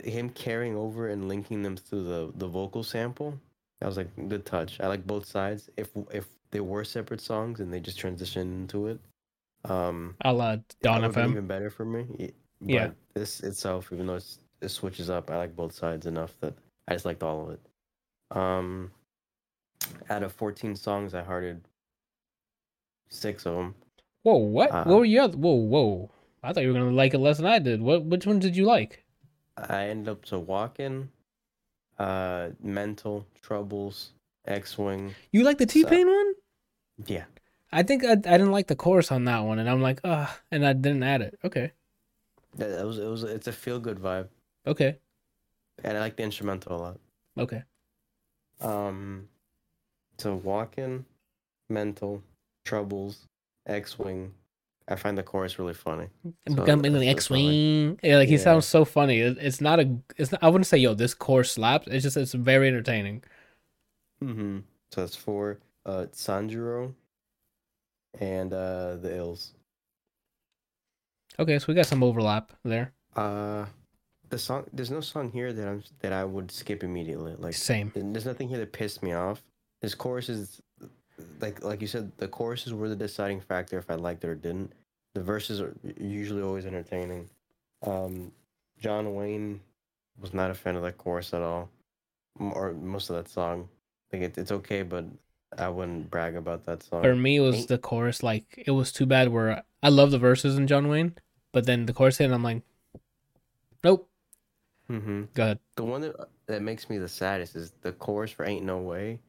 Him 0.04 0.30
carrying 0.30 0.76
over 0.76 1.08
and 1.08 1.28
linking 1.28 1.62
them 1.62 1.76
through 1.76 2.04
the 2.04 2.32
the 2.36 2.46
vocal 2.48 2.82
sample, 2.82 3.38
that 3.80 3.86
was 3.86 3.96
like 3.96 4.08
good 4.28 4.46
touch. 4.46 4.80
I 4.80 4.86
like 4.86 5.06
both 5.06 5.26
sides. 5.26 5.70
If 5.76 5.90
if 6.10 6.28
they 6.50 6.60
were 6.60 6.84
separate 6.84 7.20
songs 7.20 7.60
and 7.60 7.72
they 7.72 7.80
just 7.80 7.98
transitioned 7.98 8.52
into 8.52 8.86
it, 8.88 9.00
um, 9.64 10.16
a 10.24 10.32
la 10.32 10.56
would've 10.82 11.14
FM. 11.14 11.30
even 11.30 11.46
better 11.46 11.70
for 11.70 11.84
me. 11.84 12.06
But 12.60 12.70
Yeah. 12.70 12.90
this 13.14 13.40
itself, 13.40 13.92
even 13.92 14.06
though 14.06 14.14
it's, 14.16 14.38
it 14.60 14.68
switches 14.68 15.10
up, 15.10 15.30
I 15.30 15.36
like 15.36 15.56
both 15.56 15.74
sides 15.74 16.06
enough 16.06 16.38
that 16.40 16.54
I 16.88 16.92
just 16.94 17.04
liked 17.04 17.22
all 17.22 17.42
of 17.42 17.50
it. 17.50 17.60
Um, 18.36 18.90
out 20.10 20.22
of 20.22 20.32
14 20.32 20.76
songs, 20.76 21.14
I 21.14 21.22
hearted 21.22 21.60
six 23.08 23.46
of 23.46 23.54
them. 23.56 23.74
Whoa, 24.22 24.36
what? 24.36 24.70
Uh, 24.72 24.84
were 24.86 25.04
you? 25.04 25.26
Whoa, 25.26 25.54
whoa! 25.54 26.10
I 26.42 26.52
thought 26.52 26.62
you 26.62 26.72
were 26.72 26.78
gonna 26.78 26.90
like 26.90 27.14
it 27.14 27.18
less 27.18 27.36
than 27.36 27.46
I 27.46 27.58
did. 27.58 27.80
What? 27.82 28.04
Which 28.04 28.26
one 28.26 28.38
did 28.38 28.56
you 28.56 28.64
like? 28.64 29.04
I 29.56 29.86
ended 29.86 30.08
up 30.08 30.24
to 30.26 30.38
walking, 30.38 31.10
uh, 31.98 32.48
mental 32.62 33.26
troubles, 33.42 34.12
X 34.46 34.76
Wing. 34.76 35.14
You 35.30 35.44
like 35.44 35.58
the 35.58 35.66
T 35.66 35.84
Pain 35.84 36.08
one? 36.08 36.32
Yeah, 37.06 37.24
I 37.70 37.82
think 37.82 38.04
I, 38.04 38.12
I 38.12 38.14
didn't 38.16 38.50
like 38.50 38.66
the 38.66 38.76
chorus 38.76 39.12
on 39.12 39.24
that 39.26 39.40
one, 39.40 39.58
and 39.58 39.68
I'm 39.68 39.82
like, 39.82 40.00
ah, 40.04 40.38
and 40.50 40.66
I 40.66 40.72
didn't 40.72 41.02
add 41.02 41.22
it. 41.22 41.38
Okay, 41.44 41.72
that, 42.56 42.68
that 42.68 42.86
was 42.86 42.98
it 42.98 43.06
was 43.06 43.22
it's 43.24 43.46
a 43.46 43.52
feel 43.52 43.78
good 43.78 43.98
vibe, 43.98 44.28
okay, 44.66 44.98
and 45.84 45.96
I 45.96 46.00
like 46.00 46.16
the 46.16 46.24
instrumental 46.24 46.76
a 46.76 46.80
lot. 46.80 47.00
okay. 47.38 47.62
Um, 48.60 49.28
so 50.18 50.34
walking, 50.36 51.04
mental 51.68 52.22
troubles, 52.64 53.26
X 53.66 53.98
Wing. 53.98 54.34
I 54.88 54.96
find 54.96 55.16
the 55.16 55.22
chorus 55.22 55.58
really 55.58 55.74
funny. 55.74 56.08
So 56.48 56.54
becoming 56.54 56.86
an 56.86 56.92
that's- 56.94 57.08
X 57.08 57.24
that's 57.24 57.30
what 57.30 57.36
I 57.38 57.42
like. 57.42 57.48
Wing. 57.50 58.00
Yeah, 58.02 58.16
like 58.16 58.28
he 58.28 58.34
Yeah. 58.34 58.40
sounds 58.40 58.66
so 58.66 58.84
funny. 58.84 59.20
It, 59.20 59.38
it's 59.40 59.60
not 59.60 59.78
a. 59.80 59.96
It's 60.16 60.32
not. 60.32 60.42
I 60.42 60.48
wouldn't 60.48 60.66
say 60.66 60.78
yo 60.78 60.94
this 60.94 61.14
chorus 61.14 61.52
slaps. 61.52 61.86
It's 61.88 62.02
just 62.02 62.16
it's 62.16 62.32
very 62.32 62.68
entertaining. 62.68 63.22
Mm-hmm. 64.22 64.58
So 64.92 65.00
that's 65.00 65.16
for 65.16 65.58
uh 65.86 66.06
Sanjuro 66.12 66.94
and 68.20 68.52
uh 68.52 68.96
the 68.96 69.16
Ills. 69.16 69.54
Okay, 71.38 71.58
so 71.58 71.66
we 71.68 71.74
got 71.74 71.86
some 71.86 72.02
overlap 72.02 72.52
there. 72.64 72.92
Uh 73.16 73.66
the 74.28 74.38
song 74.38 74.64
there's 74.72 74.90
no 74.90 75.00
song 75.00 75.30
here 75.30 75.52
that 75.52 75.68
I'm 75.68 75.82
that 76.00 76.12
I 76.12 76.24
would 76.24 76.50
skip 76.50 76.82
immediately. 76.84 77.34
Like 77.38 77.54
Same. 77.54 77.92
there's 77.94 78.26
nothing 78.26 78.48
here 78.48 78.58
that 78.58 78.72
pissed 78.72 79.02
me 79.02 79.12
off. 79.12 79.42
His 79.80 79.94
chorus 79.94 80.28
is 80.28 80.60
like 81.40 81.62
like 81.64 81.80
you 81.80 81.86
said, 81.86 82.10
the 82.16 82.28
choruses 82.28 82.72
were 82.72 82.88
the 82.88 82.96
deciding 82.96 83.40
factor 83.40 83.78
if 83.78 83.90
I 83.90 83.94
liked 83.94 84.24
it 84.24 84.28
or 84.28 84.34
didn't. 84.34 84.72
The 85.14 85.22
verses 85.22 85.60
are 85.60 85.74
usually 85.98 86.42
always 86.42 86.66
entertaining. 86.66 87.28
Um 87.86 88.32
John 88.80 89.14
Wayne 89.14 89.60
was 90.20 90.34
not 90.34 90.50
a 90.50 90.54
fan 90.54 90.76
of 90.76 90.82
that 90.82 90.98
chorus 90.98 91.32
at 91.34 91.42
all. 91.42 91.68
Or 92.38 92.72
most 92.72 93.10
of 93.10 93.16
that 93.16 93.28
song. 93.28 93.68
Like 94.12 94.22
it, 94.22 94.38
it's 94.38 94.52
okay, 94.52 94.82
but 94.82 95.04
I 95.58 95.68
wouldn't 95.68 96.10
brag 96.10 96.34
about 96.36 96.64
that 96.64 96.82
song. 96.82 97.02
For 97.02 97.14
me, 97.14 97.36
it 97.36 97.40
was 97.40 97.56
Ain't- 97.56 97.68
the 97.68 97.78
chorus. 97.78 98.22
Like 98.22 98.62
it 98.66 98.70
was 98.70 98.90
too 98.92 99.06
bad. 99.06 99.28
Where 99.28 99.62
I 99.82 99.88
love 99.90 100.10
the 100.10 100.18
verses 100.18 100.56
in 100.56 100.66
John 100.66 100.88
Wayne, 100.88 101.14
but 101.52 101.66
then 101.66 101.86
the 101.86 101.92
chorus 101.92 102.18
hit, 102.18 102.24
and 102.26 102.34
I'm 102.34 102.42
like, 102.42 102.62
nope. 103.84 104.08
Mm-hmm. 104.90 105.24
Go 105.34 105.42
ahead. 105.42 105.58
The 105.76 105.84
one 105.84 106.00
that 106.02 106.14
that 106.46 106.62
makes 106.62 106.88
me 106.90 106.98
the 106.98 107.08
saddest 107.08 107.54
is 107.56 107.72
the 107.82 107.92
chorus 107.92 108.30
for 108.30 108.44
"Ain't 108.44 108.64
No 108.64 108.78
Way." 108.78 109.20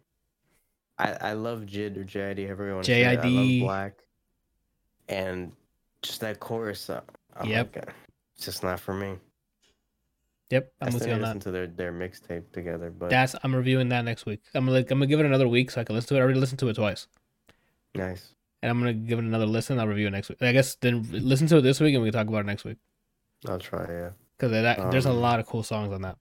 I 1.00 1.12
I 1.30 1.34
love 1.34 1.62
Jid 1.62 1.98
or 1.98 2.04
JID, 2.04 2.46
however 2.46 2.68
you 2.68 2.74
want 2.76 2.86
to 2.86 2.92
say 2.92 3.02
it. 3.04 3.20
I 3.20 3.24
JID. 3.24 3.62
love 3.62 3.70
6LACK, 3.70 3.94
and 5.10 5.52
just 6.02 6.22
that 6.22 6.40
chorus. 6.40 6.90
Uh, 6.90 7.02
I'm 7.36 7.50
Yep. 7.50 7.76
like, 7.76 7.88
uh, 7.88 7.92
it's 8.36 8.46
just 8.46 8.64
not 8.64 8.80
for 8.80 8.94
me. 8.94 9.18
Yep, 10.52 10.72
I 10.82 10.86
I'm 10.86 10.94
with 10.94 11.08
you 11.08 11.14
on 11.14 11.22
that. 11.22 11.28
listen 11.28 11.40
to 11.42 11.52
their 11.52 11.68
their 11.68 11.92
mixtape 11.92 12.52
together, 12.52 12.92
but 12.92 13.10
That's 13.10 13.36
I'm 13.44 13.56
reviewing 13.56 13.90
that 13.90 14.06
next 14.06 14.26
week. 14.28 14.42
I'm 14.54 14.68
like, 14.68 14.92
I'm 14.92 15.00
gonna 15.00 15.08
give 15.08 15.20
it 15.20 15.26
another 15.26 15.48
week 15.48 15.72
so 15.72 15.82
I 15.82 15.84
can 15.84 15.96
listen 15.96 16.10
to 16.10 16.16
it. 16.16 16.20
I 16.20 16.22
already 16.22 16.40
listened 16.40 16.60
to 16.60 16.70
it 16.70 16.76
twice, 16.76 17.08
nice. 17.96 18.36
and 18.62 18.70
I'm 18.70 18.78
gonna 18.80 18.94
give 18.94 19.18
it 19.18 19.26
another 19.26 19.48
listen. 19.48 19.80
I'll 19.80 19.88
review 19.88 20.08
it 20.08 20.12
next 20.12 20.30
week. 20.30 20.42
I 20.44 20.52
guess 20.52 20.76
then 20.76 21.08
listen 21.12 21.48
to 21.48 21.58
it 21.58 21.62
this 21.62 21.80
week 21.80 21.96
and 21.96 22.04
we 22.04 22.12
can 22.12 22.20
talk 22.20 22.28
about 22.28 22.42
it 22.42 22.46
next 22.48 22.66
week 22.66 22.78
I'll 23.48 23.58
try. 23.58 23.86
Yeah, 23.90 24.10
because 24.38 24.52
there's 24.92 25.06
a 25.08 25.10
Um, 25.12 25.22
lot 25.22 25.40
of 25.40 25.48
cool 25.48 25.64
songs 25.64 25.92
on 25.92 26.02
that. 26.04 26.18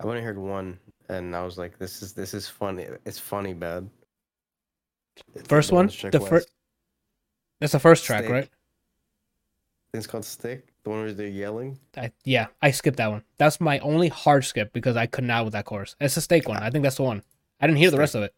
I've 0.00 0.06
only 0.06 0.22
heard 0.22 0.38
one, 0.38 0.78
and 1.08 1.34
I 1.34 1.44
was 1.44 1.58
like, 1.58 1.78
"This 1.78 2.02
is 2.02 2.12
this 2.12 2.34
is 2.34 2.48
funny. 2.48 2.86
It's 3.04 3.18
funny 3.18 3.54
bad." 3.54 3.88
It's 5.34 5.48
First 5.48 5.72
one, 5.72 5.86
the 5.86 6.20
first. 6.20 6.48
fir- 6.48 6.52
That's 7.60 7.72
the 7.72 7.80
first 7.80 8.04
track, 8.04 8.24
Steak. 8.24 8.32
right? 8.32 8.48
It's 9.94 10.06
called 10.06 10.24
Stick. 10.24 10.68
The 10.84 10.90
one 10.90 11.00
where 11.00 11.12
they're 11.12 11.26
yelling. 11.26 11.78
I, 11.96 12.12
yeah, 12.24 12.46
I 12.62 12.70
skipped 12.70 12.98
that 12.98 13.10
one. 13.10 13.24
That's 13.36 13.60
my 13.60 13.78
only 13.80 14.08
hard 14.08 14.44
skip 14.44 14.72
because 14.72 14.96
I 14.96 15.06
could 15.06 15.24
not 15.24 15.44
with 15.44 15.54
that 15.54 15.64
chorus. 15.64 15.96
It's 16.00 16.16
a 16.16 16.20
steak 16.20 16.48
one. 16.48 16.62
I 16.62 16.70
think 16.70 16.82
that's 16.84 16.96
the 16.96 17.02
one. 17.02 17.22
I 17.60 17.66
didn't 17.66 17.78
hear 17.78 17.90
the 17.90 17.98
rest 17.98 18.14
of 18.14 18.22
it. 18.22 18.34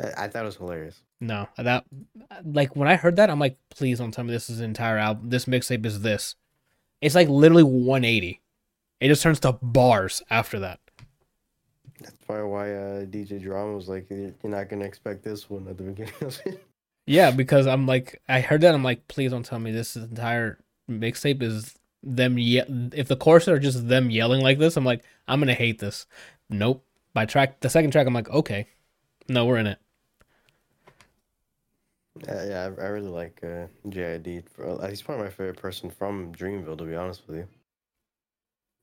I, 0.00 0.24
I 0.24 0.28
thought 0.28 0.42
it 0.42 0.46
was 0.46 0.56
hilarious. 0.56 1.00
No, 1.20 1.48
that 1.56 1.84
like 2.44 2.74
when 2.76 2.88
I 2.88 2.96
heard 2.96 3.16
that, 3.16 3.30
I'm 3.30 3.38
like, 3.38 3.56
please 3.70 3.98
don't 3.98 4.12
tell 4.12 4.24
me 4.24 4.32
this 4.32 4.50
is 4.50 4.60
an 4.60 4.66
entire 4.66 4.98
album. 4.98 5.30
This 5.30 5.44
mixtape 5.44 5.84
is 5.86 6.00
this. 6.02 6.34
It's 7.00 7.14
like 7.14 7.28
literally 7.28 7.62
180. 7.62 8.40
It 9.00 9.08
just 9.08 9.22
turns 9.22 9.40
to 9.40 9.52
bars 9.52 10.22
after 10.30 10.58
that. 10.60 10.80
That's 12.00 12.16
probably 12.26 12.44
why 12.48 12.74
uh, 12.74 13.04
DJ 13.06 13.38
Drama 13.42 13.74
was 13.74 13.88
like, 13.88 14.08
"You're 14.10 14.34
not 14.44 14.68
gonna 14.68 14.84
expect 14.84 15.22
this 15.22 15.48
one 15.50 15.68
at 15.68 15.76
the 15.76 15.84
beginning 15.84 16.14
of 16.20 16.40
it." 16.46 16.66
Yeah, 17.06 17.30
because 17.32 17.66
I'm 17.66 17.86
like, 17.86 18.20
I 18.28 18.40
heard 18.40 18.60
that. 18.60 18.74
I'm 18.74 18.84
like, 18.84 19.08
please 19.08 19.30
don't 19.32 19.44
tell 19.44 19.58
me 19.58 19.72
this 19.72 19.96
entire 19.96 20.60
mixtape 20.88 21.42
is 21.42 21.74
them. 22.02 22.38
Ye- 22.38 22.90
if 22.94 23.08
the 23.08 23.16
choruses 23.16 23.48
are 23.48 23.58
just 23.58 23.88
them 23.88 24.10
yelling 24.10 24.42
like 24.42 24.58
this, 24.58 24.76
I'm 24.76 24.84
like, 24.84 25.02
I'm 25.26 25.40
gonna 25.40 25.54
hate 25.54 25.80
this. 25.80 26.06
Nope. 26.48 26.84
By 27.12 27.26
track, 27.26 27.60
the 27.60 27.70
second 27.70 27.90
track, 27.90 28.06
I'm 28.06 28.14
like, 28.14 28.30
okay, 28.30 28.68
no, 29.28 29.46
we're 29.46 29.58
in 29.58 29.66
it. 29.66 29.78
Uh, 32.28 32.44
yeah, 32.48 32.70
I, 32.78 32.82
I 32.82 32.86
really 32.88 33.08
like 33.08 33.40
uh, 33.42 33.66
JID. 33.88 34.44
For, 34.48 34.88
he's 34.88 35.02
probably 35.02 35.24
my 35.24 35.30
favorite 35.30 35.56
person 35.58 35.90
from 35.90 36.32
Dreamville, 36.34 36.78
to 36.78 36.84
be 36.84 36.94
honest 36.94 37.26
with 37.26 37.36
you. 37.38 37.48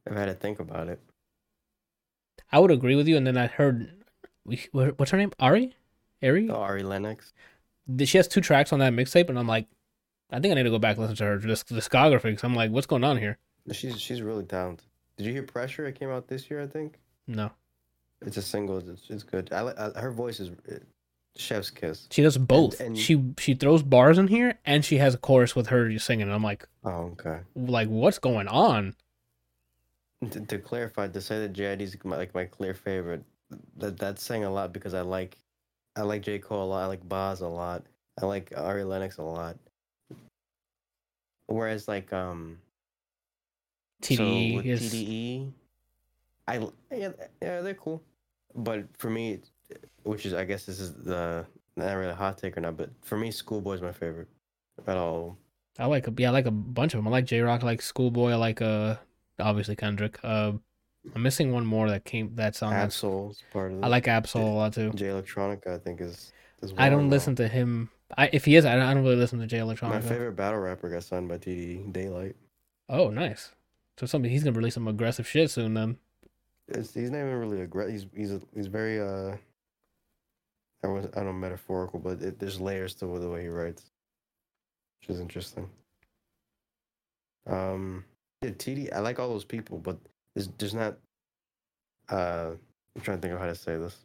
I've 0.10 0.18
had 0.18 0.26
to 0.26 0.34
think 0.34 0.60
about 0.60 0.88
it. 0.88 1.00
I 2.52 2.60
would 2.60 2.72
agree 2.72 2.96
with 2.96 3.08
you. 3.08 3.18
And 3.18 3.28
then 3.28 3.38
I 3.38 3.48
heard, 3.48 3.92
we- 4.46 4.68
what's 4.72 5.12
her 5.12 5.18
name? 5.18 5.32
Ari, 5.40 5.76
Ari. 6.24 6.50
Oh, 6.50 6.56
Ari 6.56 6.84
Lennox. 6.84 7.34
She 8.04 8.18
has 8.18 8.28
two 8.28 8.42
tracks 8.42 8.74
on 8.74 8.80
that 8.80 8.94
mixtape, 8.94 9.30
and 9.30 9.38
I'm 9.40 9.48
like, 9.48 9.68
I 10.30 10.40
think 10.40 10.52
I 10.52 10.56
need 10.56 10.64
to 10.64 10.70
go 10.70 10.80
back 10.80 10.98
and 10.98 11.02
listen 11.02 11.16
to 11.18 11.24
her 11.26 11.38
disc- 11.38 11.68
discography. 11.70 12.24
Because 12.24 12.44
I'm 12.44 12.54
like, 12.56 12.72
what's 12.72 12.88
going 12.88 13.04
on 13.04 13.18
here? 13.18 13.38
She's 13.72 14.00
she's 14.00 14.22
really 14.22 14.44
talented. 14.46 14.86
Did 15.18 15.26
you 15.26 15.32
hear 15.34 15.44
Pressure? 15.44 15.86
It 15.88 15.98
came 15.98 16.10
out 16.10 16.28
this 16.28 16.50
year, 16.50 16.62
I 16.62 16.68
think. 16.68 17.00
No, 17.28 17.52
It's 18.26 18.36
a 18.38 18.42
single. 18.42 18.78
It's, 18.78 19.10
it's 19.10 19.24
good. 19.24 19.52
I, 19.54 19.58
uh 19.60 20.00
her 20.02 20.12
voice 20.12 20.40
is 20.42 20.52
chef's 21.38 21.70
kiss. 21.70 22.08
she 22.12 22.22
does 22.24 22.38
both. 22.38 22.80
and- 22.82 22.98
she 22.98 23.24
she 23.38 23.54
throws 23.54 23.84
bars 23.84 24.18
in 24.18 24.28
here, 24.28 24.60
and 24.66 24.84
she 24.84 24.98
has 24.98 25.16
a 25.16 25.18
chorus 25.18 25.56
with 25.56 25.68
her 25.68 25.98
singing. 26.00 26.24
And 26.24 26.34
I'm 26.34 26.44
like, 26.44 26.68
Oh, 26.84 27.16
okay. 27.20 27.40
like 27.56 27.88
what's 27.88 28.20
going 28.20 28.48
on? 28.50 28.96
To, 30.32 30.42
to 30.42 30.58
clarify, 30.58 31.08
to 31.08 31.22
say 31.22 31.40
that 31.42 31.54
JID 31.54 31.82
is 31.82 31.98
my, 32.04 32.18
like 32.18 32.34
my 32.34 32.46
clear 32.46 32.74
favorite, 32.74 33.24
that 33.78 33.98
that's 33.98 34.24
saying 34.24 34.44
a 34.44 34.50
lot 34.50 34.74
because 34.74 34.94
I 34.94 35.02
like, 35.02 35.38
I 35.96 36.02
like 36.02 36.24
J 36.24 36.40
Cole 36.40 36.64
a 36.64 36.66
lot. 36.66 36.84
I 36.84 36.88
like 36.88 37.08
Bas 37.08 37.42
a 37.42 37.48
lot. 37.48 37.84
I 38.22 38.26
like 38.26 38.52
Ari 38.56 38.84
Lennox 38.84 39.18
a 39.18 39.24
lot. 39.24 39.58
Whereas 41.46 41.88
like 41.88 42.12
um, 42.12 42.58
TDE 44.02 44.56
so 44.56 44.70
is 44.70 44.94
TDE, 44.94 45.52
I 46.48 46.68
yeah 46.92 47.12
yeah 47.42 47.62
they're 47.62 47.74
cool, 47.74 48.04
but 48.56 48.86
for 48.98 49.10
me, 49.10 49.40
which 50.04 50.26
is 50.26 50.34
I 50.34 50.44
guess 50.44 50.66
this 50.66 50.80
is 50.80 50.94
the 50.94 51.46
not 51.76 51.94
really 51.94 52.12
a 52.12 52.16
hot 52.16 52.38
take 52.38 52.58
or 52.58 52.62
not, 52.62 52.76
but 52.76 52.90
for 53.02 53.18
me, 53.18 53.32
Schoolboy's 53.32 53.82
my 53.82 53.92
favorite. 53.92 54.28
At 54.86 54.98
all, 54.98 55.38
I 55.80 55.86
like 55.86 56.08
a, 56.08 56.14
yeah, 56.18 56.30
I 56.30 56.32
like 56.32 56.46
a 56.46 56.52
bunch 56.52 56.94
of 56.94 57.00
them. 57.00 57.08
I 57.08 57.12
like 57.12 57.26
Jay 57.26 57.42
Rock, 57.42 57.64
I 57.64 57.66
like 57.66 57.82
Schoolboy, 57.82 58.32
I 58.32 58.36
like 58.36 58.62
uh 58.62 58.98
obviously 59.40 59.76
Kendrick. 59.76 60.20
Uh, 60.24 60.54
I'm 61.16 61.24
missing 61.24 61.52
one 61.52 61.66
more 61.66 61.90
that 61.90 62.06
came 62.06 62.36
that 62.36 62.56
song. 62.56 62.74
Ab-Soul's 62.74 63.44
part 63.52 63.72
of 63.72 63.80
it. 63.80 63.84
I 63.84 63.88
like 63.88 64.06
Absol 64.06 64.42
a 64.42 64.46
lot 64.46 64.74
too. 64.74 64.92
Jay 64.94 65.08
Electronica. 65.08 65.68
I 65.68 65.78
think 65.78 66.02
is. 66.02 66.34
is 66.62 66.74
I 66.78 66.90
don't 66.90 67.10
listen 67.10 67.36
to 67.36 67.48
him. 67.48 67.90
I 68.18 68.30
if 68.34 68.46
he 68.46 68.56
is, 68.56 68.66
I 68.66 68.76
don't, 68.76 68.84
I 68.84 68.94
don't 68.94 69.04
really 69.04 69.16
listen 69.16 69.40
to 69.40 69.48
Jay 69.48 69.60
Electronica. 69.60 69.90
My 69.90 70.02
favorite 70.02 70.36
battle 70.36 70.60
rapper 70.60 70.90
got 70.90 71.04
signed 71.04 71.28
by 71.28 71.38
TDE, 71.38 71.92
Daylyt. 71.92 72.36
Oh, 72.90 73.10
nice. 73.10 73.52
So 73.98 74.06
something 74.06 74.30
he's 74.30 74.44
gonna 74.44 74.56
release 74.56 74.76
some 74.76 74.88
aggressive 74.88 75.28
shit 75.28 75.50
soon. 75.50 75.74
Then 75.74 75.98
It's, 76.68 76.94
he's 76.94 77.10
not 77.10 77.20
even 77.20 77.36
really 77.36 77.62
aggressive. 77.62 77.94
He's 77.94 78.06
he's 78.16 78.32
a, 78.32 78.42
he's 78.56 78.68
very 78.68 79.00
uh. 79.00 79.38
I 80.84 80.88
was 80.88 81.06
I 81.14 81.18
don't 81.18 81.26
know 81.26 81.34
metaphorical, 81.34 82.00
but 82.00 82.22
it, 82.22 82.40
there's 82.40 82.62
layers 82.62 82.94
to 82.96 83.06
the 83.06 83.30
way 83.30 83.42
he 83.42 83.48
writes, 83.48 83.84
which 85.00 85.10
is 85.10 85.20
interesting. 85.20 85.68
Um, 87.48 88.04
yeah, 88.42 88.52
TD. 88.52 88.94
I 88.94 89.00
like 89.00 89.20
all 89.20 89.30
those 89.30 89.46
people, 89.46 89.78
but 89.80 89.98
there's 90.36 90.50
there's 90.58 90.74
not. 90.74 90.98
Uh, 92.10 92.52
I'm 92.96 93.02
trying 93.02 93.18
to 93.18 93.22
think 93.22 93.34
of 93.34 93.40
how 93.40 93.48
to 93.48 93.56
say 93.56 93.78
this. 93.78 93.98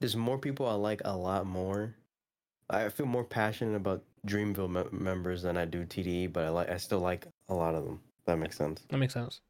There's 0.00 0.16
more 0.16 0.38
people 0.38 0.66
I 0.66 0.74
like 0.74 1.02
a 1.04 1.16
lot 1.16 1.46
more. 1.46 1.94
I 2.68 2.88
feel 2.88 3.06
more 3.06 3.24
passionate 3.24 3.76
about 3.76 4.02
Dreamville 4.26 4.70
me- 4.70 4.98
members 4.98 5.42
than 5.42 5.56
I 5.56 5.64
do 5.64 5.84
TDE, 5.84 6.32
but 6.32 6.44
I 6.44 6.48
like 6.50 6.68
I 6.68 6.76
still 6.76 7.00
like 7.00 7.26
a 7.48 7.54
lot 7.54 7.74
of 7.74 7.84
them. 7.84 8.00
That 8.26 8.38
makes 8.38 8.56
sense. 8.56 8.82
that 8.88 8.98
makes 8.98 9.14
sense. 9.14 9.40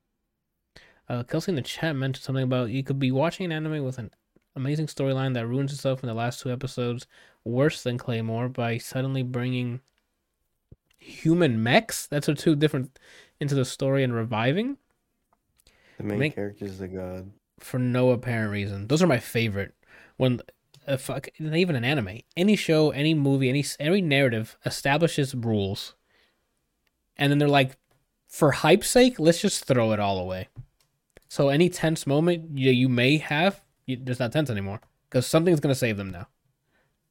Uh, 1.08 1.22
Kelsey 1.22 1.52
in 1.52 1.56
the 1.56 1.62
chat 1.62 1.96
mentioned 1.96 2.24
something 2.24 2.44
about 2.44 2.70
you 2.70 2.82
could 2.82 2.98
be 2.98 3.12
watching 3.12 3.46
an 3.46 3.52
anime 3.52 3.84
with 3.84 3.98
an 3.98 4.10
amazing 4.54 4.86
storyline 4.86 5.34
that 5.34 5.46
ruins 5.46 5.72
itself 5.72 6.02
in 6.02 6.08
the 6.08 6.14
last 6.14 6.40
two 6.40 6.50
episodes, 6.50 7.06
worse 7.44 7.82
than 7.82 7.96
Claymore, 7.96 8.48
by 8.48 8.76
suddenly 8.78 9.22
bringing 9.22 9.80
human 11.06 11.62
mechs. 11.62 12.06
That's 12.06 12.28
a 12.28 12.34
two 12.34 12.56
different 12.56 12.98
into 13.40 13.54
the 13.54 13.64
story 13.64 14.02
and 14.02 14.14
reviving 14.14 14.78
The 15.98 16.04
main 16.04 16.18
Make- 16.18 16.34
character 16.34 16.64
is 16.64 16.78
the 16.78 16.88
god. 16.88 17.30
for 17.58 17.78
no 17.78 18.10
apparent 18.10 18.52
reason. 18.52 18.86
Those 18.88 19.02
are 19.02 19.06
my 19.06 19.18
favorite. 19.18 19.74
When 20.16 20.40
uh, 20.86 20.96
fuck, 20.96 21.28
even 21.40 21.74
an 21.76 21.84
anime, 21.84 22.20
any 22.36 22.54
show, 22.56 22.90
any 22.90 23.12
movie, 23.14 23.48
any 23.48 23.64
every 23.80 24.00
narrative 24.00 24.56
establishes 24.64 25.34
rules, 25.34 25.94
and 27.16 27.30
then 27.30 27.38
they're 27.38 27.48
like, 27.48 27.76
for 28.28 28.52
hype's 28.52 28.88
sake, 28.88 29.18
let's 29.18 29.40
just 29.40 29.64
throw 29.64 29.92
it 29.92 30.00
all 30.00 30.18
away. 30.18 30.48
So 31.28 31.48
any 31.48 31.68
tense 31.68 32.06
moment 32.06 32.56
you, 32.58 32.70
you 32.70 32.88
may 32.88 33.16
have, 33.18 33.62
you, 33.86 33.98
there's 34.00 34.20
not 34.20 34.32
tense 34.32 34.48
anymore 34.50 34.80
because 35.08 35.26
something's 35.26 35.60
gonna 35.60 35.74
save 35.74 35.96
them 35.96 36.10
now. 36.10 36.28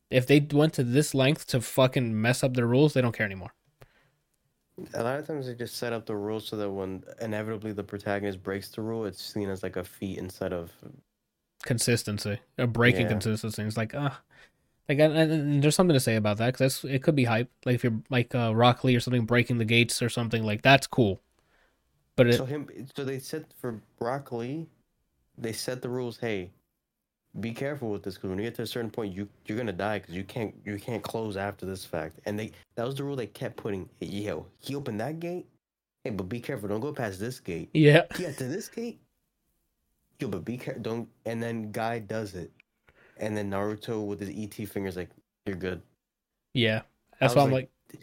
If 0.10 0.26
they 0.28 0.40
went 0.40 0.74
to 0.74 0.84
this 0.84 1.14
length 1.14 1.48
to 1.48 1.60
fucking 1.61 2.20
mess 2.22 2.44
up 2.44 2.53
their 2.53 2.68
rules, 2.68 2.94
they 2.94 3.02
don't 3.02 3.15
care 3.15 3.26
anymore. 3.26 3.53
A 4.93 5.03
lot 5.03 5.19
of 5.19 5.27
times 5.27 5.47
they 5.47 5.56
just 5.56 5.77
set 5.77 5.93
up 5.93 6.06
the 6.06 6.15
rules 6.15 6.47
so 6.47 6.57
that 6.57 6.69
when 6.69 7.03
inevitably 7.22 7.72
the 7.73 7.84
protagonist 7.84 8.43
breaks 8.43 8.69
the 8.69 8.81
rule, 8.81 9.06
it's 9.06 9.22
seen 9.23 9.49
as 9.49 9.64
like 9.64 9.76
a 9.77 9.84
feat 9.84 10.18
instead 10.18 10.53
of 10.53 10.72
consistency 11.64 12.39
a 12.57 12.68
breaking 12.68 13.07
Yeah. 13.07 13.10
consistency. 13.10 13.61
It's 13.64 13.77
like, 13.77 13.93
ah, 13.95 14.22
like, 14.89 14.99
and, 14.99 15.14
and- 15.18 15.64
there's 15.64 15.76
something 15.76 15.93
to 15.95 15.99
say 15.99 16.15
about 16.15 16.38
that 16.38 16.53
because 16.53 16.84
it 16.85 17.03
could 17.03 17.15
be 17.15 17.26
hype. 17.26 17.52
Like 17.65 17.76
if 17.76 17.84
you're 17.84 18.02
like 18.10 18.35
uh, 18.35 18.56
Rock 18.56 18.84
Lee 18.84 18.95
or 18.95 18.99
something 18.99 19.26
breaking 19.26 19.57
the 19.57 19.65
gates 19.65 20.02
or 20.02 20.10
something 20.10 20.43
like 20.43 20.61
that's 20.61 20.88
cool. 20.88 21.22
But 22.15 22.27
it, 22.27 22.38
so 22.38 22.45
him. 22.45 22.68
So 22.95 23.03
they 23.06 23.19
set 23.19 23.53
for 23.60 23.81
Rock 23.99 24.31
Lee, 24.31 24.68
they 25.38 25.53
set 25.53 25.81
the 25.81 25.89
rules. 25.89 26.18
Hey, 26.19 26.52
be 27.40 27.52
careful 27.53 27.90
with 27.90 28.03
this 28.03 28.16
because 28.16 28.30
when 28.30 28.40
you 28.40 28.45
get 28.45 28.56
to 28.56 28.62
a 28.62 28.68
certain 28.68 28.90
point, 28.90 29.14
you 29.14 29.28
you're 29.45 29.57
gonna 29.57 29.74
die 29.74 29.99
because 29.99 30.16
you 30.16 30.24
can't 30.24 30.53
you 30.66 30.78
can't 30.78 31.03
close 31.03 31.36
after 31.38 31.66
this 31.66 31.84
fact. 31.86 32.20
And 32.26 32.38
they 32.40 32.52
that 32.76 32.86
was 32.86 32.95
the 32.95 33.03
rule 33.03 33.16
they 33.16 33.28
kept 33.28 33.57
putting. 33.57 33.90
Hey, 33.99 34.07
yo, 34.07 34.45
he 34.60 34.76
opened 34.76 34.99
that 35.02 35.20
gate. 35.20 35.45
Hey, 36.03 36.12
but 36.12 36.30
be 36.30 36.40
careful. 36.40 36.70
Don't 36.70 36.80
go 36.82 36.94
past 36.94 37.20
this 37.20 37.40
gate. 37.40 37.70
yeah, 37.74 38.03
Yeah, 38.20 38.32
to 38.32 38.44
this 38.45 38.70
gate. 38.70 38.99
Yo, 40.20 40.28
but 40.28 40.45
be 40.45 40.57
careful. 40.57 40.82
Don't. 40.82 41.10
And 41.26 41.41
then 41.44 41.72
Guy 41.72 41.99
does 41.99 42.36
it, 42.36 42.52
and 43.18 43.36
then 43.36 43.52
Naruto 43.52 44.06
with 44.06 44.20
his 44.22 44.30
ET 44.30 44.68
fingers 44.70 44.95
like 44.95 45.10
you're 45.45 45.56
good. 45.57 45.82
yeah, 46.53 46.82
that's 47.20 47.36
why 47.36 47.44
I'm 47.44 47.52
like, 47.52 47.70
like, 47.91 48.02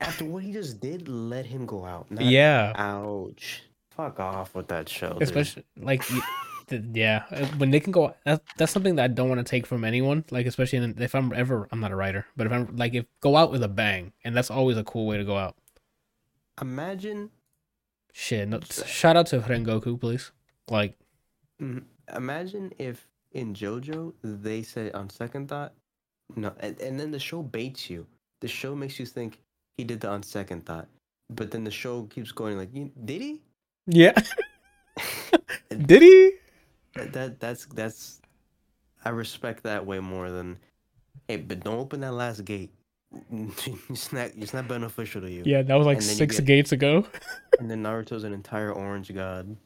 After 0.00 0.24
what 0.26 0.42
he 0.42 0.52
just 0.52 0.80
did, 0.80 1.08
let 1.08 1.46
him 1.46 1.64
go 1.66 1.84
out. 1.84 2.10
Not, 2.10 2.24
yeah, 2.24 2.72
Ouch. 2.76 3.62
Fuck 3.96 4.20
off 4.20 4.54
with 4.54 4.68
that 4.68 4.88
show. 4.88 5.14
dude. 5.14 5.22
especially 5.22 5.64
like. 5.80 6.02
Yeah, 6.70 7.24
uh, 7.30 7.46
when 7.58 7.70
they 7.70 7.80
can 7.80 7.92
go, 7.92 8.14
that, 8.24 8.42
that's 8.56 8.72
something 8.72 8.96
that 8.96 9.04
I 9.04 9.08
don't 9.08 9.28
want 9.28 9.38
to 9.38 9.48
take 9.48 9.66
from 9.66 9.84
anyone. 9.84 10.24
Like, 10.30 10.46
especially 10.46 10.78
in, 10.78 11.00
if 11.00 11.14
I'm 11.14 11.32
ever, 11.32 11.68
I'm 11.70 11.80
not 11.80 11.92
a 11.92 11.96
writer, 11.96 12.26
but 12.36 12.46
if 12.46 12.52
I'm 12.52 12.76
like, 12.76 12.94
if 12.94 13.06
go 13.20 13.36
out 13.36 13.52
with 13.52 13.62
a 13.62 13.68
bang, 13.68 14.12
and 14.24 14.36
that's 14.36 14.50
always 14.50 14.76
a 14.76 14.84
cool 14.84 15.06
way 15.06 15.16
to 15.16 15.24
go 15.24 15.36
out. 15.36 15.56
Imagine, 16.60 17.30
Shit, 18.12 18.48
no, 18.48 18.60
shout 18.60 19.16
out 19.16 19.26
to 19.26 19.40
Rengoku, 19.40 20.00
please. 20.00 20.32
Like, 20.68 20.96
mm, 21.62 21.84
imagine 22.14 22.72
if 22.78 23.06
in 23.32 23.54
JoJo 23.54 24.14
they 24.22 24.62
said 24.62 24.92
on 24.94 25.10
second 25.10 25.48
thought, 25.48 25.72
no, 26.34 26.52
and, 26.60 26.80
and 26.80 26.98
then 26.98 27.10
the 27.10 27.20
show 27.20 27.42
baits 27.42 27.88
you. 27.90 28.06
The 28.40 28.48
show 28.48 28.74
makes 28.74 28.98
you 28.98 29.06
think 29.06 29.38
he 29.76 29.84
did 29.84 30.00
the 30.00 30.08
on 30.08 30.22
second 30.22 30.66
thought. 30.66 30.88
but 31.30 31.50
then 31.50 31.64
the 31.64 31.70
show 31.70 32.04
keeps 32.04 32.32
going 32.32 32.56
like, 32.58 32.72
did 32.72 33.20
he? 33.20 33.40
Yeah. 33.86 34.12
Did 35.70 36.02
he? 36.02 36.32
That, 36.96 37.12
that 37.12 37.40
that's 37.40 37.66
that's 37.66 38.20
I 39.04 39.10
respect 39.10 39.62
that 39.64 39.84
way 39.86 40.00
more 40.00 40.30
than 40.30 40.58
hey, 41.28 41.36
but 41.36 41.60
don't 41.60 41.78
open 41.78 42.00
that 42.00 42.12
last 42.12 42.44
gate. 42.44 42.72
it's 43.30 44.12
not 44.12 44.30
it's 44.36 44.52
not 44.54 44.66
beneficial 44.68 45.20
to 45.22 45.30
you. 45.30 45.42
Yeah, 45.46 45.62
that 45.62 45.74
was 45.74 45.86
like 45.86 45.98
And 45.98 46.02
then 46.06 46.10
you 46.10 46.16
six 46.16 46.36
get- 46.36 46.46
gates 46.46 46.72
ago. 46.72 47.06
And 47.58 47.70
then 47.70 47.82
Naruto's 47.82 48.24
an 48.24 48.34
entire 48.34 48.70
orange 48.70 49.14
god. 49.14 49.56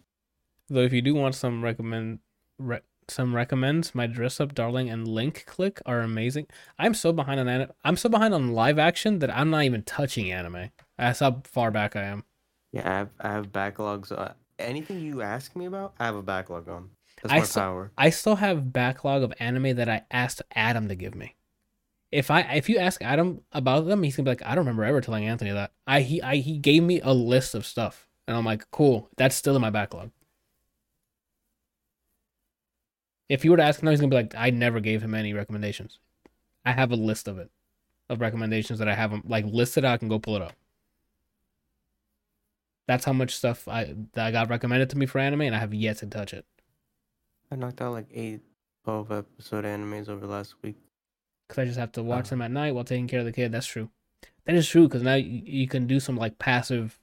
Though 0.68 0.82
if 0.82 0.92
you 0.92 1.02
do 1.02 1.12
want 1.14 1.34
some 1.34 1.64
recommend 1.64 2.20
re- 2.58 2.80
some 3.08 3.34
recommends, 3.34 3.92
my 3.96 4.06
dress 4.06 4.38
up 4.38 4.54
darling 4.54 4.88
and 4.88 5.08
link 5.08 5.42
click 5.46 5.80
are 5.86 6.00
amazing. 6.00 6.46
I'm 6.78 6.94
so 6.94 7.12
behind 7.12 7.40
on 7.40 7.48
anime. 7.48 7.72
I'm 7.84 7.96
so 7.96 8.08
behind 8.08 8.32
on 8.34 8.52
live 8.52 8.78
action 8.78 9.18
that 9.18 9.36
I'm 9.36 9.50
not 9.50 9.64
even 9.64 9.82
touching 9.82 10.30
anime. 10.30 10.70
That's 10.96 11.18
how 11.18 11.40
far 11.44 11.72
back 11.72 11.96
I 11.96 12.02
am. 12.04 12.22
Yeah, 12.72 12.88
I 12.88 12.98
have 12.98 13.08
I 13.20 13.28
have 13.32 13.50
backlogs. 13.50 14.12
Uh, 14.12 14.34
anything 14.60 15.00
you 15.00 15.22
ask 15.22 15.56
me 15.56 15.64
about, 15.66 15.94
I 15.98 16.04
have 16.04 16.14
a 16.14 16.22
backlog 16.22 16.68
on. 16.68 16.90
That's 17.22 17.32
I 17.34 17.42
saw- 17.42 17.60
power. 17.60 17.92
I 17.98 18.10
still 18.10 18.36
have 18.36 18.72
backlog 18.72 19.22
of 19.22 19.32
anime 19.38 19.76
that 19.76 19.88
I 19.88 20.04
asked 20.10 20.42
Adam 20.54 20.88
to 20.88 20.94
give 20.94 21.14
me. 21.14 21.36
If 22.10 22.30
I 22.30 22.40
if 22.40 22.68
you 22.68 22.78
ask 22.78 23.00
Adam 23.02 23.42
about 23.52 23.86
them, 23.86 24.02
he's 24.02 24.16
gonna 24.16 24.24
be 24.24 24.30
like, 24.32 24.44
I 24.44 24.50
don't 24.54 24.64
remember 24.64 24.84
ever 24.84 25.00
telling 25.00 25.24
Anthony 25.26 25.52
that. 25.52 25.72
I 25.86 26.00
he 26.00 26.20
I 26.22 26.36
he 26.36 26.58
gave 26.58 26.82
me 26.82 27.00
a 27.02 27.12
list 27.12 27.54
of 27.54 27.64
stuff, 27.64 28.08
and 28.26 28.36
I'm 28.36 28.44
like, 28.44 28.68
cool, 28.70 29.08
that's 29.16 29.36
still 29.36 29.54
in 29.54 29.62
my 29.62 29.70
backlog. 29.70 30.10
If 33.28 33.44
you 33.44 33.52
were 33.52 33.56
to 33.58 33.62
ask 33.62 33.80
him 33.80 33.84
now, 33.84 33.92
he's 33.92 34.00
gonna 34.00 34.10
be 34.10 34.16
like, 34.16 34.34
I 34.36 34.50
never 34.50 34.80
gave 34.80 35.02
him 35.02 35.14
any 35.14 35.32
recommendations. 35.32 35.98
I 36.64 36.72
have 36.72 36.90
a 36.90 36.96
list 36.96 37.28
of 37.28 37.38
it, 37.38 37.50
of 38.08 38.20
recommendations 38.20 38.80
that 38.80 38.88
I 38.88 38.94
have 38.94 39.12
them 39.12 39.22
like 39.24 39.44
listed. 39.46 39.84
out. 39.84 39.94
I 39.94 39.96
can 39.98 40.08
go 40.08 40.18
pull 40.18 40.36
it 40.36 40.42
up. 40.42 40.54
That's 42.88 43.04
how 43.04 43.12
much 43.12 43.36
stuff 43.36 43.68
I 43.68 43.94
that 44.14 44.26
I 44.26 44.32
got 44.32 44.48
recommended 44.50 44.90
to 44.90 44.98
me 44.98 45.06
for 45.06 45.20
anime, 45.20 45.42
and 45.42 45.54
I 45.54 45.60
have 45.60 45.72
yet 45.72 45.98
to 45.98 46.06
touch 46.06 46.34
it. 46.34 46.44
I 47.50 47.56
knocked 47.56 47.80
out 47.80 47.92
like 47.92 48.08
eight, 48.12 48.40
12 48.84 49.10
episode 49.12 49.64
animes 49.64 50.08
over 50.08 50.26
last 50.26 50.54
week. 50.62 50.76
because 51.48 51.62
I 51.62 51.64
just 51.64 51.78
have 51.78 51.92
to 51.92 52.02
watch 52.02 52.26
Uh. 52.26 52.30
them 52.30 52.42
at 52.42 52.50
night 52.52 52.74
while 52.74 52.84
taking 52.84 53.08
care 53.08 53.18
of 53.20 53.26
the 53.26 53.32
kid. 53.32 53.50
That's 53.50 53.66
true. 53.66 53.90
That 54.44 54.54
is 54.54 54.68
true 54.68 54.86
because 54.86 55.02
now 55.02 55.16
you, 55.16 55.42
you 55.44 55.66
can 55.68 55.86
do 55.88 55.98
some 56.00 56.16
like 56.16 56.38
passive 56.38 56.98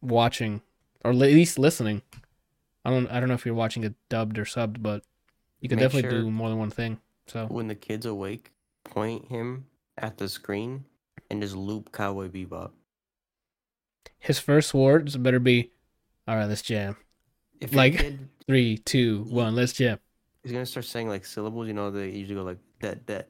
watching 0.00 0.60
or 1.04 1.14
li- 1.14 1.28
at 1.30 1.34
least 1.34 1.58
listening. 1.58 2.02
I 2.84 2.90
don't 2.90 3.06
I 3.08 3.20
don't 3.20 3.28
know 3.28 3.34
if 3.36 3.46
you're 3.46 3.54
watching 3.54 3.84
it 3.84 3.94
dubbed 4.08 4.38
or 4.38 4.44
subbed, 4.44 4.82
but 4.82 5.04
you 5.60 5.68
can 5.68 5.76
Make 5.76 5.84
definitely 5.84 6.10
sure- 6.10 6.20
do 6.22 6.30
more 6.32 6.48
than 6.48 6.58
one 6.58 6.70
thing. 6.70 7.00
So 7.28 7.46
When 7.46 7.68
the 7.68 7.76
kid's 7.76 8.04
awake, 8.06 8.50
point 8.82 9.26
him 9.28 9.66
at 9.96 10.18
the 10.18 10.28
screen 10.28 10.84
and 11.30 11.40
just 11.40 11.54
loop 11.54 11.92
Cowboy 11.92 12.28
Bebop. 12.28 12.72
his 14.18 14.38
first 14.40 14.74
words 14.74 15.16
better 15.16 15.38
be, 15.38 15.70
"All 16.26 16.36
right, 16.36 16.46
let's 16.46 16.62
jam." 16.62 16.96
If 17.62 17.74
Like- 17.74 17.98
kid 17.98 18.28
Three, 18.48 18.78
two, 18.78 19.22
one, 19.30 19.54
let's 19.54 19.72
jam. 19.72 19.98
he's 20.42 20.50
gonna 20.52 20.66
start 20.66 20.84
saying 20.84 21.08
like 21.08 21.24
syllables, 21.24 21.68
you 21.68 21.74
know, 21.74 21.90
they 21.92 22.10
usually 22.10 22.34
go 22.34 22.42
like 22.42 22.58
that, 22.80 23.06
that, 23.06 23.28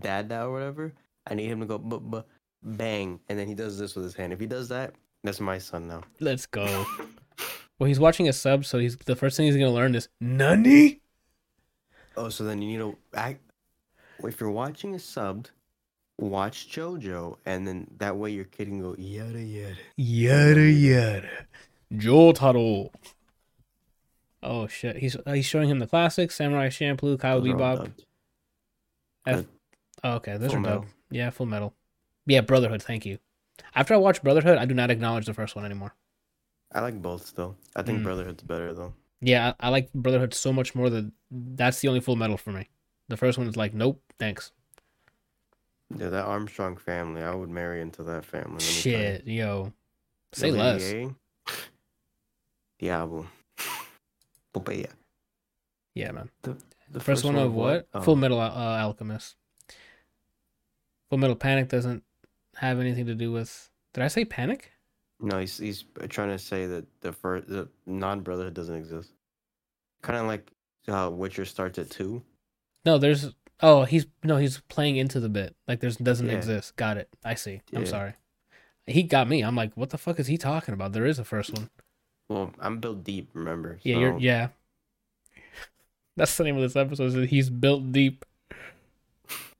dad, 0.00 0.28
dad, 0.28 0.44
or 0.44 0.52
whatever. 0.52 0.92
I 1.26 1.34
need 1.34 1.48
him 1.50 1.58
to 1.60 1.66
go, 1.66 1.78
but, 1.78 1.98
but, 2.08 2.26
bang, 2.62 3.18
and 3.28 3.36
then 3.38 3.48
he 3.48 3.54
does 3.54 3.76
this 3.78 3.96
with 3.96 4.04
his 4.04 4.14
hand. 4.14 4.32
If 4.32 4.38
he 4.38 4.46
does 4.46 4.68
that, 4.68 4.94
that's 5.24 5.40
my 5.40 5.58
son 5.58 5.88
now. 5.88 6.02
Let's 6.20 6.46
go. 6.46 6.64
well, 7.80 7.88
he's 7.88 7.98
watching 7.98 8.28
a 8.28 8.32
sub, 8.32 8.64
so 8.64 8.78
he's 8.78 8.96
the 8.98 9.16
first 9.16 9.36
thing 9.36 9.46
he's 9.46 9.56
gonna 9.56 9.70
learn 9.72 9.96
is 9.96 10.08
Nani. 10.20 11.00
Oh, 12.16 12.28
so 12.28 12.44
then 12.44 12.62
you 12.62 12.68
need 12.68 12.78
to 12.78 12.96
act. 13.18 13.40
If 14.22 14.38
you're 14.40 14.50
watching 14.50 14.94
a 14.94 14.98
subbed, 14.98 15.46
watch 16.18 16.68
JoJo, 16.70 17.38
and 17.46 17.66
then 17.66 17.88
that 17.98 18.16
way 18.16 18.30
your 18.30 18.44
kid 18.44 18.68
can 18.68 18.80
go 18.80 18.94
yada 18.96 19.42
yada. 19.42 19.74
Yada 19.96 20.70
yada. 20.70 21.28
Jotaro. 21.92 22.90
Oh 24.42 24.66
shit! 24.66 24.96
He's 24.96 25.16
uh, 25.16 25.32
he's 25.32 25.46
showing 25.46 25.68
him 25.68 25.78
the 25.78 25.86
classics: 25.86 26.34
Samurai 26.36 26.68
Champloo, 26.68 27.18
Cowboy 27.20 27.52
Those 27.52 27.54
Bebop. 27.60 27.92
F- 29.26 29.44
oh, 30.02 30.12
okay, 30.14 30.36
those 30.36 30.52
Full 30.52 30.66
are 30.66 30.70
dope. 30.78 30.86
Yeah, 31.10 31.30
Full 31.30 31.46
Metal. 31.46 31.72
Yeah, 32.26 32.40
Brotherhood. 32.40 32.82
Thank 32.82 33.06
you. 33.06 33.18
After 33.74 33.94
I 33.94 33.98
watched 33.98 34.22
Brotherhood, 34.24 34.58
I 34.58 34.64
do 34.64 34.74
not 34.74 34.90
acknowledge 34.90 35.26
the 35.26 35.34
first 35.34 35.54
one 35.54 35.64
anymore. 35.64 35.94
I 36.72 36.80
like 36.80 37.00
both 37.00 37.26
still. 37.26 37.56
I 37.76 37.82
think 37.82 38.00
Mm. 38.00 38.04
Brotherhood's 38.04 38.42
better 38.42 38.72
though. 38.74 38.94
Yeah, 39.20 39.52
I, 39.60 39.66
I 39.66 39.70
like 39.70 39.92
Brotherhood 39.92 40.34
so 40.34 40.52
much 40.52 40.74
more 40.74 40.90
that 40.90 41.10
that's 41.30 41.80
the 41.80 41.88
only 41.88 42.00
Full 42.00 42.16
Metal 42.16 42.36
for 42.36 42.50
me. 42.50 42.68
The 43.08 43.16
first 43.16 43.38
one 43.38 43.46
is 43.46 43.56
like, 43.56 43.74
nope, 43.74 44.02
thanks. 44.18 44.50
Yeah, 45.96 46.08
that 46.08 46.24
Armstrong 46.24 46.76
family, 46.78 47.22
I 47.22 47.34
would 47.34 47.50
marry 47.50 47.80
into 47.82 48.02
that 48.04 48.24
family. 48.24 48.54
let 48.54 48.62
me 48.62 48.82
tell 48.82 48.92
you. 48.92 48.98
Shit, 48.98 49.26
yo, 49.26 49.72
say 50.32 50.50
less. 50.50 50.82
Lady 50.82 51.14
A, 54.54 54.58
Diablo. 54.60 54.72
Popeye. 54.84 54.90
Yeah, 55.94 56.12
man. 56.12 56.30
The 56.42 56.56
The 56.90 57.00
first, 57.00 57.24
one 57.24 57.36
of 57.36 57.52
what? 57.54 57.88
Oh. 57.94 58.00
Full 58.00 58.16
Metal 58.16 58.40
uh, 58.40 58.50
Alchemist. 58.80 59.36
Full 61.10 61.18
Metal 61.18 61.36
Panic 61.36 61.68
doesn't 61.68 62.02
have 62.56 62.80
anything 62.80 63.06
to 63.06 63.14
do 63.14 63.32
with. 63.32 63.70
Did 63.94 64.02
I 64.04 64.08
say 64.08 64.24
Panic? 64.24 64.72
No, 65.20 65.38
he's 65.38 65.58
he's 65.58 65.84
trying 66.08 66.30
to 66.30 66.38
say 66.38 66.66
that 66.66 66.84
the 67.00 67.12
first 67.12 67.48
the 67.48 67.68
non 67.86 68.20
brotherhood 68.20 68.54
doesn't 68.54 68.74
exist. 68.74 69.12
Kind 70.02 70.18
of 70.18 70.26
like 70.26 70.50
how 70.86 71.10
Witcher 71.10 71.44
starts 71.44 71.78
at 71.78 71.90
two. 71.90 72.22
No, 72.84 72.98
there's. 72.98 73.32
Oh, 73.60 73.84
he's 73.84 74.06
no, 74.24 74.38
he's 74.38 74.60
playing 74.68 74.96
into 74.96 75.20
the 75.20 75.28
bit. 75.28 75.54
Like 75.68 75.80
there's 75.80 75.96
doesn't 75.96 76.26
Yeah. 76.28 76.32
exist. 76.36 76.74
Got 76.76 76.96
it. 76.96 77.08
I 77.24 77.34
see. 77.34 77.60
I'm 77.74 77.82
Yeah. 77.82 77.88
sorry. 77.88 78.14
He 78.86 79.04
got 79.04 79.28
me. 79.28 79.42
I'm 79.42 79.54
like, 79.54 79.76
what 79.76 79.90
the 79.90 79.98
fuck 79.98 80.18
is 80.18 80.26
he 80.26 80.36
talking 80.36 80.74
about? 80.74 80.92
There 80.92 81.06
is 81.06 81.20
a 81.20 81.24
first 81.24 81.52
one. 81.56 81.70
Well, 82.28 82.52
I'm 82.60 82.78
built 82.80 83.04
deep. 83.04 83.30
Remember? 83.34 83.78
Yeah, 83.82 83.98
you're. 83.98 84.18
Yeah. 84.18 84.48
That's 86.16 86.36
the 86.36 86.44
name 86.44 86.56
of 86.56 86.62
this 86.62 86.76
episode. 86.76 87.14
Is 87.14 87.30
he's 87.30 87.50
built 87.50 87.92
deep. 87.92 88.24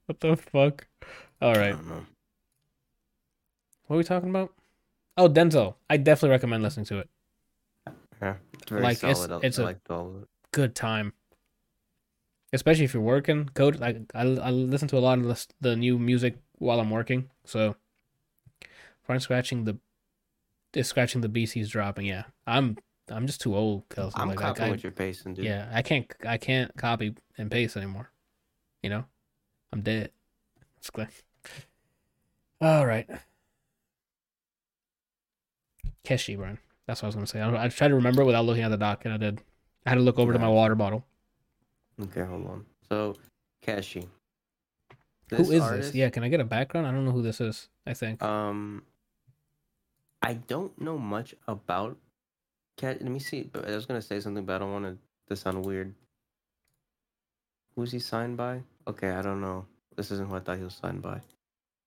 What 0.06 0.20
the 0.20 0.36
fuck? 0.36 0.86
All 1.40 1.54
right. 1.54 1.68
I 1.68 1.72
don't 1.72 1.88
know. 1.88 2.06
What 3.86 3.96
are 3.96 3.98
we 3.98 4.04
talking 4.04 4.30
about? 4.30 4.52
Oh, 5.16 5.28
Denzel. 5.28 5.74
I 5.90 5.96
definitely 5.96 6.30
recommend 6.30 6.62
listening 6.62 6.86
to 6.86 6.98
it. 6.98 7.08
Yeah, 8.20 8.34
it's 8.54 8.70
very 8.70 8.82
Like, 8.82 8.98
it's- 8.98 9.18
solid. 9.24 9.44
It's 9.44 9.58
I 9.58 9.62
a- 9.62 9.64
liked 9.66 9.90
all 9.90 10.08
of 10.08 10.22
it. 10.22 10.28
Good 10.52 10.74
time. 10.74 11.12
Especially 12.52 12.84
if 12.84 12.92
you're 12.94 13.02
working. 13.02 13.48
Code. 13.54 13.80
Like 13.80 13.98
I, 14.14 14.22
I 14.22 14.50
listen 14.50 14.88
to 14.88 14.98
a 14.98 15.00
lot 15.00 15.18
of 15.18 15.24
the, 15.24 15.46
the 15.60 15.76
new 15.76 15.98
music 15.98 16.36
while 16.58 16.78
I'm 16.80 16.90
working. 16.90 17.30
So, 17.44 17.76
I'm 19.08 19.20
scratching 19.20 19.64
the, 19.64 19.78
is 20.74 20.88
scratching 20.88 21.20
the 21.20 21.46
he's 21.46 21.68
dropping. 21.68 22.06
Yeah, 22.06 22.24
I'm. 22.46 22.76
I'm 23.10 23.26
just 23.26 23.40
too 23.40 23.56
old, 23.56 23.88
Kelsey. 23.90 24.14
I'm 24.16 24.28
like, 24.28 24.38
copying 24.38 24.68
I, 24.68 24.70
what 24.70 24.82
you're 24.82 24.92
pasting, 24.92 25.34
dude. 25.34 25.44
Yeah, 25.44 25.68
I 25.72 25.82
can't 25.82 26.06
I 26.26 26.38
can't 26.38 26.74
copy 26.76 27.14
and 27.36 27.50
paste 27.50 27.76
anymore. 27.76 28.10
You 28.82 28.90
know? 28.90 29.04
I'm 29.72 29.82
dead. 29.82 30.10
It's 30.78 30.90
clear. 30.90 31.08
All 32.60 32.86
right. 32.86 33.08
Keshi, 36.04 36.36
Brian. 36.36 36.58
That's 36.86 37.02
what 37.02 37.06
I 37.06 37.08
was 37.08 37.14
gonna 37.14 37.26
say. 37.26 37.40
I, 37.40 37.64
I 37.64 37.68
tried 37.68 37.88
to 37.88 37.94
remember 37.94 38.24
without 38.24 38.44
looking 38.44 38.62
at 38.62 38.70
the 38.70 38.76
doc, 38.76 39.04
and 39.04 39.14
I 39.14 39.16
did. 39.16 39.40
I 39.86 39.90
had 39.90 39.96
to 39.96 40.02
look 40.02 40.18
over 40.18 40.32
to 40.32 40.38
my 40.38 40.48
water 40.48 40.74
bottle. 40.74 41.04
Okay, 42.00 42.22
hold 42.22 42.46
on. 42.46 42.66
So, 42.88 43.16
Keshi. 43.66 44.06
who 45.30 45.50
is 45.50 45.70
this? 45.70 45.94
Yeah, 45.94 46.10
can 46.10 46.22
I 46.24 46.28
get 46.28 46.40
a 46.40 46.44
background? 46.44 46.86
I 46.86 46.92
don't 46.92 47.04
know 47.04 47.12
who 47.12 47.22
this 47.22 47.40
is. 47.40 47.68
I 47.86 47.94
think. 47.94 48.22
Um, 48.22 48.82
I 50.22 50.34
don't 50.34 50.78
know 50.80 50.98
much 50.98 51.34
about 51.48 51.96
Cat. 52.76 53.02
Let 53.02 53.10
me 53.10 53.18
see. 53.18 53.42
But 53.42 53.68
I 53.68 53.74
was 53.74 53.86
gonna 53.86 54.02
say 54.02 54.20
something, 54.20 54.44
but 54.44 54.54
I 54.56 54.58
don't 54.58 54.72
want 54.72 54.98
to 55.28 55.36
sound 55.36 55.64
weird. 55.66 55.94
Who's 57.74 57.90
he 57.92 57.98
signed 57.98 58.36
by? 58.36 58.62
Okay, 58.86 59.10
I 59.10 59.22
don't 59.22 59.40
know. 59.40 59.66
This 59.96 60.10
isn't 60.10 60.28
who 60.28 60.36
I 60.36 60.40
thought 60.40 60.58
he 60.58 60.64
was 60.64 60.74
signed 60.74 61.02
by. 61.02 61.20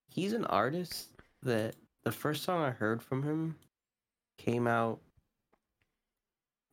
He's 0.10 0.34
an 0.34 0.46
artist 0.46 1.10
that 1.44 1.76
the 2.04 2.12
first 2.12 2.44
song 2.44 2.62
I 2.62 2.72
heard 2.72 3.02
from 3.02 3.24
him 3.24 3.56
came 4.38 4.68
out. 4.68 5.00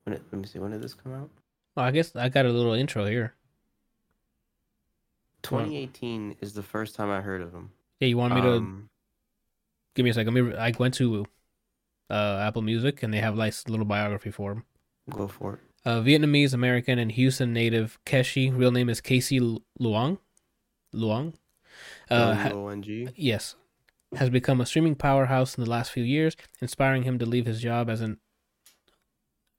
When 0.04 0.14
it, 0.16 0.22
let 0.32 0.40
me 0.40 0.46
see. 0.46 0.58
When 0.58 0.70
did 0.72 0.82
this 0.82 0.94
come 0.94 1.14
out? 1.14 1.30
oh, 1.76 1.82
I 1.82 1.90
guess 1.90 2.14
I 2.16 2.28
got 2.28 2.44
a 2.46 2.50
little 2.50 2.74
intro 2.74 3.06
here. 3.06 3.34
2018 5.42 6.36
is 6.40 6.52
the 6.54 6.62
first 6.62 6.94
time 6.94 7.10
I 7.10 7.20
heard 7.20 7.40
of 7.42 7.52
him. 7.52 7.70
Yeah, 8.00 8.08
you 8.08 8.16
want 8.16 8.34
me 8.34 8.40
to 8.40 8.52
Um, 8.52 8.88
give 9.94 10.04
me 10.04 10.10
a 10.10 10.14
second? 10.14 10.34
Let 10.34 10.44
me, 10.44 10.54
I 10.56 10.72
went 10.78 10.94
to 10.94 11.26
uh, 12.10 12.42
Apple 12.46 12.62
Music, 12.62 13.02
and 13.02 13.12
they 13.12 13.18
have 13.20 13.36
like 13.36 13.54
a 13.66 13.70
little 13.70 13.86
biography 13.86 14.30
for 14.30 14.52
him. 14.52 14.64
go 15.10 15.28
for 15.28 15.54
it. 15.54 15.60
Uh, 15.84 16.00
Vietnamese 16.00 16.54
American 16.54 16.98
and 16.98 17.10
Houston 17.12 17.52
native 17.52 17.98
Keshi, 18.06 18.56
real 18.56 18.70
name 18.70 18.88
is 18.88 19.00
Casey 19.00 19.40
Lu- 19.40 19.62
Luong. 19.80 20.18
Luong. 20.94 21.34
Uh, 22.10 22.34
ha- 22.34 23.10
yes, 23.16 23.56
has 24.14 24.30
become 24.30 24.60
a 24.60 24.66
streaming 24.66 24.94
powerhouse 24.94 25.56
in 25.56 25.64
the 25.64 25.70
last 25.70 25.90
few 25.90 26.04
years, 26.04 26.36
inspiring 26.60 27.02
him 27.02 27.18
to 27.18 27.26
leave 27.26 27.46
his 27.46 27.60
job 27.60 27.88
as 27.88 28.00
an 28.00 28.18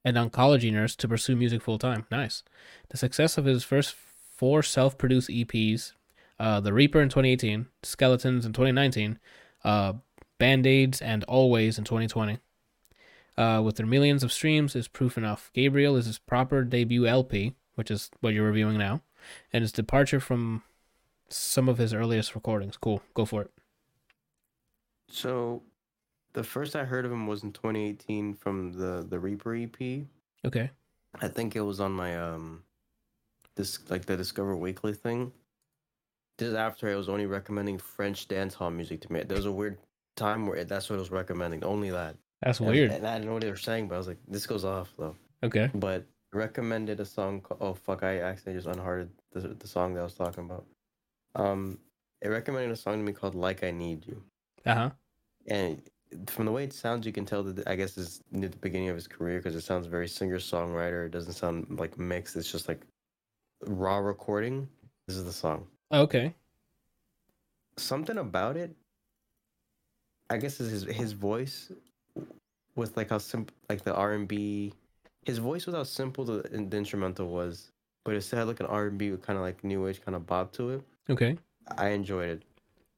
an 0.05 0.15
oncology 0.15 0.71
nurse 0.71 0.95
to 0.97 1.07
pursue 1.07 1.35
music 1.35 1.61
full 1.61 1.79
time. 1.79 2.05
Nice. 2.11 2.43
The 2.89 2.97
success 2.97 3.37
of 3.37 3.45
his 3.45 3.63
first 3.63 3.95
four 3.95 4.61
self-produced 4.61 5.29
EPs, 5.29 5.93
uh, 6.39 6.59
The 6.59 6.73
Reaper 6.73 7.01
in 7.01 7.07
2018, 7.09 7.67
Skeletons 7.83 8.45
in 8.45 8.51
2019, 8.51 9.19
uh, 9.63 9.93
Band 10.37 10.65
Aids, 10.65 11.01
and 11.01 11.23
Always 11.25 11.77
in 11.77 11.83
2020. 11.83 12.39
Uh, 13.35 13.61
with 13.63 13.77
their 13.77 13.85
millions 13.85 14.23
of 14.23 14.31
streams 14.31 14.75
is 14.75 14.87
proof 14.87 15.17
enough. 15.17 15.49
Gabriel 15.53 15.95
is 15.95 16.05
his 16.05 16.19
proper 16.19 16.63
debut 16.63 17.07
LP, 17.07 17.55
which 17.75 17.89
is 17.89 18.11
what 18.21 18.33
you're 18.33 18.45
reviewing 18.45 18.77
now, 18.77 19.01
and 19.51 19.63
his 19.63 19.71
departure 19.71 20.19
from 20.19 20.61
some 21.29 21.67
of 21.67 21.79
his 21.79 21.93
earliest 21.93 22.35
recordings. 22.35 22.77
Cool, 22.77 23.01
go 23.15 23.25
for 23.25 23.41
it. 23.41 23.51
So, 25.09 25.63
the 26.33 26.43
first 26.43 26.75
I 26.75 26.83
heard 26.85 27.05
of 27.05 27.11
him 27.11 27.25
was 27.25 27.43
in 27.43 27.51
2018 27.51 28.35
from 28.35 28.73
the 28.73 29.05
the 29.07 29.19
Reaper 29.19 29.55
EP. 29.55 30.05
Okay. 30.45 30.69
I 31.21 31.27
think 31.27 31.55
it 31.55 31.61
was 31.61 31.79
on 31.79 31.91
my 31.91 32.17
um, 32.19 32.63
this 33.55 33.79
like 33.89 34.05
the 34.05 34.17
Discover 34.17 34.55
Weekly 34.55 34.93
thing. 34.93 35.31
This 36.37 36.55
after 36.55 36.89
I 36.89 36.95
was 36.95 37.09
only 37.09 37.25
recommending 37.25 37.77
French 37.77 38.27
dance 38.27 38.55
hall 38.55 38.71
music 38.71 39.01
to 39.01 39.13
me. 39.13 39.21
There 39.23 39.37
was 39.37 39.45
a 39.45 39.51
weird 39.51 39.77
time 40.15 40.45
where 40.47 40.63
that's 40.65 40.89
what 40.89 40.97
it 40.97 40.99
was 40.99 41.11
recommending. 41.11 41.63
Only 41.63 41.89
that. 41.91 42.15
That's 42.41 42.59
And- 42.59 42.69
weird. 42.69 42.91
And 42.91 43.05
I 43.07 43.13
didn't 43.15 43.27
know 43.27 43.33
what 43.33 43.41
they 43.41 43.49
were 43.49 43.55
saying, 43.57 43.87
but 43.87 43.95
I 43.95 43.97
was 43.97 44.07
like, 44.07 44.19
this 44.27 44.45
goes 44.47 44.65
off 44.65 44.93
though. 44.97 45.15
Okay. 45.43 45.69
But 45.73 46.05
recommended 46.31 46.99
a 46.99 47.05
song. 47.05 47.41
Called, 47.41 47.61
oh 47.61 47.73
fuck! 47.73 48.03
I 48.03 48.19
accidentally 48.21 48.61
just 48.63 48.75
unhearted 48.75 49.09
the 49.31 49.49
the 49.49 49.67
song 49.67 49.93
that 49.93 50.01
I 50.01 50.03
was 50.03 50.15
talking 50.15 50.45
about. 50.45 50.65
Um, 51.35 51.79
it 52.21 52.29
recommended 52.29 52.71
a 52.71 52.75
song 52.75 52.97
to 52.97 53.03
me 53.03 53.11
called 53.13 53.35
"Like 53.35 53.63
I 53.63 53.71
Need 53.71 54.05
You," 54.07 54.23
Uh 54.65 54.73
huh. 54.75 54.89
and 55.47 55.81
from 56.27 56.45
the 56.45 56.51
way 56.51 56.63
it 56.63 56.73
sounds, 56.73 57.05
you 57.05 57.11
can 57.11 57.25
tell 57.25 57.43
that 57.43 57.67
I 57.67 57.75
guess 57.75 57.97
it's 57.97 58.21
near 58.31 58.47
the 58.49 58.57
beginning 58.57 58.89
of 58.89 58.95
his 58.95 59.07
career 59.07 59.39
because 59.39 59.55
it 59.55 59.61
sounds 59.61 59.87
very 59.87 60.07
singer 60.07 60.37
songwriter. 60.37 61.05
It 61.07 61.11
doesn't 61.11 61.33
sound 61.33 61.79
like 61.79 61.97
mixed. 61.97 62.35
It's 62.35 62.51
just 62.51 62.67
like 62.67 62.81
raw 63.65 63.97
recording. 63.97 64.67
This 65.07 65.17
is 65.17 65.25
the 65.25 65.33
song. 65.33 65.67
Okay. 65.91 66.33
Something 67.77 68.17
about 68.19 68.57
it. 68.57 68.75
I 70.29 70.37
guess 70.37 70.59
is 70.59 70.71
his 70.71 70.95
his 70.95 71.11
voice 71.13 71.71
with 72.75 72.97
like 72.97 73.09
how 73.09 73.17
simple 73.17 73.55
like 73.69 73.83
the 73.83 73.93
R 73.93 74.13
and 74.13 74.27
B. 74.27 74.73
His 75.25 75.37
voice 75.37 75.65
was 75.65 75.75
how 75.75 75.83
simple 75.83 76.25
the, 76.25 76.41
the 76.41 76.77
instrumental 76.77 77.27
was, 77.27 77.71
but 78.03 78.13
it 78.13 78.21
still 78.21 78.39
had 78.39 78.47
like 78.47 78.59
an 78.59 78.65
R 78.65 78.87
and 78.87 78.97
B 78.97 79.15
kind 79.21 79.37
of 79.37 79.43
like 79.43 79.63
new 79.63 79.87
age 79.87 80.01
kind 80.03 80.15
of 80.15 80.25
bob 80.25 80.51
to 80.53 80.71
it. 80.71 80.81
Okay. 81.09 81.37
I 81.77 81.89
enjoyed 81.89 82.29
it. 82.29 82.43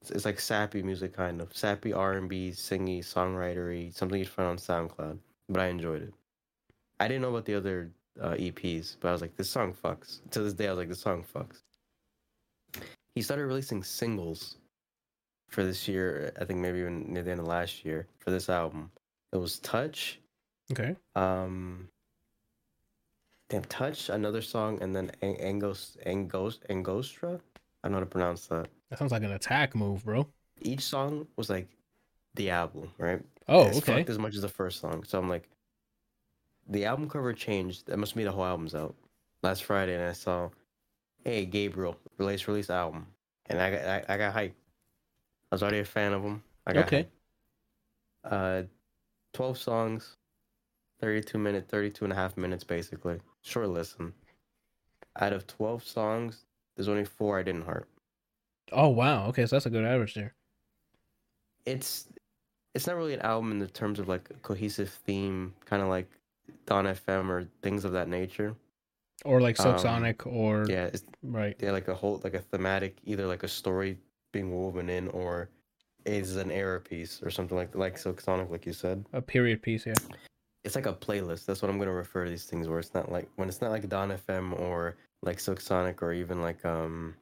It's, 0.01 0.11
it's 0.11 0.25
like 0.25 0.39
sappy 0.39 0.81
music, 0.81 1.13
kind 1.13 1.41
of 1.41 1.55
sappy 1.55 1.93
R 1.93 2.13
and 2.13 2.29
B, 2.29 2.51
singy, 2.51 2.99
songwritery, 2.99 3.93
something 3.93 4.19
you'd 4.19 4.29
find 4.29 4.49
on 4.49 4.57
SoundCloud. 4.57 5.17
But 5.49 5.61
I 5.61 5.67
enjoyed 5.67 6.01
it. 6.01 6.13
I 6.99 7.07
didn't 7.07 7.21
know 7.21 7.29
about 7.29 7.45
the 7.45 7.55
other 7.55 7.91
uh, 8.19 8.31
EPs, 8.31 8.97
but 8.99 9.09
I 9.09 9.11
was 9.11 9.21
like, 9.21 9.35
this 9.35 9.49
song 9.49 9.73
fucks. 9.73 10.21
To 10.31 10.41
this 10.41 10.53
day, 10.53 10.67
I 10.67 10.71
was 10.71 10.79
like, 10.79 10.89
this 10.89 10.99
song 10.99 11.23
fucks. 11.33 11.59
He 13.13 13.21
started 13.21 13.45
releasing 13.45 13.83
singles 13.83 14.57
for 15.47 15.63
this 15.63 15.87
year. 15.87 16.31
I 16.39 16.45
think 16.45 16.59
maybe 16.59 16.79
even 16.79 17.11
near 17.13 17.23
the 17.23 17.31
end 17.31 17.39
of 17.39 17.47
last 17.47 17.85
year 17.85 18.07
for 18.19 18.31
this 18.31 18.49
album. 18.49 18.91
It 19.31 19.37
was 19.37 19.59
Touch, 19.59 20.19
Okay. 20.71 20.95
um, 21.15 21.89
damn 23.49 23.63
Touch, 23.65 24.09
another 24.09 24.41
song, 24.41 24.81
and 24.81 24.95
then 24.95 25.11
Ang- 25.21 25.37
Angos 25.61 25.97
Angos 26.05 26.59
Angostra. 26.69 27.39
I 27.83 27.87
don't 27.87 27.91
know 27.91 27.97
how 27.97 28.03
to 28.03 28.05
pronounce 28.09 28.47
that. 28.47 28.67
That 28.89 28.99
sounds 28.99 29.11
like 29.11 29.23
an 29.23 29.31
attack 29.33 29.75
move, 29.75 30.03
bro. 30.05 30.27
each 30.61 30.81
song 30.81 31.27
was 31.35 31.49
like 31.49 31.67
the 32.35 32.49
album, 32.49 32.91
right? 32.97 33.21
Oh, 33.47 33.67
It's 33.67 33.77
okay. 33.77 34.05
as 34.07 34.17
much 34.17 34.35
as 34.35 34.41
the 34.41 34.49
first 34.49 34.79
song. 34.79 35.03
So 35.03 35.19
I'm 35.19 35.29
like, 35.29 35.47
the 36.67 36.85
album 36.85 37.07
cover 37.09 37.31
changed. 37.33 37.85
That 37.87 37.97
must 37.97 38.15
mean 38.15 38.25
the 38.25 38.31
whole 38.31 38.45
album's 38.45 38.73
out. 38.73 38.95
Last 39.43 39.65
Friday, 39.65 39.93
and 39.95 40.03
I 40.03 40.13
saw, 40.13 40.49
hey 41.23 41.45
Gabriel, 41.45 41.97
release 42.17 42.47
release 42.47 42.69
album, 42.71 43.05
and 43.47 43.59
I 43.61 43.69
got 43.71 43.85
I, 43.85 44.05
I 44.15 44.17
got 44.17 44.33
hyped. 44.33 44.53
I 45.55 45.57
was 45.57 45.63
already 45.63 45.79
a 45.79 45.85
fan 45.85 46.11
of 46.11 46.21
them. 46.21 46.43
I 46.67 46.73
got 46.73 46.87
Okay. 46.87 47.07
Uh, 48.25 48.63
twelve 49.31 49.57
songs, 49.57 50.17
thirty-two 50.99 51.37
minute, 51.37 51.69
32 51.69 52.03
and 52.03 52.11
a 52.11 52.15
half 52.17 52.35
minutes 52.35 52.65
basically. 52.65 53.21
Short 53.41 53.69
listen. 53.69 54.13
Out 55.17 55.31
of 55.31 55.47
twelve 55.47 55.81
songs, 55.81 56.43
there's 56.75 56.89
only 56.89 57.05
four 57.05 57.39
I 57.39 57.43
didn't 57.43 57.63
heart. 57.63 57.87
Oh, 58.73 58.89
wow. 58.89 59.27
Okay, 59.27 59.45
so 59.45 59.55
that's 59.55 59.65
a 59.65 59.69
good 59.69 59.85
average 59.85 60.13
there. 60.15 60.33
it's 61.65 62.09
it's 62.73 62.85
not 62.85 62.97
really 62.97 63.13
an 63.13 63.21
album 63.21 63.51
in 63.51 63.59
the 63.59 63.67
terms 63.67 63.97
of 63.99 64.09
like 64.09 64.29
a 64.31 64.33
cohesive 64.39 64.89
theme, 64.89 65.53
kind 65.63 65.81
of 65.81 65.87
like 65.87 66.09
Dawn 66.65 66.83
FM 66.83 67.29
or 67.29 67.47
things 67.61 67.85
of 67.85 67.93
that 67.93 68.09
nature. 68.09 68.55
Or 69.23 69.39
like 69.39 69.55
Silk 69.55 69.79
Sonic, 69.79 70.25
Um, 70.25 70.33
or 70.35 70.65
Yeah, 70.67 70.87
it's 70.87 71.05
right. 71.23 71.55
yeah 71.61 71.71
like 71.71 71.87
a 71.87 71.95
whole 71.95 72.19
like 72.25 72.33
a 72.33 72.41
thematic, 72.41 72.97
either 73.05 73.25
like 73.25 73.43
a 73.43 73.47
story 73.47 73.97
being 74.35 74.51
woven 74.53 74.89
in 74.89 75.07
or 75.09 75.49
is 76.05 76.35
an 76.35 76.51
era 76.51 76.79
piece 76.81 77.23
or 77.23 77.29
something 77.31 77.55
like 77.57 77.73
like 77.73 77.97
Silk 77.97 78.19
Sonic, 78.19 78.49
like 78.51 78.65
you 78.65 78.73
said. 78.73 79.05
A 79.13 79.21
period 79.21 79.61
piece, 79.61 79.85
yeah. 79.87 79.93
It's 80.65 80.75
like 80.75 80.87
a 80.87 80.93
playlist. 80.93 81.45
That's 81.45 81.61
what 81.61 81.71
I'm 81.71 81.79
gonna 81.79 81.93
refer 81.93 82.25
to 82.25 82.29
these 82.29 82.43
things 82.45 82.67
where 82.67 82.79
it's 82.79 82.93
not 82.93 83.09
like 83.11 83.29
when 83.37 83.47
it's 83.47 83.61
not 83.61 83.71
like 83.71 83.87
Dawn 83.87 84.09
FM 84.11 84.59
or 84.59 84.97
like 85.23 85.39
Silk 85.39 85.61
Sonic 85.61 86.03
or 86.03 86.11
even 86.11 86.41
like 86.41 86.63
um 86.65 87.15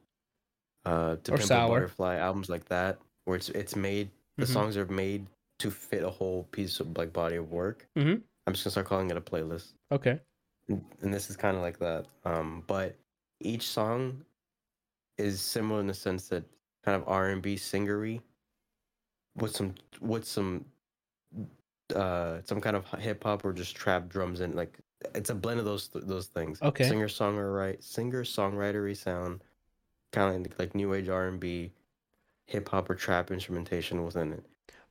uh 0.84 1.16
To 1.22 1.32
Or 1.32 1.36
Pimp 1.36 1.42
Sour. 1.48 1.68
Butterfly 1.80 2.16
albums 2.16 2.48
like 2.50 2.64
that 2.66 2.98
where 3.26 3.36
it's 3.36 3.48
it's 3.50 3.76
made 3.76 4.10
the 4.36 4.44
Mhm. 4.46 4.52
songs 4.52 4.76
are 4.76 4.86
made 4.86 5.24
to 5.60 5.70
fit 5.70 6.02
a 6.02 6.10
whole 6.10 6.42
piece 6.50 6.80
of 6.80 6.98
like 6.98 7.12
body 7.12 7.36
of 7.36 7.52
work. 7.52 7.86
Mm-hmm. 7.96 8.20
I'm 8.46 8.52
just 8.52 8.64
gonna 8.64 8.72
start 8.72 8.86
calling 8.86 9.08
it 9.10 9.16
a 9.16 9.20
playlist, 9.20 9.68
Okay. 9.92 10.18
and 10.68 11.14
this 11.14 11.30
is 11.30 11.36
kind 11.36 11.56
of 11.56 11.62
like 11.62 11.78
that. 11.78 12.06
Um, 12.24 12.64
but 12.66 12.96
each 13.40 13.66
song 13.68 14.24
is 15.16 15.40
similar 15.40 15.80
in 15.80 15.86
the 15.86 15.94
sense 15.94 16.28
that 16.28 16.42
kind 16.84 17.00
of 17.00 17.08
R 17.08 17.28
and 17.28 17.42
B 17.42 17.56
singery 17.56 18.20
with 19.36 19.54
some 19.54 19.74
with 20.00 20.24
some 20.24 20.64
uh 21.94 22.38
some 22.44 22.60
kind 22.60 22.76
of 22.76 22.86
hip 23.00 23.24
hop 23.24 23.44
or 23.44 23.52
just 23.52 23.74
trap 23.74 24.08
drums 24.08 24.40
and 24.40 24.54
like 24.54 24.78
it's 25.14 25.30
a 25.30 25.34
blend 25.34 25.58
of 25.58 25.66
those 25.66 25.88
those 25.92 26.26
things. 26.26 26.60
Okay. 26.62 26.88
Singer 26.88 27.08
songwriter 27.08 27.54
right 27.54 27.82
singer 27.82 28.24
songwritery 28.24 28.96
sound, 28.96 29.42
kind 30.12 30.34
of 30.34 30.42
like, 30.42 30.58
like 30.58 30.74
new 30.74 30.94
age 30.94 31.08
R 31.08 31.28
and 31.28 31.40
B, 31.40 31.72
hip 32.46 32.68
hop 32.68 32.88
or 32.88 32.94
trap 32.94 33.30
instrumentation 33.30 34.04
within 34.04 34.32
it. 34.32 34.44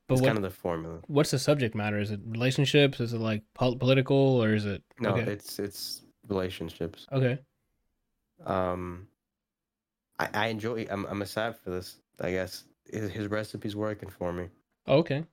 But 0.07 0.15
it's 0.15 0.21
what, 0.21 0.27
kind 0.27 0.37
of 0.37 0.43
the 0.43 0.49
formula. 0.49 0.99
what's 1.07 1.31
the 1.31 1.39
subject 1.39 1.75
matter? 1.75 1.97
Is 1.97 2.11
it 2.11 2.19
relationships? 2.25 2.99
Is 2.99 3.13
it 3.13 3.19
like 3.19 3.41
pol- 3.53 3.77
political, 3.77 4.43
or 4.43 4.53
is 4.53 4.65
it? 4.65 4.83
No, 4.99 5.11
okay. 5.11 5.31
it's 5.31 5.59
it's 5.59 6.01
relationships. 6.27 7.07
okay. 7.11 7.39
Um, 8.45 9.07
I, 10.19 10.29
I 10.33 10.47
enjoy. 10.47 10.85
I'm 10.89 11.05
I'm 11.05 11.21
a 11.21 11.25
sad 11.25 11.57
for 11.57 11.69
this. 11.71 11.97
I 12.21 12.31
guess 12.31 12.63
his, 12.89 13.11
his 13.11 13.27
recipe's 13.27 13.75
working 13.75 14.09
for 14.09 14.31
me. 14.33 14.49
Okay. 14.87 15.25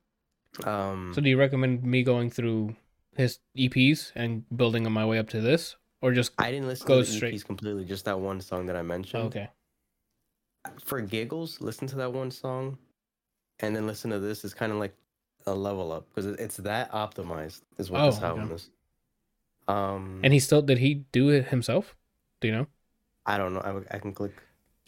Um, 0.65 1.11
So 1.15 1.21
do 1.21 1.29
you 1.29 1.37
recommend 1.37 1.83
me 1.83 2.03
going 2.03 2.29
through 2.29 2.75
his 3.15 3.39
EPs 3.57 4.11
and 4.15 4.43
building 4.55 4.85
on 4.85 4.91
my 4.91 5.05
way 5.05 5.17
up 5.19 5.29
to 5.29 5.41
this, 5.41 5.75
or 6.01 6.11
just 6.11 6.31
I 6.37 6.51
didn't 6.51 6.67
listen 6.67 6.87
goes 6.87 7.07
to 7.07 7.11
the 7.11 7.17
straight- 7.17 7.33
EPs 7.35 7.45
completely. 7.45 7.85
Just 7.85 8.05
that 8.05 8.19
one 8.19 8.41
song 8.41 8.65
that 8.67 8.75
I 8.75 8.81
mentioned. 8.81 9.23
okay? 9.27 9.49
For 10.83 11.01
giggles, 11.01 11.59
listen 11.61 11.87
to 11.87 11.95
that 11.97 12.13
one 12.13 12.29
song, 12.31 12.77
and 13.59 13.75
then 13.75 13.87
listen 13.87 14.11
to 14.11 14.19
this. 14.19 14.43
Is 14.45 14.53
kind 14.53 14.71
of 14.71 14.77
like 14.77 14.95
a 15.47 15.53
level 15.53 15.91
up 15.91 16.07
because 16.09 16.25
it's 16.27 16.57
that 16.57 16.91
optimized. 16.91 17.61
Is 17.77 17.89
what 17.89 18.05
this 18.05 18.19
Oh, 18.21 18.25
album 18.27 18.45
okay. 18.45 18.55
is. 18.55 18.69
Um, 19.67 20.19
And 20.23 20.33
he 20.33 20.39
still 20.39 20.61
did 20.61 20.77
he 20.79 20.95
do 21.11 21.29
it 21.29 21.47
himself? 21.47 21.95
Do 22.41 22.47
you 22.47 22.53
know? 22.53 22.67
I 23.25 23.37
don't 23.37 23.53
know. 23.53 23.61
I, 23.61 23.95
I 23.95 23.99
can 23.99 24.13
click 24.13 24.33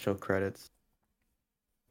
show 0.04 0.14
credits. 0.14 0.70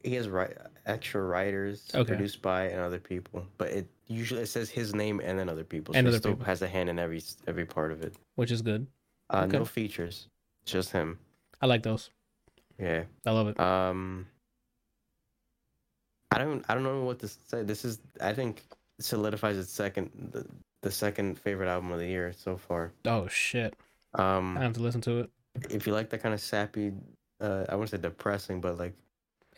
He 0.03 0.15
has 0.15 0.27
right 0.27 0.55
extra 0.85 1.21
writers 1.21 1.89
Okay. 1.95 2.03
produced 2.03 2.41
by 2.41 2.65
and 2.67 2.79
other 2.79 2.99
people, 2.99 3.45
but 3.57 3.69
it 3.69 3.87
usually 4.07 4.41
it 4.41 4.47
says 4.47 4.69
his 4.69 4.93
name 4.93 5.21
and 5.23 5.39
then 5.39 5.47
other 5.49 5.63
people. 5.63 5.95
And 5.95 6.05
he 6.05 6.09
other 6.09 6.17
still 6.19 6.31
people. 6.33 6.45
has 6.45 6.61
a 6.61 6.67
hand 6.67 6.89
in 6.89 6.99
every 6.99 7.21
every 7.47 7.65
part 7.65 7.91
of 7.91 8.01
it. 8.03 8.13
Which 8.35 8.51
is 8.51 8.61
good. 8.61 8.85
Uh, 9.29 9.43
Okay. 9.47 9.57
No 9.57 9.65
features, 9.65 10.27
just 10.65 10.91
him. 10.91 11.17
I 11.61 11.65
like 11.67 11.83
those. 11.83 12.09
Yeah. 12.77 13.03
I 13.25 13.31
love 13.31 13.47
it. 13.47 13.59
Um. 13.59 14.27
I 16.31 16.37
don't. 16.39 16.65
I 16.67 16.73
don't 16.73 16.83
know 16.83 17.03
what 17.03 17.19
to 17.19 17.27
say. 17.27 17.63
This 17.63 17.85
is. 17.85 17.99
I 18.19 18.33
think 18.33 18.63
solidifies 18.99 19.57
its 19.57 19.71
second 19.71 20.09
the, 20.31 20.45
the 20.81 20.91
second 20.91 21.39
favorite 21.39 21.67
album 21.69 21.91
of 21.91 21.99
the 21.99 22.07
year 22.07 22.33
so 22.33 22.57
far. 22.57 22.91
Oh 23.05 23.27
shit! 23.27 23.75
Um. 24.15 24.57
I 24.57 24.63
have 24.63 24.73
to 24.73 24.81
listen 24.81 25.01
to 25.01 25.19
it. 25.19 25.29
if 25.69 25.85
you 25.87 25.93
like 25.93 26.09
that 26.09 26.21
kind 26.23 26.33
of 26.33 26.41
sappy, 26.41 26.91
uh, 27.43 27.65
I 27.69 27.75
wouldn't 27.75 27.91
say 27.91 27.97
depressing, 27.97 28.61
but 28.61 28.77
like 28.79 28.93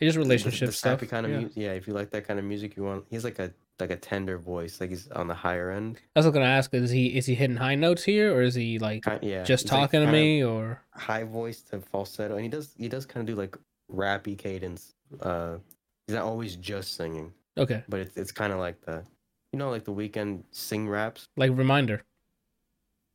just 0.08 0.14
the- 0.16 0.20
relationship 0.20 0.66
the, 0.68 0.72
stuff. 0.72 1.00
sappy 1.00 1.06
kind 1.06 1.24
of 1.26 1.32
yeah. 1.32 1.38
music. 1.38 1.56
Yeah, 1.56 1.72
if 1.72 1.86
you 1.86 1.94
like 1.94 2.10
that 2.10 2.26
kind 2.26 2.38
of 2.38 2.44
music, 2.44 2.76
you 2.76 2.82
want. 2.84 3.04
He's 3.08 3.24
like 3.24 3.38
a 3.38 3.52
like 3.78 3.90
a 3.90 3.96
tender 3.96 4.38
voice, 4.38 4.80
like 4.80 4.88
he's 4.90 5.06
on 5.10 5.28
the 5.28 5.34
higher 5.34 5.70
end. 5.70 6.00
I 6.16 6.20
was 6.20 6.26
gonna 6.30 6.44
ask: 6.46 6.72
Is 6.74 6.90
he 6.90 7.16
is 7.16 7.26
he 7.26 7.34
hitting 7.34 7.56
high 7.56 7.74
notes 7.74 8.02
here, 8.04 8.34
or 8.34 8.42
is 8.42 8.54
he 8.54 8.78
like 8.78 9.02
Kind, 9.02 9.22
yeah, 9.22 9.42
just 9.44 9.64
he's, 9.64 9.72
like, 9.72 9.80
talking 9.90 10.00
to 10.06 10.10
me, 10.12 10.42
or 10.42 10.80
High 10.94 11.24
voice 11.24 11.60
to 11.70 11.80
falsetto, 11.80 12.34
and 12.36 12.42
he 12.42 12.48
does 12.48 12.72
he 12.78 12.88
does 12.88 13.04
kind 13.06 13.28
of 13.28 13.34
do 13.34 13.38
like 13.40 13.56
rappy 13.92 14.36
cadence. 14.36 14.94
Uh, 15.20 15.58
he's 16.06 16.16
not 16.16 16.24
always 16.24 16.56
just 16.56 16.94
singing, 16.96 17.32
okay? 17.58 17.84
but 17.88 18.00
it's 18.00 18.16
it's 18.16 18.32
kind 18.32 18.52
of 18.52 18.58
like 18.58 18.80
the, 18.80 19.04
You 19.52 19.58
know, 19.58 19.68
like 19.70 19.84
the 19.84 19.92
Weeknd 19.92 20.42
sing 20.50 20.88
raps, 20.88 21.28
Like 21.36 21.50
reminder. 21.54 22.02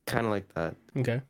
kind 0.07 0.25
of 0.25 0.31
like 0.31 0.47
that. 0.53 0.75
Okay. 0.95 1.21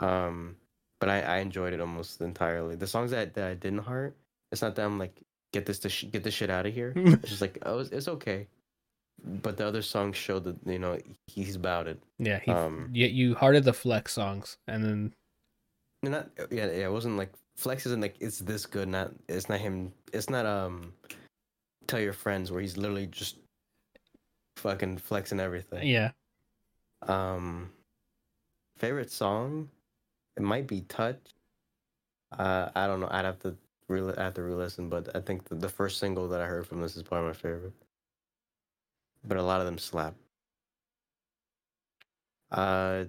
Um, 0.00 0.56
but 1.04 1.10
I, 1.12 1.20
I 1.20 1.36
enjoyed 1.40 1.74
it 1.74 1.80
almost 1.80 2.22
entirely. 2.22 2.76
The 2.76 2.86
songs 2.86 3.10
that, 3.10 3.34
that 3.34 3.44
I 3.50 3.52
didn't 3.52 3.80
heart, 3.80 4.16
it's 4.50 4.62
not 4.62 4.74
that 4.74 4.86
I'm 4.86 4.98
like 4.98 5.20
get 5.52 5.66
this 5.66 5.78
to 5.80 5.90
sh- 5.90 6.06
get 6.10 6.24
this 6.24 6.32
shit 6.32 6.48
out 6.48 6.64
of 6.64 6.72
here. 6.72 6.94
it's 6.96 7.28
just 7.28 7.42
like 7.42 7.58
oh, 7.66 7.80
it's, 7.80 7.90
it's 7.90 8.08
okay. 8.08 8.46
But 9.22 9.58
the 9.58 9.66
other 9.66 9.82
songs 9.82 10.16
show 10.16 10.38
that 10.38 10.56
you 10.64 10.78
know 10.78 10.98
he's 11.26 11.56
about 11.56 11.86
it. 11.88 12.02
Yeah, 12.18 12.38
he, 12.38 12.50
Um, 12.50 12.88
yet 12.92 13.10
you 13.10 13.34
hearted 13.34 13.64
the 13.64 13.74
flex 13.74 14.14
songs, 14.14 14.56
and 14.66 14.82
then 14.82 15.12
Not 16.02 16.30
yeah, 16.50 16.66
yeah. 16.72 16.86
It 16.86 16.92
wasn't 16.92 17.18
like 17.18 17.32
flex 17.54 17.84
isn't 17.84 18.00
like 18.00 18.16
it's 18.20 18.38
this 18.38 18.64
good. 18.64 18.88
Not 18.88 19.12
it's 19.28 19.50
not 19.50 19.60
him. 19.60 19.92
It's 20.14 20.30
not 20.30 20.46
um. 20.46 20.94
Tell 21.86 22.00
your 22.00 22.14
friends 22.14 22.50
where 22.50 22.62
he's 22.62 22.78
literally 22.78 23.08
just 23.08 23.36
fucking 24.56 24.96
flexing 24.98 25.38
everything. 25.40 25.86
yeah, 25.86 26.12
Um, 27.06 27.70
favorite 28.78 29.10
song, 29.10 29.68
it 30.36 30.42
might 30.42 30.66
be 30.66 30.82
"Touch." 30.82 31.18
Uh, 32.38 32.70
I 32.74 32.86
don't 32.86 33.00
know. 33.00 33.08
I'd 33.10 33.24
have 33.24 33.38
to 33.40 33.56
re- 33.88 34.14
I 34.16 34.24
have 34.24 34.34
to 34.34 34.42
re-listen, 34.42 34.88
but 34.88 35.14
I 35.14 35.20
think 35.20 35.48
the, 35.48 35.54
the 35.54 35.68
first 35.68 35.98
single 35.98 36.28
that 36.28 36.40
I 36.40 36.46
heard 36.46 36.66
from 36.66 36.80
this 36.80 36.96
is 36.96 37.02
probably 37.02 37.28
my 37.28 37.34
favorite. 37.34 37.72
But 39.24 39.38
a 39.38 39.42
lot 39.42 39.60
of 39.60 39.66
them 39.66 39.78
slap. 39.78 40.14
Uh, 42.50 43.04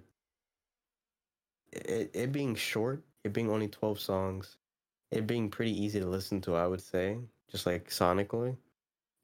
it 1.72 2.12
it 2.14 2.32
being 2.32 2.56
short, 2.56 3.04
it 3.24 3.34
being 3.34 3.50
only 3.52 3.68
twelve 3.68 4.00
songs, 4.00 4.58
it 5.12 5.28
being 5.28 5.50
pretty 5.50 5.72
easy 5.72 6.00
to 6.00 6.06
listen 6.08 6.42
to, 6.42 6.56
I 6.56 6.68
would 6.68 6.82
say, 6.82 7.18
just 7.52 7.66
like 7.66 7.90
sonically. 7.90 8.58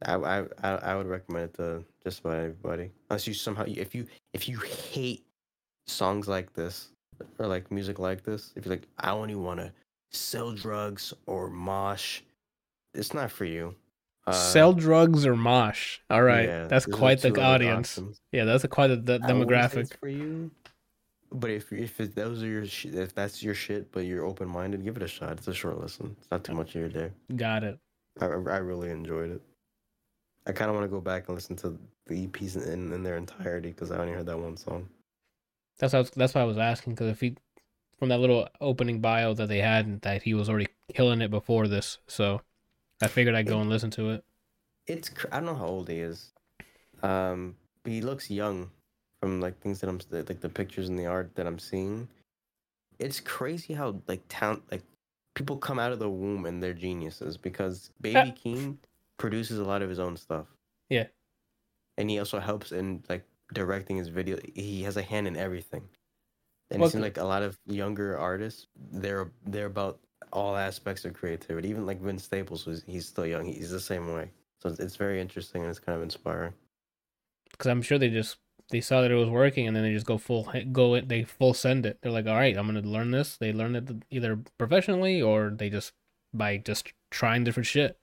I 0.03 0.15
I 0.15 0.45
I 0.63 0.95
would 0.95 1.07
recommend 1.07 1.45
it 1.45 1.53
to 1.55 1.85
just 2.03 2.21
about 2.21 2.37
everybody. 2.37 2.91
Unless 3.09 3.27
you 3.27 3.33
somehow 3.33 3.65
if 3.67 3.93
you 3.93 4.07
if 4.33 4.49
you 4.49 4.57
hate 4.59 5.25
songs 5.87 6.27
like 6.27 6.53
this 6.53 6.89
or 7.39 7.47
like 7.47 7.71
music 7.71 7.99
like 7.99 8.23
this, 8.23 8.53
if 8.55 8.65
you're 8.65 8.75
like 8.75 8.87
I 8.99 9.11
only 9.11 9.35
want 9.35 9.59
to 9.59 9.71
sell 10.09 10.51
drugs 10.51 11.13
or 11.25 11.49
mosh, 11.49 12.21
it's 12.93 13.13
not 13.13 13.31
for 13.31 13.45
you. 13.45 13.75
Uh, 14.27 14.31
sell 14.33 14.73
drugs 14.73 15.25
or 15.25 15.35
mosh. 15.35 15.99
All 16.09 16.21
right, 16.21 16.47
yeah, 16.47 16.67
that's 16.67 16.85
quite 16.85 17.21
the 17.21 17.41
audience. 17.41 17.99
Yeah, 18.31 18.45
that's 18.45 18.63
a 18.63 18.67
quite 18.67 18.87
the, 18.87 18.97
the 18.97 19.13
I 19.23 19.33
wouldn't 19.33 19.71
say 19.71 19.81
demographic. 19.81 19.99
for 19.99 20.09
you. 20.09 20.51
But 21.31 21.49
if 21.49 21.71
if 21.71 21.99
it, 21.99 22.15
those 22.15 22.43
are 22.43 22.47
your 22.47 22.65
sh- 22.65 22.85
if 22.85 23.15
that's 23.15 23.41
your 23.41 23.55
shit, 23.55 23.91
but 23.91 24.01
you're 24.01 24.25
open 24.25 24.47
minded, 24.47 24.83
give 24.83 24.97
it 24.97 25.03
a 25.03 25.07
shot. 25.07 25.31
It's 25.33 25.47
a 25.47 25.53
short 25.53 25.79
listen. 25.79 26.15
It's 26.19 26.29
not 26.29 26.43
too 26.43 26.53
much 26.53 26.75
of 26.75 26.81
your 26.81 26.89
day. 26.89 27.09
Got 27.35 27.63
it. 27.63 27.79
I 28.19 28.25
I 28.25 28.57
really 28.57 28.91
enjoyed 28.91 29.31
it. 29.31 29.41
I 30.45 30.51
kind 30.51 30.69
of 30.69 30.75
want 30.75 30.85
to 30.85 30.91
go 30.91 31.01
back 31.01 31.27
and 31.27 31.35
listen 31.35 31.55
to 31.57 31.77
the 32.07 32.27
EPs 32.27 32.67
in, 32.67 32.91
in 32.91 33.03
their 33.03 33.15
entirety 33.15 33.69
because 33.69 33.91
I 33.91 33.97
only 33.97 34.13
heard 34.13 34.25
that 34.25 34.37
one 34.37 34.57
song. 34.57 34.89
That's 35.81 35.93
how, 35.93 36.03
that's 36.15 36.33
why 36.35 36.41
I 36.41 36.45
was 36.45 36.57
asking 36.59 36.93
because 36.93 37.09
if 37.09 37.19
he 37.19 37.35
from 37.97 38.09
that 38.09 38.19
little 38.19 38.47
opening 38.61 39.01
bio 39.01 39.33
that 39.33 39.47
they 39.47 39.59
had 39.59 40.01
that 40.03 40.23
he 40.23 40.33
was 40.33 40.47
already 40.49 40.67
killing 40.93 41.21
it 41.21 41.29
before 41.29 41.67
this, 41.67 41.97
so 42.07 42.41
I 43.01 43.07
figured 43.07 43.35
I'd 43.35 43.47
go 43.47 43.59
and 43.59 43.69
listen 43.69 43.91
to 43.91 44.11
it. 44.11 44.23
It's 44.87 45.09
cr- 45.09 45.27
I 45.31 45.37
don't 45.37 45.47
know 45.47 45.55
how 45.55 45.67
old 45.67 45.89
he 45.89 45.99
is, 45.99 46.31
um, 47.03 47.55
but 47.83 47.91
he 47.91 48.01
looks 48.01 48.29
young 48.31 48.69
from 49.19 49.41
like 49.41 49.59
things 49.59 49.79
that 49.81 49.89
I'm 49.89 49.99
like 50.11 50.39
the 50.39 50.49
pictures 50.49 50.87
and 50.87 50.97
the 50.97 51.07
art 51.07 51.35
that 51.35 51.45
I'm 51.45 51.59
seeing. 51.59 52.07
It's 52.99 53.19
crazy 53.19 53.73
how 53.73 53.99
like 54.07 54.21
talent 54.29 54.63
like 54.71 54.83
people 55.33 55.57
come 55.57 55.79
out 55.79 55.91
of 55.91 55.99
the 55.99 56.09
womb 56.09 56.45
and 56.45 56.61
they're 56.61 56.73
geniuses 56.73 57.37
because 57.37 57.89
Baby 58.01 58.33
Keem 58.45 58.77
produces 59.17 59.59
a 59.59 59.63
lot 59.63 59.81
of 59.81 59.89
his 59.89 59.99
own 59.99 60.15
stuff. 60.17 60.45
Yeah. 60.89 61.05
and 61.97 62.09
he 62.09 62.19
also 62.19 62.39
helps 62.39 62.71
in 62.71 63.01
like 63.09 63.23
directing 63.53 63.97
his 63.97 64.07
video. 64.09 64.37
He 64.55 64.83
has 64.83 64.97
a 64.97 65.01
hand 65.01 65.27
in 65.27 65.35
everything. 65.35 65.83
And 66.69 66.79
Well, 66.79 66.87
it 66.89 66.91
seems 66.93 67.01
like 67.03 67.17
a 67.17 67.23
lot 67.25 67.43
of 67.43 67.59
younger 67.65 68.17
artists, 68.17 68.67
they're 68.91 69.29
they're 69.45 69.65
about 69.65 69.99
all 70.31 70.55
aspects 70.55 71.03
of 71.05 71.13
creativity. 71.13 71.69
Even 71.69 71.85
like 71.85 71.99
Vince 71.99 72.23
Staples 72.23 72.65
was 72.65 72.83
he's 72.87 73.07
still 73.07 73.25
young. 73.25 73.45
He's 73.45 73.71
the 73.71 73.79
same 73.79 74.13
way. 74.13 74.31
So 74.61 74.69
it's, 74.69 74.79
it's 74.79 74.95
very 74.95 75.19
interesting 75.19 75.63
and 75.63 75.69
it's 75.69 75.79
kind 75.79 75.95
of 75.97 76.03
inspiring. 76.03 76.53
because 77.51 77.67
I'm 77.69 77.81
sure 77.81 77.97
they 77.99 78.09
just 78.09 78.37
they 78.69 78.79
saw 78.79 79.01
that 79.01 79.11
it 79.11 79.15
was 79.15 79.27
working 79.29 79.67
and 79.67 79.75
then 79.75 79.83
they 79.83 79.91
just 79.93 80.05
go 80.05 80.17
full 80.17 80.49
go 80.71 80.93
it 80.93 81.09
they 81.09 81.23
full 81.23 81.53
send 81.53 81.85
it. 81.85 81.97
They're 82.01 82.11
like, 82.11 82.27
all 82.27 82.35
right, 82.35 82.55
I'm 82.55 82.67
gonna 82.67 82.81
learn 82.81 83.11
this. 83.11 83.35
They 83.37 83.51
learn 83.51 83.75
it 83.75 83.89
either 84.09 84.39
professionally 84.57 85.21
or 85.21 85.49
they 85.49 85.69
just 85.69 85.91
by 86.33 86.55
just 86.57 86.93
trying 87.09 87.43
different 87.43 87.67
shit. 87.67 87.97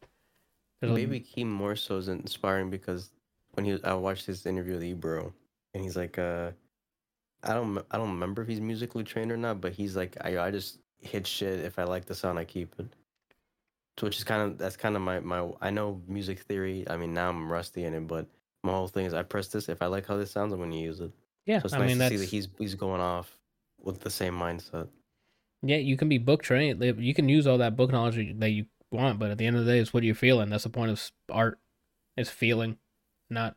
There's 0.82 0.92
a- 0.92 0.94
Baby 0.96 1.20
Keem 1.20 1.46
more 1.46 1.74
so 1.76 1.96
is 1.96 2.08
inspiring 2.08 2.68
because 2.68 3.10
when 3.58 3.64
he 3.64 3.72
was, 3.72 3.82
I 3.82 3.92
watched 3.94 4.26
his 4.26 4.46
interview 4.46 4.74
with 4.74 4.84
Ebro, 4.84 5.34
and 5.74 5.82
he's 5.82 5.96
like, 5.96 6.16
uh, 6.16 6.52
I 7.42 7.54
don't 7.54 7.78
I 7.90 7.98
don't 7.98 8.10
remember 8.10 8.42
if 8.42 8.48
he's 8.48 8.60
musically 8.60 9.02
trained 9.02 9.32
or 9.32 9.36
not, 9.36 9.60
but 9.60 9.72
he's 9.72 9.96
like, 9.96 10.16
I 10.20 10.38
I 10.38 10.50
just 10.52 10.78
hit 11.00 11.26
shit 11.26 11.58
if 11.64 11.78
I 11.78 11.82
like 11.84 12.04
the 12.06 12.14
sound, 12.14 12.38
I 12.38 12.44
keep 12.44 12.72
it. 12.78 12.86
So 13.98 14.06
Which 14.06 14.18
is 14.18 14.24
kind 14.24 14.42
of 14.42 14.58
that's 14.58 14.76
kind 14.76 14.94
of 14.94 15.02
my 15.02 15.18
my 15.20 15.50
I 15.60 15.70
know 15.70 16.00
music 16.06 16.40
theory. 16.40 16.84
I 16.88 16.96
mean 16.96 17.12
now 17.14 17.30
I'm 17.30 17.50
rusty 17.50 17.82
in 17.84 17.94
it, 17.94 18.06
but 18.06 18.26
my 18.62 18.72
whole 18.72 18.88
thing 18.88 19.06
is 19.06 19.14
I 19.14 19.22
press 19.24 19.48
this 19.48 19.68
if 19.68 19.82
I 19.82 19.86
like 19.86 20.06
how 20.06 20.16
this 20.16 20.30
sounds, 20.30 20.52
I'm 20.52 20.60
going 20.60 20.70
to 20.70 20.78
use 20.78 21.00
it. 21.00 21.12
yeah, 21.46 21.60
So 21.60 21.66
it's 21.66 21.74
I 21.74 21.78
nice 21.78 21.88
mean 21.88 21.98
to 21.98 21.98
that's 21.98 22.10
see 22.10 22.16
that 22.18 22.28
he's 22.28 22.48
he's 22.58 22.74
going 22.76 23.00
off 23.00 23.38
with 23.80 24.00
the 24.00 24.10
same 24.10 24.34
mindset. 24.34 24.88
yeah. 25.62 25.76
You 25.78 25.96
can 25.96 26.08
be 26.08 26.18
book 26.18 26.42
trained. 26.42 26.82
You 26.82 27.14
can 27.14 27.28
use 27.28 27.46
all 27.46 27.58
that 27.58 27.76
book 27.76 27.90
knowledge 27.92 28.38
that 28.38 28.50
you 28.50 28.66
want, 28.90 29.18
but 29.18 29.30
at 29.30 29.38
the 29.38 29.46
end 29.46 29.56
of 29.56 29.64
the 29.64 29.72
day, 29.72 29.78
it's 29.80 29.92
what 29.92 30.02
you're 30.04 30.14
feeling. 30.14 30.50
That's 30.50 30.64
the 30.64 30.70
point 30.70 30.90
of 30.92 31.12
art. 31.30 31.58
It's 32.16 32.30
feeling, 32.30 32.78
not. 33.30 33.56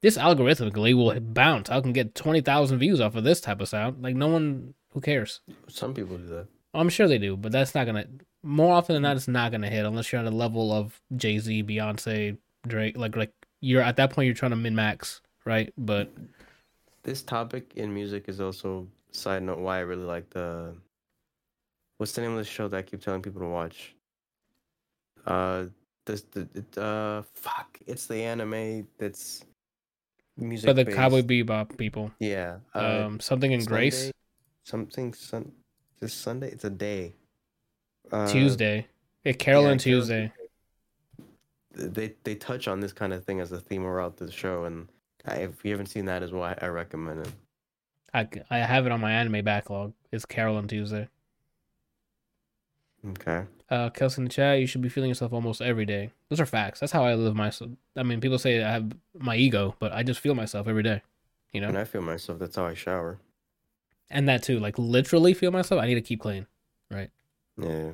This 0.00 0.18
algorithmically 0.18 0.94
will 0.94 1.18
bounce. 1.20 1.70
I 1.70 1.80
can 1.80 1.92
get 1.92 2.14
twenty 2.14 2.40
thousand 2.40 2.78
views 2.78 3.00
off 3.00 3.14
of 3.14 3.24
this 3.24 3.40
type 3.40 3.60
of 3.60 3.68
sound. 3.68 4.02
Like 4.02 4.16
no 4.16 4.28
one, 4.28 4.74
who 4.92 5.00
cares? 5.00 5.40
Some 5.68 5.94
people 5.94 6.18
do 6.18 6.26
that. 6.26 6.48
I'm 6.74 6.88
sure 6.88 7.06
they 7.06 7.18
do, 7.18 7.36
but 7.36 7.52
that's 7.52 7.74
not 7.74 7.86
gonna. 7.86 8.06
More 8.42 8.74
often 8.74 8.94
than 8.94 9.02
not, 9.02 9.16
it's 9.16 9.28
not 9.28 9.52
gonna 9.52 9.70
hit 9.70 9.84
unless 9.86 10.10
you're 10.10 10.20
at 10.20 10.26
a 10.26 10.30
level 10.30 10.72
of 10.72 11.00
Jay 11.16 11.38
Z, 11.38 11.62
Beyonce, 11.62 12.36
Drake. 12.66 12.96
Like 12.96 13.14
like 13.16 13.32
you're 13.60 13.82
at 13.82 13.96
that 13.96 14.10
point, 14.10 14.26
you're 14.26 14.34
trying 14.34 14.50
to 14.50 14.56
min 14.56 14.74
max, 14.74 15.20
right? 15.44 15.72
But 15.78 16.10
this 17.04 17.22
topic 17.22 17.72
in 17.76 17.94
music 17.94 18.24
is 18.28 18.40
also 18.40 18.88
side 19.12 19.42
note 19.42 19.58
why 19.58 19.76
I 19.78 19.80
really 19.80 20.04
like 20.04 20.30
the 20.30 20.74
what's 21.98 22.12
the 22.12 22.22
name 22.22 22.32
of 22.32 22.38
the 22.38 22.44
show 22.44 22.68
that 22.68 22.76
I 22.76 22.82
keep 22.82 23.02
telling 23.02 23.22
people 23.22 23.40
to 23.40 23.48
watch? 23.48 23.94
Uh 25.26 25.66
this 26.06 26.22
the 26.32 26.46
uh 26.80 27.22
fuck 27.34 27.78
it's 27.86 28.06
the 28.06 28.22
anime 28.22 28.86
that's 28.98 29.44
music 30.36 30.66
but 30.66 30.76
the 30.76 30.84
based. 30.84 30.96
Cowboy 30.96 31.22
Bebop 31.22 31.76
people, 31.76 32.10
yeah 32.18 32.56
uh, 32.74 33.04
um, 33.06 33.20
something 33.20 33.52
in 33.52 33.64
Grace, 33.64 34.10
something 34.64 35.12
sun 35.14 35.52
this 36.00 36.14
Sunday 36.14 36.50
it's 36.50 36.64
a 36.64 36.70
day 36.70 37.14
uh, 38.10 38.26
Tuesday, 38.26 38.86
yeah, 39.24 39.32
Carol 39.32 39.64
yeah, 39.64 39.70
and 39.70 39.80
Tuesday. 39.80 40.32
they 41.74 42.14
they 42.24 42.34
touch 42.34 42.68
on 42.68 42.80
this 42.80 42.92
kind 42.92 43.12
of 43.12 43.24
thing 43.24 43.40
as 43.40 43.52
a 43.52 43.60
theme 43.60 43.82
throughout 43.82 44.16
the 44.16 44.30
show 44.30 44.64
and 44.64 44.88
I, 45.24 45.36
if 45.36 45.64
you 45.64 45.70
haven't 45.70 45.86
seen 45.86 46.06
that 46.06 46.22
as 46.22 46.32
well 46.32 46.42
I, 46.42 46.58
I 46.60 46.66
recommend 46.66 47.26
it 47.26 47.32
I, 48.14 48.28
I 48.50 48.58
have 48.58 48.84
it 48.84 48.92
on 48.92 49.00
my 49.00 49.10
anime 49.12 49.42
backlog. 49.42 49.94
It's 50.10 50.26
Carol 50.26 50.58
and 50.58 50.68
Tuesday. 50.68 51.08
okay 53.10 53.44
Uh, 53.72 53.88
Kelsey 53.90 54.20
in 54.20 54.24
the 54.24 54.30
chat, 54.30 54.60
you 54.60 54.66
should 54.66 54.82
be 54.82 54.90
feeling 54.90 55.08
yourself 55.08 55.32
almost 55.32 55.62
every 55.62 55.86
day. 55.86 56.10
Those 56.28 56.40
are 56.40 56.46
facts. 56.46 56.80
That's 56.80 56.92
how 56.92 57.04
I 57.04 57.14
live 57.14 57.34
my. 57.34 57.50
I 57.96 58.02
mean, 58.02 58.20
people 58.20 58.38
say 58.38 58.62
I 58.62 58.70
have 58.70 58.92
my 59.18 59.36
ego, 59.36 59.74
but 59.78 59.92
I 59.92 60.02
just 60.02 60.20
feel 60.20 60.34
myself 60.34 60.68
every 60.68 60.82
day. 60.82 61.00
You 61.52 61.62
know, 61.62 61.68
and 61.68 61.78
I 61.78 61.84
feel 61.84 62.02
myself 62.02 62.38
that's 62.38 62.56
how 62.56 62.66
I 62.66 62.74
shower 62.74 63.18
and 64.12 64.28
that 64.28 64.42
too, 64.42 64.60
like 64.60 64.78
literally 64.78 65.34
feel 65.34 65.50
myself. 65.50 65.82
I 65.82 65.86
need 65.86 65.94
to 65.94 66.02
keep 66.02 66.20
clean. 66.20 66.46
Right? 66.90 67.10
Yeah, 67.56 67.90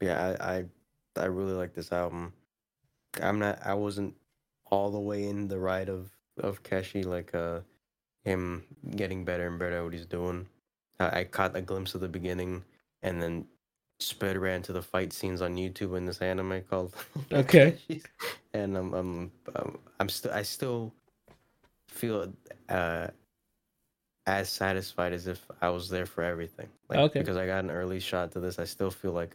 yeah. 0.00 0.36
I, 0.40 0.56
I 0.56 0.64
I 1.16 1.24
really 1.26 1.52
like 1.52 1.72
this 1.72 1.92
album. 1.92 2.32
I'm 3.22 3.38
not. 3.38 3.64
I 3.64 3.74
wasn't 3.74 4.14
all 4.66 4.90
the 4.90 4.98
way 4.98 5.26
in 5.26 5.48
the 5.48 5.58
ride 5.58 5.88
of 5.88 6.10
of 6.38 6.62
Keshi, 6.62 7.06
like 7.06 7.34
uh, 7.34 7.60
him 8.24 8.64
getting 8.96 9.24
better 9.24 9.46
and 9.46 9.58
better 9.58 9.78
at 9.78 9.84
what 9.84 9.92
he's 9.92 10.06
doing. 10.06 10.46
I, 10.98 11.20
I 11.20 11.24
caught 11.24 11.56
a 11.56 11.62
glimpse 11.62 11.94
of 11.94 12.00
the 12.00 12.08
beginning, 12.08 12.64
and 13.02 13.22
then 13.22 13.46
sped 14.00 14.36
ran 14.36 14.62
to 14.62 14.72
the 14.72 14.82
fight 14.82 15.12
scenes 15.12 15.42
on 15.42 15.54
YouTube 15.56 15.96
in 15.96 16.06
this 16.06 16.18
anime 16.20 16.62
called. 16.62 16.94
Okay. 17.32 17.76
And 18.54 18.76
I'm 18.76 18.92
I'm 18.94 19.32
I'm, 19.54 19.78
I'm 20.00 20.08
still 20.08 20.32
I 20.32 20.42
still 20.42 20.92
feel 21.88 22.32
uh 22.68 23.08
as 24.26 24.48
satisfied 24.48 25.12
as 25.12 25.26
if 25.26 25.44
I 25.60 25.70
was 25.70 25.88
there 25.88 26.06
for 26.06 26.22
everything. 26.22 26.68
Like, 26.88 26.98
Okay. 26.98 27.20
Because 27.20 27.36
I 27.36 27.46
got 27.46 27.64
an 27.64 27.70
early 27.70 28.00
shot 28.00 28.32
to 28.32 28.40
this, 28.40 28.58
I 28.58 28.64
still 28.64 28.90
feel 28.90 29.12
like 29.12 29.34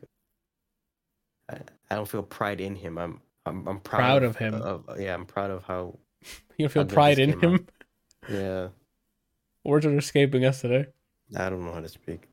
I, 1.50 1.58
I 1.90 1.96
don't 1.96 2.08
feel 2.08 2.24
pride 2.24 2.62
in 2.62 2.76
him. 2.76 2.98
I'm 2.98 3.22
I'm 3.46 3.68
I'm 3.68 3.80
proud, 3.80 4.00
Proud 4.20 4.24
of 4.24 4.36
him. 4.38 4.54
Of, 4.56 5.00
yeah, 5.00 5.14
I'm 5.14 5.26
proud 5.26 5.52
of 5.52 5.64
how. 5.64 5.98
You 6.58 6.70
feel 6.70 6.84
How 6.84 6.88
pride 6.90 7.20
in 7.20 7.34
came 7.34 7.38
out. 7.40 7.44
him. 7.60 7.68
Yeah, 8.30 8.68
Words 9.66 9.86
are 9.86 9.98
escaping 9.98 10.46
us 10.46 10.62
today. 10.62 10.86
I 11.36 11.50
don't 11.50 11.66
know 11.66 11.74
how 11.74 11.82
to 11.82 11.90
speak. 11.90 12.30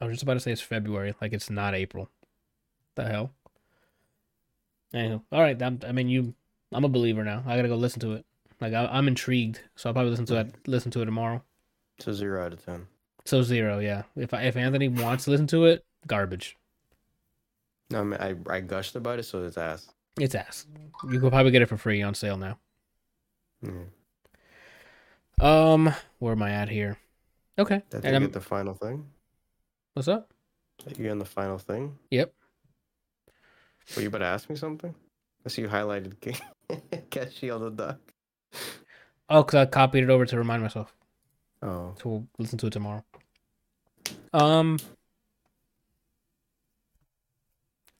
I 0.00 0.06
was 0.06 0.14
just 0.14 0.22
about 0.22 0.34
to 0.34 0.40
say 0.40 0.52
it's 0.52 0.60
February, 0.60 1.14
like 1.20 1.32
it's 1.32 1.50
not 1.50 1.74
April. 1.74 2.08
The 2.94 3.04
hell. 3.04 3.30
Anywho, 4.94 5.22
all 5.30 5.40
right. 5.40 5.60
I'm, 5.62 5.80
I 5.86 5.92
mean, 5.92 6.08
you. 6.08 6.34
I'm 6.72 6.84
a 6.84 6.88
believer 6.88 7.24
now. 7.24 7.42
I 7.46 7.56
gotta 7.56 7.68
go 7.68 7.76
listen 7.76 8.00
to 8.00 8.12
it. 8.12 8.24
Like 8.60 8.74
I, 8.74 8.86
I'm 8.86 9.08
intrigued, 9.08 9.60
so 9.76 9.88
I'll 9.88 9.92
probably 9.92 10.10
listen 10.10 10.26
to 10.26 10.36
it. 10.40 10.54
Listen 10.66 10.90
to 10.92 11.02
it 11.02 11.06
tomorrow. 11.06 11.42
So 11.98 12.12
zero 12.12 12.44
out 12.44 12.52
of 12.52 12.64
ten. 12.64 12.86
So 13.24 13.42
zero, 13.42 13.78
yeah. 13.78 14.04
If 14.16 14.32
I, 14.32 14.42
if 14.42 14.56
Anthony 14.56 14.88
wants 14.88 15.24
to 15.24 15.30
listen 15.30 15.46
to 15.48 15.66
it, 15.66 15.84
garbage. 16.06 16.56
No, 17.90 18.00
I 18.00 18.04
mean, 18.04 18.20
I 18.20 18.34
I 18.52 18.60
gushed 18.60 18.96
about 18.96 19.18
it, 19.18 19.24
so 19.24 19.42
it's 19.44 19.58
ass. 19.58 19.88
It's 20.18 20.34
ass. 20.34 20.66
You 21.10 21.20
could 21.20 21.30
probably 21.30 21.52
get 21.52 21.62
it 21.62 21.68
for 21.68 21.76
free 21.76 22.02
on 22.02 22.14
sale 22.14 22.36
now. 22.36 22.58
Yeah. 23.62 23.72
Um, 25.40 25.94
where 26.18 26.32
am 26.32 26.42
I 26.42 26.50
at 26.50 26.68
here? 26.68 26.98
Okay. 27.58 27.76
I 27.76 28.00
think 28.00 28.14
I'm, 28.14 28.22
get 28.22 28.32
the 28.32 28.40
final 28.40 28.74
thing. 28.74 29.06
What's 29.94 30.08
up? 30.08 30.32
You 30.96 31.10
on 31.10 31.18
the 31.18 31.24
final 31.24 31.58
thing? 31.58 31.98
Yep. 32.10 32.32
Were 33.96 34.02
you 34.02 34.08
about 34.08 34.18
to 34.18 34.24
ask 34.26 34.48
me 34.48 34.56
something? 34.56 34.94
I 35.44 35.48
see 35.48 35.62
you 35.62 35.68
highlighted 35.68 36.14
Keshi 37.10 37.54
on 37.54 37.62
the 37.62 37.70
duck. 37.70 37.98
Oh, 39.28 39.42
because 39.42 39.54
I 39.56 39.66
copied 39.66 40.04
it 40.04 40.10
over 40.10 40.26
to 40.26 40.38
remind 40.38 40.62
myself. 40.62 40.94
Oh, 41.62 41.94
So 42.00 42.08
we'll 42.08 42.26
listen 42.38 42.58
to 42.58 42.66
it 42.68 42.72
tomorrow. 42.72 43.04
Um, 44.32 44.78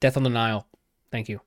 Death 0.00 0.16
on 0.16 0.22
the 0.22 0.30
Nile. 0.30 0.66
Thank 1.10 1.28
you. 1.28 1.40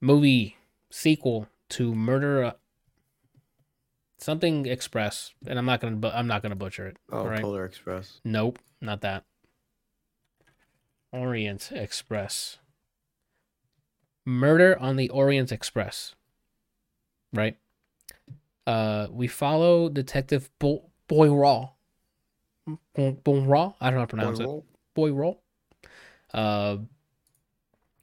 Movie 0.00 0.56
sequel 0.90 1.48
to 1.70 1.94
Murder 1.94 2.54
something 4.22 4.66
Express, 4.66 5.32
and 5.46 5.58
I'm 5.58 5.66
not 5.66 5.80
gonna 5.80 5.96
bu- 5.96 6.08
I'm 6.08 6.26
not 6.26 6.42
gonna 6.42 6.54
butcher 6.56 6.86
it. 6.88 6.96
oh, 7.10 7.24
right. 7.26 7.42
Polar 7.42 7.64
Express. 7.64 8.20
Nope, 8.24 8.58
not 8.80 9.00
that. 9.02 9.24
Orient 11.12 11.70
Express. 11.72 12.58
Murder 14.24 14.78
on 14.78 14.96
the 14.96 15.08
Orient 15.10 15.52
Express. 15.52 16.14
Right? 17.32 17.56
Uh 18.66 19.08
we 19.10 19.26
follow 19.26 19.88
Detective 19.88 20.48
Bo- 20.58 20.90
Boyraw. 21.08 21.70
Bo- 22.94 23.12
Boyraw? 23.24 23.74
I 23.80 23.86
don't 23.90 23.94
know 23.94 24.00
how 24.00 24.06
to 24.06 24.06
pronounce 24.06 24.40
it. 24.40 24.44
Roll. 24.44 24.64
Boyraw. 24.96 25.36
Uh 26.32 26.76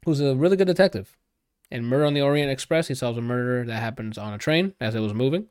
who's 0.05 0.19
a 0.19 0.35
really 0.35 0.57
good 0.57 0.67
detective. 0.67 1.15
In 1.71 1.85
Murder 1.85 2.05
on 2.05 2.15
the 2.15 2.21
Orient 2.21 2.51
Express, 2.51 2.87
he 2.87 2.95
solves 2.95 3.17
a 3.17 3.21
murder 3.21 3.63
that 3.65 3.79
happens 3.79 4.17
on 4.17 4.33
a 4.33 4.37
train 4.39 4.73
as 4.81 4.95
it 4.95 4.99
was 5.01 5.13
moving. 5.13 5.47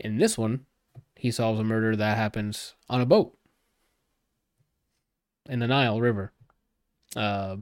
In 0.00 0.18
this 0.18 0.36
one, 0.36 0.66
he 1.14 1.30
solves 1.30 1.60
a 1.60 1.64
murder 1.64 1.94
that 1.94 2.16
happens 2.16 2.74
on 2.88 3.00
a 3.00 3.06
boat 3.06 3.36
in 5.48 5.58
the 5.58 5.66
Nile 5.66 6.00
River. 6.00 6.32
Uh, 7.14 7.56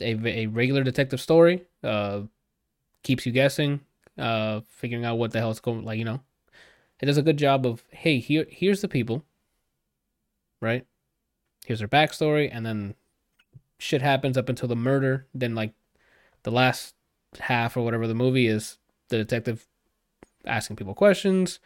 a, 0.00 0.44
a 0.44 0.46
regular 0.46 0.82
detective 0.82 1.20
story 1.20 1.64
uh, 1.84 2.22
keeps 3.02 3.26
you 3.26 3.32
guessing, 3.32 3.80
uh, 4.18 4.60
figuring 4.68 5.04
out 5.04 5.18
what 5.18 5.32
the 5.32 5.38
hell's 5.38 5.60
going. 5.60 5.84
Like 5.84 5.98
you 5.98 6.04
know, 6.04 6.20
it 7.00 7.06
does 7.06 7.18
a 7.18 7.22
good 7.22 7.36
job 7.36 7.66
of 7.66 7.84
hey 7.90 8.18
here 8.18 8.46
here's 8.48 8.80
the 8.80 8.88
people, 8.88 9.24
right? 10.60 10.86
Here's 11.66 11.78
their 11.80 11.88
backstory, 11.88 12.48
and 12.50 12.64
then 12.64 12.94
shit 13.78 14.02
happens 14.02 14.36
up 14.36 14.48
until 14.48 14.68
the 14.68 14.76
murder. 14.76 15.26
Then 15.34 15.54
like 15.54 15.74
the 16.42 16.50
last 16.50 16.94
half 17.38 17.76
or 17.76 17.82
whatever 17.82 18.06
the 18.06 18.14
movie 18.14 18.46
is 18.46 18.78
the 19.08 19.18
detective 19.18 19.66
asking 20.46 20.76
people 20.76 20.94
questions. 20.94 21.60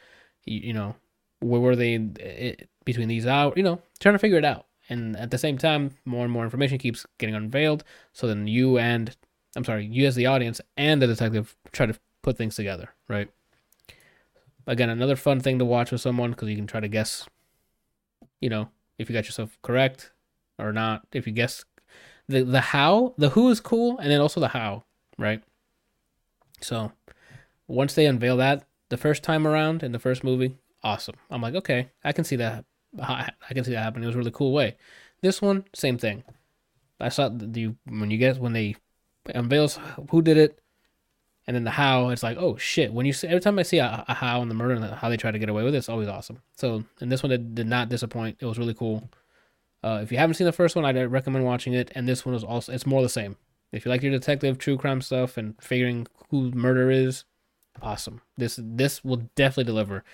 You, 0.44 0.60
you 0.60 0.72
know, 0.72 0.94
where 1.40 1.60
were 1.60 1.76
they 1.76 1.94
it, 1.94 2.68
between 2.84 3.08
these 3.08 3.26
hours? 3.26 3.54
You 3.56 3.62
know, 3.62 3.80
trying 4.00 4.14
to 4.14 4.18
figure 4.18 4.38
it 4.38 4.44
out. 4.44 4.66
And 4.88 5.16
at 5.16 5.30
the 5.30 5.38
same 5.38 5.58
time, 5.58 5.96
more 6.04 6.24
and 6.24 6.32
more 6.32 6.44
information 6.44 6.78
keeps 6.78 7.04
getting 7.18 7.34
unveiled. 7.34 7.82
So 8.12 8.26
then 8.26 8.46
you 8.46 8.78
and 8.78 9.16
I'm 9.56 9.64
sorry, 9.64 9.86
you 9.86 10.06
as 10.06 10.14
the 10.14 10.26
audience 10.26 10.60
and 10.76 11.00
the 11.00 11.06
detective 11.06 11.56
try 11.72 11.86
to 11.86 11.98
put 12.22 12.36
things 12.36 12.54
together, 12.54 12.90
right? 13.08 13.28
Again, 14.66 14.90
another 14.90 15.16
fun 15.16 15.40
thing 15.40 15.58
to 15.58 15.64
watch 15.64 15.90
with 15.90 16.00
someone 16.00 16.30
because 16.30 16.48
you 16.48 16.56
can 16.56 16.66
try 16.66 16.80
to 16.80 16.88
guess, 16.88 17.26
you 18.40 18.50
know, 18.50 18.68
if 18.98 19.08
you 19.08 19.14
got 19.14 19.24
yourself 19.24 19.58
correct 19.62 20.12
or 20.58 20.72
not. 20.72 21.06
If 21.12 21.26
you 21.26 21.32
guess 21.32 21.64
the 22.28 22.42
the 22.42 22.60
how, 22.60 23.14
the 23.16 23.30
who 23.30 23.48
is 23.50 23.60
cool, 23.60 23.98
and 23.98 24.10
then 24.10 24.20
also 24.20 24.40
the 24.40 24.48
how, 24.48 24.84
right? 25.18 25.42
So 26.60 26.92
once 27.68 27.94
they 27.94 28.06
unveil 28.06 28.36
that 28.38 28.66
the 28.88 28.96
first 28.96 29.22
time 29.22 29.46
around 29.46 29.82
in 29.82 29.92
the 29.92 29.98
first 29.98 30.22
movie, 30.22 30.56
awesome. 30.82 31.16
I'm 31.30 31.42
like, 31.42 31.54
okay, 31.54 31.90
I 32.04 32.12
can 32.12 32.24
see 32.24 32.36
that. 32.36 32.64
I 33.00 33.30
can 33.50 33.64
see 33.64 33.72
that 33.72 33.82
happening. 33.82 34.04
It 34.04 34.06
was 34.06 34.14
a 34.14 34.18
really 34.18 34.30
cool 34.30 34.52
way. 34.52 34.76
This 35.20 35.42
one, 35.42 35.64
same 35.74 35.98
thing. 35.98 36.22
I 37.00 37.08
saw 37.08 37.28
the 37.28 37.74
when 37.86 38.10
you 38.10 38.18
get 38.18 38.38
when 38.38 38.52
they 38.52 38.76
unveils 39.34 39.78
who 40.10 40.22
did 40.22 40.36
it, 40.36 40.60
and 41.46 41.54
then 41.54 41.64
the 41.64 41.70
how. 41.70 42.08
It's 42.10 42.22
like, 42.22 42.38
oh 42.38 42.56
shit. 42.56 42.92
When 42.92 43.06
you 43.06 43.12
see 43.12 43.28
every 43.28 43.40
time 43.40 43.58
I 43.58 43.62
see 43.62 43.78
a, 43.78 44.04
a 44.08 44.14
how 44.14 44.40
and 44.40 44.50
the 44.50 44.54
murder 44.54 44.74
and 44.74 44.84
how 44.94 45.08
they 45.08 45.16
try 45.16 45.30
to 45.30 45.38
get 45.38 45.48
away 45.48 45.62
with 45.62 45.74
it, 45.74 45.78
it's 45.78 45.88
always 45.88 46.08
awesome. 46.08 46.40
So 46.56 46.84
and 47.00 47.10
this 47.10 47.22
one, 47.22 47.32
it 47.32 47.54
did 47.54 47.66
not 47.66 47.88
disappoint. 47.88 48.38
It 48.40 48.46
was 48.46 48.58
really 48.58 48.74
cool. 48.74 49.08
Uh, 49.82 50.00
if 50.02 50.10
you 50.10 50.18
haven't 50.18 50.34
seen 50.34 50.46
the 50.46 50.52
first 50.52 50.74
one, 50.74 50.84
I'd 50.84 50.96
recommend 51.10 51.44
watching 51.44 51.74
it. 51.74 51.92
And 51.94 52.08
this 52.08 52.24
one 52.24 52.34
is 52.34 52.44
also 52.44 52.72
it's 52.72 52.86
more 52.86 53.02
the 53.02 53.08
same. 53.08 53.36
If 53.72 53.84
you 53.84 53.90
like 53.90 54.02
your 54.02 54.12
detective, 54.12 54.58
true 54.58 54.78
crime 54.78 55.02
stuff, 55.02 55.36
and 55.36 55.54
figuring 55.60 56.06
who 56.30 56.50
murder 56.52 56.90
is, 56.90 57.24
awesome. 57.82 58.20
This 58.36 58.58
this 58.62 59.04
will 59.04 59.22
definitely 59.34 59.64
deliver. 59.64 60.04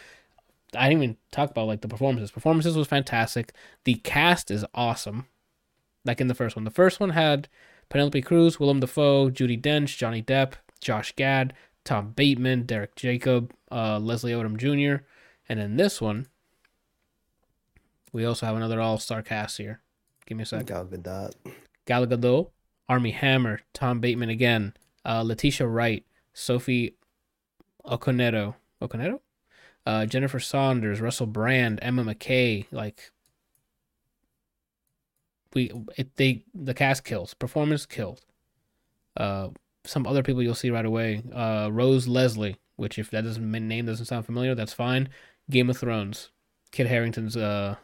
I 0.74 0.89
didn't 0.89 1.02
even 1.02 1.16
talk 1.30 1.51
about 1.51 1.66
like 1.66 1.82
the 1.82 1.89
performances. 1.89 2.30
Performances 2.30 2.76
was 2.76 2.89
fantastic. 2.89 3.52
The 3.84 3.94
cast 3.97 4.51
is 4.51 4.64
awesome. 4.74 5.26
Like 6.05 6.20
in 6.20 6.28
the 6.28 6.34
first 6.34 6.56
one. 6.56 6.64
The 6.64 6.70
first 6.70 6.98
one 6.98 7.10
had 7.10 7.48
Penelope 7.89 8.22
Cruz, 8.22 8.59
Willem 8.59 8.80
Dafoe, 8.80 9.30
Judi 9.30 9.60
Dench, 9.60 9.97
Johnny 9.97 10.22
Depp, 10.22 10.55
Josh 10.80 11.12
Gad, 11.12 11.52
Tom 11.84 12.12
Bateman, 12.12 12.64
Derek 12.64 12.97
Jacob, 12.97 13.52
uh, 13.70 13.98
Leslie 13.98 14.32
Odom 14.32 14.56
Jr. 14.56 15.05
And 15.48 15.60
in 15.60 15.76
this 15.76 16.01
one, 16.01 16.28
we 18.12 18.24
also 18.24 18.47
have 18.47 18.56
another 18.56 18.80
all-star 18.80 19.22
cast 19.22 19.59
here. 19.59 19.80
Give 20.26 20.36
me 20.36 20.43
a 20.43 20.47
second. 20.47 20.66
Gal 20.66 20.86
Gadot. 20.86 21.32
Gal 21.86 22.06
Gadot, 22.06 22.51
Armie 22.89 23.10
Hammer, 23.10 23.60
Tom 23.72 24.01
Bateman 24.01 24.30
again, 24.30 24.74
uh, 25.05 25.22
Letitia 25.22 25.66
Wright, 25.66 26.05
Sophie 26.32 26.94
Okonedo, 27.86 28.54
Okonedo, 28.80 29.20
uh, 29.86 30.06
Jennifer 30.06 30.40
Saunders, 30.40 31.00
Russell 31.00 31.26
Brand, 31.26 31.78
Emma 31.82 32.04
Mackey. 32.04 32.66
Like 32.70 33.10
we, 35.54 35.72
it, 35.96 36.16
they 36.16 36.44
the 36.54 36.74
cast 36.74 37.04
kills, 37.04 37.34
performance 37.34 37.86
killed. 37.86 38.20
Uh, 39.16 39.48
some 39.84 40.06
other 40.06 40.22
people 40.22 40.42
you'll 40.42 40.54
see 40.54 40.70
right 40.70 40.86
away. 40.86 41.22
Uh, 41.34 41.68
Rose 41.72 42.06
Leslie, 42.06 42.56
which 42.76 42.98
if 42.98 43.10
that 43.10 43.24
doesn't 43.24 43.50
name 43.50 43.86
doesn't 43.86 44.06
sound 44.06 44.26
familiar, 44.26 44.54
that's 44.54 44.72
fine. 44.72 45.09
Game 45.50 45.68
of 45.68 45.76
Thrones, 45.76 46.30
Kit 46.70 46.86
Harington's 46.86 47.36
uh 47.36 47.76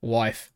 wife. 0.00 0.52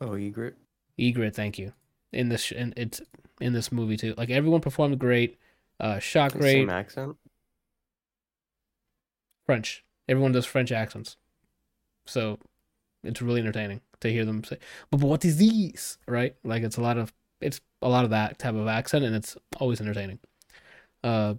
Oh, 0.00 0.10
Ygritte. 0.10 0.54
Ygritte, 0.98 1.34
thank 1.34 1.58
you. 1.58 1.72
In 2.12 2.28
this, 2.28 2.52
in, 2.52 2.72
it's 2.76 3.00
in 3.40 3.52
this 3.52 3.70
movie 3.72 3.96
too. 3.96 4.14
Like 4.16 4.30
everyone 4.30 4.60
performed 4.60 4.98
great, 4.98 5.38
uh, 5.80 5.98
shot 5.98 6.32
great. 6.32 6.52
Same 6.52 6.70
accent. 6.70 7.16
French. 9.48 9.82
Everyone 10.10 10.32
does 10.32 10.44
French 10.44 10.70
accents, 10.70 11.16
so 12.04 12.38
it's 13.02 13.22
really 13.22 13.40
entertaining 13.40 13.80
to 14.00 14.12
hear 14.12 14.26
them 14.26 14.44
say, 14.44 14.58
"But 14.90 15.00
but 15.00 15.06
what 15.06 15.24
is 15.24 15.38
this?" 15.38 15.96
Right? 16.06 16.36
Like 16.44 16.62
it's 16.62 16.76
a 16.76 16.82
lot 16.82 16.98
of 16.98 17.14
it's 17.40 17.62
a 17.80 17.88
lot 17.88 18.04
of 18.04 18.10
that 18.10 18.38
type 18.38 18.54
of 18.54 18.68
accent, 18.68 19.06
and 19.06 19.16
it's 19.16 19.38
always 19.58 19.80
entertaining. 19.80 20.18
Uh, 21.02 21.36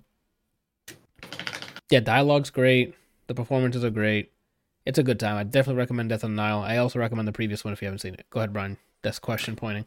yeah, 1.91 1.99
dialogue's 1.99 2.49
great. 2.49 2.95
The 3.27 3.35
performances 3.35 3.83
are 3.83 3.91
great. 3.91 4.31
It's 4.87 4.97
a 4.97 5.03
good 5.03 5.19
time. 5.19 5.37
I 5.37 5.43
definitely 5.43 5.77
recommend 5.77 6.09
Death 6.09 6.23
on 6.23 6.35
the 6.35 6.41
Nile. 6.41 6.61
I 6.61 6.77
also 6.77 6.97
recommend 6.97 7.27
the 7.27 7.31
previous 7.31 7.63
one 7.63 7.73
if 7.73 7.81
you 7.83 7.85
haven't 7.85 7.99
seen 7.99 8.15
it. 8.15 8.25
Go 8.31 8.39
ahead, 8.39 8.53
Brian. 8.53 8.77
That's 9.03 9.19
question 9.19 9.55
pointing. 9.55 9.85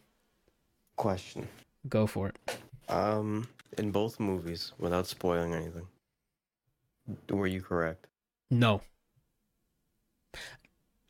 Question. 0.95 1.49
Go 1.89 2.07
for 2.07 2.29
it. 2.29 2.57
Um, 2.87 3.49
in 3.77 3.91
both 3.91 4.17
movies, 4.17 4.71
without 4.79 5.07
spoiling 5.07 5.53
anything, 5.53 5.87
were 7.29 7.47
you 7.47 7.61
correct? 7.61 8.07
No. 8.53 8.81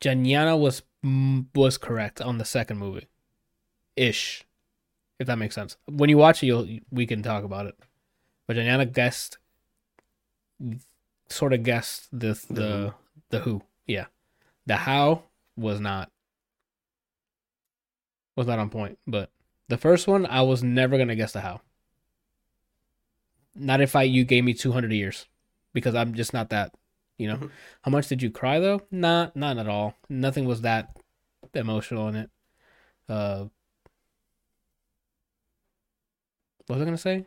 Janyana 0.00 0.58
was 0.58 0.82
was 1.54 1.78
correct 1.78 2.20
on 2.20 2.38
the 2.38 2.44
second 2.44 2.78
movie, 2.78 3.06
ish, 3.96 4.44
if 5.18 5.26
that 5.26 5.38
makes 5.38 5.54
sense. 5.54 5.76
When 5.86 6.10
you 6.10 6.18
watch 6.18 6.42
it, 6.42 6.46
you'll 6.46 6.66
we 6.90 7.06
can 7.06 7.22
talk 7.22 7.44
about 7.44 7.66
it. 7.66 7.76
But 8.46 8.56
Janyana 8.56 8.92
guessed, 8.92 9.38
sort 11.28 11.52
of 11.52 11.62
guessed 11.62 12.08
the 12.10 12.34
The 12.48 12.54
the 12.54 12.62
who. 12.62 12.92
the 13.30 13.38
who, 13.40 13.62
yeah. 13.86 14.06
The 14.66 14.76
how 14.76 15.24
was 15.56 15.80
not 15.80 16.10
was 18.36 18.46
not 18.46 18.58
on 18.58 18.70
point. 18.70 18.98
But 19.06 19.30
the 19.68 19.78
first 19.78 20.06
one, 20.06 20.26
I 20.26 20.42
was 20.42 20.62
never 20.62 20.98
gonna 20.98 21.16
guess 21.16 21.32
the 21.32 21.40
how. 21.40 21.60
Not 23.54 23.80
if 23.80 23.94
I 23.96 24.02
you 24.02 24.24
gave 24.24 24.44
me 24.44 24.52
two 24.52 24.72
hundred 24.72 24.92
years, 24.92 25.26
because 25.72 25.94
I'm 25.94 26.14
just 26.14 26.32
not 26.32 26.50
that. 26.50 26.74
You 27.16 27.28
know, 27.28 27.36
Mhm. 27.36 27.50
how 27.82 27.90
much 27.90 28.08
did 28.08 28.22
you 28.22 28.30
cry 28.30 28.58
though? 28.58 28.82
Not, 28.90 29.36
not 29.36 29.58
at 29.58 29.68
all. 29.68 29.94
Nothing 30.08 30.46
was 30.46 30.62
that 30.62 30.96
emotional 31.54 32.08
in 32.08 32.16
it. 32.16 32.30
Uh, 33.08 33.46
what 36.66 36.76
was 36.76 36.82
I 36.82 36.84
gonna 36.84 36.98
say? 36.98 37.26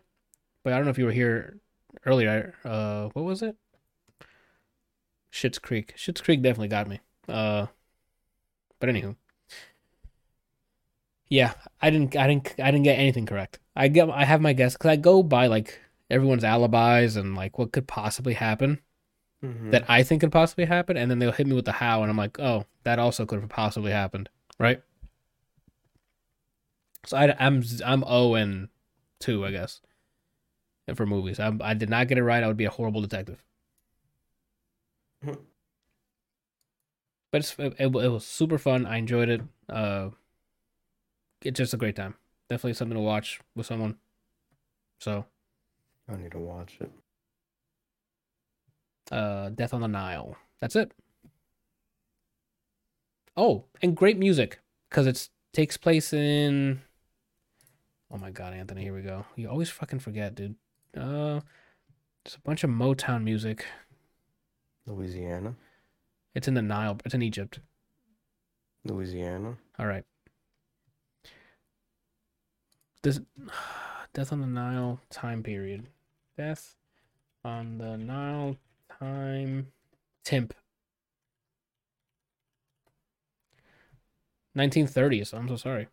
But 0.63 0.73
I 0.73 0.75
don't 0.77 0.85
know 0.85 0.91
if 0.91 0.97
you 0.97 1.05
were 1.05 1.11
here 1.11 1.59
earlier. 2.05 2.55
Uh, 2.65 3.09
what 3.13 3.23
was 3.23 3.41
it? 3.41 3.55
Schitt's 5.31 5.59
Creek. 5.59 5.93
Schitt's 5.95 6.21
Creek 6.21 6.41
definitely 6.41 6.67
got 6.69 6.87
me. 6.87 6.99
Uh, 7.27 7.67
but 8.79 8.89
anywho, 8.89 9.15
Yeah, 11.29 11.53
I 11.81 11.89
didn't, 11.89 12.15
I 12.15 12.25
didn't, 12.27 12.55
I 12.57 12.71
didn't 12.71 12.83
get 12.85 12.97
anything 12.99 13.25
correct. 13.25 13.59
I 13.75 13.89
get, 13.89 14.09
I 14.09 14.23
have 14.23 14.39
my 14.41 14.53
guess 14.53 14.73
because 14.73 14.89
I 14.89 14.95
go 14.95 15.21
by 15.23 15.47
like 15.47 15.79
everyone's 16.09 16.43
alibis 16.45 17.17
and 17.17 17.35
like 17.35 17.57
what 17.57 17.71
could 17.73 17.85
possibly 17.87 18.33
happen 18.33 18.79
Mhm. 19.43 19.71
that 19.71 19.85
I 19.87 20.03
think 20.03 20.21
could 20.21 20.31
possibly 20.31 20.65
happen, 20.65 20.97
and 20.97 21.09
then 21.11 21.19
they'll 21.19 21.31
hit 21.31 21.45
me 21.47 21.53
with 21.53 21.65
the 21.65 21.73
how, 21.73 22.01
and 22.01 22.09
I'm 22.09 22.17
like, 22.17 22.39
oh, 22.39 22.65
that 22.83 22.97
also 22.99 23.25
could 23.25 23.39
have 23.39 23.49
possibly 23.49 23.91
happened, 23.91 24.29
right? 24.59 24.81
So 27.05 27.17
I, 27.17 27.35
I'm, 27.39 27.63
I'm 27.85 28.03
O 28.05 28.33
and 28.33 28.69
two, 29.19 29.45
I 29.45 29.51
guess, 29.51 29.81
and 30.87 30.97
for 30.97 31.05
movies. 31.05 31.39
I, 31.39 31.51
I 31.61 31.73
did 31.73 31.89
not 31.89 32.07
get 32.07 32.17
it 32.17 32.23
right. 32.23 32.43
I 32.43 32.47
would 32.47 32.57
be 32.57 32.65
a 32.65 32.69
horrible 32.69 33.01
detective. 33.01 33.43
But 37.31 37.39
it's, 37.41 37.55
it, 37.59 37.73
it, 37.77 37.87
it 37.87 38.09
was 38.09 38.25
super 38.25 38.57
fun. 38.57 38.85
I 38.85 38.97
enjoyed 38.97 39.27
it. 39.29 39.41
Uh, 39.67 40.11
it's 41.41 41.57
just 41.57 41.73
a 41.73 41.77
great 41.77 41.95
time. 41.95 42.15
Definitely 42.49 42.73
something 42.75 42.95
to 42.95 43.01
watch 43.03 43.41
with 43.53 43.65
someone. 43.65 43.97
So, 44.99 45.25
I 46.07 46.15
need 46.15 46.31
to 46.31 46.39
watch 46.39 46.77
it. 46.79 46.89
Uh, 49.11 49.49
Death 49.49 49.73
on 49.73 49.81
the 49.81 49.87
Nile. 49.87 50.35
That's 50.59 50.75
it. 50.75 50.91
Oh, 53.35 53.65
and 53.81 53.95
great 53.95 54.17
music 54.17 54.59
because 54.89 55.05
it 55.05 55.29
takes 55.53 55.77
place 55.77 56.11
in. 56.13 56.81
Oh 58.11 58.17
my 58.17 58.31
God, 58.31 58.53
Anthony! 58.53 58.81
Here 58.81 58.95
we 58.95 59.01
go. 59.01 59.25
You 59.35 59.49
always 59.49 59.69
fucking 59.69 59.99
forget, 59.99 60.33
dude. 60.33 60.55
Uh, 60.95 61.41
it's 62.25 62.35
a 62.35 62.41
bunch 62.41 62.63
of 62.63 62.69
Motown 62.69 63.23
music. 63.23 63.65
Louisiana. 64.85 65.55
It's 66.33 66.47
in 66.47 66.53
the 66.53 66.61
Nile. 66.61 66.97
It's 67.05 67.13
in 67.13 67.21
Egypt. 67.21 67.59
Louisiana. 68.83 69.57
All 69.77 69.85
right. 69.85 70.03
This 73.03 73.19
Death 74.13 74.31
on 74.31 74.41
the 74.41 74.47
Nile 74.47 74.99
time 75.09 75.43
period. 75.43 75.87
Death 76.37 76.75
on 77.43 77.77
the 77.77 77.97
Nile 77.97 78.55
time 78.99 79.67
temp. 80.23 80.53
1930s. 84.57 85.33
I'm 85.33 85.47
so 85.47 85.55
sorry. 85.55 85.87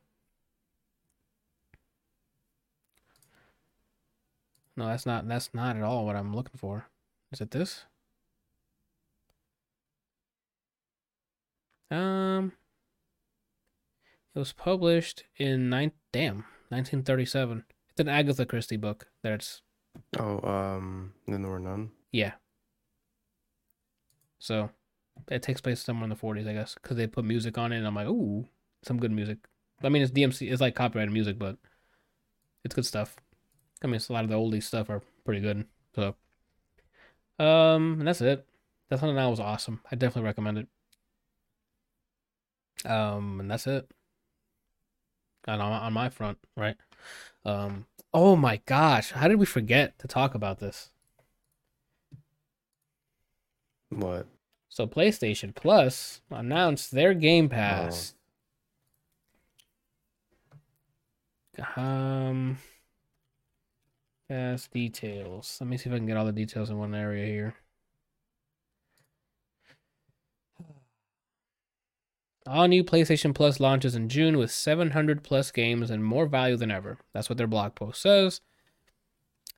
No, 4.77 4.87
that's 4.87 5.07
not 5.07 5.29
that's 5.29 5.51
not 5.55 5.77
at 5.77 5.83
all 5.83 6.07
what 6.07 6.17
I'm 6.17 6.35
looking 6.35 6.57
for. 6.59 6.89
Is 7.33 7.41
it 7.41 7.51
this? 7.51 7.85
Um 11.91 12.53
it 14.35 14.39
was 14.39 14.53
published 14.53 15.25
in 15.37 15.69
nine 15.69 15.93
damn 16.13 16.39
1937. 16.71 17.65
It's 17.91 18.01
an 18.01 18.09
Agatha 18.09 18.45
Christie 18.47 18.77
book. 18.77 19.07
That's 19.23 19.63
Oh, 20.19 20.41
um, 20.49 21.13
then 21.29 21.43
there 21.43 21.53
were 21.53 21.61
none. 21.61 21.93
yeah. 22.11 22.33
So 24.45 24.69
it 25.31 25.43
takes 25.43 25.63
place 25.63 25.81
somewhere 25.81 26.05
in 26.05 26.11
the 26.11 26.17
40s, 26.17 26.47
I 26.47 26.53
guess, 26.53 26.75
because 26.75 26.99
they 26.99 27.07
put 27.07 27.25
music 27.25 27.57
on 27.57 27.73
it, 27.73 27.79
and 27.79 27.87
I'm 27.87 27.95
like, 27.95 28.09
ooh, 28.09 28.47
some 28.83 29.01
good 29.01 29.11
music. 29.11 29.39
I 29.83 29.89
mean, 29.89 30.03
it's 30.03 30.13
DMC, 30.13 30.51
it's 30.53 30.61
like 30.61 30.75
copyrighted 30.75 31.15
music, 31.15 31.39
but 31.39 31.57
it's 32.63 32.75
good 32.75 32.85
stuff. 32.85 33.17
I 33.83 33.87
mean, 33.87 33.95
it's 33.97 34.11
a 34.11 34.13
lot 34.13 34.23
of 34.25 34.29
the 34.29 34.37
oldie 34.37 34.63
stuff 34.63 34.91
are 34.91 35.01
pretty 35.25 35.41
good. 35.41 35.67
So, 35.95 36.15
um, 37.39 38.01
and 38.01 38.07
that's 38.07 38.21
it. 38.21 38.47
Death 38.91 39.03
on 39.03 39.15
the 39.15 39.31
was 39.31 39.41
awesome. 39.41 39.81
I 39.91 39.97
definitely 39.97 40.27
recommend 40.27 40.59
it. 40.59 40.69
Um, 42.91 43.41
and 43.41 43.51
that's 43.51 43.67
it. 43.67 43.91
On, 45.49 45.59
on 45.59 45.93
my 45.95 46.11
front, 46.11 46.37
right? 46.55 46.77
Um, 47.47 47.87
oh 48.13 48.37
my 48.37 48.61
gosh, 48.67 49.13
how 49.13 49.27
did 49.27 49.39
we 49.39 49.47
forget 49.47 49.99
to 50.01 50.07
talk 50.07 50.35
about 50.35 50.59
this? 50.59 50.91
What? 53.89 54.27
So 54.75 54.89
PlayStation 54.89 55.55
Plus 55.55 56.21
announced 56.33 56.91
their 56.91 57.15
Game 57.15 57.49
Pass. 57.49 58.15
Um, 61.77 62.59
pass 64.29 64.67
details. 64.67 65.59
Let 65.61 65.71
me 65.71 65.77
see 65.77 65.89
if 65.89 65.95
I 65.95 65.99
can 65.99 66.09
get 66.09 66.17
all 66.17 66.25
the 66.25 66.33
details 66.33 66.71
in 66.71 66.79
one 66.79 66.93
area 66.93 67.25
here. 67.25 67.55
All 72.45 72.67
new 72.67 72.83
PlayStation 72.83 73.33
Plus 73.33 73.61
launches 73.61 73.95
in 73.95 74.09
June 74.09 74.37
with 74.37 74.51
700 74.51 75.23
plus 75.23 75.53
games 75.53 75.89
and 75.89 76.05
more 76.05 76.27
value 76.27 76.57
than 76.57 76.73
ever. 76.73 76.99
That's 77.13 77.29
what 77.29 77.39
their 77.39 77.47
blog 77.47 77.77
post 77.77 78.03
says. 78.03 78.41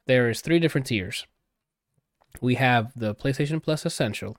There 0.04 0.28
is 0.28 0.42
three 0.42 0.58
different 0.58 0.86
tiers. 0.86 1.26
We 2.42 2.56
have 2.56 2.92
the 2.94 3.14
PlayStation 3.14 3.62
Plus 3.62 3.86
Essential, 3.86 4.36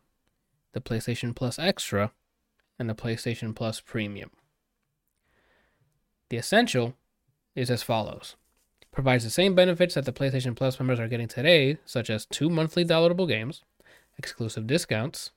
the 0.74 0.82
PlayStation 0.82 1.36
Plus 1.36 1.58
Extra, 1.58 2.12
and 2.80 2.90
the 2.90 2.96
PlayStation 2.96 3.56
Plus 3.56 3.80
Premium. 3.80 4.32
The 6.30 6.38
Essential 6.38 6.94
is 7.56 7.72
as 7.72 7.84
follows 7.84 8.36
provides 8.98 9.24
the 9.24 9.30
same 9.30 9.54
benefits 9.54 9.94
that 9.94 10.06
the 10.06 10.12
PlayStation 10.12 10.56
Plus 10.56 10.80
members 10.80 11.00
are 11.00 11.08
getting 11.08 11.28
today, 11.28 11.78
such 11.86 12.10
as 12.10 12.26
two 12.26 12.50
monthly 12.50 12.84
downloadable 12.84 13.28
games, 13.28 13.62
exclusive 14.18 14.66
discounts, 14.66 15.30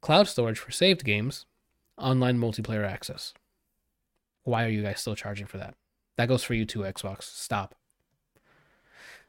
cloud 0.00 0.26
storage 0.26 0.58
for 0.58 0.72
saved 0.72 1.04
games, 1.04 1.46
online 1.96 2.36
multiplayer 2.36 2.84
access. 2.84 3.32
Why 4.42 4.64
are 4.64 4.70
you 4.70 4.82
guys 4.82 5.00
still 5.00 5.14
charging 5.14 5.46
for 5.46 5.56
that? 5.58 5.76
That 6.16 6.26
goes 6.26 6.42
for 6.42 6.54
you 6.54 6.64
too, 6.64 6.80
Xbox. 6.80 7.22
Stop. 7.22 7.76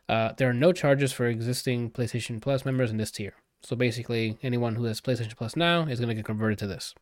Uh, 0.09 0.33
there 0.37 0.49
are 0.49 0.53
no 0.53 0.71
charges 0.71 1.11
for 1.11 1.27
existing 1.27 1.91
PlayStation 1.91 2.41
Plus 2.41 2.65
members 2.65 2.89
in 2.89 2.97
this 2.97 3.11
tier. 3.11 3.35
So 3.65 3.75
basically, 3.75 4.37
anyone 4.43 4.75
who 4.75 4.83
has 4.83 5.01
PlayStation 5.01 5.35
Plus 5.35 5.55
now 5.55 5.87
is 5.87 5.99
going 5.99 6.09
to 6.09 6.13
get 6.13 6.23
converted 6.23 6.59
to 6.59 6.67
this, 6.67 6.93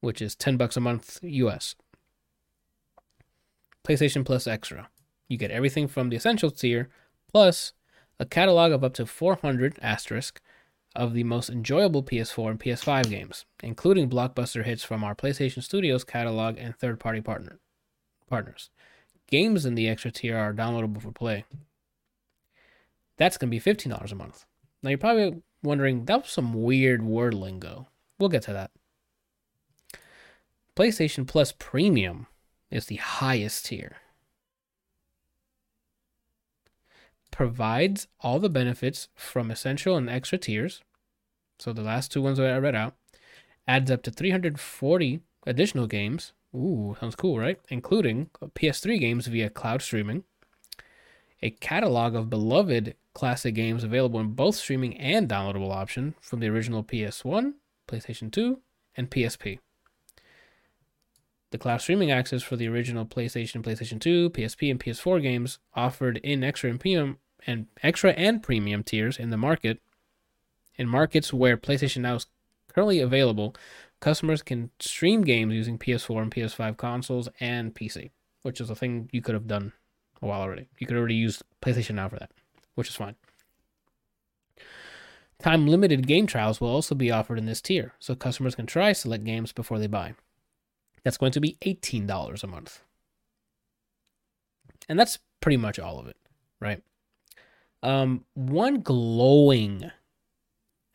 which 0.00 0.22
is 0.22 0.36
10 0.36 0.56
bucks 0.56 0.76
a 0.76 0.80
month 0.80 1.18
US. 1.20 1.74
PlayStation 3.82 4.24
Plus 4.24 4.46
Extra. 4.46 4.88
You 5.26 5.36
get 5.36 5.50
everything 5.50 5.88
from 5.88 6.10
the 6.10 6.16
Essentials 6.16 6.52
tier, 6.52 6.90
plus 7.32 7.72
a 8.20 8.24
catalog 8.24 8.70
of 8.70 8.84
up 8.84 8.94
to 8.94 9.04
400 9.04 9.80
asterisk 9.82 10.40
of 10.94 11.12
the 11.12 11.24
most 11.24 11.50
enjoyable 11.50 12.04
PS4 12.04 12.50
and 12.52 12.60
PS5 12.60 13.10
games, 13.10 13.44
including 13.64 14.08
blockbuster 14.08 14.62
hits 14.62 14.84
from 14.84 15.02
our 15.02 15.16
PlayStation 15.16 15.60
Studios 15.60 16.04
catalog 16.04 16.56
and 16.56 16.76
third-party 16.76 17.20
partner 17.20 17.58
partners. 18.28 18.70
Games 19.26 19.66
in 19.66 19.74
the 19.74 19.88
extra 19.88 20.12
tier 20.12 20.38
are 20.38 20.54
downloadable 20.54 21.02
for 21.02 21.10
play. 21.10 21.44
That's 23.16 23.36
going 23.36 23.50
to 23.50 23.58
be 23.58 23.60
$15 23.60 24.12
a 24.12 24.14
month. 24.14 24.46
Now 24.82 24.90
you're 24.90 24.98
probably 24.98 25.42
wondering, 25.62 26.04
that 26.06 26.22
was 26.22 26.30
some 26.30 26.54
weird 26.62 27.02
word 27.02 27.34
lingo. 27.34 27.88
We'll 28.18 28.28
get 28.28 28.42
to 28.42 28.52
that. 28.52 28.70
PlayStation 30.74 31.26
Plus 31.26 31.52
Premium 31.52 32.26
is 32.70 32.86
the 32.86 32.96
highest 32.96 33.66
tier. 33.66 33.96
Provides 37.30 38.08
all 38.20 38.38
the 38.38 38.48
benefits 38.48 39.08
from 39.14 39.50
essential 39.50 39.96
and 39.96 40.10
extra 40.10 40.38
tiers. 40.38 40.82
So 41.58 41.72
the 41.72 41.82
last 41.82 42.10
two 42.10 42.22
ones 42.22 42.38
that 42.38 42.52
I 42.52 42.58
read 42.58 42.74
out 42.74 42.94
adds 43.68 43.90
up 43.90 44.02
to 44.02 44.10
340 44.10 45.20
additional 45.46 45.86
games. 45.86 46.32
Ooh, 46.54 46.96
sounds 47.00 47.16
cool, 47.16 47.38
right? 47.38 47.58
Including 47.68 48.30
PS3 48.54 48.98
games 48.98 49.26
via 49.26 49.48
cloud 49.48 49.80
streaming, 49.80 50.24
a 51.40 51.50
catalog 51.50 52.14
of 52.14 52.28
beloved 52.28 52.94
classic 53.14 53.54
games 53.54 53.84
available 53.84 54.20
in 54.20 54.32
both 54.32 54.54
streaming 54.56 54.96
and 54.96 55.28
downloadable 55.28 55.72
option 55.72 56.14
from 56.20 56.40
the 56.40 56.48
original 56.48 56.82
PS1, 56.82 57.54
PlayStation 57.88 58.30
2, 58.30 58.58
and 58.96 59.10
PSP. 59.10 59.58
The 61.50 61.58
cloud 61.58 61.82
streaming 61.82 62.10
access 62.10 62.42
for 62.42 62.56
the 62.56 62.66
original 62.66 63.04
PlayStation, 63.04 63.62
PlayStation 63.62 64.00
2, 64.00 64.30
PSP, 64.30 64.70
and 64.70 64.80
PS4 64.80 65.20
games 65.20 65.58
offered 65.74 66.16
in 66.18 66.42
extra 66.42 66.70
and 66.70 66.80
premium 66.80 67.18
and 67.46 67.66
extra 67.82 68.12
and 68.12 68.42
premium 68.42 68.82
tiers 68.82 69.18
in 69.18 69.30
the 69.30 69.36
market. 69.36 69.80
In 70.76 70.88
markets 70.88 71.32
where 71.32 71.58
PlayStation 71.58 71.98
Now 71.98 72.14
is 72.14 72.26
currently 72.68 73.00
available, 73.00 73.54
customers 74.00 74.42
can 74.42 74.70
stream 74.80 75.22
games 75.22 75.52
using 75.54 75.78
PS4 75.78 76.22
and 76.22 76.30
PS5 76.30 76.78
consoles 76.78 77.28
and 77.38 77.74
PC, 77.74 78.10
which 78.42 78.58
is 78.58 78.70
a 78.70 78.74
thing 78.74 79.10
you 79.12 79.20
could 79.20 79.34
have 79.34 79.46
done 79.46 79.72
a 80.22 80.26
while 80.26 80.40
already. 80.40 80.68
You 80.78 80.86
could 80.86 80.96
already 80.96 81.16
use 81.16 81.42
PlayStation 81.60 81.96
Now 81.96 82.08
for 82.08 82.18
that, 82.18 82.30
which 82.74 82.88
is 82.88 82.96
fine. 82.96 83.16
Time 85.38 85.66
limited 85.66 86.06
game 86.06 86.26
trials 86.26 86.60
will 86.60 86.68
also 86.68 86.94
be 86.94 87.10
offered 87.10 87.38
in 87.38 87.46
this 87.46 87.60
tier, 87.60 87.94
so 87.98 88.14
customers 88.14 88.54
can 88.54 88.66
try 88.66 88.92
select 88.92 89.24
games 89.24 89.52
before 89.52 89.78
they 89.78 89.88
buy. 89.88 90.14
That's 91.02 91.16
going 91.16 91.32
to 91.32 91.40
be 91.40 91.56
$18 91.62 92.42
a 92.42 92.46
month. 92.46 92.80
And 94.88 94.98
that's 94.98 95.18
pretty 95.40 95.56
much 95.56 95.80
all 95.80 95.98
of 95.98 96.06
it, 96.06 96.16
right? 96.60 96.82
Um, 97.82 98.24
one 98.34 98.82
glowing, 98.82 99.90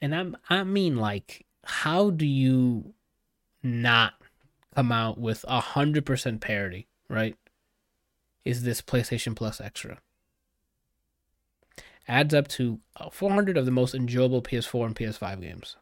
and 0.02 0.16
I'm, 0.16 0.38
I 0.50 0.64
mean, 0.64 0.96
like, 0.96 1.46
how 1.66 2.10
do 2.10 2.26
you 2.26 2.94
not 3.62 4.14
come 4.74 4.94
out 4.94 5.18
with 5.20 5.44
a 5.48 5.60
hundred 5.60 6.06
percent 6.06 6.40
parity, 6.40 6.88
right? 7.10 7.36
Is 8.46 8.64
this 8.64 8.82
PlayStation 8.82 9.36
Plus 9.36 9.60
Extra? 9.60 10.00
Adds 12.08 12.34
up 12.34 12.48
to 12.50 12.80
uh, 12.96 13.10
400 13.10 13.58
of 13.58 13.66
the 13.66 13.72
most 13.72 13.94
enjoyable 13.94 14.42
PS4 14.42 14.86
and 14.86 14.96
PS5 14.96 15.42
games, 15.42 15.76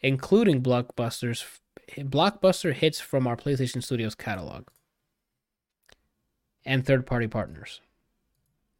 including 0.00 0.62
blockbusters, 0.62 1.44
blockbuster 1.96 2.72
hits 2.72 3.00
from 3.00 3.26
our 3.26 3.36
PlayStation 3.36 3.82
Studios 3.82 4.14
catalog 4.14 4.66
and 6.64 6.84
third-party 6.84 7.28
partners. 7.28 7.80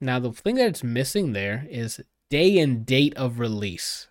Now, 0.01 0.19
the 0.19 0.33
thing 0.33 0.57
that 0.57 0.69
it's 0.69 0.83
missing 0.83 1.33
there 1.33 1.66
is 1.71 2.01
day 2.29 2.59
and 2.59 2.85
date 2.85 3.16
of 3.16 3.39
release, 3.39 4.09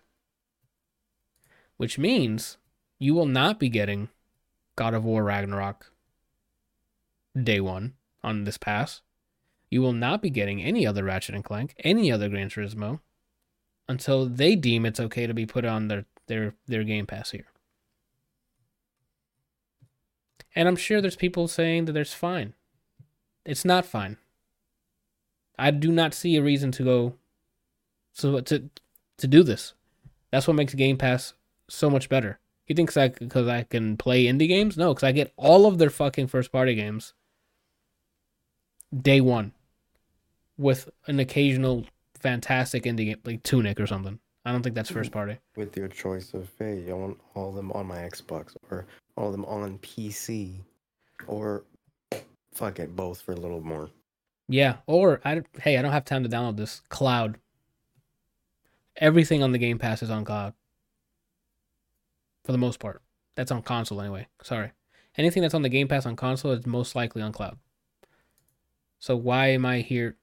which 1.76 1.98
means 1.98 2.56
you 2.98 3.14
will 3.14 3.26
not 3.26 3.58
be 3.60 3.68
getting 3.68 4.08
God 4.76 4.94
of 4.94 5.04
War 5.04 5.22
Ragnarok 5.24 5.92
day 7.40 7.60
one 7.60 7.94
on 8.22 8.44
this 8.44 8.56
pass. 8.56 9.02
You 9.74 9.82
will 9.82 9.92
not 9.92 10.22
be 10.22 10.30
getting 10.30 10.62
any 10.62 10.86
other 10.86 11.02
Ratchet 11.02 11.34
and 11.34 11.42
Clank, 11.42 11.74
any 11.82 12.12
other 12.12 12.28
Gran 12.28 12.48
Turismo, 12.48 13.00
until 13.88 14.24
they 14.24 14.54
deem 14.54 14.86
it's 14.86 15.00
okay 15.00 15.26
to 15.26 15.34
be 15.34 15.46
put 15.46 15.64
on 15.64 15.88
their 15.88 16.04
their 16.28 16.54
their 16.68 16.84
Game 16.84 17.06
Pass 17.06 17.32
here. 17.32 17.46
And 20.54 20.68
I'm 20.68 20.76
sure 20.76 21.00
there's 21.00 21.16
people 21.16 21.48
saying 21.48 21.86
that 21.86 21.92
there's 21.92 22.14
fine. 22.14 22.54
It's 23.44 23.64
not 23.64 23.84
fine. 23.84 24.16
I 25.58 25.72
do 25.72 25.90
not 25.90 26.14
see 26.14 26.36
a 26.36 26.42
reason 26.42 26.70
to 26.70 26.84
go 26.84 27.14
so 28.12 28.38
to 28.42 28.70
to 29.18 29.26
do 29.26 29.42
this. 29.42 29.74
That's 30.30 30.46
what 30.46 30.54
makes 30.54 30.74
Game 30.74 30.98
Pass 30.98 31.34
so 31.68 31.90
much 31.90 32.08
better. 32.08 32.38
He 32.64 32.74
thinks 32.74 32.96
I 32.96 33.08
because 33.08 33.48
I 33.48 33.64
can 33.64 33.96
play 33.96 34.26
indie 34.26 34.46
games? 34.46 34.76
No, 34.76 34.94
because 34.94 35.02
I 35.02 35.10
get 35.10 35.32
all 35.36 35.66
of 35.66 35.78
their 35.78 35.90
fucking 35.90 36.28
first 36.28 36.52
party 36.52 36.76
games 36.76 37.12
day 39.02 39.20
one, 39.20 39.52
with 40.58 40.88
an 41.06 41.20
occasional 41.20 41.84
fantastic 42.18 42.84
indie 42.84 43.06
game 43.06 43.20
like 43.24 43.42
Tunic 43.42 43.78
or 43.80 43.86
something. 43.86 44.18
I 44.44 44.52
don't 44.52 44.62
think 44.62 44.74
that's 44.74 44.90
first 44.90 45.10
mm-hmm. 45.10 45.18
party. 45.18 45.38
With 45.56 45.76
your 45.76 45.88
choice 45.88 46.34
of, 46.34 46.50
hey, 46.58 46.84
I 46.90 46.92
want 46.92 47.18
all 47.34 47.48
of 47.48 47.54
them 47.54 47.72
on 47.72 47.86
my 47.86 47.96
Xbox 47.98 48.54
or 48.70 48.86
all 49.16 49.26
of 49.26 49.32
them 49.32 49.44
on 49.46 49.78
PC, 49.78 50.56
or 51.26 51.64
fuck 52.52 52.78
it, 52.78 52.94
both 52.94 53.22
for 53.22 53.32
a 53.32 53.36
little 53.36 53.62
more. 53.62 53.88
Yeah, 54.48 54.76
or 54.86 55.20
I 55.24 55.42
hey, 55.60 55.78
I 55.78 55.82
don't 55.82 55.92
have 55.92 56.04
time 56.04 56.22
to 56.24 56.28
download 56.28 56.56
this 56.56 56.82
cloud. 56.90 57.38
Everything 58.96 59.42
on 59.42 59.52
the 59.52 59.58
Game 59.58 59.78
Pass 59.78 60.02
is 60.02 60.10
on 60.10 60.24
cloud. 60.24 60.52
For 62.44 62.52
the 62.52 62.58
most 62.58 62.78
part. 62.78 63.00
That's 63.36 63.50
on 63.50 63.62
console 63.62 64.00
anyway. 64.00 64.28
Sorry. 64.42 64.72
Anything 65.16 65.42
that's 65.42 65.54
on 65.54 65.62
the 65.62 65.68
Game 65.68 65.88
Pass 65.88 66.06
on 66.06 66.16
console 66.16 66.52
is 66.52 66.66
most 66.66 66.94
likely 66.94 67.22
on 67.22 67.32
cloud. 67.32 67.58
So 68.98 69.16
why 69.16 69.48
am 69.48 69.64
I 69.64 69.80
here 69.80 70.16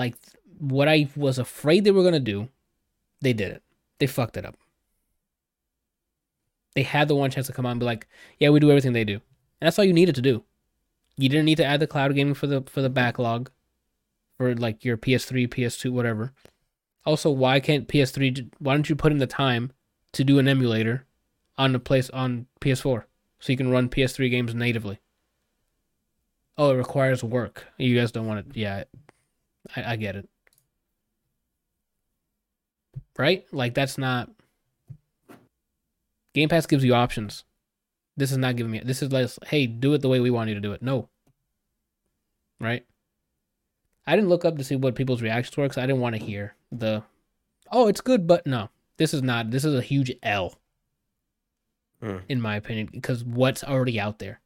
like 0.00 0.16
what 0.58 0.88
I 0.88 1.08
was 1.14 1.38
afraid 1.38 1.84
they 1.84 1.90
were 1.90 2.10
to 2.10 2.18
do, 2.18 2.48
they 3.20 3.34
did 3.34 3.52
it. 3.52 3.62
They 3.98 4.06
fucked 4.06 4.38
it 4.38 4.46
up. 4.46 4.56
They 6.74 6.82
had 6.82 7.08
the 7.08 7.14
one 7.14 7.30
chance 7.30 7.46
to 7.48 7.52
come 7.52 7.66
out 7.66 7.72
and 7.72 7.80
be 7.80 7.86
like, 7.86 8.08
"Yeah, 8.38 8.48
we 8.50 8.60
do 8.60 8.70
everything 8.70 8.94
they 8.94 9.04
do." 9.04 9.20
And 9.60 9.66
that's 9.66 9.78
all 9.78 9.84
you 9.84 9.92
needed 9.92 10.14
to 10.14 10.22
do. 10.22 10.44
You 11.16 11.28
didn't 11.28 11.44
need 11.44 11.58
to 11.58 11.64
add 11.64 11.80
the 11.80 11.86
cloud 11.86 12.14
gaming 12.14 12.34
for 12.34 12.46
the 12.46 12.62
for 12.62 12.80
the 12.80 12.88
backlog 12.88 13.50
for 14.38 14.54
like 14.54 14.84
your 14.84 14.96
PS3, 14.96 15.46
PS2, 15.46 15.92
whatever. 15.92 16.32
Also, 17.04 17.30
why 17.30 17.60
can't 17.60 17.88
PS3 17.88 18.50
why 18.58 18.72
don't 18.74 18.88
you 18.88 18.96
put 18.96 19.12
in 19.12 19.18
the 19.18 19.26
time 19.26 19.72
to 20.12 20.24
do 20.24 20.38
an 20.38 20.48
emulator 20.48 21.06
on 21.58 21.72
the 21.72 21.78
place 21.78 22.08
on 22.10 22.46
PS4 22.60 23.04
so 23.38 23.52
you 23.52 23.58
can 23.58 23.70
run 23.70 23.90
PS3 23.90 24.30
games 24.30 24.54
natively? 24.54 24.98
Oh, 26.56 26.70
it 26.70 26.76
requires 26.76 27.22
work. 27.22 27.66
You 27.76 27.98
guys 27.98 28.12
don't 28.12 28.26
want 28.26 28.40
it. 28.40 28.56
Yeah, 28.56 28.84
I, 29.76 29.92
I 29.92 29.96
get 29.96 30.16
it. 30.16 30.28
Right? 33.18 33.44
Like 33.52 33.74
that's 33.74 33.98
not 33.98 34.30
Game 36.34 36.48
Pass 36.48 36.66
gives 36.66 36.84
you 36.84 36.94
options. 36.94 37.44
This 38.16 38.32
is 38.32 38.38
not 38.38 38.56
giving 38.56 38.72
me. 38.72 38.80
This 38.84 39.02
is 39.02 39.12
less. 39.12 39.38
Hey, 39.46 39.66
do 39.66 39.94
it 39.94 40.02
the 40.02 40.08
way 40.08 40.20
we 40.20 40.30
want 40.30 40.48
you 40.48 40.54
to 40.54 40.60
do 40.60 40.72
it. 40.72 40.82
No. 40.82 41.08
Right. 42.60 42.84
I 44.06 44.14
didn't 44.14 44.28
look 44.28 44.44
up 44.44 44.56
to 44.58 44.64
see 44.64 44.76
what 44.76 44.94
people's 44.94 45.22
reactions 45.22 45.56
were 45.56 45.64
because 45.64 45.78
I 45.78 45.86
didn't 45.86 46.00
want 46.00 46.16
to 46.16 46.22
hear 46.22 46.54
the, 46.72 47.02
oh, 47.70 47.86
it's 47.86 48.00
good, 48.00 48.26
but 48.26 48.46
no, 48.46 48.70
this 48.96 49.14
is 49.14 49.22
not. 49.22 49.50
This 49.50 49.64
is 49.64 49.74
a 49.74 49.82
huge 49.82 50.12
L. 50.22 50.54
Mm. 52.02 52.22
In 52.28 52.40
my 52.40 52.56
opinion, 52.56 52.88
because 52.90 53.22
what's 53.24 53.62
already 53.62 54.00
out 54.00 54.18
there. 54.18 54.40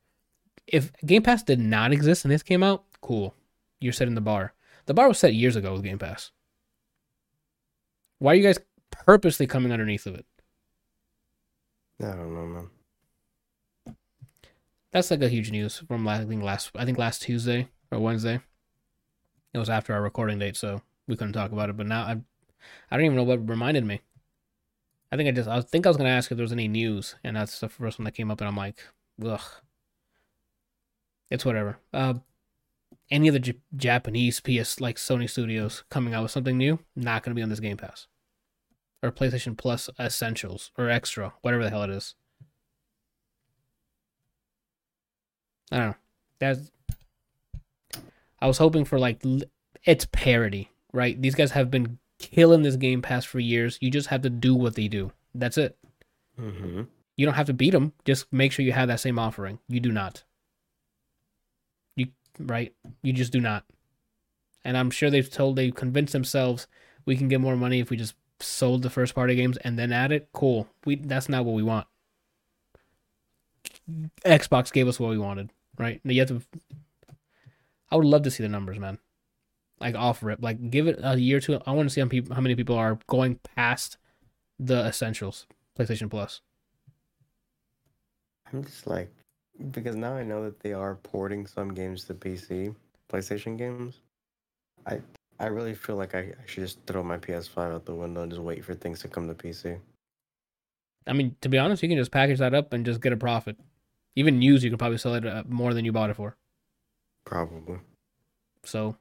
If 0.66 0.92
Game 1.04 1.22
Pass 1.22 1.42
did 1.42 1.60
not 1.60 1.92
exist 1.92 2.24
and 2.24 2.32
this 2.32 2.42
came 2.42 2.62
out, 2.62 2.84
cool. 3.00 3.34
You're 3.80 3.92
setting 3.92 4.14
the 4.14 4.20
bar. 4.20 4.54
The 4.86 4.94
bar 4.94 5.08
was 5.08 5.18
set 5.18 5.34
years 5.34 5.56
ago 5.56 5.72
with 5.72 5.82
Game 5.82 5.98
Pass. 5.98 6.30
Why 8.18 8.32
are 8.32 8.34
you 8.36 8.42
guys 8.42 8.58
purposely 8.90 9.46
coming 9.46 9.72
underneath 9.72 10.06
of 10.06 10.14
it? 10.14 10.26
I 12.00 12.06
don't 12.06 12.34
know, 12.34 12.46
man. 12.46 13.96
That's 14.92 15.10
like 15.10 15.22
a 15.22 15.28
huge 15.28 15.50
news 15.50 15.82
from 15.88 16.04
last, 16.04 16.22
I 16.22 16.24
think 16.26 16.42
last 16.42 16.70
I 16.76 16.84
think 16.84 16.98
last 16.98 17.22
Tuesday 17.22 17.68
or 17.90 17.98
Wednesday. 17.98 18.40
It 19.52 19.58
was 19.58 19.70
after 19.70 19.92
our 19.94 20.02
recording 20.02 20.38
date, 20.38 20.56
so 20.56 20.82
we 21.06 21.16
couldn't 21.16 21.32
talk 21.32 21.52
about 21.52 21.70
it. 21.70 21.76
But 21.76 21.86
now 21.86 22.02
I, 22.02 22.20
I 22.90 22.96
don't 22.96 23.06
even 23.06 23.16
know 23.16 23.24
what 23.24 23.48
reminded 23.48 23.84
me. 23.84 24.02
I 25.10 25.16
think 25.16 25.28
I 25.28 25.32
just 25.32 25.48
I 25.48 25.60
think 25.60 25.86
I 25.86 25.90
was 25.90 25.96
gonna 25.96 26.10
ask 26.10 26.30
if 26.30 26.36
there 26.36 26.44
was 26.44 26.52
any 26.52 26.68
news, 26.68 27.16
and 27.24 27.36
that's 27.36 27.60
the 27.60 27.68
first 27.68 27.98
one 27.98 28.04
that 28.04 28.12
came 28.12 28.30
up, 28.30 28.40
and 28.40 28.48
I'm 28.48 28.56
like, 28.56 28.78
ugh. 29.24 29.40
It's 31.30 31.44
whatever. 31.44 31.78
Uh, 31.92 32.14
any 33.10 33.28
of 33.28 33.34
the 33.34 33.40
J- 33.40 33.60
Japanese 33.76 34.40
PS 34.40 34.80
like 34.80 34.96
Sony 34.96 35.28
Studios 35.28 35.84
coming 35.90 36.14
out 36.14 36.22
with 36.22 36.32
something 36.32 36.56
new, 36.56 36.78
not 36.96 37.22
gonna 37.22 37.34
be 37.34 37.42
on 37.42 37.48
this 37.48 37.60
Game 37.60 37.76
Pass, 37.76 38.06
or 39.02 39.12
PlayStation 39.12 39.56
Plus 39.56 39.90
Essentials 39.98 40.70
or 40.76 40.88
Extra, 40.88 41.34
whatever 41.42 41.64
the 41.64 41.70
hell 41.70 41.82
it 41.82 41.90
is. 41.90 42.14
I 45.70 45.78
don't 45.78 45.88
know. 45.88 45.96
That's. 46.38 46.70
I 48.40 48.46
was 48.46 48.58
hoping 48.58 48.84
for 48.84 48.98
like 48.98 49.22
it's 49.84 50.06
parody, 50.12 50.70
right? 50.92 51.20
These 51.20 51.34
guys 51.34 51.52
have 51.52 51.70
been 51.70 51.98
killing 52.18 52.62
this 52.62 52.76
Game 52.76 53.02
Pass 53.02 53.24
for 53.24 53.40
years. 53.40 53.78
You 53.80 53.90
just 53.90 54.08
have 54.08 54.22
to 54.22 54.30
do 54.30 54.54
what 54.54 54.74
they 54.74 54.88
do. 54.88 55.12
That's 55.34 55.58
it. 55.58 55.76
Mm-hmm. 56.40 56.82
You 57.16 57.26
don't 57.26 57.34
have 57.34 57.46
to 57.46 57.52
beat 57.52 57.70
them. 57.70 57.92
Just 58.04 58.32
make 58.32 58.52
sure 58.52 58.64
you 58.64 58.72
have 58.72 58.88
that 58.88 59.00
same 59.00 59.18
offering. 59.18 59.58
You 59.68 59.80
do 59.80 59.92
not. 59.92 60.24
Right? 62.38 62.74
You 63.02 63.12
just 63.12 63.32
do 63.32 63.40
not. 63.40 63.64
And 64.64 64.76
I'm 64.76 64.90
sure 64.90 65.10
they've 65.10 65.30
told 65.30 65.56
they 65.56 65.70
convinced 65.70 66.12
themselves 66.12 66.66
we 67.04 67.16
can 67.16 67.28
get 67.28 67.40
more 67.40 67.56
money 67.56 67.80
if 67.80 67.90
we 67.90 67.96
just 67.96 68.14
sold 68.40 68.82
the 68.82 68.90
first 68.90 69.14
party 69.14 69.34
games 69.34 69.56
and 69.58 69.78
then 69.78 69.92
add 69.92 70.12
it. 70.12 70.28
Cool. 70.32 70.68
We 70.84 70.96
that's 70.96 71.28
not 71.28 71.44
what 71.44 71.54
we 71.54 71.62
want. 71.62 71.86
Xbox 74.24 74.72
gave 74.72 74.88
us 74.88 74.98
what 74.98 75.10
we 75.10 75.18
wanted, 75.18 75.50
right? 75.78 76.00
Now 76.04 76.12
You 76.12 76.20
have 76.20 76.28
to. 76.28 76.42
I 77.90 77.96
would 77.96 78.06
love 78.06 78.22
to 78.22 78.30
see 78.30 78.42
the 78.42 78.48
numbers, 78.48 78.78
man. 78.78 78.98
Like 79.80 79.94
off 79.94 80.22
rip, 80.22 80.42
like 80.42 80.70
give 80.70 80.86
it 80.86 80.98
a 81.02 81.18
year 81.18 81.38
or 81.38 81.40
two. 81.40 81.60
I 81.66 81.72
want 81.72 81.88
to 81.88 81.92
see 81.92 82.00
how, 82.00 82.08
people, 82.08 82.34
how 82.34 82.40
many 82.40 82.54
people 82.54 82.76
are 82.76 82.98
going 83.06 83.38
past 83.56 83.98
the 84.58 84.86
essentials, 84.86 85.46
PlayStation 85.78 86.08
Plus. 86.08 86.40
I'm 88.52 88.64
just 88.64 88.86
like, 88.86 89.12
because 89.70 89.96
now 89.96 90.14
I 90.14 90.24
know 90.24 90.44
that 90.44 90.60
they 90.60 90.72
are 90.72 90.96
porting 90.96 91.46
some 91.46 91.74
games 91.74 92.04
to 92.04 92.14
PC, 92.14 92.74
PlayStation 93.10 93.56
games. 93.56 94.00
I 94.86 95.00
I 95.38 95.46
really 95.46 95.74
feel 95.74 95.96
like 95.96 96.14
I, 96.14 96.18
I 96.20 96.46
should 96.46 96.62
just 96.62 96.78
throw 96.86 97.02
my 97.02 97.18
PS5 97.18 97.74
out 97.74 97.84
the 97.84 97.94
window 97.94 98.22
and 98.22 98.30
just 98.30 98.42
wait 98.42 98.64
for 98.64 98.74
things 98.74 99.00
to 99.00 99.08
come 99.08 99.26
to 99.28 99.34
PC. 99.34 99.78
I 101.06 101.12
mean, 101.12 101.36
to 101.40 101.48
be 101.48 101.58
honest, 101.58 101.82
you 101.82 101.88
can 101.88 101.98
just 101.98 102.12
package 102.12 102.38
that 102.38 102.54
up 102.54 102.72
and 102.72 102.86
just 102.86 103.00
get 103.00 103.12
a 103.12 103.16
profit. 103.16 103.56
Even 104.16 104.40
used, 104.40 104.62
you 104.62 104.70
can 104.70 104.78
probably 104.78 104.98
sell 104.98 105.14
it 105.14 105.26
uh, 105.26 105.42
more 105.48 105.74
than 105.74 105.84
you 105.84 105.92
bought 105.92 106.10
it 106.10 106.14
for. 106.14 106.36
Probably. 107.24 107.78
So, 108.64 108.96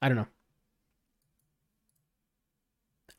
I 0.00 0.08
don't 0.08 0.16
know. 0.16 0.26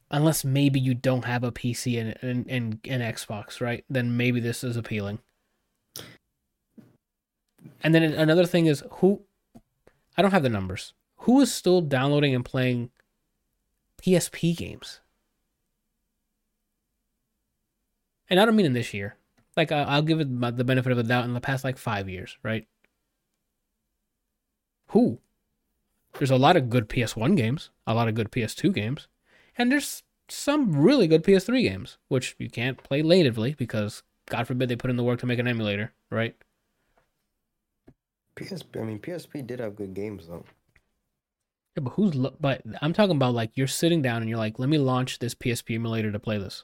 Unless 0.10 0.44
maybe 0.44 0.80
you 0.80 0.94
don't 0.94 1.26
have 1.26 1.44
a 1.44 1.52
PC 1.52 2.00
and 2.00 2.18
and 2.22 2.50
and 2.50 2.80
an 2.88 3.02
Xbox, 3.02 3.60
right? 3.60 3.84
Then 3.90 4.16
maybe 4.16 4.40
this 4.40 4.64
is 4.64 4.78
appealing. 4.78 5.20
And 7.84 7.94
then 7.94 8.03
another 8.03 8.45
thing 8.45 8.65
is 8.65 8.84
who 8.94 9.22
I 10.18 10.22
don't 10.22 10.32
have 10.32 10.44
the 10.44 10.49
numbers. 10.49 10.94
Who 11.22 11.41
is 11.41 11.53
still 11.53 11.82
downloading 11.82 12.34
and 12.34 12.44
playing 12.44 12.90
PSP 14.02 14.56
games? 14.57 15.02
And 18.30 18.40
I 18.40 18.45
don't 18.45 18.56
mean 18.56 18.65
in 18.65 18.74
this 18.74 18.94
year. 18.94 19.18
Like 19.56 19.72
I'll 19.72 20.02
give 20.02 20.19
it 20.19 20.57
the 20.57 20.64
benefit 20.64 20.91
of 20.91 20.98
the 20.98 21.03
doubt 21.03 21.26
in 21.26 21.34
the 21.34 21.41
past 21.41 21.64
like 21.64 21.78
five 21.78 22.10
years, 22.10 22.38
right? 22.44 22.68
Who? 24.90 25.19
There's 26.18 26.32
a 26.32 26.38
lot 26.38 26.56
of 26.56 26.69
good 26.69 26.90
PS1 26.90 27.36
games, 27.36 27.69
a 27.86 27.94
lot 27.94 28.07
of 28.07 28.15
good 28.15 28.32
PS2 28.32 28.74
games, 28.74 29.07
and 29.57 29.72
there's 29.72 30.03
some 30.30 30.76
really 30.76 31.07
good 31.07 31.24
PS3 31.24 31.61
games, 31.61 31.98
which 32.07 32.36
you 32.38 32.49
can't 32.49 32.84
play 32.84 33.02
natively 33.02 33.53
because 33.53 34.03
God 34.30 34.48
forbid 34.48 34.70
they 34.70 34.76
put 34.76 34.90
in 34.90 34.98
the 34.98 35.04
work 35.04 35.20
to 35.20 35.26
make 35.26 35.40
an 35.40 35.48
emulator, 35.48 35.94
right? 36.12 36.36
PSP. 38.36 38.80
I 38.80 38.84
mean, 38.84 38.99
PSP 38.99 39.45
did 39.45 39.60
have 39.60 39.76
good 39.76 39.94
games 39.94 40.28
though. 40.28 40.45
Yeah, 41.76 41.84
but 41.84 41.91
who's 41.91 42.16
lo- 42.16 42.36
but 42.40 42.62
I'm 42.82 42.94
talking 42.94 43.16
about 43.16 43.34
like 43.34 43.52
you're 43.56 43.68
sitting 43.68 44.02
down 44.02 44.22
and 44.22 44.30
you're 44.30 44.38
like, 44.38 44.60
let 44.60 44.70
me 44.70 44.78
launch 44.78 45.20
this 45.20 45.36
PSP 45.36 45.76
emulator 45.76 46.12
to 46.12 46.20
play 46.20 46.38
this. 46.38 46.64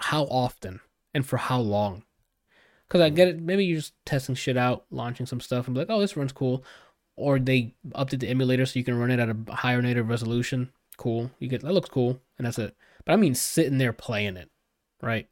How 0.00 0.24
often 0.24 0.80
and 1.12 1.24
for 1.24 1.36
how 1.36 1.60
long? 1.60 2.04
Because 2.88 3.00
I 3.00 3.08
get 3.10 3.28
it. 3.28 3.40
Maybe 3.40 3.64
you're 3.64 3.78
just 3.78 3.94
testing 4.04 4.34
shit 4.34 4.56
out, 4.56 4.84
launching 4.90 5.26
some 5.26 5.40
stuff, 5.40 5.66
and 5.66 5.74
be 5.74 5.80
like, 5.80 5.90
oh, 5.90 6.00
this 6.00 6.16
runs 6.16 6.32
cool. 6.32 6.64
Or 7.16 7.38
they 7.38 7.74
update 7.90 8.20
the 8.20 8.28
emulator 8.28 8.66
so 8.66 8.78
you 8.78 8.84
can 8.84 8.98
run 8.98 9.10
it 9.10 9.20
at 9.20 9.28
a 9.30 9.52
higher 9.52 9.80
native 9.80 10.08
resolution. 10.08 10.72
Cool. 10.96 11.30
You 11.38 11.48
get 11.48 11.62
that 11.62 11.72
looks 11.72 11.88
cool, 11.88 12.20
and 12.38 12.46
that's 12.46 12.58
it. 12.58 12.76
But 13.04 13.12
I 13.12 13.16
mean, 13.16 13.34
sitting 13.34 13.78
there 13.78 13.92
playing 13.92 14.36
it, 14.36 14.50
right? 15.02 15.28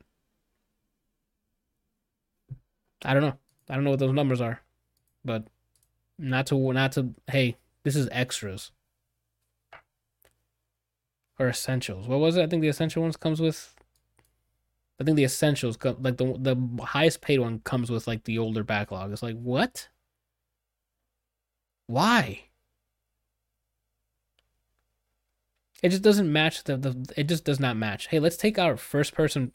I 3.04 3.14
don't 3.14 3.22
know. 3.22 3.38
I 3.68 3.74
don't 3.74 3.84
know 3.84 3.90
what 3.90 3.98
those 3.98 4.12
numbers 4.12 4.40
are, 4.40 4.60
but 5.24 5.46
not 6.18 6.46
to 6.48 6.72
not 6.72 6.92
to. 6.92 7.14
Hey, 7.26 7.56
this 7.84 7.96
is 7.96 8.08
extras 8.12 8.70
or 11.38 11.48
essentials. 11.48 12.06
What 12.06 12.20
was 12.20 12.36
it? 12.36 12.42
I 12.42 12.46
think 12.46 12.62
the 12.62 12.68
essential 12.68 13.02
ones 13.02 13.16
comes 13.16 13.40
with. 13.40 13.74
I 15.00 15.04
think 15.04 15.16
the 15.16 15.24
essentials 15.24 15.76
come 15.76 15.96
like 16.00 16.16
the 16.16 16.36
the 16.38 16.84
highest 16.84 17.20
paid 17.20 17.40
one 17.40 17.60
comes 17.60 17.90
with 17.90 18.06
like 18.06 18.24
the 18.24 18.38
older 18.38 18.62
backlog. 18.62 19.12
It's 19.12 19.22
like 19.22 19.38
what? 19.40 19.88
Why? 21.86 22.42
It 25.82 25.88
just 25.88 26.02
doesn't 26.02 26.32
match 26.32 26.62
the, 26.64 26.76
the 26.76 27.12
it 27.16 27.24
just 27.24 27.44
does 27.44 27.58
not 27.58 27.76
match. 27.76 28.06
Hey, 28.06 28.20
let's 28.20 28.36
take 28.36 28.58
our 28.58 28.76
first 28.76 29.14
person 29.14 29.52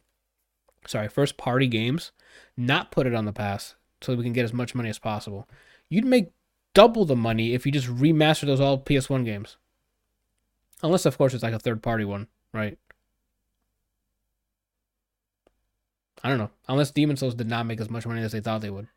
sorry, 0.85 1.07
first 1.07 1.37
party 1.37 1.67
games, 1.67 2.11
not 2.55 2.91
put 2.91 3.07
it 3.07 3.15
on 3.15 3.25
the 3.25 3.33
pass 3.33 3.75
so 4.01 4.15
we 4.15 4.23
can 4.23 4.33
get 4.33 4.45
as 4.45 4.53
much 4.53 4.75
money 4.75 4.89
as 4.89 4.99
possible. 4.99 5.47
You'd 5.89 6.05
make 6.05 6.31
double 6.73 7.05
the 7.05 7.15
money 7.15 7.53
if 7.53 7.65
you 7.65 7.71
just 7.71 7.87
remaster 7.87 8.45
those 8.45 8.59
all 8.59 8.79
PS1 8.79 9.25
games. 9.25 9.57
Unless 10.83 11.05
of 11.05 11.17
course 11.17 11.33
it's 11.33 11.43
like 11.43 11.53
a 11.53 11.59
third 11.59 11.81
party 11.81 12.05
one, 12.05 12.27
right? 12.53 12.77
I 16.23 16.29
don't 16.29 16.37
know. 16.37 16.51
Unless 16.67 16.91
Demon's 16.91 17.19
Souls 17.19 17.35
did 17.35 17.47
not 17.47 17.65
make 17.65 17.79
as 17.79 17.89
much 17.89 18.05
money 18.05 18.21
as 18.21 18.31
they 18.31 18.41
thought 18.41 18.61
they 18.61 18.69
would. 18.69 18.87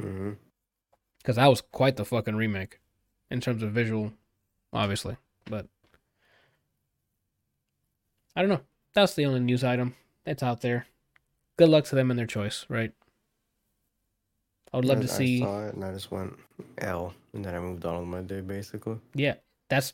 Mm-hmm. 0.00 0.32
Because 1.18 1.36
that 1.36 1.46
was 1.46 1.60
quite 1.60 1.96
the 1.96 2.04
fucking 2.04 2.36
remake 2.36 2.80
in 3.30 3.40
terms 3.40 3.62
of 3.62 3.72
visual, 3.72 4.12
obviously. 4.72 5.16
But 5.44 5.66
I 8.34 8.42
don't 8.42 8.50
know. 8.50 8.60
That's 8.94 9.14
the 9.14 9.24
only 9.24 9.40
news 9.40 9.64
item. 9.64 9.94
that's 10.24 10.42
out 10.42 10.60
there. 10.60 10.86
Good 11.56 11.68
luck 11.68 11.84
to 11.86 11.94
them 11.94 12.10
and 12.10 12.18
their 12.18 12.26
choice, 12.26 12.66
right? 12.68 12.92
I 14.72 14.76
would 14.76 14.84
love 14.84 14.98
I, 14.98 15.02
to 15.02 15.08
see. 15.08 15.42
I 15.42 15.46
saw 15.46 15.66
it 15.66 15.74
and 15.74 15.84
I 15.84 15.92
just 15.92 16.10
went 16.10 16.38
L, 16.78 17.12
and 17.32 17.44
then 17.44 17.54
I 17.54 17.58
moved 17.58 17.84
on 17.84 18.00
with 18.00 18.08
my 18.08 18.20
day 18.22 18.40
basically. 18.40 18.98
Yeah, 19.14 19.34
that's, 19.68 19.92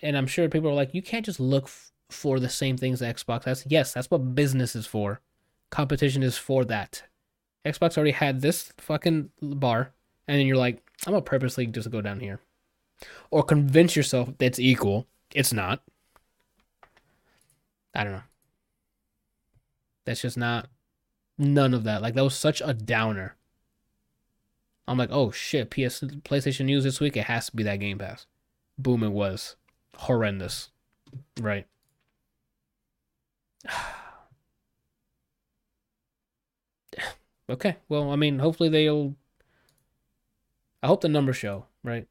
and 0.00 0.16
I'm 0.16 0.26
sure 0.26 0.48
people 0.48 0.70
are 0.70 0.74
like, 0.74 0.94
you 0.94 1.02
can't 1.02 1.24
just 1.24 1.40
look 1.40 1.64
f- 1.64 1.92
for 2.10 2.40
the 2.40 2.48
same 2.48 2.76
things 2.76 3.00
that 3.00 3.16
Xbox 3.16 3.44
has. 3.44 3.64
Yes, 3.68 3.92
that's 3.92 4.10
what 4.10 4.34
business 4.34 4.74
is 4.74 4.86
for. 4.86 5.20
Competition 5.70 6.22
is 6.22 6.36
for 6.36 6.64
that. 6.64 7.04
Xbox 7.64 7.96
already 7.96 8.12
had 8.12 8.40
this 8.40 8.72
fucking 8.78 9.30
bar, 9.40 9.92
and 10.26 10.38
then 10.38 10.46
you're 10.46 10.56
like, 10.56 10.82
I'm 11.06 11.12
gonna 11.12 11.22
purposely 11.22 11.66
just 11.66 11.90
go 11.90 12.00
down 12.00 12.20
here, 12.20 12.40
or 13.30 13.42
convince 13.44 13.94
yourself 13.94 14.36
that 14.38 14.44
it's 14.44 14.58
equal. 14.58 15.06
It's 15.32 15.52
not. 15.52 15.82
I 17.94 18.04
don't 18.04 18.12
know. 18.12 18.22
That's 20.04 20.22
just 20.22 20.36
not 20.36 20.68
none 21.38 21.74
of 21.74 21.84
that. 21.84 22.02
Like 22.02 22.14
that 22.14 22.24
was 22.24 22.34
such 22.34 22.60
a 22.64 22.74
downer. 22.74 23.36
I'm 24.88 24.98
like, 24.98 25.10
oh 25.12 25.30
shit, 25.30 25.70
PS 25.70 26.00
PlayStation 26.24 26.64
News 26.66 26.84
this 26.84 27.00
week, 27.00 27.16
it 27.16 27.24
has 27.24 27.46
to 27.46 27.56
be 27.56 27.62
that 27.62 27.76
Game 27.76 27.98
Pass. 27.98 28.26
Boom, 28.78 29.02
it 29.02 29.10
was. 29.10 29.56
Horrendous. 29.96 30.70
Right. 31.40 31.66
okay. 37.50 37.76
Well, 37.88 38.10
I 38.10 38.16
mean, 38.16 38.40
hopefully 38.40 38.68
they'll 38.68 39.14
I 40.82 40.88
hope 40.88 41.00
the 41.00 41.08
numbers 41.08 41.36
show, 41.36 41.66
right? 41.84 42.08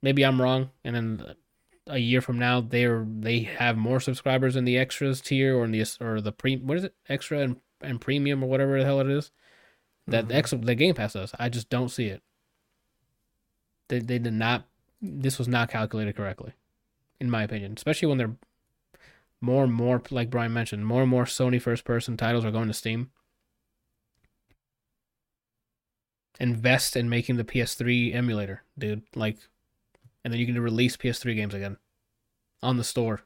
Maybe 0.00 0.24
I'm 0.24 0.40
wrong, 0.40 0.70
and 0.84 0.94
then 0.94 1.34
a 1.88 1.98
year 1.98 2.20
from 2.20 2.38
now 2.38 2.60
they're 2.60 3.04
they 3.08 3.40
have 3.40 3.76
more 3.76 3.98
subscribers 3.98 4.54
in 4.54 4.64
the 4.64 4.78
extras 4.78 5.20
tier 5.20 5.56
or 5.56 5.64
in 5.64 5.72
the 5.72 5.84
or 6.00 6.20
the 6.20 6.30
pre 6.30 6.56
what 6.56 6.78
is 6.78 6.84
it 6.84 6.94
extra 7.08 7.40
and, 7.40 7.56
and 7.80 8.00
premium 8.00 8.42
or 8.42 8.48
whatever 8.48 8.78
the 8.78 8.84
hell 8.84 9.00
it 9.00 9.08
is 9.08 9.32
that 10.06 10.28
the 10.28 10.34
mm-hmm. 10.34 10.38
extra 10.38 10.58
the 10.58 10.74
Game 10.74 10.94
Pass 10.94 11.12
does. 11.14 11.32
I 11.38 11.48
just 11.48 11.70
don't 11.70 11.88
see 11.88 12.06
it. 12.06 12.22
They 13.88 14.00
they 14.00 14.18
did 14.18 14.32
not. 14.32 14.66
This 15.00 15.38
was 15.38 15.48
not 15.48 15.70
calculated 15.70 16.16
correctly, 16.16 16.52
in 17.20 17.30
my 17.30 17.42
opinion. 17.42 17.74
Especially 17.76 18.08
when 18.08 18.18
they're 18.18 18.36
more 19.40 19.64
and 19.64 19.72
more 19.72 20.02
like 20.10 20.30
Brian 20.30 20.52
mentioned, 20.52 20.86
more 20.86 21.02
and 21.02 21.10
more 21.10 21.24
Sony 21.24 21.60
first 21.60 21.84
person 21.84 22.16
titles 22.16 22.44
are 22.44 22.50
going 22.50 22.68
to 22.68 22.74
Steam. 22.74 23.10
Invest 26.40 26.96
in 26.96 27.08
making 27.08 27.36
the 27.36 27.44
PS3 27.44 28.14
emulator, 28.14 28.62
dude. 28.76 29.02
Like 29.14 29.38
and 30.24 30.32
then 30.32 30.40
you 30.40 30.46
can 30.46 30.58
release 30.60 30.96
PS3 30.96 31.34
games 31.34 31.54
again 31.54 31.76
on 32.62 32.76
the 32.76 32.84
store, 32.84 33.22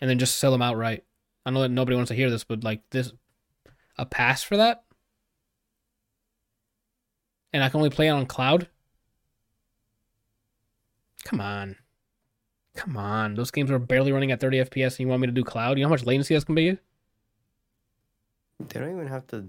and 0.00 0.08
then 0.10 0.18
just 0.18 0.38
sell 0.38 0.50
them 0.50 0.62
outright. 0.62 1.04
I 1.46 1.50
know 1.50 1.62
that 1.62 1.70
nobody 1.70 1.96
wants 1.96 2.08
to 2.08 2.14
hear 2.14 2.30
this, 2.30 2.44
but 2.44 2.64
like 2.64 2.82
this, 2.90 3.12
a 3.96 4.04
pass 4.04 4.42
for 4.42 4.56
that, 4.56 4.84
and 7.52 7.62
I 7.62 7.68
can 7.68 7.78
only 7.78 7.90
play 7.90 8.08
it 8.08 8.10
on 8.10 8.26
cloud. 8.26 8.68
Come 11.24 11.40
on, 11.40 11.76
come 12.74 12.96
on! 12.96 13.34
Those 13.34 13.50
games 13.50 13.70
are 13.70 13.78
barely 13.78 14.12
running 14.12 14.32
at 14.32 14.40
30 14.40 14.64
FPS, 14.64 14.92
and 14.92 15.00
you 15.00 15.08
want 15.08 15.20
me 15.20 15.26
to 15.26 15.32
do 15.32 15.44
cloud? 15.44 15.78
You 15.78 15.84
know 15.84 15.88
how 15.88 15.94
much 15.94 16.06
latency 16.06 16.34
that's 16.34 16.44
gonna 16.44 16.56
be? 16.56 16.78
They 18.60 18.80
don't 18.80 18.90
even 18.92 19.06
have 19.06 19.26
to 19.28 19.48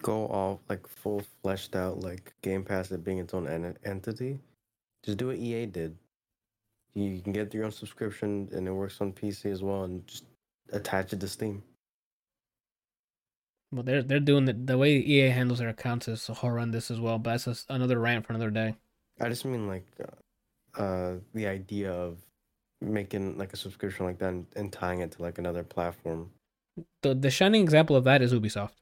go 0.00 0.26
all 0.26 0.60
like 0.68 0.86
full 0.86 1.22
fleshed 1.42 1.76
out 1.76 2.00
like 2.00 2.32
Game 2.42 2.64
Pass 2.64 2.90
it 2.90 3.04
being 3.04 3.18
its 3.18 3.34
own 3.34 3.46
en- 3.46 3.76
entity. 3.84 4.40
Just 5.04 5.18
do 5.18 5.28
what 5.28 5.36
EA 5.36 5.66
did. 5.66 5.96
You 6.94 7.20
can 7.20 7.32
get 7.32 7.54
your 7.54 7.64
own 7.64 7.72
subscription 7.72 8.48
and 8.52 8.68
it 8.68 8.72
works 8.72 9.00
on 9.00 9.12
PC 9.12 9.50
as 9.50 9.62
well, 9.62 9.84
and 9.84 10.06
just 10.06 10.24
attach 10.72 11.12
it 11.12 11.20
to 11.20 11.28
Steam. 11.28 11.62
Well, 13.72 13.82
they're 13.82 14.02
they're 14.02 14.20
doing 14.20 14.44
the 14.44 14.52
the 14.52 14.76
way 14.76 14.96
EA 14.96 15.30
handles 15.30 15.58
their 15.58 15.70
accounts 15.70 16.06
is 16.06 16.26
horrendous 16.26 16.90
as 16.90 17.00
well. 17.00 17.18
But 17.18 17.42
that's 17.42 17.66
another 17.70 17.98
rant 17.98 18.26
for 18.26 18.34
another 18.34 18.50
day. 18.50 18.74
I 19.20 19.28
just 19.28 19.44
mean 19.44 19.66
like 19.66 19.86
uh, 20.00 20.80
uh 20.80 21.14
the 21.34 21.46
idea 21.46 21.90
of 21.90 22.18
making 22.82 23.38
like 23.38 23.52
a 23.52 23.56
subscription 23.56 24.04
like 24.04 24.18
that 24.18 24.28
and, 24.28 24.46
and 24.56 24.72
tying 24.72 25.00
it 25.00 25.12
to 25.12 25.22
like 25.22 25.38
another 25.38 25.62
platform. 25.62 26.30
The 27.02 27.14
the 27.14 27.30
shining 27.30 27.62
example 27.62 27.96
of 27.96 28.04
that 28.04 28.20
is 28.20 28.34
Ubisoft. 28.34 28.72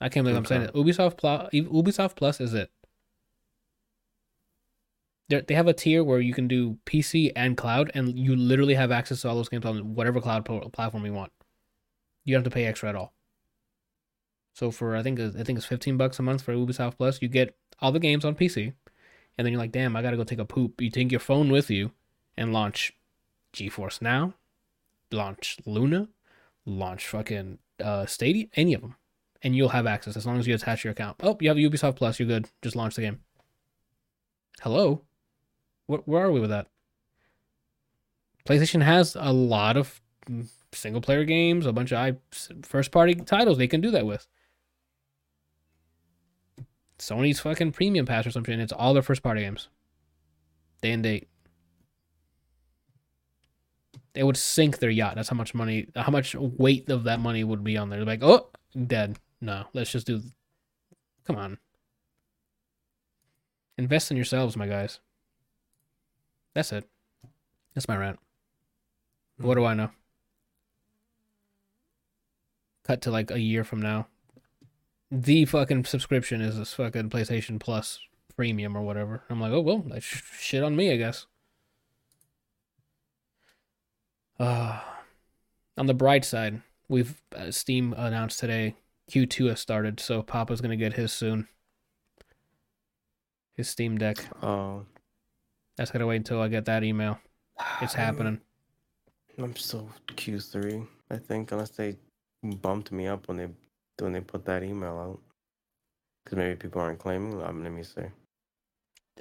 I 0.00 0.08
can't 0.08 0.24
believe 0.24 0.36
I'm 0.36 0.44
saying 0.44 0.62
it. 0.62 0.74
Ubisoft 0.74 1.16
Plus, 1.16 1.50
Ubisoft 1.52 2.16
Plus 2.16 2.40
is 2.40 2.54
it. 2.54 2.70
They 5.28 5.40
they 5.40 5.54
have 5.54 5.68
a 5.68 5.72
tier 5.72 6.04
where 6.04 6.20
you 6.20 6.34
can 6.34 6.48
do 6.48 6.78
PC 6.86 7.32
and 7.34 7.56
cloud, 7.56 7.90
and 7.94 8.18
you 8.18 8.36
literally 8.36 8.74
have 8.74 8.90
access 8.90 9.22
to 9.22 9.28
all 9.28 9.36
those 9.36 9.48
games 9.48 9.64
on 9.64 9.94
whatever 9.94 10.20
cloud 10.20 10.44
platform 10.44 11.06
you 11.06 11.12
want. 11.12 11.32
You 12.24 12.34
don't 12.34 12.44
have 12.44 12.52
to 12.52 12.54
pay 12.54 12.66
extra 12.66 12.88
at 12.88 12.96
all. 12.96 13.14
So 14.54 14.70
for 14.70 14.96
I 14.96 15.02
think 15.02 15.18
I 15.18 15.30
think 15.42 15.56
it's 15.58 15.66
fifteen 15.66 15.96
bucks 15.96 16.18
a 16.18 16.22
month 16.22 16.42
for 16.42 16.54
Ubisoft 16.54 16.96
Plus, 16.96 17.22
you 17.22 17.28
get 17.28 17.56
all 17.80 17.92
the 17.92 17.98
games 17.98 18.24
on 18.24 18.34
PC, 18.34 18.74
and 19.36 19.44
then 19.44 19.52
you're 19.52 19.60
like, 19.60 19.72
damn, 19.72 19.96
I 19.96 20.02
gotta 20.02 20.16
go 20.16 20.24
take 20.24 20.38
a 20.38 20.44
poop. 20.44 20.80
You 20.80 20.90
take 20.90 21.10
your 21.10 21.20
phone 21.20 21.50
with 21.50 21.70
you, 21.70 21.92
and 22.36 22.52
launch 22.52 22.92
GeForce 23.54 24.02
Now, 24.02 24.34
launch 25.10 25.58
Luna, 25.64 26.08
launch 26.66 27.06
fucking 27.06 27.58
uh 27.82 28.06
Stadia, 28.06 28.46
any 28.54 28.74
of 28.74 28.82
them, 28.82 28.96
and 29.42 29.56
you'll 29.56 29.70
have 29.70 29.86
access 29.86 30.16
as 30.16 30.26
long 30.26 30.38
as 30.38 30.46
you 30.46 30.54
attach 30.54 30.84
your 30.84 30.92
account. 30.92 31.16
Oh, 31.22 31.36
you 31.40 31.48
have 31.48 31.56
Ubisoft 31.56 31.96
Plus, 31.96 32.18
you're 32.18 32.28
good. 32.28 32.48
Just 32.60 32.76
launch 32.76 32.94
the 32.94 33.02
game. 33.02 33.20
Hello, 34.60 35.02
where 35.86 36.00
where 36.04 36.24
are 36.24 36.32
we 36.32 36.40
with 36.40 36.50
that? 36.50 36.68
PlayStation 38.46 38.82
has 38.82 39.16
a 39.18 39.32
lot 39.32 39.76
of 39.76 40.00
single 40.72 41.00
player 41.00 41.24
games, 41.24 41.66
a 41.66 41.72
bunch 41.72 41.92
of 41.92 42.16
first 42.62 42.90
party 42.90 43.14
titles 43.14 43.58
they 43.58 43.68
can 43.68 43.80
do 43.80 43.90
that 43.90 44.06
with. 44.06 44.26
Sony's 46.98 47.40
fucking 47.40 47.72
premium 47.72 48.06
pass 48.06 48.26
or 48.26 48.30
something, 48.30 48.58
it's 48.60 48.72
all 48.72 48.94
their 48.94 49.02
first 49.02 49.22
party 49.22 49.40
games. 49.42 49.68
Day 50.82 50.92
and 50.92 51.02
date. 51.02 51.28
They 54.14 54.22
would 54.22 54.36
sink 54.36 54.78
their 54.78 54.90
yacht. 54.90 55.14
That's 55.14 55.28
how 55.28 55.36
much 55.36 55.54
money, 55.54 55.88
how 55.96 56.12
much 56.12 56.34
weight 56.34 56.88
of 56.90 57.04
that 57.04 57.18
money 57.18 57.44
would 57.44 57.64
be 57.64 57.76
on 57.78 57.88
there. 57.88 57.98
They're 57.98 58.06
like, 58.06 58.22
oh, 58.22 58.48
dead. 58.86 59.18
No, 59.40 59.64
let's 59.72 59.90
just 59.90 60.06
do. 60.06 60.20
Come 61.24 61.36
on. 61.36 61.58
Invest 63.78 64.10
in 64.10 64.16
yourselves, 64.16 64.56
my 64.56 64.66
guys. 64.66 65.00
That's 66.54 66.72
it. 66.72 66.88
That's 67.74 67.88
my 67.88 67.96
rant. 67.96 68.18
What 69.38 69.54
do 69.54 69.64
I 69.64 69.74
know? 69.74 69.90
cut 72.84 73.00
to 73.02 73.10
like 73.10 73.30
a 73.30 73.40
year 73.40 73.64
from 73.64 73.80
now. 73.80 74.06
The 75.10 75.44
fucking 75.44 75.84
subscription 75.84 76.40
is 76.40 76.58
this 76.58 76.74
fucking 76.74 77.10
PlayStation 77.10 77.60
Plus 77.60 78.00
premium 78.34 78.76
or 78.76 78.82
whatever. 78.82 79.22
I'm 79.28 79.40
like, 79.40 79.52
oh 79.52 79.60
well, 79.60 79.84
that's 79.86 80.04
shit 80.04 80.62
on 80.62 80.74
me, 80.76 80.92
I 80.92 80.96
guess. 80.96 81.26
Uh, 84.38 84.80
on 85.76 85.86
the 85.86 85.94
bright 85.94 86.24
side, 86.24 86.62
we've 86.88 87.20
uh, 87.36 87.50
Steam 87.50 87.94
announced 87.96 88.40
today 88.40 88.76
Q2 89.10 89.50
has 89.50 89.60
started, 89.60 90.00
so 90.00 90.22
Papa's 90.22 90.60
gonna 90.60 90.76
get 90.76 90.94
his 90.94 91.12
soon. 91.12 91.48
His 93.54 93.68
Steam 93.68 93.98
Deck. 93.98 94.16
Oh, 94.42 94.86
That's 95.76 95.90
gotta 95.90 96.06
wait 96.06 96.16
until 96.16 96.40
I 96.40 96.48
get 96.48 96.64
that 96.66 96.84
email. 96.84 97.18
It's 97.80 97.94
happening. 97.94 98.40
I'm 99.38 99.56
still 99.56 99.88
Q3, 100.08 100.86
I 101.10 101.16
think, 101.16 101.52
unless 101.52 101.70
they 101.70 101.96
bumped 102.42 102.92
me 102.92 103.06
up 103.06 103.28
when 103.28 103.36
they 103.38 103.48
when 103.98 104.12
they 104.12 104.20
put 104.20 104.44
that 104.44 104.62
email 104.62 104.98
out. 104.98 105.20
Because 106.24 106.38
maybe 106.38 106.56
people 106.56 106.80
aren't 106.80 106.98
claiming. 106.98 107.42
Um, 107.42 107.62
let 107.62 107.72
me 107.72 107.82
see. 107.82 108.02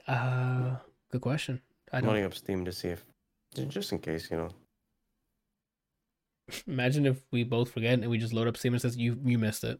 Uh, 0.07 0.75
good 1.11 1.21
question. 1.21 1.61
I 1.91 1.97
I'm 1.97 2.03
don't 2.03 2.09
loading 2.13 2.25
up 2.25 2.33
Steam 2.33 2.65
to 2.65 2.71
see 2.71 2.89
if, 2.89 3.03
just 3.67 3.91
in 3.91 3.99
case, 3.99 4.29
you 4.29 4.37
know. 4.37 4.49
imagine 6.67 7.05
if 7.05 7.21
we 7.31 7.43
both 7.43 7.71
forget 7.71 7.93
and 7.93 8.09
we 8.09 8.17
just 8.17 8.33
load 8.33 8.47
up 8.47 8.57
Steam 8.57 8.73
and 8.73 8.81
says 8.81 8.97
you 8.97 9.19
you 9.23 9.37
missed 9.37 9.63
it. 9.63 9.79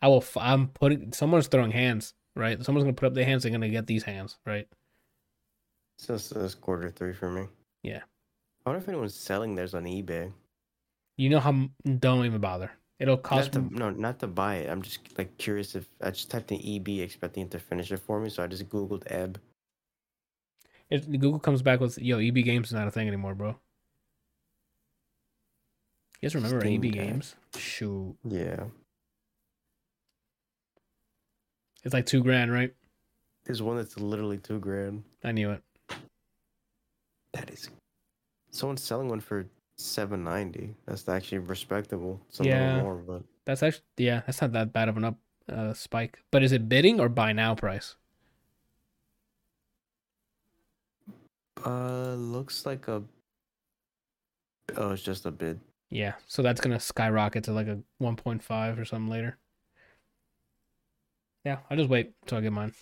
I 0.00 0.08
will. 0.08 0.18
F- 0.18 0.36
I'm 0.36 0.68
putting. 0.68 1.12
Someone's 1.12 1.48
throwing 1.48 1.70
hands, 1.70 2.14
right? 2.34 2.62
Someone's 2.64 2.84
gonna 2.84 2.94
put 2.94 3.06
up 3.06 3.14
their 3.14 3.24
hands. 3.24 3.42
They're 3.42 3.52
gonna 3.52 3.68
get 3.68 3.86
these 3.86 4.04
hands, 4.04 4.38
right? 4.46 4.66
Says 6.02 6.30
this 6.30 6.56
quarter 6.56 6.90
three 6.90 7.12
for 7.12 7.30
me. 7.30 7.46
Yeah. 7.84 8.00
I 8.66 8.70
wonder 8.70 8.82
if 8.82 8.88
anyone's 8.88 9.14
selling 9.14 9.54
theirs 9.54 9.72
on 9.72 9.84
eBay. 9.84 10.32
You 11.16 11.30
know 11.30 11.38
how? 11.38 11.68
Don't 12.00 12.26
even 12.26 12.40
bother. 12.40 12.72
It'll 12.98 13.14
Not 13.16 13.22
cost. 13.22 13.52
to, 13.52 13.60
no, 13.60 13.90
not 13.90 14.18
to 14.18 14.26
buy 14.26 14.56
it. 14.56 14.68
I'm 14.68 14.82
just 14.82 14.98
like 15.16 15.38
curious 15.38 15.76
if 15.76 15.86
I 16.00 16.10
just 16.10 16.28
typed 16.28 16.50
in 16.50 16.60
EB 16.60 16.88
expecting 17.00 17.44
it 17.44 17.52
to 17.52 17.60
finish 17.60 17.92
it 17.92 17.98
for 18.00 18.18
me, 18.18 18.30
so 18.30 18.42
I 18.42 18.48
just 18.48 18.68
googled 18.68 19.04
Ebb. 19.06 19.40
It, 20.90 21.08
Google 21.08 21.38
comes 21.38 21.62
back 21.62 21.78
with 21.78 21.98
yo 21.98 22.18
EB 22.18 22.34
Games 22.34 22.66
is 22.68 22.72
not 22.74 22.88
a 22.88 22.90
thing 22.90 23.06
anymore, 23.06 23.36
bro. 23.36 23.50
You 26.20 26.26
guys 26.28 26.34
remember 26.34 26.60
Steam 26.60 26.84
EB 26.84 26.92
Deck. 26.92 27.06
Games? 27.06 27.36
Shoot, 27.56 28.16
Yeah, 28.28 28.64
it's 31.84 31.94
like 31.94 32.06
two 32.06 32.24
grand, 32.24 32.52
right? 32.52 32.74
there's 33.44 33.62
one 33.62 33.76
that's 33.76 33.98
literally 33.98 34.38
two 34.38 34.58
grand. 34.58 35.04
I 35.22 35.30
knew 35.32 35.50
it. 35.52 35.62
That 37.32 37.50
is. 37.50 37.68
Someone's 38.50 38.82
selling 38.82 39.08
one 39.08 39.20
for 39.20 39.46
seven 39.78 40.22
ninety. 40.24 40.74
That's 40.86 41.08
actually 41.08 41.38
respectable. 41.38 42.20
A 42.40 42.44
Yeah. 42.44 42.82
more, 42.82 42.96
but 42.96 43.22
That's 43.46 43.62
actually 43.62 43.84
yeah, 43.96 44.22
that's 44.26 44.40
not 44.40 44.52
that 44.52 44.72
bad 44.72 44.88
of 44.88 44.96
an 44.96 45.04
up 45.04 45.18
uh, 45.48 45.72
spike. 45.74 46.18
But 46.30 46.42
is 46.42 46.52
it 46.52 46.68
bidding 46.68 47.00
or 47.00 47.08
buy 47.08 47.32
now 47.32 47.54
price? 47.54 47.96
uh, 51.64 52.14
looks 52.14 52.66
like 52.66 52.88
a. 52.88 53.02
Oh, 54.76 54.90
it's 54.92 55.02
just 55.02 55.26
a 55.26 55.30
bid. 55.30 55.60
Yeah, 55.90 56.14
so 56.26 56.42
that's 56.42 56.60
gonna 56.60 56.80
skyrocket 56.80 57.44
to 57.44 57.52
like 57.52 57.66
a 57.66 57.80
1.5 58.00 58.78
or 58.78 58.84
something 58.84 59.10
later. 59.10 59.36
Yeah, 61.44 61.58
I'll 61.68 61.76
just 61.76 61.90
wait 61.90 62.12
till 62.26 62.38
I 62.38 62.40
get 62.40 62.52
mine. 62.52 62.72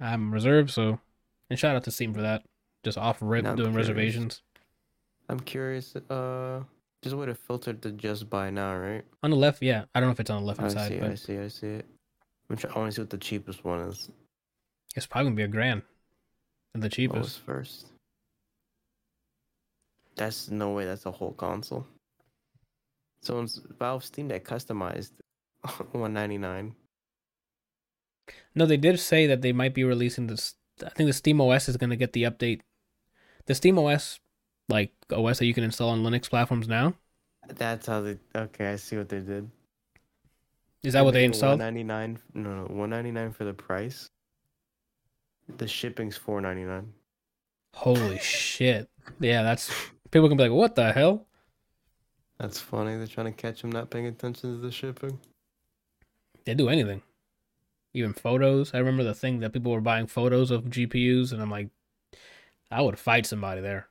I'm 0.00 0.32
reserved, 0.32 0.70
so 0.70 1.00
and 1.48 1.58
shout 1.58 1.76
out 1.76 1.84
to 1.84 1.90
Steam 1.90 2.12
for 2.12 2.20
that. 2.22 2.42
Just 2.84 2.98
off 2.98 3.18
rip 3.20 3.44
doing 3.44 3.56
curious. 3.56 3.76
reservations. 3.76 4.42
I'm 5.28 5.40
curious. 5.40 5.94
Uh, 5.96 6.62
just 7.02 7.14
would 7.16 7.28
have 7.28 7.38
filtered 7.38 7.82
to 7.82 7.92
just 7.92 8.28
buy 8.30 8.50
now, 8.50 8.76
right? 8.76 9.04
On 9.22 9.30
the 9.30 9.36
left, 9.36 9.62
yeah. 9.62 9.84
I 9.94 10.00
don't 10.00 10.08
know 10.08 10.12
if 10.12 10.20
it's 10.20 10.30
on 10.30 10.42
the 10.42 10.46
left 10.46 10.60
I 10.60 10.62
hand 10.64 10.72
side, 10.72 10.88
see. 10.92 10.98
but 10.98 11.10
I 11.10 11.14
see. 11.14 11.38
I 11.38 11.48
see 11.48 11.66
it. 11.66 11.86
I'm 12.48 12.56
try- 12.56 12.70
I 12.74 12.78
want 12.78 12.90
to 12.90 12.94
see 12.96 13.02
what 13.02 13.10
the 13.10 13.18
cheapest 13.18 13.64
one 13.64 13.80
is. 13.80 14.08
it's 14.96 15.06
probably 15.06 15.26
gonna 15.30 15.36
be 15.36 15.42
a 15.42 15.48
grand. 15.48 15.82
And 16.74 16.82
the 16.82 16.88
cheapest. 16.88 17.16
Lowest 17.16 17.40
first. 17.40 17.86
That's 20.16 20.50
no 20.50 20.70
way. 20.72 20.84
That's 20.84 21.06
a 21.06 21.10
whole 21.10 21.32
console. 21.32 21.86
Someone's 23.22 23.60
Valve 23.78 24.04
Steam 24.04 24.28
Deck 24.28 24.44
customized, 24.44 25.10
one 25.92 26.12
ninety 26.12 26.38
nine. 26.38 26.74
No, 28.54 28.66
they 28.66 28.76
did 28.76 28.98
say 29.00 29.26
that 29.26 29.42
they 29.42 29.52
might 29.52 29.74
be 29.74 29.84
releasing 29.84 30.26
this. 30.26 30.54
I 30.84 30.88
think 30.90 31.08
the 31.08 31.12
Steam 31.12 31.40
OS 31.40 31.68
is 31.68 31.76
going 31.76 31.90
to 31.90 31.96
get 31.96 32.12
the 32.12 32.22
update. 32.24 32.60
The 33.46 33.54
Steam 33.54 33.78
OS, 33.78 34.20
like 34.68 34.92
OS 35.12 35.38
that 35.38 35.46
you 35.46 35.54
can 35.54 35.64
install 35.64 35.90
on 35.90 36.02
Linux 36.02 36.28
platforms 36.30 36.68
now, 36.68 36.94
That's 37.48 37.86
how 37.86 38.00
they. 38.02 38.18
Okay, 38.34 38.72
I 38.72 38.76
see 38.76 38.96
what 38.96 39.08
they 39.08 39.20
did. 39.20 39.50
is 40.82 40.92
that 40.92 41.04
what 41.04 41.12
they 41.14 41.24
installed? 41.24 41.58
ninety 41.58 41.82
nine. 41.82 42.18
No, 42.34 42.54
no, 42.54 42.62
one 42.64 42.90
ninety 42.90 43.10
nine 43.10 43.32
for 43.32 43.44
the 43.44 43.54
price. 43.54 44.08
The 45.58 45.66
shipping's 45.66 46.16
four 46.16 46.40
ninety 46.40 46.64
nine. 46.64 46.92
Holy 47.74 48.18
shit! 48.22 48.88
Yeah, 49.18 49.42
that's 49.42 49.70
people 50.10 50.28
can 50.28 50.36
be 50.36 50.44
like, 50.44 50.52
"What 50.52 50.74
the 50.76 50.92
hell?" 50.92 51.26
That's 52.38 52.60
funny. 52.60 52.96
They're 52.96 53.06
trying 53.06 53.26
to 53.26 53.32
catch 53.32 53.62
him 53.62 53.70
not 53.70 53.90
paying 53.90 54.06
attention 54.06 54.54
to 54.54 54.60
the 54.60 54.70
shipping. 54.72 55.18
They 56.46 56.54
do 56.54 56.68
anything, 56.68 57.02
even 57.92 58.12
photos. 58.14 58.72
I 58.72 58.78
remember 58.78 59.02
the 59.04 59.14
thing 59.14 59.40
that 59.40 59.52
people 59.52 59.72
were 59.72 59.80
buying 59.82 60.06
photos 60.06 60.50
of 60.50 60.64
GPUs, 60.64 61.32
and 61.32 61.42
I'm 61.42 61.50
like, 61.50 61.68
I 62.70 62.80
would 62.82 62.98
fight 62.98 63.26
somebody 63.26 63.60
there. 63.60 63.88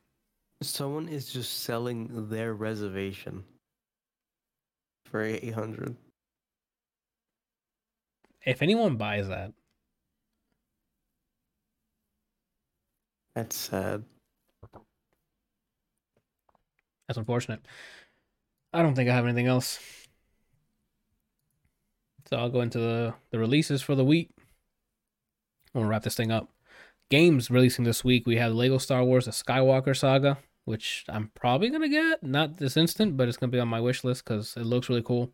Someone 0.61 1.07
is 1.07 1.31
just 1.31 1.63
selling 1.63 2.29
their 2.29 2.53
reservation 2.53 3.43
for 5.05 5.21
eight 5.21 5.53
hundred. 5.53 5.95
If 8.45 8.61
anyone 8.61 8.95
buys 8.97 9.27
that, 9.27 9.53
That's 13.35 13.55
sad. 13.55 14.03
that's 17.07 17.17
unfortunate. 17.17 17.61
I 18.73 18.81
don't 18.81 18.95
think 18.95 19.09
I 19.09 19.13
have 19.13 19.23
anything 19.25 19.47
else. 19.47 19.79
So 22.29 22.37
I'll 22.37 22.49
go 22.49 22.61
into 22.61 22.79
the, 22.79 23.13
the 23.31 23.39
releases 23.39 23.81
for 23.81 23.95
the 23.95 24.03
week. 24.03 24.29
I'm 25.73 25.81
gonna 25.81 25.87
wrap 25.87 26.03
this 26.03 26.15
thing 26.15 26.31
up. 26.31 26.49
Games 27.09 27.49
releasing 27.49 27.85
this 27.85 28.03
week. 28.03 28.27
We 28.27 28.35
have 28.37 28.53
Lego 28.53 28.77
Star 28.77 29.03
Wars: 29.03 29.25
The 29.25 29.31
Skywalker 29.31 29.97
Saga, 29.97 30.37
which 30.65 31.05
I'm 31.09 31.31
probably 31.33 31.69
gonna 31.69 31.89
get. 31.89 32.21
Not 32.21 32.57
this 32.57 32.77
instant, 32.77 33.17
but 33.17 33.27
it's 33.27 33.37
gonna 33.37 33.51
be 33.51 33.59
on 33.59 33.67
my 33.67 33.81
wish 33.81 34.03
list 34.03 34.23
because 34.23 34.55
it 34.55 34.65
looks 34.65 34.89
really 34.89 35.01
cool. 35.01 35.31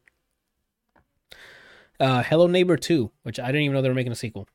Uh, 2.00 2.24
Hello 2.24 2.48
Neighbor 2.48 2.78
2, 2.78 3.12
which 3.24 3.40
I 3.40 3.48
didn't 3.48 3.62
even 3.62 3.74
know 3.74 3.82
they 3.82 3.90
were 3.90 3.96
making 3.96 4.12
a 4.12 4.16
sequel. 4.16 4.48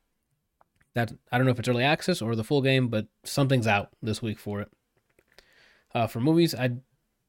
That 0.95 1.11
I 1.31 1.37
don't 1.37 1.45
know 1.45 1.51
if 1.51 1.59
it's 1.59 1.69
early 1.69 1.83
access 1.83 2.21
or 2.21 2.35
the 2.35 2.43
full 2.43 2.61
game, 2.61 2.87
but 2.87 3.07
something's 3.23 3.67
out 3.67 3.89
this 4.01 4.21
week 4.21 4.39
for 4.39 4.61
it. 4.61 4.71
Uh, 5.93 6.07
for 6.07 6.19
movies, 6.19 6.55
I 6.55 6.71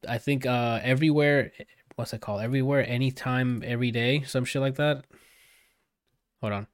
I 0.09 0.19
think 0.19 0.47
uh, 0.47 0.81
everywhere. 0.83 1.53
What's 1.97 2.15
it 2.15 2.23
called? 2.23 2.41
Everywhere, 2.41 2.87
anytime, 2.89 3.63
every 3.65 3.91
day, 3.91 4.23
some 4.23 4.47
shit 4.47 4.63
like 4.63 4.77
that. 4.77 5.05
Hold 6.41 6.55
on. 6.55 6.67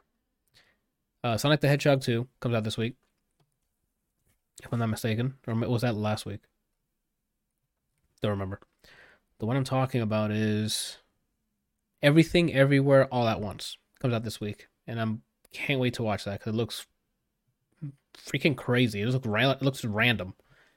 Uh, 1.24 1.36
Sonic 1.36 1.60
the 1.60 1.68
Hedgehog 1.68 2.00
2 2.00 2.28
comes 2.40 2.54
out 2.54 2.62
this 2.62 2.78
week. 2.78 2.94
If 4.62 4.72
I'm 4.72 4.78
not 4.78 4.88
mistaken. 4.88 5.34
Or 5.46 5.54
was 5.54 5.82
that 5.82 5.94
last 5.94 6.26
week? 6.26 6.40
Don't 8.22 8.32
remember. 8.32 8.60
The 9.38 9.46
one 9.46 9.56
I'm 9.56 9.64
talking 9.64 10.00
about 10.00 10.30
is 10.30 10.98
Everything 12.02 12.52
Everywhere 12.52 13.06
All 13.12 13.28
at 13.28 13.40
Once. 13.40 13.76
Comes 14.00 14.14
out 14.14 14.24
this 14.24 14.40
week. 14.40 14.68
And 14.86 15.00
I'm 15.00 15.22
can't 15.52 15.80
wait 15.80 15.94
to 15.94 16.02
watch 16.02 16.24
that 16.24 16.40
because 16.40 16.52
it 16.52 16.56
looks 16.56 16.86
freaking 18.16 18.56
crazy. 18.56 19.00
It 19.00 19.06
looks, 19.06 19.26
it 19.26 19.62
looks 19.62 19.84
random. 19.84 20.34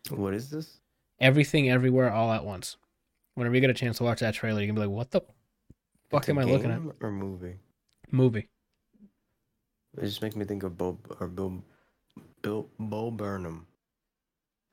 What 0.09 0.33
is 0.33 0.49
this? 0.49 0.79
Everything 1.19 1.69
Everywhere 1.69 2.11
All 2.11 2.31
at 2.31 2.45
Once. 2.45 2.77
Whenever 3.35 3.55
you 3.55 3.61
get 3.61 3.69
a 3.69 3.73
chance 3.73 3.97
to 3.97 4.03
watch 4.03 4.19
that 4.19 4.33
trailer, 4.33 4.61
you 4.61 4.67
can 4.67 4.75
be 4.75 4.81
like, 4.81 4.89
what 4.89 5.11
the 5.11 5.21
fuck 6.09 6.27
am 6.29 6.37
I 6.37 6.43
looking 6.43 6.71
at? 6.71 6.81
Or 7.01 7.11
movie? 7.11 7.55
Movie. 8.11 8.49
It 9.97 10.05
just 10.05 10.21
makes 10.21 10.35
me 10.35 10.45
think 10.45 10.63
of 10.63 10.77
Bo 10.77 10.99
or 11.19 11.27
Bill, 11.27 11.63
Bill, 12.41 12.69
Bo 12.79 13.11
Burnham. 13.11 13.67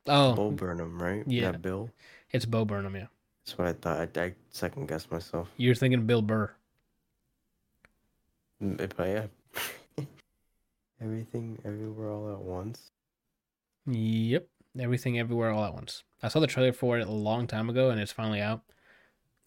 Oh, 0.07 0.33
Bo 0.33 0.51
Burnham, 0.51 1.01
right? 1.01 1.23
yeah. 1.27 1.51
That 1.51 1.61
Bill. 1.61 1.89
it's 2.31 2.45
Bo 2.45 2.65
Burnham, 2.65 2.95
yeah. 2.95 3.07
That's 3.45 3.57
what 3.57 3.67
I 3.67 3.73
thought. 3.73 4.17
I, 4.17 4.21
I 4.23 4.33
second 4.49 4.87
guessed 4.87 5.11
myself. 5.11 5.49
You're 5.57 5.75
thinking 5.75 6.05
Bill 6.05 6.21
Burr. 6.21 6.51
Mm, 8.61 8.79
If 8.81 8.99
I 8.99 9.07
yeah. 9.07 9.25
Everything, 11.01 11.57
everywhere, 11.63 12.09
all 12.09 12.31
at 12.33 12.39
once. 12.39 12.91
Yep. 13.87 14.47
Everything 14.79 15.17
Everywhere 15.19 15.49
All 15.51 15.65
at 15.65 15.73
Once. 15.73 16.03
I 16.21 16.27
saw 16.27 16.39
the 16.39 16.45
trailer 16.47 16.71
for 16.73 16.99
it 16.99 17.07
a 17.07 17.11
long 17.11 17.47
time 17.47 17.69
ago 17.69 17.89
and 17.89 17.99
it's 17.99 18.11
finally 18.11 18.39
out. 18.39 18.61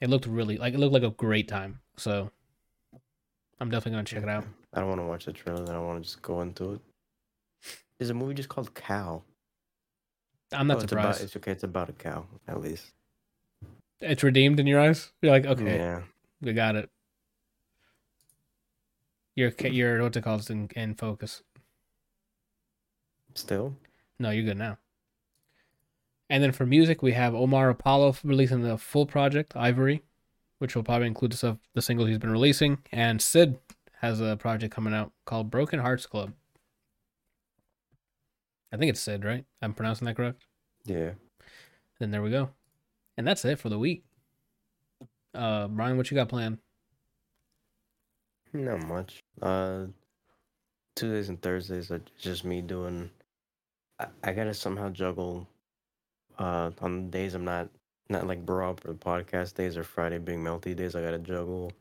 It 0.00 0.10
looked 0.10 0.26
really 0.26 0.56
like 0.58 0.74
it 0.74 0.78
looked 0.80 0.92
like 0.94 1.04
a 1.04 1.10
great 1.10 1.46
time. 1.46 1.78
So 1.96 2.30
I'm 3.60 3.70
definitely 3.70 3.92
gonna 3.92 4.04
check 4.04 4.24
it 4.24 4.28
out. 4.28 4.44
I 4.74 4.80
don't 4.80 4.88
want 4.88 5.00
to 5.00 5.06
watch 5.06 5.26
the 5.26 5.32
trailer. 5.32 5.64
Then 5.64 5.76
I 5.76 5.78
want 5.78 6.02
to 6.02 6.04
just 6.04 6.20
go 6.22 6.40
into 6.40 6.72
it. 6.72 6.80
There's 7.98 8.10
a 8.10 8.14
movie 8.14 8.34
just 8.34 8.48
called 8.48 8.74
Cow. 8.74 9.22
I'm 10.52 10.66
not 10.66 10.78
Oh, 10.78 10.80
it's 10.80 10.92
about, 10.92 11.14
surprised. 11.16 11.22
it's 11.24 11.36
okay. 11.36 11.52
It's 11.52 11.62
about 11.64 11.88
a 11.88 11.92
cow, 11.92 12.26
at 12.48 12.60
least. 12.60 12.92
It's 14.00 14.22
redeemed 14.22 14.58
in 14.60 14.66
your 14.66 14.80
eyes. 14.80 15.12
You're 15.22 15.32
like, 15.32 15.46
okay, 15.46 15.76
Yeah. 15.76 16.02
we 16.40 16.52
got 16.52 16.76
it. 16.76 16.90
Your 19.34 19.50
your 19.62 20.02
what's 20.02 20.16
it 20.16 20.22
called? 20.24 20.48
In, 20.50 20.68
in 20.76 20.94
focus. 20.94 21.42
Still. 23.34 23.76
No, 24.18 24.30
you're 24.30 24.44
good 24.44 24.58
now. 24.58 24.78
And 26.28 26.42
then 26.42 26.52
for 26.52 26.66
music, 26.66 27.02
we 27.02 27.12
have 27.12 27.34
Omar 27.34 27.70
Apollo 27.70 28.16
releasing 28.24 28.62
the 28.62 28.76
full 28.78 29.06
project 29.06 29.54
Ivory, 29.56 30.02
which 30.58 30.74
will 30.76 30.82
probably 30.82 31.06
include 31.06 31.32
the 31.32 31.36
stuff 31.36 31.58
the 31.74 31.82
singles 31.82 32.08
he's 32.08 32.18
been 32.18 32.30
releasing, 32.32 32.78
and 32.90 33.20
Syd 33.22 33.58
has 34.00 34.20
a 34.20 34.36
project 34.36 34.74
coming 34.74 34.92
out 34.94 35.12
called 35.24 35.50
Broken 35.50 35.78
Hearts 35.78 36.06
Club. 36.06 36.32
I 38.72 38.76
think 38.76 38.90
it's 38.90 39.00
Syd, 39.00 39.24
right? 39.24 39.44
I'm 39.60 39.74
pronouncing 39.74 40.06
that 40.06 40.16
correct. 40.16 40.46
Yeah. 40.84 41.10
Then 42.00 42.10
there 42.10 42.22
we 42.22 42.30
go, 42.30 42.50
and 43.16 43.26
that's 43.26 43.44
it 43.44 43.58
for 43.58 43.68
the 43.68 43.78
week. 43.78 44.04
Uh, 45.34 45.68
Brian, 45.68 45.96
what 45.96 46.10
you 46.10 46.14
got 46.14 46.28
planned? 46.28 46.58
Not 48.52 48.86
much. 48.86 49.22
Uh, 49.40 49.86
Tuesdays 50.94 51.28
and 51.28 51.40
Thursdays 51.40 51.90
are 51.90 52.02
just 52.18 52.44
me 52.44 52.60
doing. 52.60 53.10
I, 53.98 54.06
I 54.24 54.32
gotta 54.32 54.54
somehow 54.54 54.90
juggle. 54.90 55.46
Uh, 56.38 56.70
on 56.80 57.10
days 57.10 57.34
I'm 57.34 57.44
not 57.44 57.68
not 58.08 58.26
like 58.26 58.44
bro 58.44 58.70
up 58.70 58.84
or 58.84 58.88
the 58.88 58.98
podcast 58.98 59.54
days 59.54 59.76
or 59.76 59.84
Friday 59.84 60.18
being 60.18 60.42
melty 60.42 60.74
days. 60.74 60.94
I 60.94 61.02
gotta 61.02 61.18
juggle 61.18 61.72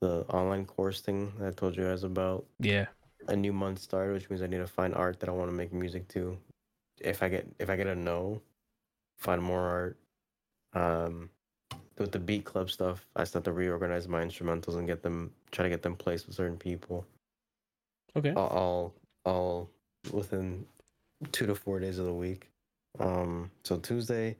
the 0.00 0.24
online 0.28 0.66
course 0.66 1.00
thing 1.00 1.32
that 1.38 1.48
I 1.48 1.50
told 1.52 1.76
you 1.76 1.84
guys 1.84 2.04
about. 2.04 2.44
Yeah, 2.58 2.86
A 3.28 3.36
new 3.36 3.52
month 3.52 3.78
started, 3.80 4.14
which 4.14 4.30
means 4.30 4.42
I 4.42 4.46
need 4.46 4.58
to 4.58 4.66
find 4.66 4.94
art 4.94 5.20
that 5.20 5.28
I 5.28 5.32
want 5.32 5.50
to 5.50 5.56
make 5.56 5.72
music 5.72 6.08
to. 6.08 6.36
If 7.00 7.22
I 7.22 7.28
get 7.28 7.46
if 7.58 7.70
I 7.70 7.76
get 7.76 7.86
a 7.86 7.94
no, 7.94 8.40
find 9.18 9.42
more 9.42 9.60
art. 9.60 9.96
Um, 10.72 11.30
with 11.98 12.12
the 12.12 12.18
beat 12.18 12.44
club 12.44 12.70
stuff, 12.70 13.06
I 13.14 13.24
start 13.24 13.44
to 13.44 13.52
reorganize 13.52 14.08
my 14.08 14.24
instrumentals 14.24 14.76
and 14.76 14.86
get 14.86 15.02
them 15.02 15.30
try 15.50 15.64
to 15.64 15.68
get 15.68 15.82
them 15.82 15.96
placed 15.96 16.26
with 16.26 16.36
certain 16.36 16.56
people. 16.56 17.04
okay. 18.16 18.32
All 18.34 18.48
all, 18.48 18.94
all 19.24 19.70
within 20.12 20.64
two 21.32 21.46
to 21.46 21.54
four 21.54 21.78
days 21.78 21.98
of 21.98 22.06
the 22.06 22.14
week. 22.14 22.48
Um, 22.98 23.50
so 23.64 23.76
Tuesday 23.76 24.36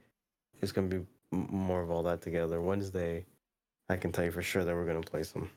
is 0.61 0.71
gonna 0.71 0.87
be 0.87 1.05
more 1.31 1.81
of 1.81 1.91
all 1.91 2.03
that 2.03 2.21
together. 2.21 2.61
Wednesday, 2.61 3.25
I 3.89 3.95
can 3.97 4.11
tell 4.11 4.25
you 4.25 4.31
for 4.31 4.41
sure 4.41 4.63
that 4.65 4.73
we're 4.75 4.85
gonna 4.87 5.01
play 5.01 5.23
some. 5.23 5.49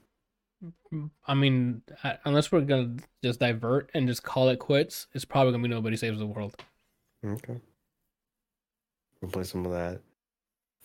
I 1.26 1.34
mean, 1.34 1.82
unless 2.24 2.52
we're 2.52 2.60
gonna 2.62 2.96
just 3.22 3.40
divert 3.40 3.90
and 3.94 4.06
just 4.06 4.22
call 4.22 4.48
it 4.48 4.58
quits, 4.58 5.06
it's 5.12 5.24
probably 5.24 5.52
gonna 5.52 5.62
be 5.62 5.68
nobody 5.68 5.96
saves 5.96 6.18
the 6.18 6.26
world. 6.26 6.56
Okay. 7.24 7.60
We'll 9.20 9.30
play 9.30 9.44
some 9.44 9.64
of 9.66 9.72
that. 9.72 10.00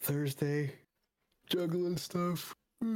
Thursday, 0.01 0.73
juggling 1.49 1.97
stuff. 1.97 2.55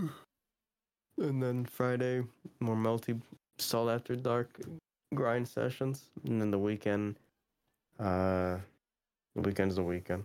And 1.19 1.43
then 1.43 1.65
Friday, 1.65 2.23
more 2.59 2.75
melty 2.75 3.21
salt 3.59 3.91
after 3.91 4.15
dark 4.15 4.59
grind 5.13 5.47
sessions. 5.47 6.09
And 6.25 6.41
then 6.41 6.49
the 6.49 6.57
weekend, 6.57 7.17
uh, 7.99 8.57
the 9.35 9.41
weekend's 9.41 9.75
the 9.75 9.83
weekend. 9.83 10.23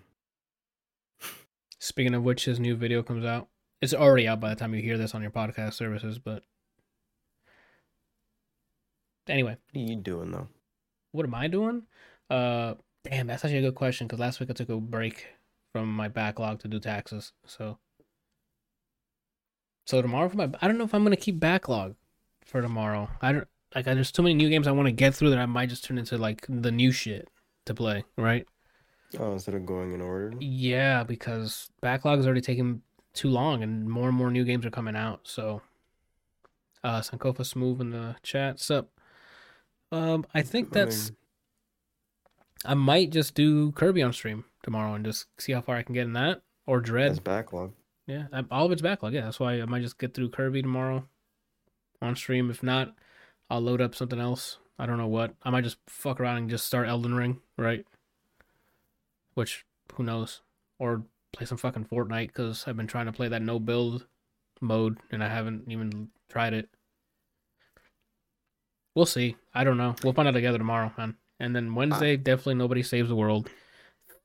Speaking 1.78 2.14
of 2.14 2.22
which, 2.22 2.46
his 2.46 2.58
new 2.58 2.74
video 2.74 3.02
comes 3.02 3.24
out. 3.26 3.48
It's 3.80 3.94
already 3.94 4.26
out 4.26 4.40
by 4.40 4.48
the 4.50 4.56
time 4.56 4.74
you 4.74 4.82
hear 4.82 4.98
this 4.98 5.14
on 5.14 5.22
your 5.22 5.30
podcast 5.30 5.74
services, 5.74 6.18
but 6.18 6.42
anyway, 9.28 9.56
What 9.72 9.80
are 9.80 9.84
you 9.84 9.96
doing 9.96 10.32
though? 10.32 10.48
what 11.12 11.24
am 11.24 11.34
I 11.34 11.46
doing? 11.48 11.82
Uh, 12.28 12.74
damn, 13.04 13.26
that's 13.28 13.44
actually 13.44 13.58
a 13.58 13.62
good 13.62 13.74
question 13.74 14.06
because 14.06 14.18
last 14.18 14.40
week 14.40 14.50
I 14.50 14.52
took 14.52 14.68
a 14.68 14.76
break 14.76 15.26
from 15.72 15.92
my 15.92 16.08
backlog 16.08 16.60
to 16.60 16.68
do 16.68 16.78
taxes. 16.80 17.32
So, 17.46 17.78
so 19.86 20.02
tomorrow 20.02 20.28
for 20.28 20.36
my, 20.36 20.50
I 20.60 20.66
don't 20.68 20.76
know 20.78 20.84
if 20.84 20.94
I'm 20.94 21.04
gonna 21.04 21.16
keep 21.16 21.38
backlog 21.38 21.94
for 22.44 22.60
tomorrow. 22.60 23.08
I 23.22 23.32
don't 23.32 23.48
like. 23.74 23.86
I, 23.86 23.94
there's 23.94 24.12
too 24.12 24.22
many 24.22 24.34
new 24.34 24.48
games 24.50 24.66
I 24.66 24.72
want 24.72 24.86
to 24.86 24.92
get 24.92 25.14
through 25.14 25.30
that 25.30 25.38
I 25.38 25.46
might 25.46 25.68
just 25.68 25.84
turn 25.84 25.98
into 25.98 26.18
like 26.18 26.44
the 26.48 26.72
new 26.72 26.90
shit 26.92 27.28
to 27.66 27.74
play. 27.74 28.04
Right? 28.16 28.46
Oh, 29.18 29.32
instead 29.32 29.54
of 29.54 29.64
going 29.64 29.92
in 29.92 30.00
order. 30.02 30.34
Yeah, 30.40 31.02
because 31.04 31.70
backlog 31.80 32.18
is 32.18 32.26
already 32.26 32.42
taking 32.42 32.82
too 33.14 33.28
long, 33.28 33.62
and 33.62 33.88
more 33.88 34.08
and 34.08 34.16
more 34.16 34.30
new 34.30 34.44
games 34.44 34.64
are 34.66 34.70
coming 34.70 34.96
out. 34.96 35.20
So, 35.24 35.62
uh, 36.84 37.00
Sankofa 37.00 37.44
Smooth 37.44 37.80
in 37.80 37.90
the 37.90 38.16
chat. 38.22 38.60
Sup? 38.60 38.88
Um, 39.90 40.26
I 40.34 40.42
think 40.42 40.72
that's. 40.72 41.12
I 42.64 42.74
might 42.74 43.10
just 43.10 43.34
do 43.34 43.72
Kirby 43.72 44.02
on 44.02 44.12
stream 44.12 44.44
tomorrow 44.62 44.94
and 44.94 45.04
just 45.04 45.26
see 45.38 45.52
how 45.52 45.60
far 45.60 45.76
I 45.76 45.82
can 45.82 45.94
get 45.94 46.06
in 46.06 46.12
that, 46.14 46.42
or 46.66 46.80
Dread. 46.80 47.10
that's 47.10 47.20
backlog. 47.20 47.72
Yeah, 48.06 48.26
all 48.50 48.66
of 48.66 48.72
it's 48.72 48.82
backlog. 48.82 49.12
Yeah, 49.12 49.22
that's 49.22 49.38
why 49.38 49.60
I 49.60 49.64
might 49.66 49.82
just 49.82 49.98
get 49.98 50.14
through 50.14 50.30
Kirby 50.30 50.62
tomorrow 50.62 51.06
on 52.00 52.16
stream. 52.16 52.50
If 52.50 52.62
not, 52.62 52.94
I'll 53.50 53.60
load 53.60 53.80
up 53.80 53.94
something 53.94 54.18
else. 54.18 54.58
I 54.78 54.86
don't 54.86 54.98
know 54.98 55.08
what. 55.08 55.34
I 55.42 55.50
might 55.50 55.64
just 55.64 55.78
fuck 55.86 56.20
around 56.20 56.38
and 56.38 56.50
just 56.50 56.66
start 56.66 56.88
Elden 56.88 57.14
Ring, 57.14 57.40
right? 57.56 57.84
Which, 59.34 59.64
who 59.94 60.04
knows? 60.04 60.40
Or 60.78 61.02
play 61.32 61.46
some 61.46 61.58
fucking 61.58 61.86
Fortnite 61.86 62.28
because 62.28 62.64
I've 62.66 62.76
been 62.76 62.86
trying 62.86 63.06
to 63.06 63.12
play 63.12 63.28
that 63.28 63.42
no 63.42 63.58
build 63.58 64.06
mode 64.60 64.98
and 65.10 65.22
I 65.22 65.28
haven't 65.28 65.64
even 65.68 66.08
tried 66.28 66.54
it. 66.54 66.68
We'll 68.94 69.06
see. 69.06 69.36
I 69.54 69.64
don't 69.64 69.76
know. 69.76 69.94
We'll 70.02 70.12
find 70.12 70.28
out 70.28 70.32
together 70.34 70.58
tomorrow, 70.58 70.92
man. 70.98 71.16
And 71.38 71.54
then 71.54 71.68
uh, 71.70 71.74
Wednesday, 71.74 72.16
definitely 72.16 72.54
nobody 72.54 72.82
saves 72.82 73.08
the 73.08 73.16
world. 73.16 73.48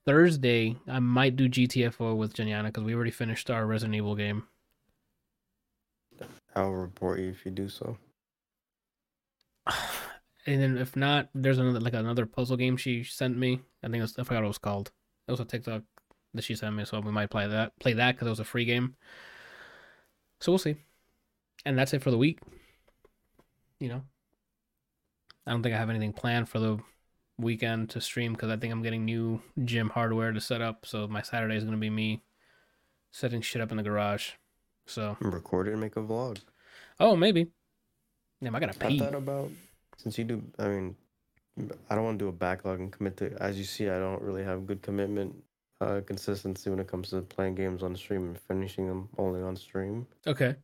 Thursday, 0.06 0.76
I 0.88 1.00
might 1.00 1.36
do 1.36 1.48
GTFO 1.48 2.18
with 2.18 2.34
Janiana 2.34 2.66
because 2.66 2.84
we 2.84 2.96
already 2.96 3.12
finished 3.12 3.50
our 3.50 3.66
Resident 3.66 3.96
Evil 3.96 4.16
game. 4.16 4.48
I'll 6.56 6.72
report 6.72 7.20
you 7.20 7.30
if 7.30 7.46
you 7.46 7.52
do 7.52 7.70
so. 7.70 7.98
And 10.46 10.62
then 10.62 10.78
if 10.78 10.98
not, 10.98 11.30
there's 11.34 11.58
another 11.58 11.80
like 11.80 11.94
another 11.94 12.26
puzzle 12.26 12.58
game 12.58 12.76
she 12.76 13.06
sent 13.06 13.38
me. 13.38 13.62
I 13.82 13.88
think 13.88 14.02
was, 14.02 14.18
I 14.20 14.24
forgot 14.24 14.42
what 14.42 14.44
it 14.44 14.48
was 14.50 14.58
called. 14.58 14.92
It 15.26 15.32
was 15.32 15.40
a 15.40 15.46
TikTok 15.46 15.84
that 16.34 16.44
she 16.44 16.56
sent 16.56 16.76
me, 16.76 16.86
so 16.86 17.00
we 17.00 17.12
might 17.12 17.30
play 17.30 17.48
that. 17.48 17.78
Play 17.80 17.94
that 17.94 18.14
because 18.16 18.28
it 18.28 18.32
was 18.32 18.40
a 18.40 18.44
free 18.46 18.66
game. 18.66 18.96
So 20.40 20.52
we'll 20.52 20.60
see. 20.60 20.76
And 21.66 21.78
that's 21.78 21.94
it 21.94 22.02
for 22.04 22.12
the 22.12 22.18
week. 22.18 22.40
You 23.80 23.90
know, 23.90 24.02
I 25.46 25.52
don't 25.52 25.64
think 25.64 25.76
I 25.76 25.78
have 25.78 25.90
anything 25.90 26.14
planned 26.14 26.50
for 26.50 26.60
the 26.60 26.80
weekend 27.38 27.90
to 27.92 28.02
stream 28.02 28.34
because 28.34 28.50
I 28.50 28.58
think 28.58 28.72
I'm 28.72 28.82
getting 28.84 29.06
new 29.06 29.42
gym 29.64 29.90
hardware 29.90 30.32
to 30.32 30.40
set 30.42 30.62
up. 30.62 30.86
So 30.86 31.08
my 31.08 31.22
Saturday 31.22 31.56
is 31.56 31.64
gonna 31.64 31.78
be 31.78 31.90
me 31.90 32.22
setting 33.12 33.42
shit 33.42 33.62
up 33.62 33.72
in 33.72 33.78
the 33.78 33.84
garage. 33.84 34.32
So 34.86 35.18
Record 35.22 35.68
it 35.68 35.72
and 35.72 35.82
make 35.82 35.96
a 35.96 36.02
vlog. 36.02 36.40
oh 37.00 37.16
maybe. 37.16 37.48
Damn, 38.42 38.56
I 38.56 38.60
gotta 38.60 38.86
I 38.86 38.90
pee. 38.90 39.00
thought 39.00 39.16
about 39.16 39.50
since 39.98 40.18
you 40.18 40.24
do. 40.26 40.44
I 40.60 40.68
mean, 40.68 40.96
I 41.90 41.96
don't 41.96 42.04
want 42.04 42.20
to 42.20 42.26
do 42.26 42.30
a 42.30 42.34
backlog 42.34 42.80
and 42.80 42.92
commit 42.92 43.18
to. 43.18 43.36
As 43.42 43.58
you 43.58 43.64
see, 43.64 43.88
I 43.90 44.00
don't 44.00 44.22
really 44.22 44.44
have 44.44 44.66
good 44.68 44.82
commitment, 44.82 45.36
uh, 45.84 46.02
consistency 46.02 46.70
when 46.70 46.80
it 46.80 46.88
comes 46.88 47.10
to 47.10 47.22
playing 47.22 47.56
games 47.56 47.84
on 47.84 47.96
stream 47.96 48.28
and 48.28 48.40
finishing 48.40 48.88
them 48.88 49.10
only 49.18 49.42
on 49.42 49.56
stream. 49.56 50.08
Okay. 50.26 50.56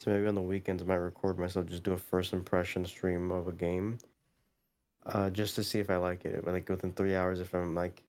So 0.00 0.10
maybe 0.10 0.26
on 0.26 0.34
the 0.34 0.42
weekends 0.42 0.82
I 0.82 0.86
might 0.86 0.96
record 0.96 1.38
myself, 1.38 1.66
just 1.66 1.82
do 1.82 1.92
a 1.92 1.96
first 1.98 2.32
impression 2.32 2.84
stream 2.84 3.30
of 3.32 3.48
a 3.48 3.52
game, 3.52 3.98
uh, 5.06 5.30
just 5.30 5.54
to 5.56 5.64
see 5.64 5.78
if 5.78 5.88
I 5.88 5.96
like 5.96 6.24
it. 6.24 6.46
Like 6.46 6.68
within 6.68 6.92
three 6.92 7.16
hours, 7.16 7.40
if 7.40 7.54
I'm 7.54 7.74
like, 7.74 8.02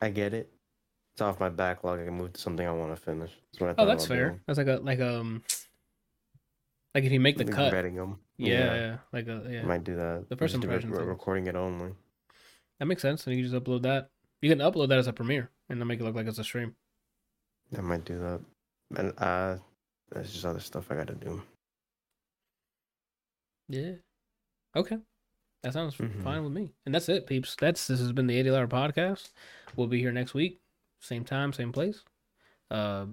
I 0.00 0.08
get 0.08 0.32
it, 0.32 0.50
it's 1.14 1.20
off 1.20 1.38
my 1.38 1.50
backlog. 1.50 2.00
I 2.00 2.04
can 2.06 2.14
move 2.14 2.32
to 2.32 2.40
something 2.40 2.66
I 2.66 2.72
want 2.72 2.94
to 2.96 3.00
finish. 3.00 3.32
That's 3.52 3.60
what 3.60 3.70
I 3.70 3.74
Oh, 3.82 3.86
that's 3.86 4.06
fair. 4.06 4.28
doing. 4.28 4.40
That's 4.46 4.56
like 4.58 4.68
a 4.68 4.80
like 4.82 5.00
um 5.00 5.42
like 6.94 7.04
if 7.04 7.12
you 7.12 7.20
make 7.20 7.36
the 7.36 7.44
Like 7.44 7.54
cut. 7.54 7.72
vetting 7.74 8.00
'em. 8.00 8.18
Yeah, 8.38 8.74
yeah, 8.74 8.96
like 9.12 9.28
a 9.28 9.42
I 9.46 9.50
yeah. 9.50 9.62
I 9.62 9.66
might 9.66 9.84
do 9.84 9.96
that. 9.96 10.26
The 10.30 10.36
first 10.36 10.54
impression 10.54 10.90
re- 10.90 11.04
recording 11.04 11.46
it 11.46 11.54
only. 11.54 11.92
That 12.78 12.86
makes 12.86 13.02
sense. 13.02 13.26
And 13.26 13.36
you 13.36 13.42
can 13.44 13.52
just 13.52 13.62
upload 13.64 13.82
that. 13.82 14.10
You 14.40 14.48
can 14.48 14.60
upload 14.60 14.88
that 14.88 14.98
as 14.98 15.06
a 15.06 15.12
premiere 15.12 15.50
and 15.70 15.80
then 15.80 15.86
make 15.88 16.00
it 16.00 16.04
look 16.04 16.14
like 16.14 16.26
it's 16.26 16.38
a 16.38 16.44
stream. 16.44 16.74
I 17.76 17.80
might 17.80 18.04
do 18.04 18.18
that. 18.18 18.40
And 18.98 19.12
uh, 19.18 19.56
that's 20.10 20.32
just 20.32 20.44
other 20.44 20.60
stuff 20.60 20.90
I 20.90 20.96
got 20.96 21.06
to 21.06 21.14
do. 21.14 21.42
Yeah. 23.68 23.92
Okay. 24.76 24.98
That 25.62 25.72
sounds 25.72 25.94
Mhm. 25.96 26.22
fine 26.24 26.42
with 26.42 26.52
me. 26.52 26.70
And 26.86 26.94
that's 26.94 27.08
it, 27.08 27.26
peeps. 27.26 27.54
That's 27.56 27.86
this 27.86 28.00
has 28.00 28.12
been 28.12 28.26
the 28.26 28.36
80 28.36 28.50
hour 28.50 28.66
podcast. 28.66 29.30
We'll 29.76 29.86
be 29.86 30.00
here 30.00 30.12
next 30.12 30.34
week. 30.34 30.60
Same 31.00 31.24
time, 31.24 31.52
same 31.52 31.72
place. 31.72 32.04
Uh 32.70 33.06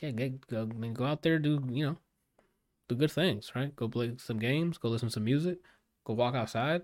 yeah, 0.00 0.10
get 0.10 0.46
go 0.46 0.62
I 0.62 0.64
mean 0.66 0.94
go 0.94 1.04
out 1.04 1.22
there, 1.22 1.38
do 1.38 1.62
you 1.70 1.86
know, 1.86 1.98
do 2.88 2.94
good 2.96 3.10
things, 3.12 3.52
right? 3.54 3.74
Go 3.76 3.88
play 3.88 4.14
some 4.18 4.38
games, 4.38 4.78
go 4.78 4.88
listen 4.88 5.08
to 5.08 5.12
some 5.12 5.24
music, 5.24 5.58
go 6.04 6.14
walk 6.14 6.34
outside, 6.34 6.82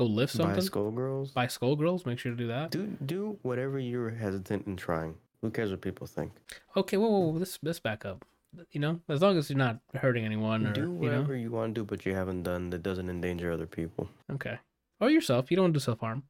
go 0.00 0.06
lift 0.06 0.32
something. 0.32 0.54
Buy. 0.54 0.60
Skullgirls. 0.60 1.34
Buy 1.34 1.46
Skullgirls, 1.46 2.06
make 2.06 2.18
sure 2.18 2.32
to 2.32 2.36
do 2.36 2.48
that. 2.48 2.70
Do 2.70 2.86
do 3.04 3.38
whatever 3.42 3.78
you're 3.78 4.10
hesitant 4.10 4.66
in 4.66 4.76
trying. 4.76 5.14
Who 5.42 5.50
cares 5.50 5.70
what 5.70 5.80
people 5.82 6.06
think? 6.06 6.32
Okay, 6.76 6.96
whoa, 6.96 7.08
whoa, 7.08 7.18
whoa, 7.18 7.38
let's 7.38 7.58
let's 7.62 7.80
back 7.80 8.04
up. 8.04 8.24
You 8.72 8.80
know, 8.80 9.00
as 9.08 9.22
long 9.22 9.38
as 9.38 9.48
you're 9.48 9.58
not 9.58 9.78
hurting 9.94 10.24
anyone 10.24 10.66
or 10.66 10.72
do 10.72 10.80
you 10.80 10.86
know, 10.86 10.92
whatever 10.92 11.36
you 11.36 11.50
want 11.52 11.74
to 11.74 11.80
do, 11.80 11.84
but 11.84 12.04
you 12.04 12.14
haven't 12.14 12.42
done 12.42 12.70
that 12.70 12.82
doesn't 12.82 13.08
endanger 13.08 13.52
other 13.52 13.66
people. 13.66 14.08
okay, 14.32 14.58
or 15.00 15.10
yourself. 15.10 15.50
You 15.50 15.56
don't 15.56 15.64
want 15.64 15.74
to 15.74 15.80
do 15.80 15.84
self 15.84 16.00
harm. 16.00 16.24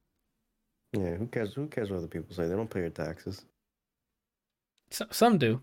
Yeah, 0.93 1.15
who 1.15 1.27
cares? 1.27 1.53
Who 1.53 1.67
cares 1.67 1.89
what 1.89 1.97
other 1.97 2.07
people 2.07 2.35
say? 2.35 2.47
They 2.47 2.55
don't 2.55 2.69
pay 2.69 2.81
your 2.81 2.89
taxes. 2.89 3.45
So, 4.91 5.05
some 5.09 5.37
do. 5.37 5.61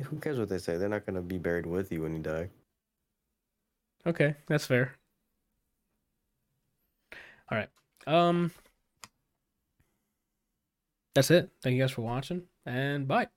Who 0.00 0.16
cares 0.18 0.38
what 0.38 0.48
they 0.48 0.58
say? 0.58 0.76
They're 0.76 0.88
not 0.88 1.04
gonna 1.04 1.22
be 1.22 1.38
buried 1.38 1.66
with 1.66 1.90
you 1.90 2.02
when 2.02 2.14
you 2.14 2.22
die. 2.22 2.50
Okay, 4.06 4.36
that's 4.46 4.64
fair. 4.64 4.97
All 7.50 7.58
right. 7.58 7.68
Um 8.06 8.52
that's 11.14 11.30
it. 11.30 11.50
Thank 11.62 11.74
you 11.74 11.82
guys 11.82 11.90
for 11.90 12.02
watching 12.02 12.44
and 12.64 13.08
bye. 13.08 13.28